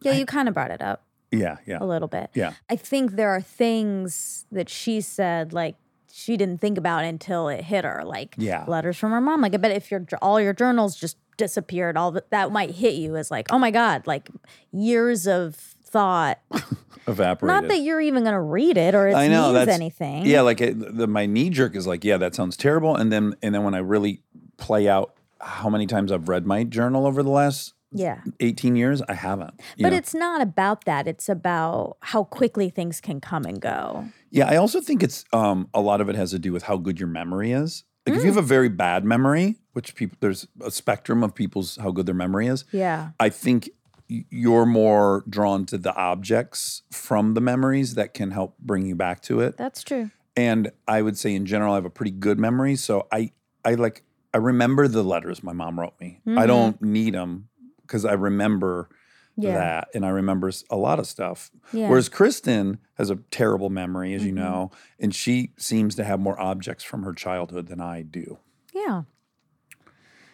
Yeah, 0.00 0.12
you 0.12 0.26
kind 0.26 0.48
of 0.48 0.54
brought 0.54 0.70
it 0.70 0.82
up 0.82 1.04
yeah, 1.30 1.58
yeah. 1.66 1.78
a 1.80 1.86
little 1.86 2.08
bit. 2.08 2.30
Yeah. 2.34 2.54
I 2.68 2.76
think 2.76 3.12
there 3.12 3.30
are 3.30 3.40
things 3.40 4.46
that 4.50 4.68
she 4.68 5.00
said, 5.00 5.52
like, 5.52 5.76
she 6.16 6.36
didn't 6.36 6.60
think 6.60 6.78
about 6.78 7.02
until 7.04 7.48
it 7.48 7.64
hit 7.64 7.84
her, 7.84 8.02
like 8.04 8.36
Yeah. 8.38 8.64
letters 8.68 8.96
from 8.96 9.10
her 9.10 9.20
mom. 9.20 9.40
Like, 9.40 9.52
I 9.54 9.56
bet 9.56 9.72
if 9.72 9.90
your 9.90 10.06
all 10.22 10.40
your 10.40 10.52
journals 10.52 10.94
just 10.94 11.16
disappeared, 11.36 11.96
all 11.96 12.12
that 12.12 12.30
that 12.30 12.52
might 12.52 12.70
hit 12.70 12.94
you 12.94 13.16
as 13.16 13.30
like, 13.32 13.48
oh 13.50 13.58
my 13.58 13.72
god, 13.72 14.06
like 14.06 14.28
years 14.72 15.26
of 15.26 15.56
thought. 15.56 16.38
Evaporated. 17.06 17.62
Not 17.62 17.68
that 17.68 17.80
you're 17.80 18.00
even 18.00 18.24
gonna 18.24 18.40
read 18.40 18.76
it 18.78 18.94
or 18.94 19.08
it 19.08 19.14
I 19.14 19.26
know 19.28 19.52
means 19.52 19.68
anything. 19.68 20.24
Yeah, 20.24 20.40
like 20.42 20.60
it, 20.60 20.96
the, 20.96 21.06
my 21.06 21.26
knee 21.26 21.50
jerk 21.50 21.74
is 21.76 21.86
like, 21.86 22.02
yeah, 22.04 22.16
that 22.16 22.34
sounds 22.34 22.56
terrible. 22.56 22.94
And 22.96 23.12
then 23.12 23.34
and 23.42 23.54
then 23.54 23.62
when 23.64 23.74
I 23.74 23.78
really 23.78 24.22
play 24.56 24.88
out 24.88 25.14
how 25.40 25.68
many 25.68 25.86
times 25.86 26.10
I've 26.12 26.28
read 26.28 26.46
my 26.46 26.64
journal 26.64 27.06
over 27.06 27.22
the 27.22 27.28
last 27.30 27.74
yeah. 27.94 28.20
18 28.40 28.76
years, 28.76 29.00
I 29.08 29.14
haven't. 29.14 29.54
But 29.78 29.90
know? 29.90 29.96
it's 29.96 30.12
not 30.14 30.40
about 30.42 30.84
that. 30.84 31.06
It's 31.08 31.28
about 31.28 31.96
how 32.00 32.24
quickly 32.24 32.68
things 32.68 33.00
can 33.00 33.20
come 33.20 33.44
and 33.44 33.60
go. 33.60 34.06
Yeah, 34.30 34.48
I 34.50 34.56
also 34.56 34.80
think 34.80 35.02
it's 35.02 35.24
um, 35.32 35.68
a 35.72 35.80
lot 35.80 36.00
of 36.00 36.08
it 36.08 36.16
has 36.16 36.32
to 36.32 36.38
do 36.38 36.52
with 36.52 36.64
how 36.64 36.76
good 36.76 36.98
your 37.00 37.08
memory 37.08 37.52
is. 37.52 37.84
Like 38.06 38.16
if 38.16 38.20
Mm. 38.20 38.24
you 38.26 38.32
have 38.32 38.44
a 38.44 38.46
very 38.46 38.68
bad 38.68 39.04
memory, 39.04 39.56
which 39.72 39.94
people 39.94 40.18
there's 40.20 40.46
a 40.62 40.70
spectrum 40.70 41.22
of 41.22 41.34
people's 41.34 41.76
how 41.76 41.90
good 41.90 42.04
their 42.04 42.14
memory 42.14 42.48
is. 42.48 42.64
Yeah. 42.70 43.10
I 43.18 43.30
think 43.30 43.70
you're 44.08 44.66
more 44.66 45.24
drawn 45.28 45.64
to 45.66 45.78
the 45.78 45.94
objects 45.94 46.82
from 46.90 47.32
the 47.34 47.40
memories 47.40 47.94
that 47.94 48.12
can 48.12 48.32
help 48.32 48.58
bring 48.58 48.84
you 48.86 48.94
back 48.94 49.22
to 49.22 49.40
it. 49.40 49.56
That's 49.56 49.82
true. 49.82 50.10
And 50.36 50.70
I 50.86 51.00
would 51.00 51.16
say 51.16 51.34
in 51.34 51.46
general, 51.46 51.72
I 51.72 51.76
have 51.76 51.84
a 51.86 51.90
pretty 51.90 52.10
good 52.10 52.38
memory. 52.38 52.76
So 52.76 53.06
I, 53.10 53.30
I 53.64 53.74
like, 53.74 54.02
I 54.34 54.38
remember 54.38 54.88
the 54.88 55.02
letters 55.02 55.42
my 55.42 55.52
mom 55.52 55.80
wrote 55.80 55.94
me. 56.00 56.20
Mm-hmm. 56.26 56.38
I 56.38 56.46
don't 56.46 56.80
need 56.82 57.14
them 57.14 57.48
because 57.86 58.04
I 58.04 58.12
remember 58.12 58.88
Yeah. 59.36 59.54
that 59.54 59.88
and 59.94 60.04
I 60.06 60.10
remember 60.10 60.50
a 60.70 60.76
lot 60.76 60.98
of 60.98 61.06
stuff. 61.06 61.50
Yeah. 61.72 61.88
Whereas 61.88 62.08
Kristen 62.08 62.78
has 62.94 63.10
a 63.10 63.16
terrible 63.30 63.68
memory, 63.70 64.14
as 64.14 64.24
you 64.24 64.32
Mhm. 64.32 64.36
know, 64.36 64.70
and 65.00 65.14
she 65.14 65.52
seems 65.56 65.94
to 65.96 66.04
have 66.04 66.20
more 66.20 66.38
objects 66.40 66.84
from 66.84 67.02
her 67.02 67.12
childhood 67.12 67.66
than 67.66 67.80
I 67.80 68.02
do. 68.02 68.38
Yeah. 68.72 69.02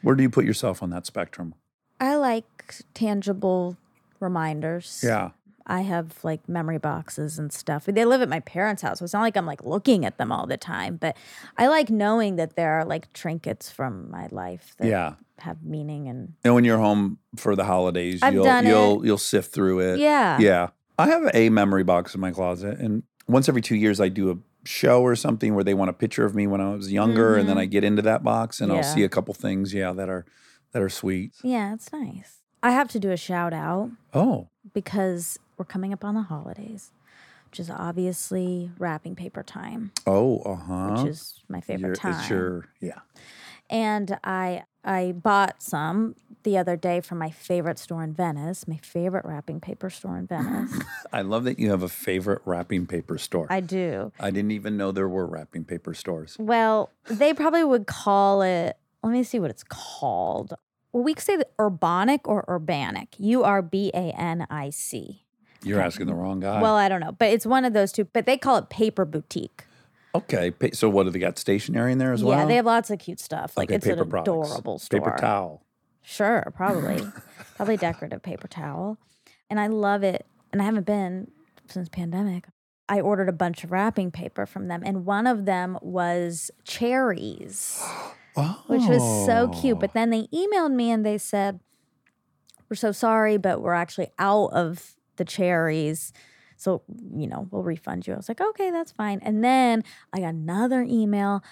Where 0.03 0.15
do 0.15 0.23
you 0.23 0.31
put 0.31 0.45
yourself 0.45 0.83
on 0.83 0.91
that 0.91 1.07
spectrum? 1.07 1.55
I 1.99 2.17
like 2.17 2.77
tangible 2.95 3.77
reminders. 4.19 5.03
Yeah. 5.05 5.31
I 5.67 5.83
have 5.83 6.23
like 6.25 6.49
memory 6.49 6.79
boxes 6.79 7.39
and 7.39 7.53
stuff. 7.53 7.85
They 7.87 8.05
live 8.05 8.23
at 8.23 8.29
my 8.29 8.41
parents' 8.41 8.83
house. 8.83 8.99
So 8.99 9.05
it's 9.05 9.13
not 9.15 9.21
like 9.23 9.37
I'm 9.37 9.47
like 9.47 9.65
looking 9.65 10.05
at 10.05 10.19
them 10.19 10.33
all 10.33 10.47
the 10.47 10.57
time, 10.57 10.97
but 10.97 11.17
I 11.57 11.69
like 11.69 11.91
knowing 11.91 12.37
that 12.37 12.57
there 12.57 12.73
are 12.81 12.85
like 12.85 13.13
trinkets 13.13 13.71
from 13.71 14.11
my 14.11 14.27
life 14.31 14.75
that 14.79 14.89
Yeah. 14.89 15.15
have 15.41 15.63
meaning 15.63 16.09
and 16.09 16.35
And 16.45 16.55
when 16.55 16.65
you're 16.65 16.79
home 16.79 17.19
for 17.37 17.55
the 17.57 17.65
holidays, 17.65 18.21
I've 18.23 18.35
you'll 18.35 18.45
done 18.45 18.67
you'll 18.67 19.05
you'll 19.07 19.19
sift 19.19 19.53
through 19.53 19.81
it. 19.81 19.99
yeah. 20.01 20.39
Yeah. 20.39 20.69
I 20.99 21.07
have 21.09 21.31
a 21.35 21.49
memory 21.51 21.85
box 21.85 22.15
in 22.15 22.21
my 22.21 22.31
closet 22.31 22.79
and 22.79 23.03
once 23.29 23.49
every 23.49 23.63
2 23.63 23.77
years 23.77 24.01
I 24.01 24.09
do 24.09 24.31
a 24.31 24.37
show 24.67 25.01
or 25.03 25.17
something 25.17 25.55
where 25.55 25.65
they 25.65 25.73
want 25.73 25.89
a 25.89 25.95
picture 25.95 26.25
of 26.27 26.35
me 26.35 26.47
when 26.47 26.61
I 26.61 26.75
was 26.75 26.93
younger 26.93 27.37
and 27.37 27.49
then 27.49 27.57
I 27.57 27.65
get 27.65 27.85
into 27.85 28.03
that 28.03 28.23
box 28.23 28.61
and 28.61 28.71
I'll 28.73 28.79
Mm-hmm. 28.81 28.95
See 28.95 29.05
a 29.05 29.09
couple 29.09 29.33
things 29.35 29.73
yeah 29.73 29.93
that 29.93 30.09
are 30.11 30.25
that 30.73 30.83
are 30.83 30.89
sweet. 30.91 31.33
Yeah, 31.43 31.73
it's 31.75 31.91
nice. 31.93 32.39
I 32.63 32.73
have 32.73 32.89
to 32.89 32.99
do 32.99 33.11
a 33.11 33.17
shout 33.17 33.55
out 33.55 33.91
Oh. 34.13 34.49
because 34.75 35.39
we're 35.61 35.65
coming 35.67 35.93
up 35.93 36.03
on 36.07 36.15
the 36.15 36.23
holidays, 36.23 36.91
which 37.51 37.61
is 37.61 37.69
obviously 37.69 38.71
wrapping 38.79 39.15
paper 39.15 39.43
time, 39.43 39.93
Oh, 40.07 40.39
uh-huh. 40.41 41.03
which 41.03 41.11
is 41.11 41.41
my 41.51 41.61
favorite 41.61 41.89
Your- 41.89 41.95
time. 41.97 42.19
It's 42.19 42.31
your 42.31 42.65
yeah. 42.81 43.01
and 43.69 44.19
I 44.25 44.63
I 44.83 45.13
bought 45.13 45.63
some 45.63 46.17
the 46.45 46.57
other 46.57 46.75
day 46.79 47.03
from 47.03 47.19
my 47.19 47.29
favorite 47.31 47.79
store 47.79 48.03
in 48.03 48.15
Venice, 48.15 48.67
my 48.67 48.79
favorite 48.79 49.27
wrapping 49.27 49.61
paper 49.61 49.91
store 49.91 50.17
in 50.17 50.27
Venice. 50.27 50.73
I 51.13 51.21
love 51.21 51.45
that 51.45 51.59
you 51.59 51.69
have 51.69 51.83
a 51.83 51.89
favorite 51.91 52.41
wrapping 52.47 52.87
paper 52.87 53.19
store. 53.19 53.47
I 53.51 53.61
do. 53.61 54.11
I 54.19 54.31
didn't 54.31 54.53
even 54.53 54.79
know 54.79 54.91
there 54.93 55.11
were 55.11 55.27
wrapping 55.27 55.65
paper 55.67 55.93
stores. 55.93 56.37
Well, 56.41 56.89
they 57.05 57.35
probably 57.35 57.65
would 57.65 57.87
call 57.87 58.41
it. 58.41 58.79
Let 59.03 59.13
me 59.13 59.23
see 59.25 59.39
what 59.39 59.51
it's 59.51 59.65
called. 59.65 60.55
Well, 60.93 61.03
we 61.03 61.13
could 61.13 61.23
say 61.25 61.37
the 61.37 61.47
urbanic 61.59 62.21
or 62.25 62.45
urbanic. 62.49 63.09
U 63.19 63.45
R 63.45 63.61
B 63.61 63.91
A 63.93 64.13
N 64.17 64.47
I 64.49 64.71
C. 64.71 65.27
You're 65.63 65.81
asking 65.81 66.07
the 66.07 66.15
wrong 66.15 66.41
guy. 66.41 66.61
Well, 66.63 66.75
I 66.77 66.89
don't 66.89 67.01
know, 67.01 67.13
but 67.13 67.29
it's 67.31 67.45
one 67.47 67.65
of 67.65 67.73
those 67.73 67.93
two. 67.93 68.05
But 68.05 68.27
they 68.27 68.37
call 68.39 68.57
it 68.57 68.69
paper 68.71 69.05
boutique. 69.05 69.65
okay. 70.15 70.51
Pa- 70.51 70.69
So 70.73 70.89
what 70.89 71.05
do 71.05 71.11
they 71.11 71.19
got 71.19 71.39
stationery 71.39 71.93
in 71.93 71.99
there 71.99 72.13
as 72.13 72.25
well? 72.25 72.39
Yeah, 72.39 72.47
they 72.47 72.57
have 72.57 72.67
lots 72.67 72.91
of 72.91 72.99
cute 72.99 73.21
stuff. 73.21 73.57
Like 73.57 73.69
Okay, 73.69 73.77
it's 73.77 73.87
an 73.87 73.97
products. 74.09 74.29
adorable 74.29 74.79
store. 74.79 75.01
Paper 75.01 75.17
towel. 75.19 75.63
Sure, 76.03 76.51
probably. 76.57 77.05
probably 77.57 77.77
decorative 77.77 78.23
paper 78.23 78.49
towel. 78.49 78.99
And 79.51 79.61
I 79.61 79.67
love 79.67 80.03
it. 80.03 80.27
And 80.53 80.61
I 80.63 80.65
haven't 80.65 80.87
been 80.87 81.31
since 81.69 81.89
pandemic. 81.89 82.47
I 82.89 83.01
ordered 83.01 83.29
a 83.29 83.33
bunch 83.33 83.63
of 83.63 83.71
wrapping 83.71 84.11
paper 84.11 84.47
from 84.47 84.67
them, 84.67 84.83
and 84.85 85.05
one 85.07 85.29
of 85.29 85.45
them 85.45 85.79
was 85.81 86.51
cherries, 86.65 87.81
Oh. 88.37 88.63
which 88.67 88.83
was 88.89 89.03
so 89.27 89.49
cute. 89.61 89.79
But 89.79 89.91
oh. 89.91 89.93
then 89.95 90.11
they 90.11 90.27
emailed 90.35 90.73
me 90.73 90.91
and 90.91 91.05
they 91.07 91.19
said, 91.19 91.61
We're 92.69 92.75
so 92.77 92.91
sorry, 92.93 93.37
but 93.37 93.61
we're 93.61 93.75
actually 93.75 94.09
out 94.19 94.47
of 94.53 94.97
the 95.17 95.25
cherries. 95.25 96.13
So, 96.57 96.83
you 97.15 97.27
know, 97.27 97.49
we'll 97.51 97.63
refund 97.63 98.07
you. 98.07 98.15
I 98.15 98.17
was 98.17 98.29
like, 98.29 98.41
okay, 98.41 98.71
that's 98.71 98.93
fine. 98.93 99.21
And 99.23 99.43
then 99.43 99.83
I 100.13 100.21
got 100.21 100.35
another 100.35 100.83
email 100.83 101.43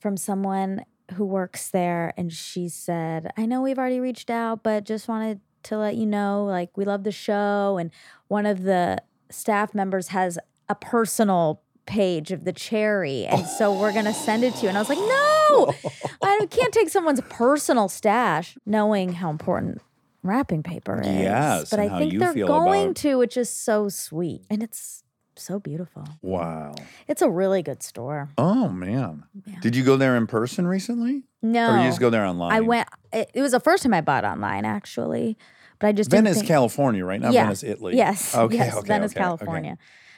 from 0.00 0.16
someone 0.16 0.84
who 1.14 1.24
works 1.24 1.70
there 1.70 2.12
and 2.16 2.32
she 2.32 2.68
said, 2.68 3.30
I 3.36 3.46
know 3.46 3.62
we've 3.62 3.78
already 3.78 4.00
reached 4.00 4.30
out, 4.30 4.62
but 4.62 4.84
just 4.84 5.08
wanted 5.08 5.40
to 5.64 5.78
let 5.78 5.96
you 5.96 6.06
know, 6.06 6.44
like, 6.44 6.76
we 6.76 6.84
love 6.84 7.04
the 7.04 7.12
show. 7.12 7.78
And 7.78 7.90
one 8.28 8.44
of 8.44 8.64
the 8.64 9.02
staff 9.30 9.74
members 9.74 10.08
has 10.08 10.38
a 10.68 10.74
personal 10.74 11.62
page 11.86 12.30
of 12.30 12.44
the 12.44 12.52
cherry. 12.52 13.26
And 13.26 13.42
oh. 13.42 13.54
so 13.58 13.78
we're 13.78 13.92
going 13.92 14.04
to 14.04 14.14
send 14.14 14.44
it 14.44 14.54
to 14.56 14.62
you. 14.62 14.68
And 14.68 14.76
I 14.76 14.80
was 14.80 14.88
like, 14.88 14.98
no, 14.98 15.74
I 16.22 16.46
can't 16.50 16.72
take 16.72 16.88
someone's 16.88 17.20
personal 17.28 17.88
stash, 17.88 18.56
knowing 18.66 19.14
how 19.14 19.30
important 19.30 19.80
wrapping 20.24 20.62
paper 20.62 21.00
is. 21.00 21.06
Yes, 21.08 21.70
but 21.70 21.78
I 21.78 21.98
think 21.98 22.18
they're 22.18 22.34
going 22.34 22.84
about- 22.86 22.96
to, 22.96 23.18
which 23.18 23.36
is 23.36 23.48
so 23.48 23.88
sweet. 23.88 24.42
And 24.50 24.62
it's 24.62 25.02
so 25.36 25.58
beautiful. 25.58 26.04
Wow. 26.22 26.74
It's 27.08 27.22
a 27.22 27.28
really 27.30 27.62
good 27.62 27.82
store. 27.82 28.30
Oh 28.38 28.68
man. 28.68 29.24
Yeah. 29.46 29.60
Did 29.60 29.76
you 29.76 29.84
go 29.84 29.96
there 29.96 30.16
in 30.16 30.26
person 30.26 30.66
recently? 30.66 31.24
No. 31.42 31.74
Or 31.74 31.78
you 31.78 31.84
just 31.88 32.00
go 32.00 32.10
there 32.10 32.24
online? 32.24 32.52
I 32.52 32.60
went, 32.60 32.88
it, 33.12 33.30
it 33.34 33.42
was 33.42 33.52
the 33.52 33.60
first 33.60 33.82
time 33.82 33.92
I 33.94 34.00
bought 34.00 34.24
online, 34.24 34.64
actually. 34.64 35.36
But 35.80 35.88
I 35.88 35.92
just 35.92 36.08
didn't 36.10 36.24
Venice, 36.24 36.38
think- 36.38 36.48
California, 36.48 37.04
right? 37.04 37.20
Not 37.20 37.32
Yeah. 37.32 37.44
Venice, 37.44 37.62
Italy. 37.64 37.96
Yes. 37.96 38.34
Okay. 38.34 38.56
yes, 38.56 38.76
okay. 38.76 38.86
Venice, 38.86 39.12
okay, 39.12 39.20
okay. 39.20 39.24
California. 39.24 39.76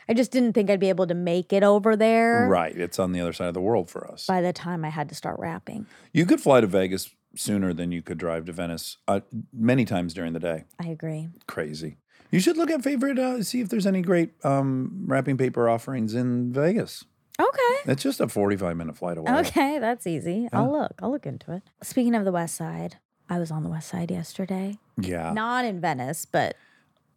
I 0.08 0.14
just 0.14 0.30
didn't 0.30 0.52
think 0.52 0.70
I'd 0.70 0.78
be 0.78 0.88
able 0.90 1.08
to 1.08 1.14
make 1.14 1.52
it 1.52 1.64
over 1.64 1.96
there 1.96 2.46
Right. 2.48 2.76
It's 2.76 3.00
on 3.00 3.10
the 3.10 3.20
other 3.20 3.32
side 3.32 3.48
of 3.48 3.54
the 3.54 3.60
world 3.60 3.90
for 3.90 4.06
us. 4.08 4.26
by 4.26 4.40
the 4.40 4.52
time 4.52 4.84
I 4.84 4.90
had 4.90 5.08
to 5.08 5.14
start 5.16 5.36
wrapping. 5.40 5.86
You 6.12 6.26
could 6.26 6.40
fly 6.40 6.60
to 6.60 6.66
Vegas 6.68 7.10
sooner 7.36 7.72
than 7.72 7.92
you 7.92 8.02
could 8.02 8.18
drive 8.18 8.44
to 8.46 8.52
Venice 8.52 8.96
uh, 9.08 9.20
many 9.52 9.84
times 9.84 10.14
during 10.14 10.32
the 10.32 10.40
day. 10.40 10.64
I 10.82 10.88
agree. 10.88 11.28
Crazy. 11.46 11.98
You 12.30 12.40
should 12.40 12.56
look 12.56 12.70
at 12.70 12.82
favorite, 12.82 13.18
uh, 13.18 13.42
see 13.42 13.60
if 13.60 13.68
there's 13.68 13.86
any 13.86 14.02
great 14.02 14.32
um, 14.44 15.04
wrapping 15.06 15.36
paper 15.36 15.68
offerings 15.68 16.14
in 16.14 16.52
Vegas. 16.52 17.04
Okay. 17.40 17.76
It's 17.92 18.02
just 18.02 18.20
a 18.20 18.28
45 18.28 18.76
minute 18.76 18.96
flight 18.96 19.18
away. 19.18 19.30
Okay, 19.40 19.78
that's 19.78 20.06
easy. 20.06 20.48
I'll 20.52 20.72
look. 20.72 20.92
I'll 21.02 21.10
look 21.10 21.26
into 21.26 21.52
it. 21.52 21.62
Speaking 21.82 22.14
of 22.14 22.24
the 22.24 22.32
West 22.32 22.56
Side, 22.56 22.96
I 23.28 23.38
was 23.38 23.50
on 23.50 23.62
the 23.62 23.68
West 23.68 23.88
Side 23.88 24.10
yesterday. 24.10 24.78
Yeah. 25.00 25.32
Not 25.32 25.64
in 25.64 25.80
Venice, 25.80 26.24
but 26.24 26.56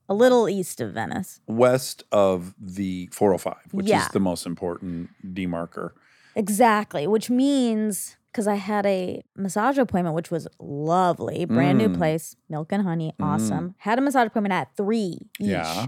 a 0.10 0.14
little 0.14 0.50
east 0.50 0.82
of 0.82 0.94
Venice. 0.94 1.40
West 1.48 2.04
of 2.12 2.54
the 2.60 3.10
405, 3.14 3.56
which 3.72 3.86
Yeah. 3.88 4.04
is 4.06 4.10
the 4.12 4.20
most 4.20 4.46
important 4.46 5.10
demarker. 5.26 5.92
Exactly, 6.36 7.08
which 7.08 7.30
means 7.30 8.18
because 8.32 8.48
I 8.48 8.56
had 8.56 8.86
a 8.86 9.22
massage 9.36 9.78
appointment, 9.78 10.16
which 10.16 10.30
was 10.32 10.48
lovely, 10.60 11.46
brand 11.46 11.78
new 11.78 11.90
Mm. 11.90 11.98
place, 11.98 12.36
milk 12.50 12.72
and 12.72 12.84
honey, 12.84 13.14
awesome. 13.20 13.76
Had 13.80 13.98
a 13.98 14.02
massage 14.02 14.28
appointment 14.28 14.54
at 14.54 14.76
three. 14.76 15.20
Each. 15.40 15.48
Yeah. 15.48 15.88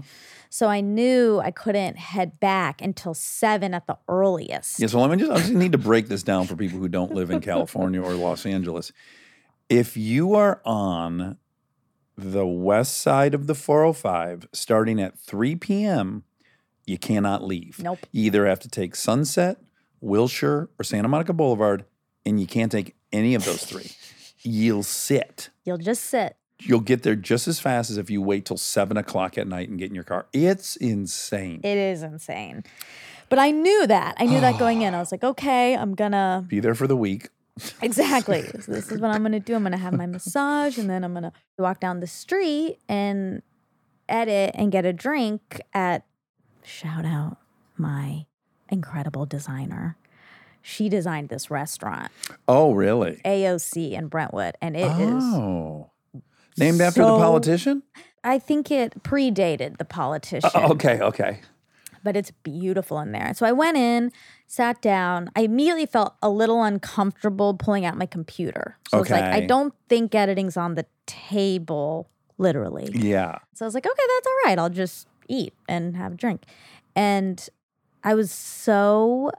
So 0.50 0.68
I 0.68 0.80
knew 0.80 1.40
I 1.40 1.50
couldn't 1.50 1.96
head 1.96 2.38
back 2.40 2.82
until 2.82 3.14
seven 3.14 3.72
at 3.74 3.86
the 3.86 3.96
earliest. 4.08 4.80
Yeah, 4.80 4.88
so 4.88 5.00
let 5.00 5.10
me 5.10 5.16
just, 5.16 5.30
I 5.32 5.38
just 5.38 5.52
need 5.52 5.72
to 5.72 5.78
break 5.78 6.08
this 6.08 6.22
down 6.22 6.46
for 6.46 6.56
people 6.56 6.78
who 6.78 6.88
don't 6.88 7.14
live 7.14 7.30
in 7.30 7.40
California 7.40 8.02
or 8.02 8.12
Los 8.14 8.44
Angeles. 8.44 8.92
If 9.68 9.96
you 9.96 10.34
are 10.34 10.60
on 10.66 11.38
the 12.18 12.46
west 12.46 12.98
side 12.98 13.32
of 13.34 13.46
the 13.46 13.54
405 13.54 14.48
starting 14.52 15.00
at 15.00 15.18
3 15.18 15.56
p.m., 15.56 16.24
you 16.86 16.98
cannot 16.98 17.42
leave. 17.44 17.78
Nope. 17.82 18.00
You 18.10 18.24
either 18.26 18.44
have 18.46 18.58
to 18.60 18.68
take 18.68 18.94
Sunset, 18.96 19.58
Wilshire, 20.00 20.68
or 20.78 20.82
Santa 20.84 21.08
Monica 21.08 21.32
Boulevard, 21.32 21.84
and 22.24 22.40
you 22.40 22.46
can't 22.46 22.70
take 22.72 22.94
any 23.12 23.34
of 23.34 23.44
those 23.44 23.64
three. 23.64 23.90
You'll 24.42 24.82
sit. 24.82 25.50
You'll 25.64 25.78
just 25.78 26.04
sit. 26.04 26.36
You'll 26.60 26.80
get 26.80 27.02
there 27.02 27.16
just 27.16 27.48
as 27.48 27.58
fast 27.58 27.90
as 27.90 27.98
if 27.98 28.08
you 28.10 28.22
wait 28.22 28.44
till 28.44 28.56
seven 28.56 28.96
o'clock 28.96 29.36
at 29.36 29.46
night 29.48 29.68
and 29.68 29.78
get 29.78 29.88
in 29.88 29.94
your 29.94 30.04
car. 30.04 30.26
It's 30.32 30.76
insane. 30.76 31.60
It 31.64 31.76
is 31.76 32.02
insane. 32.02 32.64
But 33.28 33.38
I 33.38 33.50
knew 33.50 33.86
that. 33.86 34.14
I 34.18 34.26
knew 34.26 34.40
that 34.40 34.58
going 34.58 34.82
in. 34.82 34.94
I 34.94 34.98
was 34.98 35.10
like, 35.10 35.24
okay, 35.24 35.74
I'm 35.74 35.94
gonna 35.94 36.44
Be 36.46 36.60
there 36.60 36.74
for 36.74 36.86
the 36.86 36.96
week. 36.96 37.30
exactly. 37.80 38.42
So 38.60 38.72
this 38.72 38.92
is 38.92 39.00
what 39.00 39.10
I'm 39.10 39.22
gonna 39.22 39.40
do. 39.40 39.54
I'm 39.54 39.62
gonna 39.62 39.76
have 39.76 39.94
my 39.94 40.06
massage, 40.06 40.78
and 40.78 40.88
then 40.88 41.02
I'm 41.02 41.14
gonna 41.14 41.32
walk 41.58 41.80
down 41.80 42.00
the 42.00 42.06
street 42.06 42.78
and 42.88 43.42
edit 44.08 44.52
and 44.54 44.70
get 44.70 44.84
a 44.84 44.92
drink 44.92 45.60
at. 45.72 46.04
Shout 46.64 47.04
out 47.04 47.38
my 47.76 48.26
incredible 48.68 49.26
designer. 49.26 49.96
She 50.62 50.88
designed 50.88 51.28
this 51.28 51.50
restaurant, 51.50 52.10
Oh, 52.48 52.72
really? 52.72 53.20
AOC 53.24 53.92
in 53.92 54.08
Brentwood, 54.08 54.54
and 54.62 54.76
it 54.76 54.86
is. 55.00 55.24
oh. 55.24 55.90
Named 56.58 56.80
after 56.80 57.00
the 57.02 57.16
politician? 57.16 57.82
I 58.24 58.38
think 58.38 58.70
it 58.70 59.02
predated 59.02 59.78
the 59.78 59.84
politician. 59.84 60.50
Oh, 60.54 60.72
okay, 60.72 61.00
okay. 61.00 61.40
but 62.04 62.16
it's 62.16 62.30
beautiful 62.42 62.98
in 63.00 63.12
there. 63.12 63.32
So 63.34 63.46
I 63.46 63.52
went 63.52 63.76
in, 63.76 64.12
sat 64.46 64.82
down. 64.82 65.30
I 65.34 65.42
immediately 65.42 65.86
felt 65.86 66.14
a 66.22 66.28
little 66.28 66.62
uncomfortable 66.62 67.54
pulling 67.54 67.84
out 67.84 67.96
my 67.96 68.06
computer. 68.06 68.76
So 68.90 69.00
it's 69.00 69.10
like, 69.10 69.24
I 69.24 69.40
don't 69.46 69.72
think 69.88 70.14
editing's 70.14 70.56
on 70.56 70.74
the 70.74 70.84
table, 71.06 72.08
literally. 72.38 72.90
Yeah. 72.94 73.38
So 73.54 73.64
I 73.64 73.66
was 73.66 73.74
like, 73.74 73.86
okay, 73.86 74.02
that's 74.16 74.26
all 74.26 74.36
right. 74.44 74.58
I'll 74.58 74.68
just 74.70 75.08
eat 75.28 75.54
and 75.68 75.96
have 75.96 76.12
a 76.12 76.16
drink. 76.16 76.42
And 76.94 77.48
I 78.04 78.14
was 78.14 78.30
so 78.30 79.30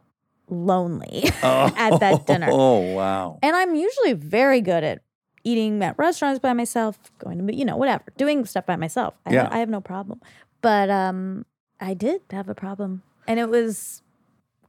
lonely 0.54 1.24
at 1.44 2.00
that 2.00 2.26
dinner. 2.26 2.50
Oh, 2.52 2.80
wow. 2.94 3.40
And 3.42 3.56
I'm 3.56 3.76
usually 3.76 4.14
very 4.14 4.62
good 4.62 4.84
at 4.84 5.02
eating 5.44 5.82
at 5.84 5.98
restaurants 5.98 6.40
by 6.40 6.54
myself, 6.54 6.98
going 7.20 7.46
to, 7.46 7.54
you 7.56 7.66
know, 7.66 7.76
whatever, 7.76 8.04
doing 8.18 8.46
stuff 8.46 8.66
by 8.66 8.76
myself. 8.78 9.14
I, 9.26 9.34
Yeah. 9.34 9.50
I 9.52 9.58
have 9.60 9.70
no 9.70 9.82
problem. 9.82 10.22
But 10.62 10.90
um, 10.90 11.46
I 11.82 11.94
did 11.94 12.22
have 12.32 12.48
a 12.48 12.56
problem. 12.56 13.02
And 13.28 13.40
it 13.40 13.50
was 13.50 14.02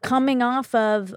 coming 0.03 0.43
off 0.43 0.75
of 0.75 1.15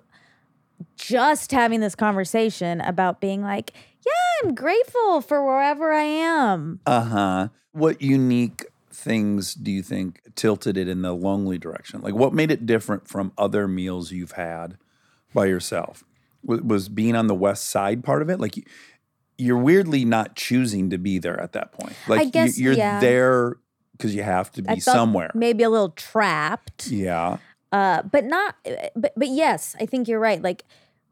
just 0.95 1.51
having 1.51 1.79
this 1.79 1.95
conversation 1.95 2.81
about 2.81 3.19
being 3.19 3.41
like, 3.41 3.73
yeah, 4.05 4.11
I'm 4.47 4.53
grateful 4.55 5.21
for 5.21 5.43
wherever 5.45 5.91
I 5.91 6.03
am. 6.03 6.79
Uh 6.85 7.01
huh. 7.03 7.47
What 7.71 8.01
unique 8.01 8.65
things 8.97 9.53
do 9.53 9.71
you 9.71 9.83
think 9.83 10.21
tilted 10.35 10.75
it 10.75 10.87
in 10.87 11.03
the 11.03 11.13
lonely 11.13 11.57
direction? 11.57 12.01
Like, 12.01 12.15
what 12.15 12.33
made 12.33 12.51
it 12.51 12.65
different 12.65 13.07
from 13.07 13.31
other 13.37 13.67
meals 13.67 14.11
you've 14.11 14.31
had 14.33 14.77
by 15.33 15.45
yourself? 15.45 16.03
Was, 16.43 16.89
being 16.89 17.15
on 17.15 17.27
the 17.27 17.35
west 17.35 17.67
side 17.69 18.03
part 18.03 18.21
of 18.21 18.29
it? 18.29 18.39
Like, 18.39 18.57
you- 18.57 18.63
you're 19.37 19.57
weirdly 19.57 20.03
not 20.03 20.35
choosing 20.35 20.89
to 20.89 20.97
be 20.97 21.19
there 21.19 21.39
at 21.39 21.53
that 21.53 21.71
point. 21.71 21.93
Like, 22.07 22.31
guess, 22.31 22.57
you're 22.57 22.73
yeah. 22.73 22.99
there 22.99 23.57
because 23.91 24.15
you 24.15 24.23
have 24.23 24.51
to 24.53 24.61
be 24.63 24.79
somewhere. 24.79 25.31
Maybe 25.35 25.63
a 25.63 25.69
little 25.69 25.89
trapped. 25.89 26.87
yeah. 26.87 27.37
Uh, 27.71 28.01
but 28.01 28.23
not, 28.23 28.55
but 28.95 29.13
but 29.17 29.27
yes, 29.27 29.75
I 29.79 29.85
think 29.85 30.07
you're 30.07 30.19
right. 30.21 30.41
Like, 30.41 30.63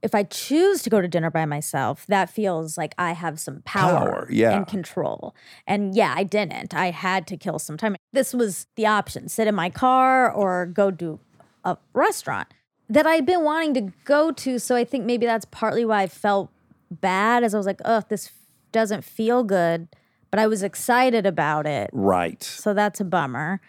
if 0.06 0.14
I 0.14 0.22
choose 0.22 0.84
to 0.84 0.90
go 0.92 1.02
to 1.02 1.08
dinner 1.08 1.32
by 1.32 1.46
myself, 1.46 2.06
that 2.08 2.30
feels 2.30 2.78
like 2.78 2.94
I 3.00 3.14
have 3.14 3.40
some 3.40 3.64
power, 3.66 4.06
Power, 4.06 4.28
yeah. 4.30 4.56
and 4.56 4.68
control. 4.68 5.36
And 5.66 5.96
yeah, 5.96 6.14
I 6.16 6.24
didn't. 6.24 6.76
I 6.76 6.92
had 6.92 7.26
to 7.28 7.38
kill 7.38 7.58
some 7.58 7.76
time. 7.76 7.96
This 8.14 8.32
was 8.32 8.68
the 8.76 8.86
option: 8.86 9.28
sit 9.28 9.48
in 9.48 9.56
my 9.56 9.72
car 9.72 10.32
or 10.32 10.68
go 10.68 10.92
to 10.92 11.20
a 11.64 11.78
restaurant 11.94 12.50
that 12.88 13.08
I'd 13.08 13.26
been 13.26 13.44
wanting 13.44 13.74
to 13.74 13.94
go 14.04 14.32
to. 14.32 14.60
So 14.60 14.76
I 14.76 14.84
think 14.84 15.06
maybe 15.06 15.26
that's 15.26 15.46
partly 15.46 15.84
why 15.84 16.04
I 16.04 16.08
felt 16.08 16.52
bad, 16.92 17.44
as 17.44 17.56
I 17.56 17.58
was 17.58 17.66
like, 17.66 17.82
"Oh, 17.84 18.04
this 18.08 18.32
doesn't 18.72 19.04
feel 19.04 19.44
good," 19.44 19.88
but 20.30 20.40
I 20.40 20.46
was 20.46 20.62
excited 20.62 21.26
about 21.26 21.66
it. 21.66 21.90
Right. 21.92 22.44
So 22.44 22.76
that's 22.76 23.02
a 23.02 23.06
bummer. 23.06 23.60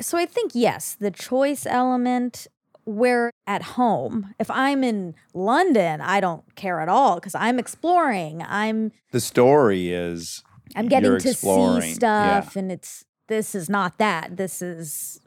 So 0.00 0.18
I 0.18 0.26
think, 0.26 0.52
yes, 0.54 0.96
the 0.98 1.10
choice 1.10 1.66
element 1.66 2.46
where 2.84 3.30
at 3.46 3.62
home, 3.62 4.34
if 4.38 4.50
I'm 4.50 4.84
in 4.84 5.14
London, 5.32 6.00
I 6.00 6.20
don't 6.20 6.42
care 6.54 6.80
at 6.80 6.88
all 6.88 7.16
because 7.16 7.34
I'm 7.34 7.58
exploring. 7.58 8.42
I'm 8.42 8.92
The 9.10 9.20
story 9.20 9.92
is 9.92 10.42
I'm 10.76 10.88
getting 10.88 11.18
to 11.18 11.30
exploring, 11.30 11.82
see 11.82 11.88
yeah. 11.88 12.40
stuff 12.40 12.56
and 12.56 12.70
it's 12.70 13.04
this 13.28 13.54
is 13.54 13.68
not 13.68 13.98
that. 13.98 14.36
This 14.36 14.60
is 14.60 15.20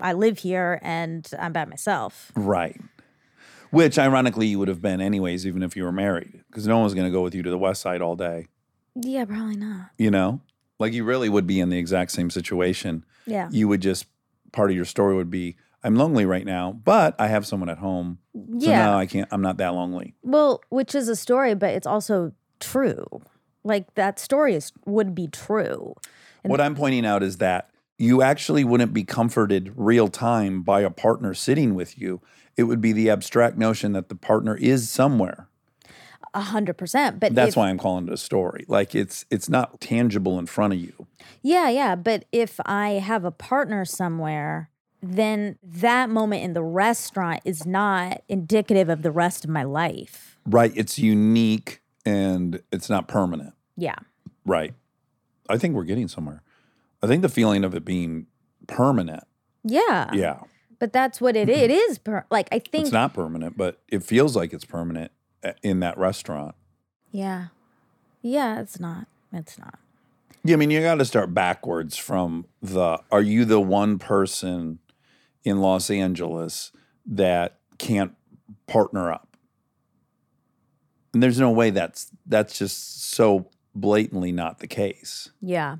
I 0.00 0.12
live 0.12 0.38
here 0.38 0.78
and 0.82 1.28
I'm 1.38 1.52
by 1.52 1.64
myself. 1.64 2.32
Right. 2.34 2.80
Which 3.70 3.98
ironically 3.98 4.46
you 4.46 4.58
would 4.58 4.68
have 4.68 4.80
been 4.80 5.00
anyways, 5.00 5.46
even 5.46 5.62
if 5.62 5.76
you 5.76 5.84
were 5.84 5.92
married, 5.92 6.44
because 6.50 6.66
no 6.66 6.76
one 6.76 6.84
was 6.84 6.94
going 6.94 7.06
to 7.06 7.12
go 7.12 7.22
with 7.22 7.34
you 7.34 7.42
to 7.42 7.50
the 7.50 7.58
west 7.58 7.82
side 7.82 8.00
all 8.00 8.16
day. 8.16 8.46
Yeah, 8.94 9.24
probably 9.24 9.56
not. 9.56 9.90
You 9.98 10.10
know, 10.10 10.40
like 10.78 10.92
you 10.92 11.04
really 11.04 11.28
would 11.28 11.46
be 11.46 11.60
in 11.60 11.68
the 11.68 11.78
exact 11.78 12.12
same 12.12 12.30
situation. 12.30 13.04
Yeah. 13.26 13.48
You 13.50 13.68
would 13.68 13.82
just 13.82 14.06
part 14.52 14.70
of 14.70 14.76
your 14.76 14.84
story 14.84 15.14
would 15.14 15.30
be, 15.30 15.56
I'm 15.86 15.94
lonely 15.94 16.26
right 16.26 16.44
now, 16.44 16.72
but 16.84 17.14
I 17.16 17.28
have 17.28 17.46
someone 17.46 17.68
at 17.68 17.78
home. 17.78 18.18
So 18.34 18.68
yeah. 18.68 18.78
now 18.78 18.98
I 18.98 19.06
can't. 19.06 19.28
I'm 19.30 19.40
not 19.40 19.58
that 19.58 19.68
lonely. 19.72 20.14
Well, 20.22 20.60
which 20.68 20.96
is 20.96 21.08
a 21.08 21.14
story, 21.14 21.54
but 21.54 21.70
it's 21.74 21.86
also 21.86 22.32
true. 22.58 23.06
Like 23.62 23.94
that 23.94 24.18
story 24.18 24.56
is 24.56 24.72
would 24.84 25.14
be 25.14 25.28
true. 25.28 25.94
And- 26.42 26.50
what 26.50 26.60
I'm 26.60 26.74
pointing 26.74 27.06
out 27.06 27.22
is 27.22 27.36
that 27.36 27.70
you 27.98 28.20
actually 28.20 28.64
wouldn't 28.64 28.92
be 28.92 29.04
comforted 29.04 29.72
real 29.76 30.08
time 30.08 30.62
by 30.62 30.80
a 30.80 30.90
partner 30.90 31.34
sitting 31.34 31.76
with 31.76 31.96
you. 31.96 32.20
It 32.56 32.64
would 32.64 32.80
be 32.80 32.92
the 32.92 33.08
abstract 33.08 33.56
notion 33.56 33.92
that 33.92 34.08
the 34.08 34.16
partner 34.16 34.56
is 34.56 34.90
somewhere. 34.90 35.46
A 36.34 36.40
hundred 36.40 36.78
percent. 36.78 37.20
But 37.20 37.36
That's 37.36 37.50
if- 37.50 37.56
why 37.56 37.68
I'm 37.68 37.78
calling 37.78 38.08
it 38.08 38.12
a 38.12 38.16
story. 38.16 38.64
Like 38.66 38.96
it's 38.96 39.24
it's 39.30 39.48
not 39.48 39.80
tangible 39.80 40.36
in 40.40 40.46
front 40.46 40.72
of 40.72 40.80
you. 40.80 41.06
Yeah, 41.42 41.68
yeah. 41.68 41.94
But 41.94 42.24
if 42.32 42.58
I 42.66 42.94
have 42.94 43.24
a 43.24 43.30
partner 43.30 43.84
somewhere, 43.84 44.70
then 45.02 45.58
that 45.62 46.10
moment 46.10 46.42
in 46.42 46.52
the 46.52 46.62
restaurant 46.62 47.42
is 47.44 47.66
not 47.66 48.22
indicative 48.28 48.88
of 48.88 49.02
the 49.02 49.10
rest 49.10 49.44
of 49.44 49.50
my 49.50 49.62
life. 49.62 50.38
Right. 50.46 50.72
It's 50.74 50.98
unique 50.98 51.80
and 52.04 52.62
it's 52.72 52.88
not 52.88 53.08
permanent. 53.08 53.54
Yeah. 53.76 53.96
Right. 54.44 54.74
I 55.48 55.58
think 55.58 55.74
we're 55.74 55.84
getting 55.84 56.08
somewhere. 56.08 56.42
I 57.02 57.06
think 57.06 57.22
the 57.22 57.28
feeling 57.28 57.64
of 57.64 57.74
it 57.74 57.84
being 57.84 58.26
permanent. 58.66 59.24
Yeah. 59.64 60.10
Yeah. 60.12 60.40
But 60.78 60.92
that's 60.92 61.20
what 61.20 61.36
it 61.36 61.48
is. 61.48 61.60
It 61.62 61.70
is 61.70 61.98
per- 61.98 62.26
like 62.30 62.48
I 62.52 62.58
think 62.58 62.84
It's 62.84 62.92
not 62.92 63.14
permanent, 63.14 63.56
but 63.56 63.80
it 63.88 64.02
feels 64.02 64.36
like 64.36 64.52
it's 64.52 64.64
permanent 64.64 65.10
uh, 65.44 65.52
in 65.62 65.80
that 65.80 65.96
restaurant. 65.98 66.54
Yeah. 67.10 67.46
Yeah, 68.22 68.60
it's 68.60 68.80
not. 68.80 69.06
It's 69.32 69.58
not. 69.58 69.78
Yeah, 70.44 70.54
I 70.54 70.56
mean, 70.56 70.70
you 70.70 70.80
got 70.80 70.96
to 70.96 71.04
start 71.04 71.34
backwards 71.34 71.96
from 71.96 72.46
the 72.62 72.98
are 73.10 73.22
you 73.22 73.44
the 73.44 73.60
one 73.60 73.98
person 73.98 74.78
in 75.46 75.60
Los 75.60 75.88
Angeles 75.88 76.72
that 77.06 77.60
can't 77.78 78.14
partner 78.66 79.10
up? 79.10 79.36
And 81.14 81.22
there's 81.22 81.40
no 81.40 81.50
way 81.50 81.70
that's 81.70 82.10
that's 82.26 82.58
just 82.58 83.10
so 83.10 83.48
blatantly 83.74 84.32
not 84.32 84.58
the 84.58 84.66
case. 84.66 85.30
Yeah. 85.40 85.76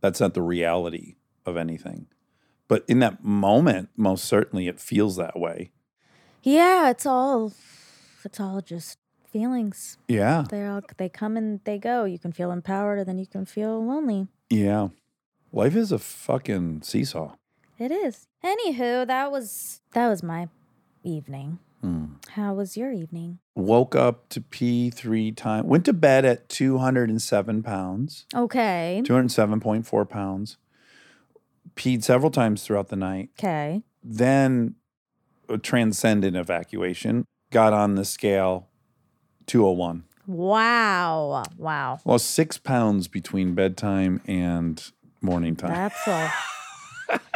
That's 0.00 0.20
not 0.20 0.34
the 0.34 0.42
reality 0.42 1.16
of 1.44 1.56
anything. 1.56 2.06
But 2.68 2.84
in 2.88 3.00
that 3.00 3.22
moment, 3.22 3.90
most 3.96 4.24
certainly 4.24 4.68
it 4.68 4.80
feels 4.80 5.16
that 5.16 5.38
way. 5.38 5.72
Yeah, 6.42 6.90
it's 6.90 7.04
all 7.04 7.52
it's 8.24 8.40
all 8.40 8.60
just 8.60 8.98
feelings. 9.28 9.98
Yeah. 10.08 10.44
They 10.48 10.64
all 10.64 10.82
they 10.96 11.08
come 11.08 11.36
and 11.36 11.60
they 11.64 11.78
go. 11.78 12.04
You 12.04 12.18
can 12.18 12.32
feel 12.32 12.52
empowered, 12.52 13.00
and 13.00 13.08
then 13.08 13.18
you 13.18 13.26
can 13.26 13.44
feel 13.44 13.84
lonely. 13.84 14.28
Yeah. 14.48 14.88
Life 15.52 15.74
is 15.74 15.92
a 15.92 15.98
fucking 15.98 16.82
seesaw. 16.82 17.34
It 17.78 17.90
is. 17.90 18.26
Anywho, 18.44 19.06
that 19.06 19.30
was 19.30 19.80
that 19.92 20.08
was 20.08 20.22
my 20.22 20.48
evening. 21.04 21.58
Hmm. 21.82 22.04
How 22.30 22.54
was 22.54 22.76
your 22.76 22.90
evening? 22.92 23.38
Woke 23.54 23.94
up 23.94 24.28
to 24.30 24.40
pee 24.40 24.90
three 24.90 25.30
times. 25.30 25.66
Went 25.66 25.84
to 25.84 25.92
bed 25.92 26.24
at 26.24 26.48
207 26.48 27.62
pounds. 27.62 28.26
Okay. 28.34 29.02
207.4 29.04 30.08
pounds. 30.08 30.56
Peed 31.76 32.02
several 32.02 32.30
times 32.30 32.62
throughout 32.62 32.88
the 32.88 32.96
night. 32.96 33.30
Okay. 33.38 33.82
Then 34.02 34.76
a 35.48 35.58
transcendent 35.58 36.36
evacuation. 36.36 37.26
Got 37.50 37.72
on 37.72 37.94
the 37.94 38.04
scale 38.04 38.68
201. 39.46 40.04
Wow. 40.26 41.44
Wow. 41.56 42.00
Well, 42.04 42.18
six 42.18 42.58
pounds 42.58 43.06
between 43.06 43.54
bedtime 43.54 44.22
and 44.26 44.82
morning 45.20 45.54
time. 45.56 45.70
That's 45.70 46.06
a 46.08 46.32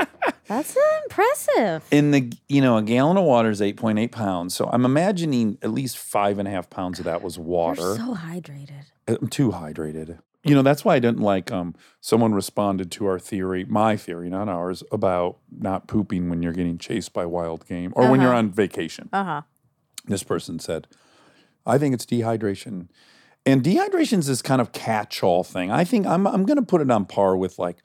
That's 0.51 0.77
impressive. 1.05 1.85
In 1.93 2.11
the, 2.11 2.33
you 2.49 2.61
know, 2.61 2.77
a 2.77 2.83
gallon 2.83 3.17
of 3.17 3.23
water 3.23 3.51
is 3.51 3.61
8.8 3.61 4.11
pounds. 4.11 4.53
So 4.53 4.69
I'm 4.73 4.85
imagining 4.85 5.59
at 5.63 5.71
least 5.71 5.97
five 5.97 6.41
and 6.41 6.49
a 6.49 6.51
half 6.51 6.69
pounds 6.69 6.99
of 6.99 7.05
that 7.05 7.23
was 7.23 7.39
water. 7.39 7.81
You're 7.81 7.97
so 7.97 8.15
hydrated. 8.17 8.87
I'm 9.07 9.29
too 9.29 9.53
hydrated. 9.53 10.19
You 10.43 10.57
know, 10.57 10.63
that's 10.63 10.85
why 10.85 10.97
I 10.97 10.99
didn't 10.99 11.21
like 11.21 11.53
um 11.53 11.75
someone 12.01 12.35
responded 12.35 12.91
to 12.93 13.07
our 13.07 13.21
theory, 13.21 13.65
my 13.67 13.97
theory, 13.97 14.29
not 14.29 14.49
ours, 14.49 14.83
about 14.91 15.37
not 15.57 15.87
pooping 15.87 16.29
when 16.31 16.43
you're 16.43 16.53
getting 16.53 16.79
chased 16.79 17.13
by 17.13 17.27
wild 17.27 17.69
game 17.69 17.93
or 17.95 18.11
when 18.11 18.21
you're 18.21 18.31
Uh-huh. 18.31 18.39
on 18.39 18.51
vacation. 18.51 19.09
Uh-huh. 19.13 19.43
This 20.07 20.25
person 20.25 20.59
said, 20.59 20.89
I 21.65 21.79
think 21.79 21.95
it's 21.95 22.07
dehydration. 22.07 22.89
And 23.47 23.63
dehydration's 23.63 24.27
this 24.27 24.43
kind 24.43 24.61
of 24.61 24.73
catch-all 24.73 25.45
thing. 25.45 25.71
I 25.71 25.85
think 25.85 26.07
I'm 26.07 26.27
I'm 26.27 26.45
gonna 26.45 26.63
put 26.63 26.81
it 26.81 26.91
on 26.91 27.05
par 27.05 27.37
with 27.37 27.57
like 27.59 27.77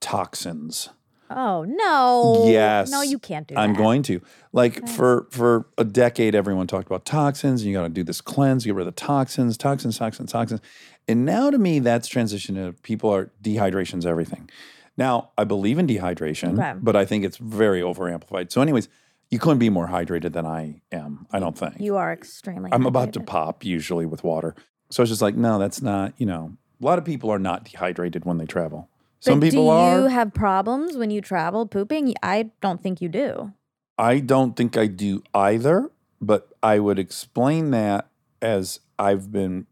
toxins. 0.00 0.88
Oh 1.34 1.64
no. 1.64 2.44
Yes. 2.48 2.90
No, 2.90 3.02
you 3.02 3.18
can't 3.18 3.46
do 3.46 3.54
that. 3.54 3.60
I'm 3.60 3.72
that. 3.72 3.78
going 3.78 4.02
to. 4.04 4.20
Like 4.52 4.88
for 4.88 5.26
for 5.30 5.66
a 5.76 5.84
decade, 5.84 6.34
everyone 6.34 6.66
talked 6.66 6.86
about 6.86 7.04
toxins. 7.04 7.62
And 7.62 7.70
you 7.70 7.76
got 7.76 7.82
to 7.82 7.88
do 7.88 8.04
this 8.04 8.20
cleanse, 8.20 8.64
get 8.64 8.74
rid 8.74 8.86
of 8.86 8.94
the 8.94 9.00
toxins, 9.00 9.56
toxins, 9.56 9.98
toxins, 9.98 10.30
toxins. 10.32 10.60
And 11.08 11.24
now 11.24 11.50
to 11.50 11.58
me, 11.58 11.80
that's 11.80 12.08
transitioned 12.08 12.54
to 12.54 12.72
people 12.82 13.12
are 13.14 13.30
dehydration's 13.42 14.06
everything. 14.06 14.48
Now 14.96 15.30
I 15.36 15.44
believe 15.44 15.78
in 15.78 15.86
dehydration, 15.86 16.58
Okay. 16.58 16.78
but 16.80 16.94
I 16.96 17.04
think 17.04 17.24
it's 17.24 17.36
very 17.36 17.82
over 17.82 18.08
amplified. 18.08 18.52
So, 18.52 18.62
anyways, 18.62 18.88
you 19.30 19.38
couldn't 19.38 19.58
be 19.58 19.70
more 19.70 19.88
hydrated 19.88 20.32
than 20.32 20.46
I 20.46 20.82
am. 20.92 21.26
I 21.32 21.40
don't 21.40 21.58
think. 21.58 21.80
You 21.80 21.96
are 21.96 22.12
extremely 22.12 22.70
I'm 22.72 22.86
about 22.86 23.12
to 23.14 23.20
pop 23.20 23.64
usually 23.64 24.06
with 24.06 24.22
water. 24.22 24.54
So 24.90 25.02
it's 25.02 25.10
just 25.10 25.22
like, 25.22 25.34
no, 25.34 25.58
that's 25.58 25.82
not. 25.82 26.14
You 26.18 26.26
know, 26.26 26.56
a 26.80 26.84
lot 26.84 26.98
of 26.98 27.04
people 27.04 27.30
are 27.30 27.38
not 27.40 27.64
dehydrated 27.64 28.24
when 28.24 28.38
they 28.38 28.46
travel. 28.46 28.88
Some 29.24 29.40
but 29.40 29.50
people 29.50 29.64
do 29.64 29.70
are. 29.70 30.00
you 30.00 30.06
have 30.08 30.34
problems 30.34 30.98
when 30.98 31.10
you 31.10 31.22
travel 31.22 31.66
pooping? 31.66 32.14
I 32.22 32.50
don't 32.60 32.82
think 32.82 33.00
you 33.00 33.08
do. 33.08 33.54
I 33.96 34.20
don't 34.20 34.54
think 34.54 34.76
I 34.76 34.86
do 34.86 35.22
either, 35.32 35.90
but 36.20 36.50
I 36.62 36.78
would 36.78 36.98
explain 36.98 37.70
that 37.70 38.08
as 38.42 38.80
I've 38.98 39.32
been 39.32 39.66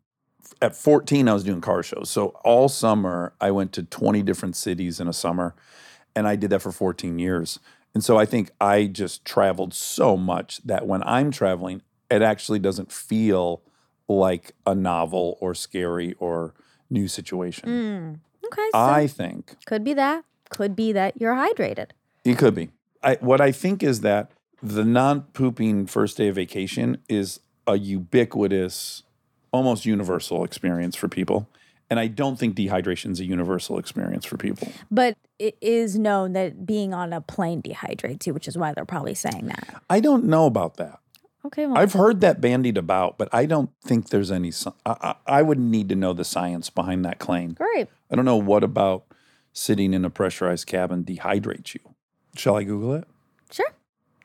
at 0.62 0.74
14, 0.74 1.28
I 1.28 1.34
was 1.34 1.44
doing 1.44 1.60
car 1.60 1.82
shows. 1.82 2.08
So 2.08 2.28
all 2.44 2.70
summer, 2.70 3.34
I 3.42 3.50
went 3.50 3.72
to 3.74 3.82
20 3.82 4.22
different 4.22 4.56
cities 4.56 5.00
in 5.00 5.08
a 5.08 5.12
summer, 5.12 5.54
and 6.16 6.26
I 6.26 6.34
did 6.34 6.48
that 6.48 6.62
for 6.62 6.72
14 6.72 7.18
years. 7.18 7.58
And 7.92 8.02
so 8.02 8.18
I 8.18 8.24
think 8.24 8.52
I 8.58 8.86
just 8.86 9.22
traveled 9.26 9.74
so 9.74 10.16
much 10.16 10.62
that 10.64 10.86
when 10.86 11.02
I'm 11.02 11.30
traveling, 11.30 11.82
it 12.10 12.22
actually 12.22 12.58
doesn't 12.58 12.90
feel 12.90 13.60
like 14.08 14.52
a 14.66 14.74
novel 14.74 15.36
or 15.40 15.54
scary 15.54 16.14
or 16.18 16.54
new 16.88 17.06
situation. 17.06 17.68
Mm. 17.68 18.31
Okay. 18.52 18.68
So 18.72 18.78
I 18.78 19.06
think 19.06 19.56
could 19.66 19.84
be 19.84 19.94
that. 19.94 20.24
Could 20.50 20.76
be 20.76 20.92
that 20.92 21.20
you're 21.20 21.34
hydrated. 21.34 21.90
It 22.24 22.38
could 22.38 22.54
be. 22.54 22.70
I, 23.02 23.16
what 23.20 23.40
I 23.40 23.52
think 23.52 23.82
is 23.82 24.02
that 24.02 24.30
the 24.62 24.84
non 24.84 25.22
pooping 25.32 25.86
first 25.86 26.16
day 26.16 26.28
of 26.28 26.36
vacation 26.36 26.98
is 27.08 27.40
a 27.66 27.76
ubiquitous, 27.76 29.02
almost 29.50 29.86
universal 29.86 30.44
experience 30.44 30.94
for 30.94 31.08
people. 31.08 31.48
And 31.90 32.00
I 32.00 32.06
don't 32.06 32.38
think 32.38 32.56
dehydration 32.56 33.10
is 33.12 33.20
a 33.20 33.24
universal 33.24 33.78
experience 33.78 34.24
for 34.24 34.38
people. 34.38 34.72
But 34.90 35.18
it 35.38 35.58
is 35.60 35.98
known 35.98 36.32
that 36.32 36.64
being 36.64 36.94
on 36.94 37.12
a 37.12 37.20
plane 37.20 37.60
dehydrates 37.60 38.26
you, 38.26 38.32
which 38.32 38.48
is 38.48 38.56
why 38.56 38.72
they're 38.72 38.86
probably 38.86 39.14
saying 39.14 39.46
that. 39.48 39.82
I 39.90 40.00
don't 40.00 40.24
know 40.24 40.46
about 40.46 40.78
that. 40.78 41.00
Okay. 41.44 41.66
Well, 41.66 41.76
I've 41.76 41.94
heard 41.94 42.20
that 42.20 42.40
bandied 42.40 42.78
about, 42.78 43.18
but 43.18 43.28
I 43.32 43.46
don't 43.46 43.70
think 43.82 44.10
there's 44.10 44.30
any. 44.30 44.52
I, 44.86 44.90
I, 45.02 45.14
I 45.26 45.42
would 45.42 45.58
need 45.58 45.88
to 45.88 45.96
know 45.96 46.12
the 46.12 46.24
science 46.24 46.70
behind 46.70 47.04
that 47.04 47.18
claim. 47.18 47.54
great. 47.54 47.88
I 48.10 48.14
don't 48.14 48.24
know 48.24 48.36
what 48.36 48.62
about 48.62 49.04
sitting 49.52 49.92
in 49.92 50.04
a 50.04 50.10
pressurized 50.10 50.66
cabin 50.66 51.04
dehydrates 51.04 51.74
you. 51.74 51.80
Shall 52.36 52.56
I 52.56 52.64
Google 52.64 52.94
it? 52.94 53.08
Sure. 53.50 53.72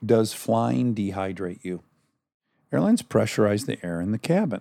Does 0.04 0.32
flying 0.32 0.94
dehydrate 0.94 1.64
you? 1.64 1.82
Airlines 2.72 3.02
pressurize 3.02 3.66
the 3.66 3.84
air 3.84 4.00
in 4.00 4.12
the 4.12 4.18
cabin, 4.18 4.60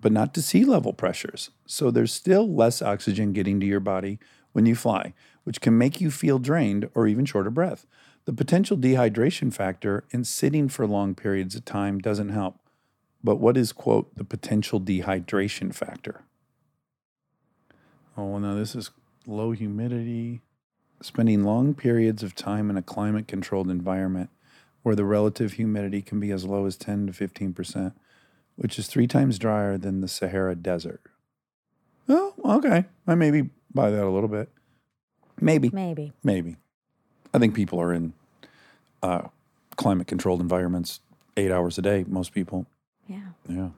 but 0.00 0.12
not 0.12 0.34
to 0.34 0.42
sea 0.42 0.64
level 0.64 0.92
pressures. 0.92 1.50
So 1.66 1.90
there's 1.90 2.12
still 2.12 2.52
less 2.52 2.82
oxygen 2.82 3.32
getting 3.32 3.60
to 3.60 3.66
your 3.66 3.80
body 3.80 4.18
when 4.52 4.66
you 4.66 4.74
fly, 4.74 5.12
which 5.44 5.60
can 5.60 5.76
make 5.78 6.00
you 6.00 6.10
feel 6.10 6.38
drained 6.38 6.88
or 6.94 7.06
even 7.06 7.24
short 7.24 7.46
of 7.46 7.54
breath. 7.54 7.86
The 8.28 8.34
potential 8.34 8.76
dehydration 8.76 9.54
factor 9.54 10.04
in 10.10 10.22
sitting 10.22 10.68
for 10.68 10.86
long 10.86 11.14
periods 11.14 11.54
of 11.54 11.64
time 11.64 11.98
doesn't 11.98 12.28
help. 12.28 12.58
But 13.24 13.36
what 13.36 13.56
is, 13.56 13.72
quote, 13.72 14.14
the 14.16 14.22
potential 14.22 14.78
dehydration 14.78 15.74
factor? 15.74 16.24
Oh, 18.18 18.26
well, 18.26 18.40
now 18.40 18.54
this 18.54 18.74
is 18.74 18.90
low 19.26 19.52
humidity. 19.52 20.42
Spending 21.00 21.42
long 21.42 21.72
periods 21.72 22.22
of 22.22 22.34
time 22.34 22.68
in 22.68 22.76
a 22.76 22.82
climate 22.82 23.26
controlled 23.26 23.70
environment 23.70 24.28
where 24.82 24.94
the 24.94 25.06
relative 25.06 25.54
humidity 25.54 26.02
can 26.02 26.20
be 26.20 26.30
as 26.30 26.44
low 26.44 26.66
as 26.66 26.76
10 26.76 27.06
to 27.06 27.12
15%, 27.14 27.94
which 28.56 28.78
is 28.78 28.88
three 28.88 29.06
times 29.06 29.38
drier 29.38 29.78
than 29.78 30.02
the 30.02 30.08
Sahara 30.08 30.54
Desert. 30.54 31.00
Oh, 32.10 32.34
okay. 32.44 32.84
I 33.06 33.14
maybe 33.14 33.48
buy 33.72 33.88
that 33.88 34.04
a 34.04 34.10
little 34.10 34.28
bit. 34.28 34.50
Maybe. 35.40 35.70
Maybe. 35.72 36.12
Maybe. 36.22 36.56
I 37.32 37.38
think 37.38 37.54
people 37.54 37.80
are 37.80 37.92
in 37.92 38.12
uh, 39.02 39.22
climate 39.76 40.06
controlled 40.06 40.40
environments 40.40 41.00
eight 41.36 41.50
hours 41.52 41.78
a 41.78 41.82
day, 41.82 42.04
most 42.08 42.32
people. 42.32 42.66
Yeah. 43.06 43.20
Yeah. 43.48 43.68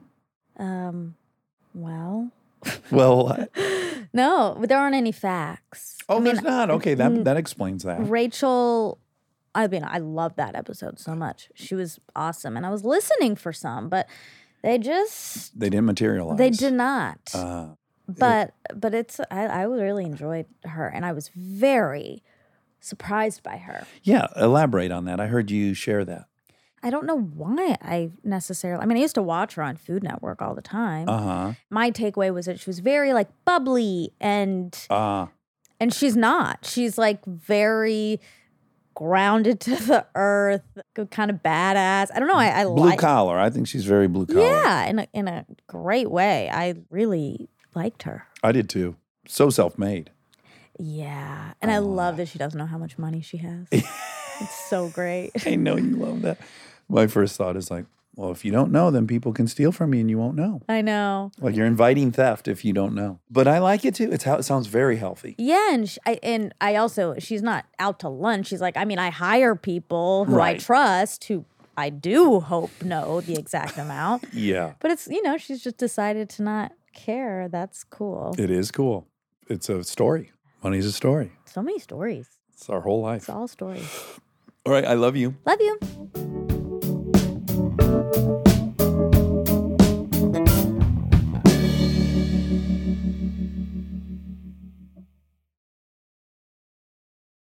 Um. 0.57 1.15
Well. 1.73 2.31
Well, 2.91 3.47
No, 4.13 4.57
but 4.59 4.67
there 4.69 4.77
aren't 4.77 4.95
any 4.95 5.11
facts. 5.13 5.97
oh, 6.09 6.15
I 6.15 6.19
mean, 6.19 6.25
there's 6.25 6.41
not. 6.43 6.69
Okay, 6.69 6.93
that, 6.95 7.11
mm, 7.11 7.23
that 7.23 7.37
explains 7.37 7.83
that. 7.83 7.99
Rachael, 8.07 8.97
I 9.55 9.67
mean, 9.67 9.83
I 9.85 9.97
love 9.99 10.35
that 10.35 10.55
episode 10.55 10.99
so 10.99 11.15
much. 11.15 11.49
She 11.55 11.73
was 11.75 11.99
awesome, 12.15 12.57
and 12.57 12.65
I 12.65 12.69
was 12.69 12.83
listening 12.83 13.35
for 13.37 13.53
some, 13.53 13.87
but 13.89 14.07
they 14.63 14.77
just 14.77 15.57
They 15.57 15.69
didn't 15.69 15.85
materialize. 15.85 16.37
they 16.37 16.49
did 16.49 16.73
not. 16.73 17.17
Uh, 17.33 17.67
but 18.07 18.53
but 18.75 18.93
it's 18.93 19.19
I, 19.31 19.45
I 19.47 19.61
really 19.63 20.03
enjoyed 20.05 20.45
her, 20.65 20.87
and 20.87 21.05
I 21.05 21.13
was 21.13 21.29
very 21.29 22.21
surprised 22.81 23.41
by 23.43 23.57
her. 23.57 23.85
yeah, 24.03 24.27
elaborate 24.35 24.91
on 24.91 25.05
that. 25.05 25.19
I 25.21 25.27
heard 25.27 25.49
you 25.49 25.73
share 25.73 26.03
that. 26.05 26.25
I 26.83 26.89
don't 26.89 27.05
know 27.05 27.19
why 27.19 27.77
I 27.81 28.09
necessarily. 28.23 28.81
I 28.81 28.87
mean, 28.87 28.97
I 28.97 29.01
used 29.01 29.13
to 29.15 29.21
watch 29.21 29.53
her 29.53 29.61
on 29.63 29.77
Food 29.77 30.01
Network 30.03 30.41
all 30.41 30.55
the 30.55 30.63
time. 30.63 31.07
Uh 31.07 31.17
huh. 31.21 31.53
My 31.69 31.91
takeaway 31.91 32.33
was 32.33 32.47
that 32.47 32.59
she 32.59 32.67
was 32.69 32.79
very 32.79 33.13
like 33.13 33.29
bubbly 33.45 34.13
and 34.19 34.75
Uh, 34.89 35.27
and 35.79 35.93
she's 35.93 36.15
not. 36.17 36.65
She's 36.65 36.97
like 36.97 37.23
very 37.25 38.19
grounded 38.93 39.59
to 39.61 39.75
the 39.75 40.05
earth, 40.15 40.63
kind 41.11 41.31
of 41.31 41.37
badass. 41.37 42.07
I 42.13 42.19
don't 42.19 42.27
know. 42.27 42.35
I, 42.35 42.61
I 42.61 42.63
blue 42.65 42.89
like. 42.89 42.99
collar. 42.99 43.37
I 43.39 43.49
think 43.51 43.67
she's 43.67 43.85
very 43.85 44.07
blue 44.07 44.25
collar. 44.25 44.41
Yeah, 44.41 44.85
in 44.85 44.99
a 44.99 45.07
in 45.13 45.27
a 45.27 45.45
great 45.67 46.09
way. 46.09 46.49
I 46.51 46.75
really 46.89 47.47
liked 47.75 48.03
her. 48.03 48.27
I 48.43 48.51
did 48.51 48.69
too. 48.69 48.95
So 49.27 49.49
self 49.51 49.77
made. 49.77 50.09
Yeah, 50.83 51.53
and 51.61 51.69
I 51.69 51.77
love 51.77 52.17
that 52.17 52.27
she 52.27 52.39
doesn't 52.39 52.57
know 52.57 52.65
how 52.65 52.79
much 52.79 52.97
money 52.97 53.21
she 53.21 53.37
has. 53.37 53.67
it's 53.71 54.69
so 54.69 54.89
great. 54.89 55.31
I 55.45 55.55
know 55.55 55.77
you 55.77 55.95
love 55.95 56.23
that. 56.23 56.39
My 56.89 57.05
first 57.05 57.37
thought 57.37 57.55
is 57.55 57.69
like, 57.69 57.85
Well, 58.15 58.31
if 58.31 58.43
you 58.43 58.51
don't 58.51 58.71
know, 58.71 58.89
then 58.89 59.05
people 59.05 59.31
can 59.31 59.47
steal 59.47 59.71
from 59.71 59.93
you 59.93 59.99
and 60.01 60.09
you 60.09 60.17
won't 60.17 60.35
know. 60.35 60.61
I 60.67 60.81
know. 60.81 61.31
Like 61.39 61.55
you're 61.55 61.67
inviting 61.67 62.11
theft 62.11 62.47
if 62.47 62.65
you 62.65 62.73
don't 62.73 62.95
know. 62.95 63.19
But 63.29 63.47
I 63.47 63.59
like 63.59 63.85
it 63.85 63.93
too. 63.95 64.11
It's 64.11 64.23
how 64.23 64.35
it 64.37 64.43
sounds 64.43 64.65
very 64.67 64.97
healthy. 64.97 65.35
Yeah, 65.37 65.73
and 65.73 65.87
sh 65.87 65.99
I 66.05 66.19
and 66.23 66.53
I 66.59 66.75
also 66.77 67.15
she's 67.19 67.43
not 67.43 67.65
out 67.77 67.99
to 67.99 68.09
lunch. 68.09 68.47
She's 68.47 68.61
like, 68.61 68.75
I 68.75 68.85
mean, 68.85 68.97
I 68.97 69.11
hire 69.11 69.55
people 69.55 70.25
who 70.25 70.39
I 70.41 70.57
trust 70.57 71.25
who 71.25 71.45
I 71.77 71.89
do 71.89 72.39
hope 72.39 72.71
know 72.83 73.21
the 73.21 73.35
exact 73.35 73.77
amount. 73.77 74.25
Yeah. 74.33 74.73
But 74.79 74.91
it's 74.91 75.07
you 75.07 75.21
know 75.21 75.37
she's 75.37 75.63
just 75.63 75.77
decided 75.77 76.27
to 76.31 76.43
not 76.43 76.71
care. 76.93 77.47
That's 77.49 77.83
cool. 77.83 78.33
It 78.39 78.49
is 78.49 78.71
cool. 78.71 79.07
It's 79.47 79.69
a 79.69 79.83
story. 79.83 80.31
Money's 80.63 80.85
a 80.85 80.91
story. 80.91 81.31
So 81.45 81.61
many 81.61 81.79
stories. 81.79 82.27
It's 82.53 82.69
our 82.69 82.81
whole 82.81 83.01
life. 83.01 83.23
It's 83.23 83.29
all 83.29 83.47
stories. 83.47 83.89
All 84.65 84.71
right. 84.71 84.85
I 84.85 84.93
love 84.93 85.15
you. 85.15 85.35
Love 85.43 85.59
you. 85.59 86.60